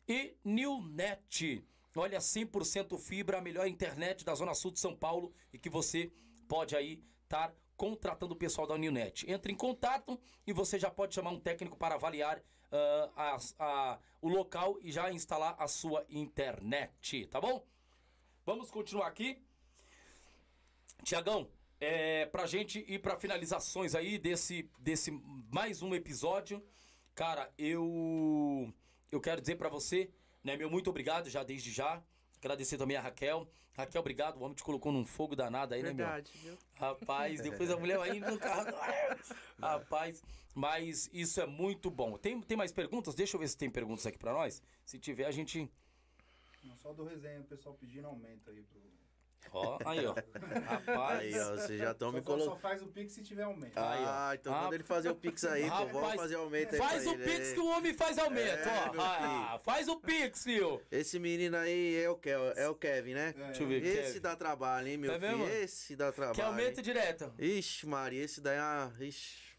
E 0.08 0.36
Newnet. 0.44 1.64
Olha, 1.96 2.20
100% 2.20 2.98
fibra, 2.98 3.38
a 3.38 3.42
melhor 3.42 3.68
internet 3.68 4.24
da 4.24 4.34
Zona 4.34 4.54
Sul 4.54 4.72
de 4.72 4.80
São 4.80 4.96
Paulo 4.96 5.34
e 5.54 5.60
que 5.60 5.70
você 5.70 6.12
pode 6.48 6.76
aí 6.76 7.04
estar 7.24 7.54
contratando 7.84 8.34
o 8.34 8.38
pessoal 8.38 8.68
da 8.68 8.78
Newnet. 8.78 9.24
Entre 9.32 9.54
em 9.54 9.56
contato 9.56 10.20
e 10.46 10.52
você 10.52 10.78
já 10.78 10.92
pode 10.92 11.16
chamar 11.16 11.30
um 11.32 11.40
técnico 11.40 11.78
para 11.78 11.96
avaliar 11.96 12.44
ah, 12.72 13.34
as- 13.36 13.56
a- 13.58 13.98
o 14.22 14.28
local 14.28 14.78
e 14.82 14.92
já 14.92 15.10
instalar 15.14 15.56
a 15.58 15.66
sua 15.68 16.06
internet, 16.10 17.26
tá 17.28 17.40
bom? 17.40 17.66
Vamos 18.46 18.70
continuar 18.70 19.08
aqui. 19.08 19.42
Tiagão, 21.04 21.50
é, 21.80 22.26
pra 22.26 22.46
gente 22.46 22.84
ir 22.86 23.00
pra 23.00 23.18
finalizações 23.18 23.96
aí 23.96 24.18
desse, 24.18 24.70
desse 24.78 25.10
mais 25.50 25.82
um 25.82 25.96
episódio, 25.96 26.62
cara, 27.16 27.50
eu 27.58 28.72
eu 29.12 29.22
quero 29.22 29.40
dizer 29.40 29.56
pra 29.56 29.70
você, 29.70 30.12
né, 30.44 30.58
meu 30.58 30.70
muito 30.70 30.90
obrigado 30.90 31.30
já 31.30 31.44
desde 31.44 31.72
já. 31.72 32.04
Agradecer 32.38 32.78
também 32.78 32.98
a 32.98 33.02
Raquel. 33.02 33.50
Raquel, 33.80 34.02
obrigado. 34.02 34.38
O 34.38 34.44
homem 34.44 34.56
te 34.56 34.64
colocou 34.64 34.92
num 34.92 35.06
fogo 35.06 35.38
danado 35.38 35.74
aí, 35.74 35.82
né, 35.82 35.94
meu? 35.94 36.06
Verdade, 36.06 36.32
viu? 36.36 36.58
Rapaz, 36.76 37.42
depois 37.42 37.72
a 37.72 37.78
mulher 37.78 37.98
vai 37.98 38.18
indo 38.18 38.30
no 38.30 38.38
carro. 38.38 38.66
Rapaz, 39.58 40.22
mas 40.54 41.10
isso 41.14 41.40
é 41.40 41.46
muito 41.46 41.90
bom. 41.90 42.18
Tem, 42.18 42.42
tem 42.42 42.58
mais 42.58 42.74
perguntas? 42.74 43.16
Deixa 43.16 43.38
eu 43.38 43.40
ver 43.40 43.48
se 43.48 43.58
tem 43.58 43.70
perguntas 43.70 44.06
aqui 44.06 44.18
pra 44.18 44.34
nós. 44.34 44.62
Se 44.86 45.00
tiver, 45.00 45.26
a 45.26 45.32
gente. 45.32 45.72
Não, 46.62 46.76
só 46.76 46.92
do 46.92 47.06
resenha, 47.06 47.40
o 47.40 47.46
pessoal 47.46 47.74
pedindo 47.76 48.08
aumento 48.08 48.50
aí 48.50 48.62
pro. 48.64 48.82
Ó, 49.52 49.80
aí, 49.86 50.06
ó. 50.06 50.14
Rapaz. 50.66 51.20
Aí, 51.22 51.40
ó, 51.40 51.56
vocês 51.56 51.80
já 51.80 51.92
estão 51.92 52.12
Só, 52.12 52.16
me 52.18 52.22
colocando. 52.22 52.50
só 52.52 52.56
faz 52.58 52.82
o 52.84 52.88
Pix 52.88 53.14
se 53.14 53.24
tiver 53.24 53.44
aumento. 53.44 53.76
Aí, 53.78 54.04
ó. 54.04 54.08
Ah, 54.08 54.32
então 54.36 54.54
Ah, 54.54 54.60
quando 54.62 54.74
ele 54.74 54.84
fazer 54.84 55.10
o 55.10 55.16
Pix 55.16 55.44
aí, 55.46 55.64
pô, 55.70 55.76
vamos 55.78 55.94
Rapaz, 55.94 56.16
fazer 56.22 56.36
aumento 56.36 56.74
aí 56.74 56.78
Faz 56.78 57.08
o 57.08 57.14
ele, 57.14 57.24
Pix 57.24 57.48
é. 57.50 57.54
que 57.54 57.60
o 57.60 57.66
homem 57.68 57.94
faz 57.94 58.18
aumento, 58.20 58.68
É, 58.70 58.92
ó. 58.96 59.02
Ah, 59.02 59.60
faz 59.64 59.88
o 59.88 59.96
Pix, 60.00 60.44
filho. 60.44 60.82
Esse 60.92 61.18
menino 61.18 61.58
aí 61.58 61.96
é 62.04 62.10
o, 62.10 62.16
Ke 62.16 62.30
é 62.30 62.68
o 62.70 62.76
Kevin, 62.76 63.14
né? 63.16 63.34
É. 63.38 63.44
Deixa 63.48 63.64
eu 63.64 63.68
ver. 63.68 63.84
Esse 63.84 64.04
Kevin. 64.04 64.20
dá 64.22 64.36
trabalho, 64.36 64.88
hein, 64.88 64.98
meu 64.98 65.12
Tá 65.14 65.20
filho? 65.28 65.38
vendo? 65.46 65.50
Esse 65.52 65.96
dá 65.96 66.12
trabalho. 66.12 66.36
Que 66.36 66.42
aumenta 66.42 66.80
hein? 66.80 66.84
direto. 66.84 67.34
Ixi, 67.40 67.88
Maria, 67.88 68.24
esse 68.24 68.42
daí 68.42 68.58
é 68.58 68.62
uma... 68.62 68.94
Ixi. 69.00 69.50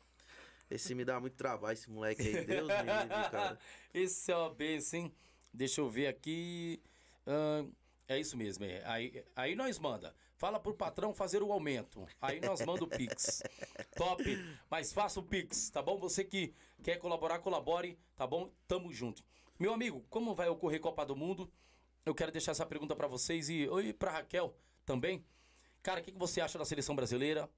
Esse 0.70 0.94
me 0.94 1.04
dá 1.04 1.18
muito 1.18 1.34
trabalho, 1.34 1.72
esse 1.72 1.90
moleque 1.90 2.22
aí. 2.22 2.44
Deus 2.44 2.68
me 2.68 2.76
livre, 2.76 3.30
cara. 3.30 3.58
Esse 3.92 4.30
é 4.30 4.36
uma 4.36 4.54
benção, 4.54 5.00
hein? 5.00 5.12
Deixa 5.52 5.80
eu 5.80 5.90
ver 5.90 6.06
aqui. 6.06 6.80
Ahn, 7.26 7.68
é 8.14 8.18
isso 8.18 8.36
mesmo, 8.36 8.64
é. 8.64 8.82
Aí, 8.84 9.24
aí 9.36 9.54
nós 9.54 9.78
manda. 9.78 10.14
Fala 10.36 10.58
pro 10.58 10.74
patrão 10.74 11.12
fazer 11.14 11.42
o 11.42 11.52
aumento. 11.52 12.06
Aí 12.20 12.40
nós 12.40 12.64
manda 12.64 12.82
o 12.84 12.88
Pix. 12.88 13.42
Top. 13.96 14.22
Mas 14.70 14.92
faça 14.92 15.20
o 15.20 15.22
Pix, 15.22 15.70
tá 15.70 15.82
bom? 15.82 15.98
Você 15.98 16.24
que 16.24 16.54
quer 16.82 16.96
colaborar, 16.98 17.38
colabore, 17.40 17.98
tá 18.16 18.26
bom? 18.26 18.50
Tamo 18.66 18.92
junto. 18.92 19.22
Meu 19.58 19.72
amigo, 19.72 20.04
como 20.08 20.34
vai 20.34 20.48
ocorrer 20.48 20.80
Copa 20.80 21.04
do 21.04 21.14
Mundo? 21.14 21.50
Eu 22.04 22.14
quero 22.14 22.32
deixar 22.32 22.52
essa 22.52 22.64
pergunta 22.64 22.96
pra 22.96 23.06
vocês 23.06 23.48
e, 23.50 23.68
e 23.84 23.92
pra 23.92 24.12
Raquel 24.12 24.56
também. 24.86 25.24
Cara, 25.82 26.00
o 26.00 26.02
que, 26.02 26.12
que 26.12 26.18
você 26.18 26.40
acha 26.40 26.58
da 26.58 26.64
seleção 26.64 26.96
brasileira? 26.96 27.48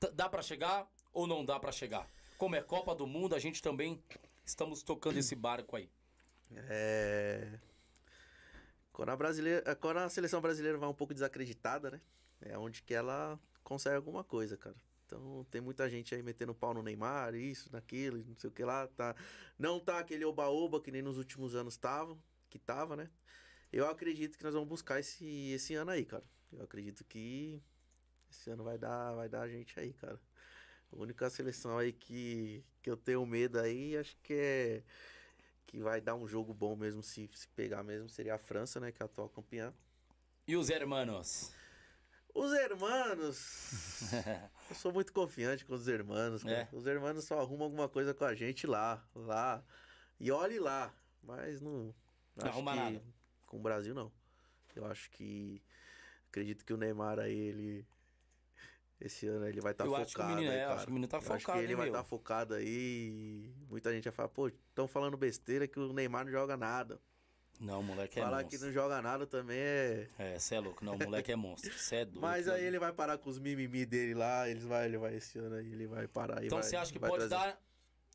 T- 0.00 0.10
Dá 0.10 0.28
pra 0.28 0.42
chegar 0.42 0.90
ou 1.12 1.26
não 1.26 1.44
dá 1.44 1.58
pra 1.60 1.70
chegar? 1.72 2.08
Como 2.36 2.56
é 2.56 2.60
Copa 2.62 2.94
do 2.94 3.06
Mundo, 3.06 3.34
a 3.34 3.38
gente 3.38 3.62
também 3.62 4.02
estamos 4.44 4.82
tocando 4.82 5.16
esse 5.18 5.36
barco 5.36 5.76
aí. 5.76 5.88
É... 6.68 7.58
Quando 8.94 9.08
a, 9.08 9.16
brasileira, 9.16 9.74
quando 9.74 9.96
a 9.96 10.08
seleção 10.08 10.40
brasileira 10.40 10.78
vai 10.78 10.88
um 10.88 10.94
pouco 10.94 11.12
desacreditada, 11.12 11.90
né? 11.90 12.00
É 12.40 12.56
onde 12.56 12.80
que 12.80 12.94
ela 12.94 13.38
consegue 13.64 13.96
alguma 13.96 14.22
coisa, 14.22 14.56
cara. 14.56 14.76
Então 15.04 15.44
tem 15.50 15.60
muita 15.60 15.90
gente 15.90 16.14
aí 16.14 16.22
metendo 16.22 16.54
pau 16.54 16.72
no 16.72 16.80
Neymar, 16.80 17.34
isso, 17.34 17.68
naquilo, 17.72 18.24
não 18.24 18.36
sei 18.36 18.48
o 18.48 18.52
que 18.52 18.64
lá. 18.64 18.86
Tá... 18.86 19.16
Não 19.58 19.80
tá 19.80 19.98
aquele 19.98 20.24
oba-oba 20.24 20.80
que 20.80 20.92
nem 20.92 21.02
nos 21.02 21.18
últimos 21.18 21.56
anos 21.56 21.76
tava, 21.76 22.16
que 22.48 22.56
tava, 22.56 22.94
né? 22.94 23.10
Eu 23.72 23.90
acredito 23.90 24.38
que 24.38 24.44
nós 24.44 24.54
vamos 24.54 24.68
buscar 24.68 25.00
esse, 25.00 25.50
esse 25.50 25.74
ano 25.74 25.90
aí, 25.90 26.04
cara. 26.04 26.24
Eu 26.52 26.62
acredito 26.62 27.04
que 27.04 27.60
esse 28.30 28.48
ano 28.48 28.62
vai 28.62 28.78
dar, 28.78 29.12
vai 29.14 29.28
dar 29.28 29.42
a 29.42 29.48
gente 29.48 29.78
aí, 29.78 29.92
cara. 29.92 30.20
A 30.92 30.96
única 30.96 31.28
seleção 31.30 31.76
aí 31.78 31.92
que, 31.92 32.64
que 32.80 32.88
eu 32.88 32.96
tenho 32.96 33.26
medo 33.26 33.58
aí, 33.58 33.96
acho 33.96 34.16
que 34.22 34.34
é 34.34 34.82
que 35.66 35.82
vai 35.82 36.00
dar 36.00 36.14
um 36.14 36.26
jogo 36.26 36.52
bom 36.52 36.76
mesmo, 36.76 37.02
se, 37.02 37.28
se 37.34 37.48
pegar 37.48 37.82
mesmo, 37.82 38.08
seria 38.08 38.34
a 38.34 38.38
França, 38.38 38.80
né? 38.80 38.92
Que 38.92 39.02
é 39.02 39.04
a 39.04 39.06
atual 39.06 39.28
campeã. 39.28 39.72
E 40.46 40.56
os 40.56 40.68
hermanos? 40.68 41.52
Os 42.34 42.52
hermanos. 42.52 44.12
eu 44.68 44.74
sou 44.74 44.92
muito 44.92 45.12
confiante 45.12 45.64
com 45.64 45.74
os 45.74 45.86
hermanos. 45.86 46.44
É. 46.44 46.68
Os 46.72 46.86
hermanos 46.86 47.24
só 47.24 47.38
arrumam 47.38 47.64
alguma 47.64 47.88
coisa 47.88 48.12
com 48.12 48.24
a 48.24 48.34
gente 48.34 48.66
lá. 48.66 49.06
Lá. 49.14 49.64
E 50.18 50.30
olhe 50.32 50.58
lá. 50.58 50.92
Mas 51.22 51.60
não. 51.60 51.94
Não 52.36 52.46
arruma 52.46 52.72
que 52.72 52.78
nada. 52.78 53.02
Com 53.46 53.58
o 53.58 53.60
Brasil, 53.60 53.94
não. 53.94 54.12
Eu 54.74 54.84
acho 54.84 55.10
que. 55.10 55.62
Acredito 56.28 56.64
que 56.64 56.72
o 56.72 56.76
Neymar 56.76 57.20
aí, 57.20 57.36
ele. 57.36 57.86
Esse 59.04 59.26
ano 59.28 59.46
ele 59.46 59.60
vai 59.60 59.72
estar 59.72 59.84
Eu 59.84 59.90
focado. 59.90 60.04
acho 60.06 60.14
que 60.16 60.22
o 60.22 60.26
menino- 60.26 60.50
aí, 60.50 60.56
é, 60.58 60.64
acho 60.64 60.84
que 60.86 60.90
o 60.90 60.94
menino 60.94 61.08
tá 61.08 61.16
Eu 61.18 61.20
acho 61.20 61.28
focado, 61.28 61.58
que 61.58 61.64
ele 61.64 61.72
hein, 61.72 61.76
vai 61.76 61.86
estar 61.88 62.04
focado 62.04 62.54
aí. 62.54 63.52
Muita 63.68 63.92
gente 63.92 64.04
vai 64.04 64.12
falar, 64.12 64.28
pô, 64.30 64.48
estão 64.48 64.88
falando 64.88 65.16
besteira 65.16 65.68
que 65.68 65.78
o 65.78 65.92
Neymar 65.92 66.24
não 66.24 66.32
joga 66.32 66.56
nada. 66.56 66.98
Não, 67.60 67.82
moleque 67.82 68.18
é 68.18 68.22
Falar 68.22 68.38
que 68.44 68.52
monstro. 68.52 68.66
não 68.66 68.72
joga 68.72 69.00
nada 69.02 69.26
também 69.26 69.58
é. 69.58 70.08
É, 70.18 70.38
cê 70.38 70.56
é 70.56 70.60
louco. 70.60 70.84
Não, 70.84 70.96
moleque 70.98 71.30
é 71.30 71.36
monstro. 71.36 71.72
Cê 71.78 71.96
é 71.96 72.04
doido. 72.04 72.20
Mas 72.20 72.48
aí 72.48 72.64
ele 72.64 72.78
vai 72.78 72.92
parar 72.92 73.16
com 73.18 73.30
os 73.30 73.38
mimimi 73.38 73.86
dele 73.86 74.14
lá, 74.14 74.48
eles 74.48 74.64
vai, 74.64 74.86
ele 74.86 74.98
vai 74.98 75.14
esse 75.16 75.38
ano 75.38 75.54
aí, 75.56 75.70
ele 75.72 75.86
vai 75.86 76.08
parar 76.08 76.44
Então 76.44 76.60
você 76.62 76.74
acha 76.74 76.92
que 76.92 76.98
pode 76.98 77.14
trazer- 77.28 77.28
dar 77.30 77.60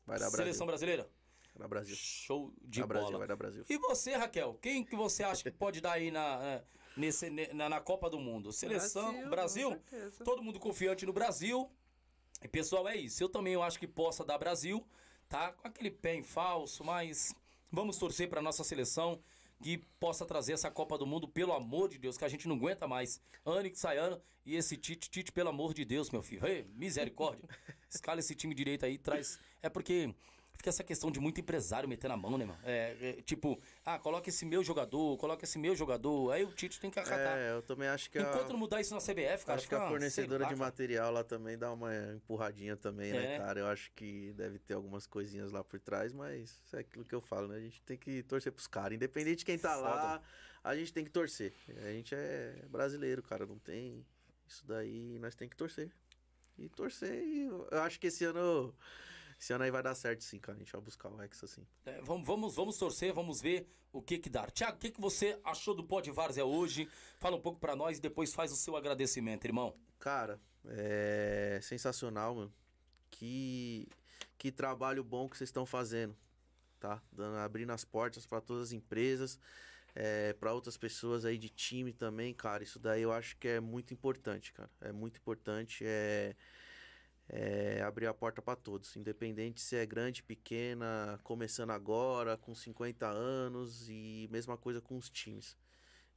vai 0.06 0.18
dar 0.18 0.28
seleção 0.30 0.66
Brasil. 0.66 0.66
brasileira? 0.66 1.08
Vai 1.54 1.62
dar 1.62 1.68
Brasil. 1.68 1.96
Show 1.96 2.52
de 2.62 2.80
bola. 2.80 2.88
Brasil, 2.88 3.18
vai 3.18 3.28
dar 3.28 3.36
Brasil. 3.36 3.64
E 3.68 3.78
você, 3.78 4.14
Raquel? 4.16 4.58
Quem 4.60 4.84
que 4.84 4.94
você 4.96 5.22
acha 5.22 5.42
que 5.42 5.50
pode 5.56 5.80
dar 5.80 5.92
aí 5.92 6.10
na, 6.10 6.60
nesse, 6.96 7.30
ne- 7.30 7.52
na, 7.52 7.68
na 7.68 7.80
Copa 7.80 8.08
do 8.10 8.18
Mundo? 8.18 8.52
Seleção, 8.52 9.28
Brasil? 9.28 9.70
certeza. 9.70 10.24
Todo 10.24 10.42
mundo 10.42 10.58
confiante 10.58 11.04
no 11.06 11.12
Brasil. 11.12 11.70
E 12.42 12.48
pessoal, 12.48 12.88
é 12.88 12.96
isso. 12.96 13.22
Eu 13.22 13.28
também 13.28 13.52
eu 13.54 13.62
acho 13.62 13.78
que 13.78 13.86
possa 13.86 14.24
dar 14.24 14.38
Brasil, 14.38 14.86
tá? 15.28 15.52
Com 15.52 15.68
aquele 15.68 15.90
pé 15.90 16.14
em 16.14 16.22
falso, 16.22 16.82
mas 16.84 17.34
vamos 17.70 17.98
torcer 17.98 18.28
para 18.28 18.40
nossa 18.40 18.64
seleção 18.64 19.22
que 19.62 19.76
possa 19.98 20.24
trazer 20.24 20.54
essa 20.54 20.70
Copa 20.70 20.96
do 20.96 21.06
Mundo, 21.06 21.28
pelo 21.28 21.52
amor 21.52 21.90
de 21.90 21.98
Deus, 21.98 22.16
que 22.16 22.24
a 22.24 22.28
gente 22.28 22.48
não 22.48 22.56
aguenta 22.56 22.88
mais. 22.88 23.20
Ano 23.44 23.68
que 23.70 23.78
sai 23.78 23.98
ano, 23.98 24.18
e 24.46 24.56
esse 24.56 24.74
Tite, 24.76 25.10
Tite, 25.10 25.30
pelo 25.30 25.50
amor 25.50 25.74
de 25.74 25.84
Deus, 25.84 26.10
meu 26.10 26.22
filho. 26.22 26.46
Ei, 26.46 26.64
misericórdia. 26.74 27.46
Escala 27.90 28.20
esse 28.20 28.34
time 28.34 28.54
direito 28.54 28.86
aí, 28.86 28.96
traz. 28.96 29.38
É 29.62 29.68
porque 29.68 30.14
fica 30.60 30.68
essa 30.68 30.84
questão 30.84 31.10
de 31.10 31.18
muito 31.18 31.40
empresário 31.40 31.88
metendo 31.88 32.12
a 32.12 32.16
mão, 32.18 32.36
né, 32.36 32.44
mano? 32.44 32.60
É, 32.64 32.96
é, 33.00 33.22
tipo, 33.22 33.58
ah, 33.84 33.98
coloca 33.98 34.28
esse 34.28 34.44
meu 34.44 34.62
jogador, 34.62 35.16
coloca 35.16 35.42
esse 35.44 35.58
meu 35.58 35.74
jogador. 35.74 36.32
Aí 36.32 36.44
o 36.44 36.52
Tite 36.52 36.78
tem 36.78 36.90
que 36.90 36.98
acatar. 37.00 37.38
É, 37.38 37.52
eu 37.52 37.62
também 37.62 37.88
acho 37.88 38.10
que 38.10 38.18
a, 38.18 38.22
Enquanto 38.22 38.50
não 38.50 38.58
mudar 38.58 38.78
isso 38.78 38.94
na 38.94 39.00
CBF, 39.00 39.46
cara, 39.46 39.58
acho 39.58 39.66
que 39.68 39.74
a 39.74 39.78
fica, 39.78 39.88
fornecedora 39.88 40.44
lá, 40.44 40.48
de 40.50 40.56
material 40.56 41.10
lá 41.10 41.24
também 41.24 41.56
dá 41.56 41.72
uma 41.72 41.90
empurradinha 42.14 42.76
também, 42.76 43.10
É. 43.10 43.12
né, 43.14 43.38
cara? 43.38 43.60
Eu 43.60 43.66
acho 43.68 43.90
que 43.92 44.34
deve 44.34 44.58
ter 44.58 44.74
algumas 44.74 45.06
coisinhas 45.06 45.50
lá 45.50 45.64
por 45.64 45.80
trás, 45.80 46.12
mas 46.12 46.62
é 46.74 46.80
aquilo 46.80 47.06
que 47.06 47.14
eu 47.14 47.22
falo, 47.22 47.48
né? 47.48 47.56
A 47.56 47.60
gente 47.60 47.80
tem 47.82 47.96
que 47.96 48.22
torcer 48.24 48.52
pros 48.52 48.66
caras. 48.66 48.94
Independente 48.94 49.38
de 49.38 49.44
quem 49.46 49.58
tá 49.58 49.74
lá, 49.76 50.20
a 50.62 50.76
gente 50.76 50.92
tem 50.92 51.04
que 51.04 51.10
torcer. 51.10 51.54
A 51.78 51.90
gente 51.92 52.14
é 52.14 52.66
brasileiro, 52.68 53.22
cara, 53.22 53.46
não 53.46 53.58
tem 53.58 54.04
isso 54.46 54.66
daí, 54.66 55.18
nós 55.18 55.34
tem 55.34 55.48
que 55.48 55.56
torcer. 55.56 55.90
E 56.58 56.68
torcer, 56.68 57.14
e 57.14 57.44
eu 57.46 57.66
acho 57.82 57.98
que 57.98 58.08
esse 58.08 58.26
ano. 58.26 58.74
Esse 59.40 59.54
ano 59.54 59.64
aí 59.64 59.70
vai 59.70 59.82
dar 59.82 59.94
certo 59.94 60.22
sim, 60.22 60.38
cara. 60.38 60.56
A 60.56 60.58
gente 60.58 60.70
vai 60.70 60.82
buscar 60.82 61.08
o 61.08 61.22
Hexa 61.22 61.46
assim. 61.46 61.66
É, 61.86 61.98
vamos, 62.02 62.26
vamos, 62.26 62.54
vamos 62.54 62.76
torcer, 62.76 63.14
vamos 63.14 63.40
ver 63.40 63.66
o 63.90 64.02
que 64.02 64.18
que 64.18 64.28
dá. 64.28 64.46
Tiago, 64.50 64.76
o 64.76 64.78
que, 64.78 64.90
que 64.90 65.00
você 65.00 65.40
achou 65.42 65.74
do 65.74 65.82
Pod 65.82 66.10
Várzea 66.10 66.44
hoje? 66.44 66.86
Fala 67.18 67.36
um 67.36 67.40
pouco 67.40 67.58
pra 67.58 67.74
nós 67.74 67.96
e 67.96 68.00
depois 68.02 68.34
faz 68.34 68.52
o 68.52 68.56
seu 68.56 68.76
agradecimento, 68.76 69.46
irmão. 69.46 69.74
Cara, 69.98 70.38
é 70.66 71.58
sensacional, 71.62 72.34
mano. 72.34 72.52
Que, 73.10 73.88
que 74.36 74.52
trabalho 74.52 75.02
bom 75.02 75.26
que 75.26 75.38
vocês 75.38 75.48
estão 75.48 75.64
fazendo, 75.64 76.14
tá? 76.78 77.02
Dando, 77.10 77.38
abrindo 77.38 77.70
as 77.70 77.82
portas 77.84 78.26
para 78.26 78.42
todas 78.42 78.64
as 78.64 78.72
empresas, 78.72 79.40
é, 79.94 80.34
para 80.34 80.52
outras 80.52 80.76
pessoas 80.76 81.24
aí 81.24 81.38
de 81.38 81.48
time 81.48 81.94
também, 81.94 82.34
cara. 82.34 82.62
Isso 82.62 82.78
daí 82.78 83.00
eu 83.00 83.12
acho 83.12 83.38
que 83.38 83.48
é 83.48 83.58
muito 83.58 83.94
importante, 83.94 84.52
cara. 84.52 84.70
É 84.82 84.92
muito 84.92 85.16
importante. 85.16 85.82
É, 85.86 86.36
é 87.32 87.80
abrir 87.82 88.06
a 88.06 88.14
porta 88.14 88.42
para 88.42 88.56
todos, 88.56 88.96
independente 88.96 89.60
se 89.60 89.76
é 89.76 89.86
grande, 89.86 90.22
pequena, 90.22 91.18
começando 91.22 91.70
agora, 91.70 92.36
com 92.36 92.54
50 92.54 93.06
anos 93.06 93.88
e 93.88 94.28
mesma 94.32 94.56
coisa 94.56 94.80
com 94.80 94.96
os 94.96 95.08
times. 95.08 95.56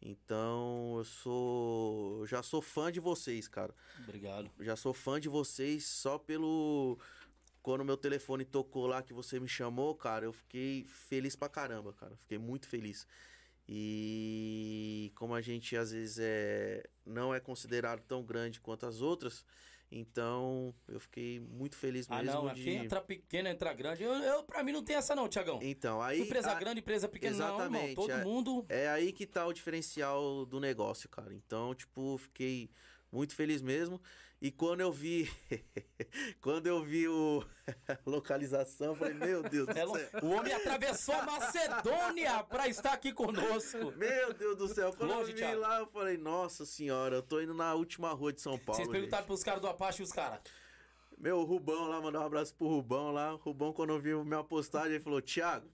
Então, 0.01 0.95
eu 0.97 1.05
sou, 1.05 2.19
eu 2.21 2.27
já 2.27 2.41
sou 2.41 2.61
fã 2.61 2.91
de 2.91 2.99
vocês, 2.99 3.47
cara. 3.47 3.73
Obrigado. 4.01 4.51
Eu 4.57 4.65
já 4.65 4.75
sou 4.75 4.93
fã 4.93 5.19
de 5.19 5.29
vocês 5.29 5.85
só 5.85 6.17
pelo 6.17 6.97
quando 7.61 7.85
meu 7.85 7.95
telefone 7.95 8.43
tocou 8.43 8.87
lá 8.87 9.01
que 9.01 9.13
você 9.13 9.39
me 9.39 9.47
chamou, 9.47 9.95
cara, 9.95 10.25
eu 10.25 10.33
fiquei 10.33 10.83
feliz 10.85 11.35
pra 11.35 11.47
caramba, 11.47 11.93
cara. 11.93 12.17
Fiquei 12.17 12.37
muito 12.37 12.67
feliz. 12.67 13.07
E 13.69 15.13
como 15.15 15.33
a 15.33 15.41
gente 15.41 15.77
às 15.77 15.91
vezes 15.91 16.17
é 16.19 16.83
não 17.05 17.33
é 17.33 17.39
considerado 17.39 18.01
tão 18.01 18.21
grande 18.21 18.59
quanto 18.59 18.85
as 18.85 18.99
outras, 18.99 19.45
então 19.99 20.73
eu 20.87 20.99
fiquei 20.99 21.39
muito 21.39 21.75
feliz 21.75 22.07
Ah, 22.09 22.17
mesmo 22.23 22.33
não, 22.43 22.53
de 22.53 22.61
aqui 22.61 22.69
entra 22.71 22.99
pequeno, 23.01 23.47
entra 23.49 23.73
grande. 23.73 24.03
Eu, 24.03 24.11
eu, 24.13 24.43
pra 24.43 24.63
mim 24.63 24.71
não 24.71 24.83
tem 24.83 24.95
essa 24.95 25.15
não, 25.15 25.27
Tiagão. 25.27 25.59
Então, 25.61 26.01
aí 26.01 26.21
Empresa 26.21 26.51
a- 26.51 26.55
grande, 26.55 26.79
empresa 26.79 27.07
pequena, 27.07 27.37
não, 27.37 27.45
irmão. 27.45 27.59
Exatamente, 27.61 27.95
Todo 27.95 28.11
é. 28.11 28.23
mundo... 28.23 28.65
É 28.69 28.87
aí 28.89 29.11
que 29.13 29.25
tá 29.25 29.45
o 29.45 29.53
diferencial 29.53 30.45
do 30.45 30.59
negócio, 30.59 31.07
cara. 31.09 31.33
Então, 31.33 31.73
tipo, 31.75 32.17
fiquei 32.17 32.69
muito 33.11 33.35
feliz 33.35 33.61
mesmo. 33.61 34.01
E 34.43 34.51
quando 34.51 34.81
eu 34.81 34.91
vi. 34.91 35.31
quando 36.41 36.67
eu 36.67 36.83
vi 36.83 37.07
o 37.07 37.41
localização, 38.05 38.87
eu 38.87 38.95
falei, 38.95 39.13
meu 39.13 39.41
Deus 39.41 39.65
do 39.67 39.71
É 39.71 39.87
céu. 39.87 40.21
O 40.21 40.31
homem 40.31 40.51
atravessou 40.51 41.15
a 41.15 41.23
Macedônia 41.25 42.43
pra 42.43 42.67
estar 42.67 42.91
aqui 42.91 43.13
conosco. 43.13 43.93
Meu 43.95 44.33
Deus 44.33 44.57
do 44.57 44.67
céu, 44.67 44.91
quando 44.91 45.11
Longe, 45.11 45.21
eu 45.21 45.27
vi 45.27 45.33
Thiago. 45.35 45.61
lá, 45.61 45.79
eu 45.79 45.87
falei, 45.87 46.17
nossa 46.17 46.65
senhora, 46.65 47.15
eu 47.15 47.21
tô 47.21 47.39
indo 47.39 47.53
na 47.53 47.73
última 47.73 48.11
rua 48.11 48.33
de 48.33 48.41
São 48.41 48.59
Paulo. 48.59 48.75
Vocês 48.75 48.89
perguntaram 48.89 49.21
gente. 49.23 49.27
pros 49.27 49.43
caras 49.45 49.61
do 49.61 49.67
Apache 49.69 50.01
e 50.01 50.03
os 50.03 50.11
caras. 50.11 50.41
Meu, 51.17 51.37
o 51.39 51.45
Rubão 51.45 51.87
lá, 51.87 52.01
mandar 52.01 52.19
um 52.19 52.25
abraço 52.25 52.53
pro 52.53 52.67
Rubão 52.67 53.13
lá. 53.13 53.35
O 53.35 53.37
Rubão, 53.37 53.71
quando 53.71 53.97
viu 53.97 54.25
minha 54.25 54.43
postagem, 54.43 54.95
ele 54.95 55.03
falou, 55.03 55.21
Thiago, 55.21 55.71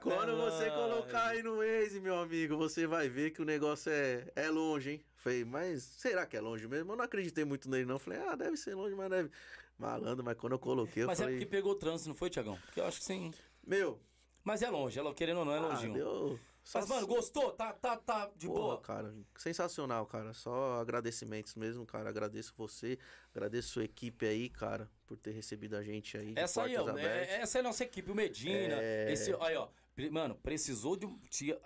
Quando 0.00 0.36
você 0.36 0.64
Ai. 0.64 0.70
colocar 0.70 1.26
aí 1.30 1.42
no 1.42 1.56
Waze, 1.56 2.00
meu 2.00 2.16
amigo, 2.16 2.56
você 2.56 2.86
vai 2.86 3.08
ver 3.08 3.32
que 3.32 3.42
o 3.42 3.44
negócio 3.44 3.90
é, 3.90 4.30
é 4.36 4.48
longe, 4.48 4.90
hein? 4.92 5.04
Falei, 5.26 5.44
mas 5.44 5.82
será 5.82 6.24
que 6.24 6.36
é 6.36 6.40
longe 6.40 6.68
mesmo? 6.68 6.92
Eu 6.92 6.96
não 6.96 7.04
acreditei 7.04 7.44
muito 7.44 7.68
nele, 7.68 7.84
não. 7.84 7.98
Falei, 7.98 8.20
ah, 8.20 8.36
deve 8.36 8.56
ser 8.56 8.76
longe, 8.76 8.94
mas 8.94 9.10
deve. 9.10 9.28
Malandro, 9.76 10.24
mas 10.24 10.38
quando 10.38 10.52
eu 10.52 10.58
coloquei, 10.58 11.02
eu 11.02 11.08
Mas 11.08 11.18
é 11.18 11.24
falei, 11.24 11.36
porque 11.40 11.50
pegou 11.50 11.72
o 11.72 11.74
trânsito, 11.74 12.08
não 12.10 12.14
foi, 12.14 12.30
Tiagão? 12.30 12.56
Porque 12.64 12.78
eu 12.78 12.84
acho 12.86 13.00
que 13.00 13.04
sim. 13.04 13.34
meu, 13.66 14.00
Mas 14.44 14.62
é 14.62 14.70
longe, 14.70 14.96
ela 14.96 15.12
querendo 15.12 15.38
ou 15.38 15.44
não, 15.44 15.52
é 15.52 15.58
ah, 15.58 15.62
longinho. 15.62 15.94
deu 15.94 16.40
Mas, 16.72 16.88
mano, 16.88 17.06
gostou? 17.08 17.50
Tá, 17.52 17.72
tá, 17.72 17.96
tá 17.96 18.30
de 18.36 18.46
Porra, 18.46 18.60
boa? 18.60 18.80
cara, 18.80 19.12
sensacional, 19.36 20.06
cara. 20.06 20.32
Só 20.32 20.80
agradecimentos 20.80 21.56
mesmo, 21.56 21.84
cara. 21.84 22.08
Agradeço 22.08 22.54
você, 22.56 22.96
agradeço 23.34 23.70
sua 23.70 23.84
equipe 23.84 24.24
aí, 24.26 24.48
cara, 24.48 24.88
por 25.08 25.16
ter 25.16 25.32
recebido 25.32 25.74
a 25.76 25.82
gente 25.82 26.16
aí. 26.16 26.34
Essa 26.36 26.62
aí, 26.62 26.76
ó, 26.76 26.96
é- 26.96 27.40
essa 27.40 27.58
é 27.58 27.60
a 27.60 27.64
nossa 27.64 27.82
equipe, 27.82 28.12
o 28.12 28.14
Medina. 28.14 28.76
É. 28.80 29.12
Esse, 29.12 29.34
aí, 29.40 29.56
ó. 29.56 29.66
Mano, 30.12 30.36
precisou 30.36 30.94
de 30.96 31.04
um- 31.04 31.18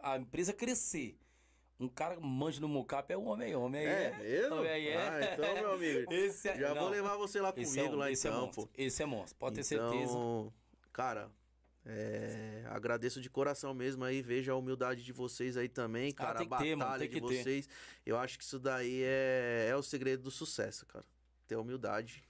a 0.02 0.16
empresa 0.16 0.54
crescer. 0.54 1.18
Um 1.80 1.88
cara 1.88 2.14
que 2.16 2.22
manja 2.22 2.60
no 2.60 2.68
mocap 2.68 3.10
é 3.10 3.16
um 3.16 3.26
homem, 3.28 3.56
homem 3.56 3.86
aí. 3.86 4.04
É 4.04 4.18
mesmo? 4.18 4.56
Homem 4.56 4.70
aí 4.70 4.88
é. 4.88 4.96
Ah, 5.08 5.32
então, 5.32 5.54
meu 5.54 5.72
amigo, 5.72 6.12
Esse 6.12 6.48
é, 6.50 6.58
já 6.58 6.74
não, 6.74 6.82
vou 6.82 6.90
levar 6.90 7.16
você 7.16 7.40
lá 7.40 7.48
é 7.48 7.52
comigo 7.52 7.94
um- 7.94 7.96
lá 7.96 8.10
esse 8.10 8.26
é 8.26 8.30
então, 8.30 8.42
monstro. 8.46 8.66
pô. 8.66 8.70
Esse 8.76 9.02
é 9.02 9.06
monstro, 9.06 9.36
pode 9.38 9.54
ter 9.66 9.74
então, 9.74 9.90
certeza. 9.90 10.52
Cara, 10.92 11.30
é, 11.86 12.64
agradeço 12.68 13.20
de 13.20 13.30
coração 13.30 13.72
mesmo 13.72 14.04
aí, 14.04 14.20
vejo 14.20 14.52
a 14.52 14.56
humildade 14.56 15.02
de 15.02 15.12
vocês 15.12 15.56
aí 15.56 15.68
também, 15.70 16.12
cara, 16.12 16.32
Ah, 16.32 16.34
tem 16.34 16.46
a 16.46 16.50
que 16.58 16.62
ter, 16.64 16.76
batalha 16.76 16.76
mano, 16.76 16.98
tem 16.98 17.08
de 17.08 17.14
que 17.14 17.26
ter. 17.26 17.42
vocês. 17.42 17.68
Eu 18.04 18.18
acho 18.18 18.36
que 18.38 18.44
isso 18.44 18.58
daí 18.58 19.02
é, 19.02 19.68
é 19.70 19.74
o 19.76 19.82
segredo 19.82 20.22
do 20.24 20.30
sucesso, 20.30 20.84
cara. 20.84 21.04
Ter 21.48 21.56
humildade. 21.56 22.22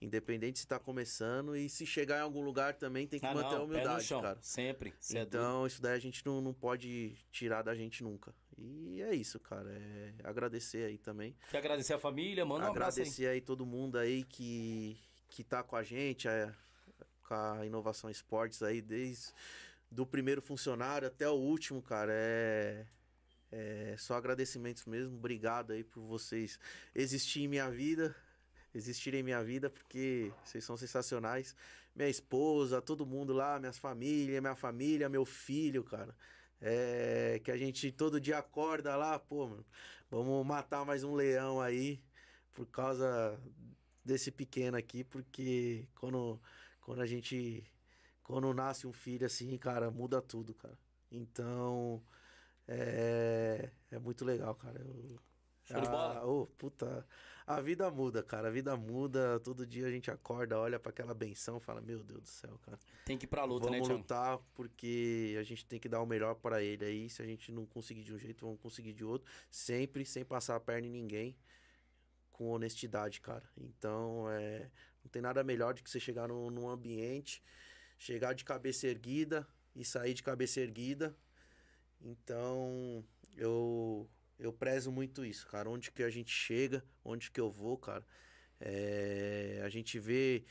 Independente 0.00 0.58
se 0.58 0.66
tá 0.66 0.78
começando 0.78 1.56
e 1.56 1.68
se 1.70 1.86
chegar 1.86 2.18
em 2.18 2.22
algum 2.22 2.42
lugar 2.42 2.74
também 2.74 3.06
tem 3.06 3.18
que 3.18 3.24
Ah, 3.26 3.32
manter 3.34 3.46
a 3.46 3.50
não, 3.52 3.58
no 3.60 3.64
humildade, 3.64 4.04
chão, 4.04 4.20
cara. 4.20 4.38
sempre. 4.42 4.92
Cê 5.00 5.18
é. 5.18 5.22
Então, 5.22 5.66
isso 5.66 5.80
daí 5.80 5.94
a 5.94 5.98
gente 5.98 6.24
não, 6.24 6.40
não 6.40 6.52
pode 6.52 7.16
tirar 7.30 7.62
da 7.62 7.74
gente 7.74 8.02
nunca. 8.02 8.34
E 8.58 9.02
é 9.02 9.14
isso, 9.14 9.38
cara. 9.38 9.70
É 9.70 10.12
agradecer 10.24 10.86
aí 10.86 10.98
também. 10.98 11.36
Quer 11.50 11.58
agradecer 11.58 11.94
a 11.94 11.98
família? 11.98 12.44
Manda 12.44 12.66
um 12.66 12.70
abraço 12.70 12.98
aí. 12.98 13.02
agradecer 13.02 13.26
aí. 13.26 13.40
todo 13.40 13.66
mundo 13.66 13.98
aí 13.98 14.24
que, 14.24 14.98
que 15.28 15.44
tá 15.44 15.62
com 15.62 15.76
a 15.76 15.82
gente, 15.82 16.26
é, 16.26 16.52
com 17.26 17.34
a 17.34 17.66
Inovação 17.66 18.08
Esportes 18.08 18.62
aí, 18.62 18.80
desde 18.80 19.32
do 19.90 20.06
primeiro 20.06 20.42
funcionário 20.42 21.06
até 21.08 21.28
o 21.28 21.34
último, 21.34 21.82
cara. 21.82 22.12
É, 22.12 22.86
é 23.52 23.96
só 23.98 24.14
agradecimentos 24.14 24.84
mesmo. 24.86 25.16
Obrigado 25.16 25.72
aí 25.72 25.84
por 25.84 26.02
vocês 26.02 26.58
existirem 26.94 27.46
em 27.46 27.48
minha 27.48 27.70
vida. 27.70 28.14
Existirem 28.74 29.20
em 29.20 29.22
minha 29.22 29.42
vida, 29.42 29.70
porque 29.70 30.32
vocês 30.44 30.64
são 30.64 30.76
sensacionais. 30.76 31.56
Minha 31.94 32.10
esposa, 32.10 32.82
todo 32.82 33.06
mundo 33.06 33.32
lá, 33.32 33.58
minhas 33.58 33.78
famílias, 33.78 34.40
minha 34.40 34.54
família, 34.54 35.08
meu 35.08 35.24
filho, 35.24 35.82
cara. 35.82 36.14
É, 36.60 37.40
que 37.44 37.50
a 37.50 37.56
gente 37.56 37.92
todo 37.92 38.20
dia 38.20 38.38
acorda 38.38 38.96
lá, 38.96 39.18
pô, 39.18 39.62
vamos 40.10 40.46
matar 40.46 40.84
mais 40.84 41.04
um 41.04 41.14
leão 41.14 41.60
aí 41.60 42.02
por 42.52 42.66
causa 42.66 43.38
desse 44.04 44.30
pequeno 44.30 44.76
aqui, 44.76 45.04
porque 45.04 45.86
quando, 45.94 46.40
quando 46.80 47.00
a 47.02 47.06
gente. 47.06 47.64
Quando 48.22 48.52
nasce 48.54 48.86
um 48.86 48.92
filho 48.92 49.26
assim, 49.26 49.56
cara, 49.58 49.90
muda 49.90 50.20
tudo, 50.22 50.54
cara. 50.54 50.78
Então. 51.10 52.02
É, 52.68 53.70
é 53.90 53.98
muito 53.98 54.24
legal, 54.24 54.54
cara. 54.54 54.80
Eu, 54.80 55.20
Show 55.66 55.80
de 55.80 55.88
bola. 55.88 56.18
ah, 56.18 56.26
ô, 56.26 56.46
puta. 56.46 57.06
A 57.46 57.60
vida 57.60 57.90
muda, 57.90 58.22
cara. 58.22 58.48
A 58.48 58.50
vida 58.50 58.76
muda. 58.76 59.38
Todo 59.40 59.66
dia 59.66 59.86
a 59.86 59.90
gente 59.90 60.10
acorda, 60.10 60.58
olha 60.58 60.78
pra 60.78 60.90
aquela 60.90 61.12
benção, 61.12 61.60
fala: 61.60 61.80
Meu 61.80 62.02
Deus 62.02 62.22
do 62.22 62.28
céu, 62.28 62.58
cara. 62.62 62.78
Tem 63.04 63.18
que 63.18 63.24
ir 63.24 63.28
pra 63.28 63.44
luta, 63.44 63.70
né, 63.70 63.78
vamos 63.78 63.88
lutar 63.88 64.38
porque 64.54 65.36
a 65.38 65.42
gente 65.42 65.64
tem 65.64 65.78
que 65.78 65.88
dar 65.88 66.00
o 66.00 66.06
melhor 66.06 66.34
para 66.36 66.62
ele 66.62 66.84
aí. 66.84 67.10
Se 67.10 67.20
a 67.22 67.24
gente 67.24 67.52
não 67.52 67.66
conseguir 67.66 68.02
de 68.02 68.12
um 68.12 68.18
jeito, 68.18 68.44
vamos 68.44 68.60
conseguir 68.60 68.92
de 68.92 69.04
outro. 69.04 69.30
Sempre 69.50 70.04
sem 70.04 70.24
passar 70.24 70.56
a 70.56 70.60
perna 70.60 70.86
em 70.86 70.90
ninguém. 70.90 71.36
Com 72.30 72.50
honestidade, 72.50 73.20
cara. 73.20 73.48
Então, 73.56 74.28
é, 74.30 74.70
não 75.02 75.10
tem 75.10 75.22
nada 75.22 75.42
melhor 75.42 75.74
do 75.74 75.82
que 75.82 75.90
você 75.90 75.98
chegar 75.98 76.28
num, 76.28 76.50
num 76.50 76.68
ambiente, 76.68 77.42
chegar 77.96 78.34
de 78.34 78.44
cabeça 78.44 78.86
erguida 78.86 79.46
e 79.74 79.84
sair 79.84 80.14
de 80.14 80.22
cabeça 80.22 80.60
erguida. 80.60 81.16
Então, 82.00 83.04
eu, 83.36 84.08
eu 84.38 84.52
prezo 84.52 84.90
muito 84.92 85.24
isso, 85.24 85.46
cara. 85.46 85.68
Onde 85.70 85.90
que 85.90 86.02
a 86.02 86.10
gente 86.10 86.30
chega, 86.30 86.84
onde 87.04 87.30
que 87.30 87.40
eu 87.40 87.50
vou, 87.50 87.76
cara. 87.78 88.04
É, 88.60 89.60
a 89.64 89.68
gente 89.68 89.98
vê 89.98 90.44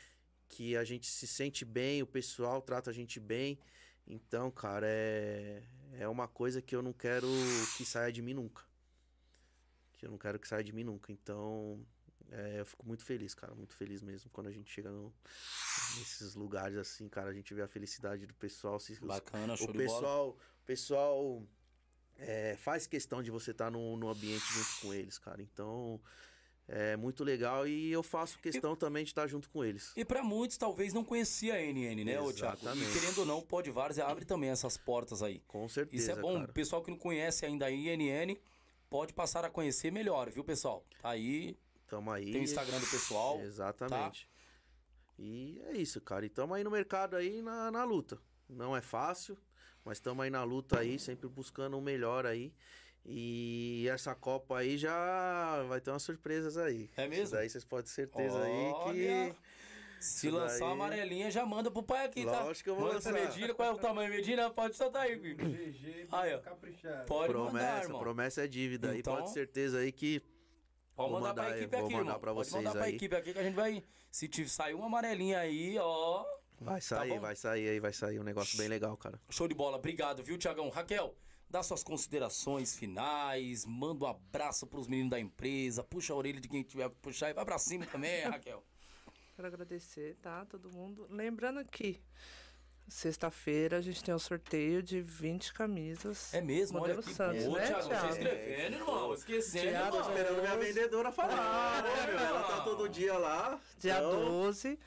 que 0.48 0.76
a 0.78 0.84
gente 0.84 1.08
se 1.08 1.26
sente 1.28 1.66
bem, 1.66 2.02
o 2.04 2.08
pessoal 2.08 2.62
trata 2.62 2.90
a 2.90 2.94
gente 2.94 3.20
bem. 3.20 3.60
Então, 4.08 4.52
cara, 4.52 4.86
é, 4.88 5.64
é 6.00 6.08
uma 6.08 6.28
coisa 6.28 6.62
que 6.62 6.76
eu 6.76 6.82
não 6.84 6.94
quero 6.94 7.28
que 7.78 7.84
saia 7.86 8.12
de 8.12 8.22
mim 8.22 8.34
nunca. 8.36 8.64
Que 9.98 10.06
eu 10.06 10.12
não 10.12 10.18
quero 10.18 10.38
que 10.40 10.48
saia 10.48 10.64
de 10.64 10.72
mim 10.72 10.84
nunca. 10.84 11.12
Então, 11.12 11.84
é, 12.32 12.60
eu 12.60 12.66
fico 12.66 12.86
muito 12.86 13.04
feliz, 13.04 13.34
cara, 13.34 13.56
muito 13.56 13.74
feliz 13.76 14.04
mesmo 14.04 14.30
quando 14.30 14.48
a 14.48 14.52
gente 14.52 14.70
chega 14.72 14.92
no- 14.92 15.12
nesses 15.98 16.36
lugares 16.36 16.78
assim, 16.78 17.10
cara, 17.10 17.30
a 17.30 17.34
gente 17.34 17.52
vê 17.54 17.64
a 17.64 17.68
felicidade 17.68 18.28
do 18.28 18.34
pessoal. 18.36 18.80
Se, 18.80 18.94
os- 18.94 19.00
Bacana, 19.00 19.56
show 19.58 19.70
o 19.70 19.72
de 19.72 19.78
bola. 19.80 19.90
pessoal, 20.00 20.30
o 20.30 20.66
pessoal 20.66 21.48
é, 22.18 22.56
faz 22.58 22.88
questão 22.88 23.22
de 23.22 23.32
você 23.32 23.52
estar 23.52 23.70
no, 23.72 23.98
no 23.98 24.10
ambiente 24.10 24.46
junto 24.54 24.82
com 24.82 24.94
eles, 24.94 25.18
cara. 25.18 25.42
Então, 25.42 26.00
é 26.68 26.96
muito 26.96 27.24
legal 27.24 27.68
e 27.68 27.92
eu 27.92 28.02
faço 28.02 28.40
questão 28.40 28.76
também 28.76 29.04
de 29.04 29.12
estar 29.12 29.28
junto 29.28 29.50
com 29.50 29.64
eles. 29.64 29.92
E 29.96 30.04
pra 30.04 30.24
muitos 30.24 30.58
talvez 30.58 30.94
não 30.94 31.04
conhecia 31.04 31.56
a 31.56 31.62
NN, 31.62 32.04
né, 32.04 32.20
ô 32.20 32.34
Thiago? 32.34 32.60
E 32.76 32.94
querendo 32.94 33.20
ou 33.20 33.26
não, 33.26 33.42
pode 33.42 33.70
vários 33.70 34.00
abre 34.00 34.26
também 34.26 34.50
essas 34.50 34.78
portas 34.78 35.22
aí. 35.22 35.42
Com 35.48 35.68
certeza, 35.70 36.12
Isso 36.12 36.12
é 36.20 36.22
bom. 36.22 36.40
cara. 36.40 36.52
Pessoal 36.54 36.82
que 36.82 36.90
não 36.90 36.98
conhece 36.98 37.46
ainda 37.46 37.68
a 37.68 37.72
INN, 37.72 38.36
pode 38.90 39.14
passar 39.14 39.46
a 39.46 39.50
conhecer 39.50 39.92
melhor, 39.92 40.32
viu, 40.32 40.44
pessoal? 40.44 40.84
Tá 41.02 41.10
aí, 41.10 41.58
Tamo 41.88 42.12
aí. 42.12 42.32
tem 42.32 42.42
o 42.42 42.44
Instagram 42.44 42.80
do 42.80 42.88
pessoal. 42.88 43.40
Exatamente. 43.42 44.28
E 45.20 45.62
é 45.68 45.78
isso, 45.78 46.02
cara. 46.02 46.26
E 46.26 46.30
tamo 46.30 46.54
aí 46.54 46.64
no 46.64 46.72
mercado 46.72 47.16
aí 47.16 47.42
na, 47.42 47.72
na 47.72 47.84
luta. 47.84 48.20
Não 48.50 48.76
é 48.76 48.82
fácil, 48.82 49.38
mas 49.86 50.00
tamo 50.00 50.22
aí 50.22 50.30
na 50.30 50.44
luta 50.44 50.80
aí, 50.80 51.00
sempre 51.00 51.30
buscando 51.30 51.78
o 51.78 51.82
melhor 51.82 52.26
aí. 52.26 52.52
E 53.06 53.88
essa 53.92 54.16
Copa 54.16 54.58
aí 54.58 54.78
já 54.80 55.64
vai 55.70 55.80
ter 55.80 55.92
umas 55.92 56.02
surpresas 56.02 56.58
aí. 56.58 56.90
É 56.98 57.08
mesmo? 57.08 57.24
Isso 57.26 57.34
daí 57.34 57.48
vocês 57.50 57.64
podem 57.64 57.86
ter 57.86 57.92
certeza 57.92 58.42
aí 58.42 58.72
Olha, 58.74 58.94
que. 59.32 59.36
Se 60.00 60.28
Isso 60.28 60.36
lançar 60.36 60.54
daí- 60.60 60.64
uma 60.68 60.72
amarelinha, 60.86 61.32
já 61.32 61.46
manda 61.46 61.70
pro 61.72 61.82
pai 61.84 62.06
aqui, 62.06 62.26
tá? 62.26 62.44
Lógico 62.44 62.64
que 62.64 62.70
eu 62.70 62.76
vou 62.76 62.84
manda 62.86 62.96
lançar. 62.96 63.14
Medina, 63.14 63.54
qual 63.54 63.70
é 63.70 63.72
o 63.72 63.78
tamanho? 63.78 64.10
Medina, 64.10 64.50
pode 64.50 64.76
soltar 64.76 65.04
aí, 65.04 65.18
filho. 65.20 65.38
GG, 65.38 66.08
Aí, 66.12 66.34
ó. 66.36 66.40
caprichado. 66.40 67.06
Pode 67.06 67.34
mandar, 67.34 67.50
Promessa, 67.52 67.84
irmão. 67.84 68.00
promessa 68.00 68.44
é 68.44 68.48
dívida 68.48 68.92
aí. 68.92 69.00
Então- 69.00 69.16
Pode 69.16 69.28
ter 69.28 69.34
certeza 69.34 69.80
aí 69.80 69.92
que. 69.92 70.20
Pode 70.96 71.12
Vou 71.12 71.20
mandar, 71.20 71.34
pra 71.34 71.44
mandar 71.44 71.56
aí, 71.56 71.62
equipe 71.62 71.76
vou 71.78 71.86
aqui, 71.86 71.94
mandar 71.94 72.06
irmão. 72.08 72.20
pra 72.20 72.34
Pode 72.34 72.48
vocês 72.50 72.64
mandar 72.64 72.72
pra 72.78 72.84
aí. 72.88 72.96
equipe 72.96 73.16
aqui 73.16 73.34
que 73.34 73.40
a 73.40 73.44
gente 73.44 73.56
vai... 73.56 73.84
Se 74.12 74.28
te 74.30 74.48
sair 74.48 74.74
uma 74.74 74.86
amarelinha 74.88 75.40
aí, 75.40 75.78
ó... 75.78 76.26
Vai 76.66 76.82
sair, 76.82 77.14
Tá 77.14 77.20
vai 77.20 77.36
sair 77.36 77.70
aí, 77.70 77.80
vai 77.80 77.94
sair 77.94 78.20
um 78.20 78.24
negócio 78.24 78.58
bem 78.58 78.68
legal, 78.68 78.98
cara. 78.98 79.20
Show 79.30 79.48
de 79.48 79.54
bola. 79.54 79.78
Obrigado, 79.78 80.24
viu, 80.24 80.38
Tiagão? 80.38 80.70
Raquel, 80.70 81.16
dá 81.50 81.62
suas 81.62 81.84
considerações 81.84 82.76
finais, 82.76 83.66
manda 83.66 84.06
um 84.06 84.08
abraço 84.08 84.66
pros 84.68 84.88
meninos 84.88 85.12
da 85.12 85.20
empresa, 85.20 85.84
puxa 85.84 86.14
a 86.14 86.16
orelha 86.16 86.42
de 86.42 86.48
quem 86.48 86.64
tiver 86.64 86.90
que 86.90 86.96
puxar 86.98 87.30
e 87.30 87.34
vai 87.34 87.46
pra 87.46 87.58
cima 87.60 87.86
também, 87.86 88.24
Raquel. 88.26 88.64
Quero 89.36 89.48
agradecer, 89.48 90.16
tá? 90.22 90.46
Todo 90.46 90.72
mundo. 90.72 91.08
Lembrando 91.10 91.64
que 91.66 92.02
sexta-feira 92.88 93.78
a 93.78 93.82
gente 93.82 94.04
tem 94.04 94.14
o 94.14 94.20
sorteio 94.20 94.82
de 94.82 95.02
20 95.02 95.54
camisas. 95.54 96.34
É 96.34 96.40
mesmo, 96.42 96.78
olha 96.78 96.94
Modelo 96.96 97.04
que 97.04 97.14
Santos, 97.14 97.46
Ô, 97.46 97.52
né, 97.54 97.66
Thiago, 97.68 97.84
você 97.84 98.08
escrevendo, 98.10 98.76
irmão, 98.76 99.14
esquecendo, 99.14 99.70
Thiago, 99.70 99.98
irmão. 99.98 100.10
Esperando 100.12 100.42
minha 100.42 100.58
vendedora 100.58 101.12
falar, 101.12 101.84
né, 101.84 102.08
meu? 102.08 102.20
Ela 102.20 102.44
tá 102.44 102.62
todo 102.62 102.88
dia 102.88 103.18
lá. 103.18 103.60
Dia 103.80 103.98
então- 103.98 104.26
12. 104.26 104.80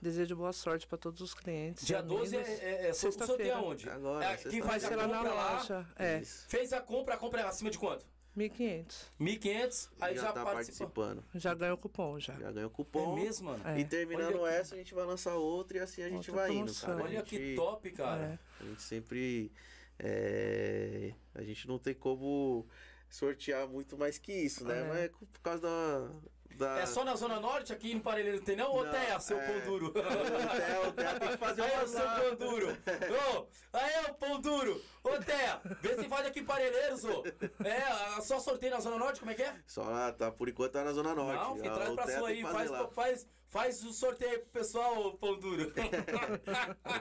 Desejo 0.00 0.36
boa 0.36 0.52
sorte 0.52 0.86
para 0.86 0.98
todos 0.98 1.20
os 1.20 1.32
clientes. 1.34 1.86
Dia 1.86 2.02
12 2.02 2.36
é, 2.36 2.40
amigos. 2.40 2.60
é, 2.62 2.88
é 2.88 2.92
Sexta-feira. 2.92 3.56
aonde? 3.56 3.88
Agora, 3.88 4.24
é, 4.26 4.36
quem 4.36 4.60
faz 4.62 4.84
a 4.84 4.88
Vai 4.88 4.96
ser 4.96 4.96
lá 4.96 5.06
na 5.08 5.16
compra 5.18 5.34
lá, 5.34 5.52
loja. 5.58 5.86
É, 5.96 6.20
fez 6.24 6.72
a 6.72 6.80
compra, 6.80 7.14
a 7.14 7.16
compra 7.16 7.40
é 7.40 7.44
acima 7.44 7.70
de 7.70 7.78
quanto? 7.78 8.04
1.500. 8.36 8.94
1.500, 9.18 9.88
aí 9.98 10.14
já, 10.14 10.20
já 10.24 10.32
tá 10.34 10.44
participou. 10.44 10.52
participando. 10.90 11.24
Já 11.34 11.54
ganhou 11.54 11.74
o 11.74 11.78
cupom, 11.78 12.20
já. 12.20 12.34
Já 12.34 12.52
ganhou 12.52 12.70
É 12.70 12.74
cupom. 12.74 13.14
mesmo, 13.14 13.48
mano? 13.50 13.66
É. 13.66 13.80
E 13.80 13.84
terminando 13.86 14.38
Olha 14.38 14.52
que- 14.52 14.58
essa, 14.60 14.74
a 14.74 14.78
gente 14.78 14.92
vai 14.94 15.06
lançar 15.06 15.34
outra 15.36 15.78
e 15.78 15.80
assim 15.80 16.02
a 16.02 16.10
gente 16.10 16.30
Outra 16.30 16.34
vai 16.34 16.50
indo, 16.50 16.56
promoção. 16.58 16.88
cara. 16.90 17.00
A 17.00 17.04
Olha 17.04 17.18
gente- 17.20 17.30
que 17.30 17.54
top, 17.56 17.90
cara. 17.92 18.22
É. 18.60 18.62
A 18.62 18.68
gente 18.68 18.82
sempre. 18.82 19.50
é, 19.98 21.14
a 21.34 21.42
gente 21.42 21.66
não 21.66 21.78
tem 21.78 21.94
como 21.94 22.66
sortear 23.08 23.66
muito 23.66 23.96
mais 23.96 24.18
que 24.18 24.32
isso, 24.32 24.64
né? 24.66 24.80
É. 24.80 24.84
Mas 24.88 24.98
é 24.98 25.08
por 25.08 25.40
causa 25.42 25.62
da. 25.62 26.10
Da... 26.56 26.78
É 26.78 26.86
só 26.86 27.04
na 27.04 27.14
Zona 27.14 27.38
Norte, 27.38 27.72
aqui 27.72 27.92
em 27.92 28.00
Parelheiros 28.00 28.40
não 28.40 28.46
tem 28.46 28.56
não? 28.56 28.82
Não, 28.82 28.90
Teia, 28.90 29.20
seu 29.20 29.38
é. 29.38 29.46
pão 29.46 29.60
duro. 29.70 29.86
O 29.86 30.88
o 30.88 30.92
Theo 30.92 31.18
tem 31.20 31.28
que 31.28 31.36
fazer 31.36 31.62
Aí, 31.62 31.72
uma 31.72 31.82
ô, 31.82 31.86
seu 31.86 32.00
pão 32.00 32.34
duro. 32.36 32.68
Ô, 32.70 33.46
aí, 33.72 34.04
ô, 34.08 34.14
pão 34.14 34.40
duro. 34.40 34.82
Ô, 35.04 35.10
Teia, 35.18 35.60
vê 35.80 35.94
se 35.96 36.08
faz 36.08 36.26
aqui 36.26 36.40
em 36.40 36.44
Parelheiros, 36.44 37.04
ô. 37.04 37.22
É, 37.64 38.20
só 38.22 38.38
sorteio 38.40 38.72
na 38.72 38.80
Zona 38.80 38.98
Norte, 38.98 39.20
como 39.20 39.30
é 39.30 39.34
que 39.34 39.42
é? 39.42 39.54
Só 39.66 39.82
lá, 39.84 40.12
tá, 40.12 40.30
por 40.32 40.48
enquanto 40.48 40.72
tá 40.72 40.84
na 40.84 40.92
Zona 40.92 41.14
Norte. 41.14 41.42
Não, 41.42 41.56
filho, 41.56 41.70
Ah, 41.70 41.74
traz 41.74 41.90
o 41.90 41.94
pra 41.94 42.18
sua 42.18 42.28
aí, 42.28 42.42
faz, 42.42 42.70
lá. 42.70 42.88
faz, 42.88 43.26
faz 43.48 43.84
o 43.84 43.92
sorteio 43.92 44.30
aí 44.32 44.38
pro 44.38 44.48
pessoal, 44.50 45.12
pão 45.18 45.38
duro. 45.38 45.72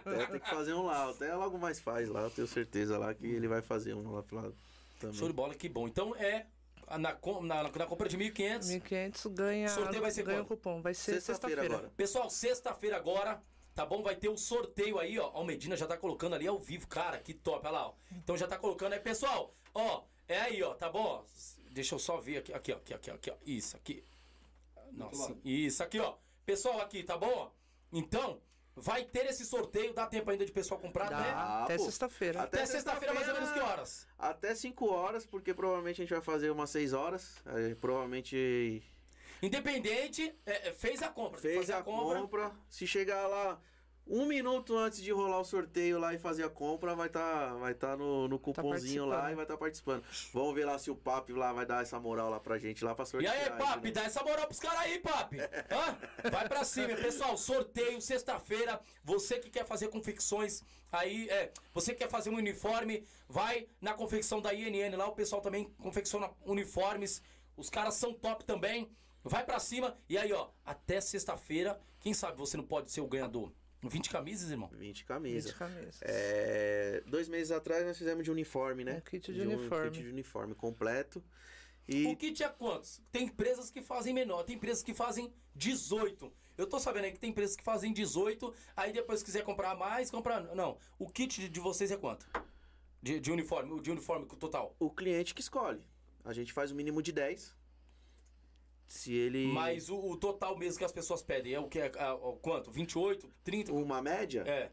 O 0.05 0.27
tem 0.31 0.39
que 0.39 0.49
fazer 0.49 0.73
um 0.73 0.83
lá. 0.85 1.09
O 1.09 1.13
Theo 1.13 1.37
logo 1.39 1.57
mais 1.57 1.79
faz 1.79 2.09
lá, 2.09 2.21
eu 2.21 2.29
tenho 2.29 2.47
certeza 2.47 2.97
lá 2.97 3.13
que 3.13 3.25
ele 3.25 3.47
vai 3.47 3.61
fazer 3.61 3.93
um 3.93 4.11
lá 4.11 4.23
pro 4.23 4.35
lado 4.35 4.55
também. 4.99 5.17
Show 5.17 5.27
de 5.27 5.33
bola, 5.33 5.53
que 5.53 5.69
bom. 5.69 5.87
Então 5.87 6.15
é 6.15 6.45
na, 6.89 6.97
na, 7.41 7.63
na 7.63 7.85
compra 7.85 8.07
de 8.09 8.17
1.500. 8.17 8.59
1.500 8.81 9.29
ganha, 9.33 9.69
Sorteio 9.69 10.01
vai 10.01 10.11
ser 10.11 10.23
ganha 10.23 10.41
o 10.41 10.45
quando? 10.45 10.57
cupom. 10.57 10.81
Vai 10.81 10.93
ser 10.93 11.13
Sexta-feira 11.21 11.61
sexta-feira. 11.61 11.75
agora. 11.75 11.93
Pessoal, 11.97 12.29
sexta-feira 12.29 12.97
agora, 12.97 13.41
tá 13.73 13.85
bom? 13.85 14.01
Vai 14.03 14.15
ter 14.15 14.29
o 14.29 14.37
sorteio 14.37 14.99
aí, 14.99 15.17
ó. 15.19 15.31
Ó, 15.33 15.41
o 15.41 15.45
Medina 15.45 15.75
já 15.75 15.87
tá 15.87 15.97
colocando 15.97 16.35
ali 16.35 16.47
ao 16.47 16.59
vivo, 16.59 16.87
cara, 16.87 17.19
que 17.19 17.33
top, 17.33 17.65
olha 17.65 17.71
lá, 17.71 17.87
ó. 17.89 17.93
Então 18.11 18.37
já 18.37 18.47
tá 18.47 18.57
colocando 18.57 18.93
aí, 18.93 18.99
pessoal, 18.99 19.53
ó, 19.73 20.03
é 20.27 20.39
aí, 20.39 20.63
ó, 20.63 20.73
tá 20.73 20.89
bom? 20.89 21.23
Deixa 21.71 21.95
eu 21.95 21.99
só 21.99 22.17
ver 22.17 22.37
aqui, 22.37 22.53
aqui, 22.53 22.71
ó, 22.71 22.77
aqui, 22.77 22.93
aqui, 22.93 23.11
aqui, 23.11 23.31
ó. 23.31 23.35
Isso, 23.45 23.75
aqui. 23.75 24.03
Nossa, 24.93 25.35
isso, 25.43 25.83
aqui, 25.83 25.99
ó. 25.99 26.15
Pessoal, 26.45 26.79
aqui, 26.81 27.03
tá 27.03 27.17
bom? 27.17 27.51
Então, 27.91 28.39
vai 28.75 29.05
ter 29.05 29.25
esse 29.27 29.45
sorteio, 29.45 29.93
dá 29.93 30.05
tempo 30.05 30.29
ainda 30.29 30.45
de 30.45 30.51
pessoal 30.51 30.79
comprar, 30.79 31.09
Dá. 31.09 31.19
né? 31.19 31.33
Até 31.63 31.77
sexta-feira. 31.77 32.41
Até 32.41 32.65
sexta-feira, 32.65 33.13
mais 33.13 33.27
ou 33.27 33.33
menos 33.33 33.51
que 33.51 33.59
horas? 33.59 34.07
Até 34.19 34.53
5 34.53 34.85
horas, 34.91 35.25
porque 35.25 35.53
provavelmente 35.53 36.01
a 36.01 36.03
gente 36.03 36.13
vai 36.13 36.21
fazer 36.21 36.49
umas 36.49 36.69
6 36.69 36.93
horas. 36.93 37.41
Aí, 37.45 37.75
provavelmente 37.75 38.83
Independente, 39.41 40.33
é, 40.45 40.69
é, 40.69 40.73
fez 40.73 41.01
a 41.01 41.09
compra. 41.09 41.39
fez 41.39 41.57
fazer 41.57 41.73
a 41.73 41.83
compra. 41.83 42.21
compra. 42.21 42.51
Se 42.69 42.87
chegar 42.87 43.27
lá 43.27 43.61
um 44.07 44.25
minuto 44.25 44.77
antes 44.77 45.01
de 45.01 45.11
rolar 45.11 45.39
o 45.39 45.43
sorteio 45.43 45.97
lá 45.97 46.13
e 46.13 46.19
fazer 46.19 46.43
a 46.43 46.49
compra, 46.49 46.93
vai 46.95 47.07
estar 47.07 47.55
vai 47.55 47.73
tá 47.73 47.97
no, 47.97 48.27
no 48.27 48.37
cupomzinho 48.37 49.05
lá 49.05 49.15
participando. 49.15 49.31
e 49.31 49.35
vai 49.35 49.45
estar 49.45 49.57
participando. 49.57 50.03
Vamos 50.33 50.53
ver 50.55 50.65
lá 50.65 50.77
se 50.77 50.91
o 50.91 50.95
Papi 50.95 51.33
lá 51.33 51.51
vai 51.51 51.65
dar 51.65 51.81
essa 51.81 51.99
moral 51.99 52.29
lá 52.29 52.39
pra 52.39 52.57
gente 52.59 52.83
lá 52.85 52.93
pra 52.93 53.03
E 53.03 53.07
sortear. 53.07 53.33
aí, 53.33 53.49
papi, 53.57 53.91
dá 53.91 54.03
essa 54.03 54.23
moral 54.23 54.45
pros 54.45 54.59
caras 54.59 54.79
aí, 54.81 54.99
papi. 54.99 55.37
Hã? 55.71 56.29
Vai 56.29 56.47
pra 56.47 56.63
cima, 56.63 56.95
pessoal. 56.95 57.35
Sorteio, 57.35 57.99
sexta-feira. 57.99 58.79
Você 59.03 59.39
que 59.39 59.49
quer 59.49 59.65
fazer 59.65 59.87
confecções 59.87 60.61
aí, 60.91 61.27
é. 61.29 61.51
Você 61.73 61.93
que 61.93 61.99
quer 62.03 62.09
fazer 62.09 62.29
um 62.29 62.35
uniforme, 62.37 63.03
vai 63.27 63.67
na 63.81 63.93
confecção 63.93 64.39
da 64.39 64.53
INN 64.53 64.95
lá. 64.95 65.07
O 65.07 65.13
pessoal 65.15 65.41
também 65.41 65.65
confecciona 65.81 66.29
uniformes. 66.45 67.21
Os 67.57 67.69
caras 67.69 67.95
são 67.95 68.13
top 68.13 68.45
também. 68.45 68.89
Vai 69.23 69.43
pra 69.43 69.57
cima. 69.57 69.97
E 70.07 70.15
aí, 70.17 70.31
ó, 70.31 70.49
até 70.63 71.01
sexta-feira. 71.01 71.79
Quem 71.99 72.13
sabe 72.13 72.37
você 72.37 72.55
não 72.55 72.63
pode 72.63 72.91
ser 72.91 73.01
o 73.01 73.07
ganhador? 73.07 73.51
20 73.83 74.09
camisas, 74.09 74.49
irmão. 74.51 74.69
20 74.73 75.05
camisas. 75.05 75.51
20 75.51 75.59
camisas. 75.59 75.99
É, 76.01 77.03
dois 77.07 77.27
meses 77.27 77.51
atrás 77.51 77.85
nós 77.85 77.97
fizemos 77.97 78.23
de 78.23 78.31
uniforme, 78.31 78.83
né? 78.83 78.97
Um 78.97 79.01
kit 79.01 79.31
de 79.33 79.41
uniforme. 79.41 79.87
Um 79.87 79.91
kit 79.91 80.03
de 80.03 80.09
uniforme 80.09 80.55
completo. 80.55 81.23
E 81.87 82.07
O 82.07 82.15
kit 82.15 82.41
é 82.43 82.49
quantos? 82.49 82.99
Tem 83.11 83.25
empresas 83.25 83.69
que 83.69 83.81
fazem 83.81 84.13
menor, 84.13 84.43
tem 84.43 84.55
empresas 84.55 84.81
que 84.81 84.93
fazem 84.93 85.31
18. 85.55 86.33
Eu 86.57 86.65
tô 86.67 86.79
sabendo 86.79 87.05
aí 87.05 87.11
que 87.11 87.19
tem 87.19 87.29
empresas 87.29 87.55
que 87.55 87.63
fazem 87.63 87.93
18, 87.93 88.51
aí 88.75 88.91
depois 88.91 89.19
se 89.19 89.25
quiser 89.25 89.43
comprar 89.43 89.75
mais, 89.75 90.09
comprar. 90.09 90.41
Não, 90.55 90.77
o 90.97 91.07
kit 91.07 91.39
de- 91.41 91.49
de 91.49 91.59
vocês 91.59 91.91
é 91.91 91.97
quanto? 91.97 92.25
De, 93.03 93.19
de 93.19 93.31
uniforme, 93.31 93.71
o 93.73 93.79
de 93.79 93.91
uniforme 93.91 94.25
total. 94.25 94.75
o 94.79 94.89
cliente 94.89 95.35
que 95.35 95.41
escolhe. 95.41 95.85
A 96.23 96.33
gente 96.33 96.51
faz 96.53 96.71
o 96.71 96.75
mínimo 96.75 97.03
de 97.03 97.11
10. 97.11 97.55
Se 98.87 99.13
ele. 99.13 99.47
Mas 99.47 99.89
o, 99.89 99.97
o 99.97 100.17
total 100.17 100.57
mesmo 100.57 100.77
que 100.77 100.85
as 100.85 100.91
pessoas 100.91 101.21
pedem 101.21 101.53
é 101.53 101.59
o 101.59 101.67
que? 101.67 101.79
É, 101.79 101.91
ah, 101.97 102.15
ó, 102.15 102.33
quanto? 102.33 102.71
28? 102.71 103.31
30? 103.43 103.73
Uma 103.73 104.01
média? 104.01 104.43
É. 104.45 104.71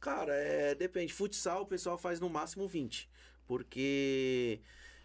Cara, 0.00 0.34
é, 0.34 0.74
depende. 0.74 1.12
Futsal 1.12 1.62
o 1.62 1.66
pessoal 1.66 1.96
faz 1.96 2.20
no 2.20 2.28
máximo 2.28 2.68
20. 2.68 3.08
Porque 3.46 4.60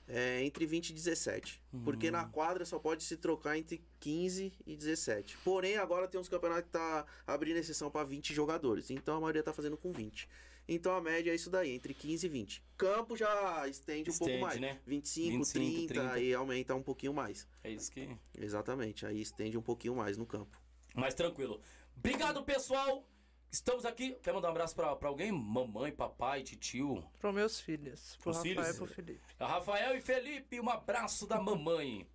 é 0.09 0.43
entre 0.43 0.65
20 0.65 0.89
e 0.89 0.93
17. 0.93 1.61
Porque 1.83 2.09
na 2.09 2.25
quadra 2.25 2.65
só 2.65 2.79
pode 2.79 3.03
se 3.03 3.15
trocar 3.15 3.57
entre 3.57 3.81
15 3.99 4.51
e 4.65 4.75
17. 4.75 5.37
Porém, 5.43 5.77
agora 5.77 6.07
tem 6.07 6.19
uns 6.19 6.27
campeonatos 6.27 6.65
que 6.65 6.71
tá 6.71 7.05
abrindo 7.27 7.57
exceção 7.57 7.91
para 7.91 8.03
20 8.03 8.33
jogadores. 8.33 8.89
Então 8.89 9.15
a 9.15 9.21
maioria 9.21 9.43
tá 9.43 9.53
fazendo 9.53 9.77
com 9.77 9.91
20. 9.91 10.27
Então 10.71 10.93
a 10.95 11.01
média 11.01 11.31
é 11.31 11.35
isso 11.35 11.49
daí, 11.49 11.71
entre 11.71 11.95
15 11.95 12.27
e 12.27 12.29
20. 12.29 12.63
Campo 12.77 13.17
já 13.17 13.67
estende 13.67 14.09
um 14.09 14.13
Estende, 14.13 14.31
pouco 14.33 14.45
mais. 14.45 14.61
né? 14.61 14.79
25, 14.85 15.37
25, 15.39 15.65
30, 15.87 15.93
30. 15.95 16.13
aí 16.13 16.33
aumenta 16.33 16.75
um 16.75 16.83
pouquinho 16.83 17.11
mais. 17.13 17.47
É 17.63 17.71
isso 17.71 17.91
que. 17.91 18.07
Exatamente, 18.37 19.03
aí 19.05 19.19
estende 19.19 19.57
um 19.57 19.63
pouquinho 19.63 19.95
mais 19.95 20.15
no 20.15 20.27
campo. 20.27 20.61
Mas 20.93 21.15
tranquilo. 21.15 21.59
Obrigado, 21.97 22.43
pessoal. 22.43 23.03
Estamos 23.51 23.83
aqui. 23.83 24.11
Quer 24.21 24.31
mandar 24.31 24.49
um 24.49 24.51
abraço 24.51 24.75
pra, 24.75 24.95
pra 24.95 25.09
alguém? 25.09 25.31
Mamãe, 25.31 25.91
papai, 25.91 26.43
titio. 26.43 27.03
Para 27.17 27.33
meus 27.33 27.59
filhos. 27.59 28.15
Pro 28.21 28.29
Os 28.29 28.37
Rafael 28.37 28.55
filhos? 28.55 28.69
e 28.69 28.77
pro 28.77 28.85
Felipe. 28.87 29.21
A 29.39 29.47
Rafael 29.47 29.97
e 29.97 30.01
Felipe, 30.01 30.59
um 30.61 30.69
abraço 30.69 31.25
da 31.25 31.41
mamãe. 31.41 32.07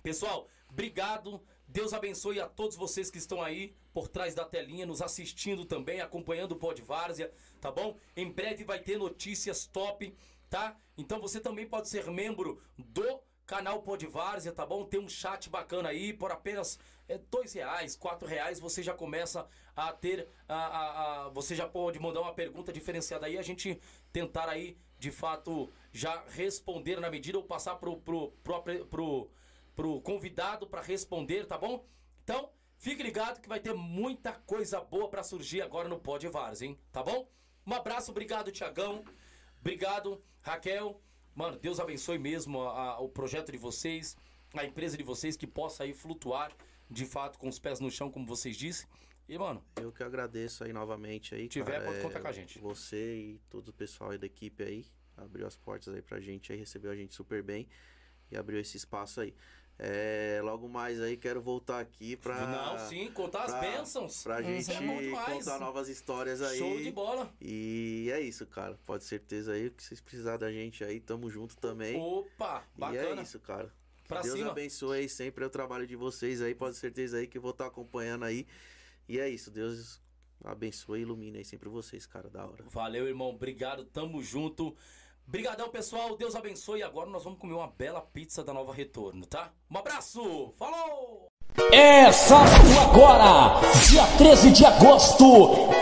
Pessoal, 0.00 0.48
obrigado. 0.68 1.42
Deus 1.72 1.92
abençoe 1.92 2.40
a 2.40 2.48
todos 2.48 2.76
vocês 2.76 3.10
que 3.10 3.18
estão 3.18 3.40
aí 3.40 3.72
por 3.92 4.08
trás 4.08 4.34
da 4.34 4.44
telinha, 4.44 4.84
nos 4.84 5.00
assistindo 5.00 5.64
também, 5.64 6.00
acompanhando 6.00 6.52
o 6.52 6.56
Pod 6.56 6.82
Várzea, 6.82 7.32
tá 7.60 7.70
bom? 7.70 7.96
Em 8.16 8.28
breve 8.30 8.64
vai 8.64 8.80
ter 8.80 8.98
notícias 8.98 9.66
top, 9.66 10.12
tá? 10.48 10.76
Então 10.98 11.20
você 11.20 11.38
também 11.40 11.66
pode 11.68 11.88
ser 11.88 12.10
membro 12.10 12.60
do 12.76 13.20
canal 13.46 13.82
Pod 13.82 14.04
Várzea, 14.06 14.52
tá 14.52 14.66
bom? 14.66 14.84
Tem 14.84 14.98
um 14.98 15.08
chat 15.08 15.48
bacana 15.48 15.90
aí, 15.90 16.12
por 16.12 16.32
apenas 16.32 16.76
é, 17.08 17.18
dois 17.18 17.52
reais, 17.52 17.94
quatro 17.94 18.26
reais, 18.26 18.58
você 18.58 18.82
já 18.82 18.92
começa 18.94 19.46
a 19.76 19.92
ter, 19.92 20.28
a, 20.48 20.54
a- 20.54 21.26
a- 21.26 21.28
você 21.28 21.54
já 21.54 21.68
pode 21.68 22.00
mandar 22.00 22.20
uma 22.20 22.34
pergunta 22.34 22.72
diferenciada 22.72 23.26
aí, 23.26 23.38
a 23.38 23.42
gente 23.42 23.80
tentar 24.12 24.48
aí, 24.48 24.76
de 24.98 25.12
fato, 25.12 25.70
já 25.92 26.22
responder 26.30 26.98
na 27.00 27.10
medida 27.10 27.38
ou 27.38 27.44
passar 27.44 27.76
pro, 27.76 27.96
pro, 27.96 28.32
pro, 28.42 28.86
pro, 28.86 29.30
pro 29.80 29.98
convidado 30.02 30.66
para 30.66 30.82
responder, 30.82 31.46
tá 31.46 31.56
bom? 31.56 31.86
Então, 32.22 32.50
fique 32.76 33.02
ligado 33.02 33.40
que 33.40 33.48
vai 33.48 33.58
ter 33.58 33.72
muita 33.72 34.30
coisa 34.34 34.78
boa 34.78 35.08
para 35.08 35.22
surgir 35.22 35.62
agora 35.62 35.88
no 35.88 35.98
Pod 35.98 36.28
Várzea, 36.28 36.68
hein? 36.68 36.78
Tá 36.92 37.02
bom? 37.02 37.26
Um 37.66 37.72
abraço, 37.72 38.10
obrigado, 38.10 38.52
Tiagão. 38.52 39.02
Obrigado, 39.58 40.22
Raquel. 40.42 41.00
Mano, 41.34 41.58
Deus 41.58 41.80
abençoe 41.80 42.18
mesmo 42.18 42.60
a- 42.62 42.90
a- 42.96 43.00
o 43.00 43.08
projeto 43.08 43.50
de 43.52 43.56
vocês, 43.56 44.18
a 44.52 44.66
empresa 44.66 44.98
de 44.98 45.02
vocês, 45.02 45.34
que 45.34 45.46
possa 45.46 45.84
aí 45.84 45.94
flutuar 45.94 46.52
de 46.90 47.06
fato 47.06 47.38
com 47.38 47.48
os 47.48 47.58
pés 47.58 47.80
no 47.80 47.90
chão, 47.90 48.10
como 48.10 48.26
vocês 48.26 48.58
disse. 48.58 48.86
E, 49.26 49.38
mano, 49.38 49.64
Eu 49.80 49.90
que 49.92 50.02
agradeço 50.02 50.62
aí 50.62 50.74
novamente 50.74 51.34
aí. 51.34 51.48
Tiver, 51.48 51.72
cara, 51.72 51.84
pode 51.86 51.98
é, 52.00 52.02
contar 52.02 52.20
com 52.20 52.28
a 52.28 52.32
gente. 52.32 52.58
Você 52.58 53.16
e 53.16 53.40
todo 53.48 53.68
o 53.68 53.72
pessoal 53.72 54.10
aí 54.10 54.18
da 54.18 54.26
equipe 54.26 54.62
aí. 54.62 54.84
Abriu 55.16 55.46
as 55.46 55.56
portas 55.56 55.94
aí 55.94 56.02
pra 56.02 56.20
gente 56.20 56.52
aí, 56.52 56.58
recebeu 56.58 56.90
a 56.90 56.96
gente 56.96 57.14
super 57.14 57.42
bem 57.42 57.66
e 58.30 58.36
abriu 58.36 58.58
esse 58.60 58.76
espaço 58.76 59.20
aí. 59.20 59.34
É, 59.82 60.40
logo 60.44 60.68
mais 60.68 61.00
aí 61.00 61.16
quero 61.16 61.40
voltar 61.40 61.80
aqui 61.80 62.14
pra. 62.14 62.46
não, 62.46 62.78
sim, 62.86 63.10
contar 63.12 63.44
as 63.44 63.50
pra- 63.52 63.60
bênçãos. 63.60 64.22
Pra 64.22 64.40
Isso 64.42 64.70
gente 64.70 64.84
é 64.84 65.10
contar 65.10 65.58
novas 65.58 65.88
histórias 65.88 66.42
aí. 66.42 66.58
Show 66.58 66.76
de 66.82 66.90
bola. 66.92 67.32
E 67.40 68.10
é 68.12 68.20
isso, 68.20 68.44
cara. 68.46 68.78
Pode 68.84 69.04
certeza 69.04 69.52
aí 69.52 69.70
que 69.70 69.82
vocês 69.82 69.98
precisarem 69.98 70.38
da 70.40 70.52
gente 70.52 70.84
aí, 70.84 71.00
tamo 71.00 71.30
junto 71.30 71.56
também. 71.56 71.98
Opa, 71.98 72.62
e 72.76 72.80
bacana. 72.80 73.20
é 73.20 73.22
isso, 73.24 73.40
cara. 73.40 73.72
Pra 74.06 74.20
Deus 74.20 74.36
cima. 74.36 74.50
abençoe 74.50 74.98
aí 74.98 75.08
sempre 75.08 75.44
o 75.46 75.48
trabalho 75.50 75.86
de 75.86 75.96
vocês 75.96 76.42
aí. 76.42 76.54
Pode 76.54 76.76
certeza 76.76 77.16
aí 77.16 77.26
que 77.26 77.38
eu 77.38 77.42
vou 77.42 77.52
estar 77.52 77.64
acompanhando 77.66 78.26
aí. 78.26 78.46
E 79.08 79.18
é 79.18 79.30
isso. 79.30 79.50
Deus 79.50 79.98
abençoe 80.44 80.98
e 80.98 81.02
ilumine 81.02 81.38
aí 81.38 81.44
sempre 81.44 81.70
vocês, 81.70 82.04
cara. 82.06 82.28
Da 82.28 82.44
hora. 82.46 82.64
Valeu, 82.68 83.06
irmão. 83.08 83.30
Obrigado, 83.30 83.84
tamo 83.86 84.22
junto. 84.22 84.76
Brigadão, 85.30 85.68
pessoal. 85.68 86.16
Deus 86.16 86.34
abençoe. 86.34 86.82
Agora 86.82 87.08
nós 87.08 87.22
vamos 87.22 87.38
comer 87.38 87.54
uma 87.54 87.68
bela 87.68 88.00
pizza 88.00 88.42
da 88.42 88.52
Nova 88.52 88.74
Retorno, 88.74 89.24
tá? 89.24 89.52
Um 89.70 89.78
abraço. 89.78 90.52
Falou! 90.58 91.28
É 91.72 92.10
sábado 92.10 92.68
agora, 92.80 93.60
dia 93.88 94.04
13 94.18 94.50
de 94.50 94.64
agosto, 94.64 95.24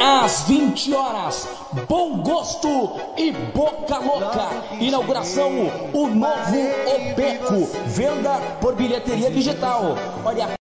às 0.01 0.43
20 0.43 0.95
horas. 0.95 1.49
Bom 1.89 2.23
gosto 2.23 2.69
e 3.17 3.33
boca 3.33 3.99
louca. 3.99 4.49
Inauguração, 4.81 5.51
o 5.95 6.09
novo 6.09 6.59
Obeco. 6.95 7.67
Venda 7.87 8.39
por 8.61 8.75
bilheteria 8.75 9.31
digital. 9.31 9.95
Olha 10.27 10.58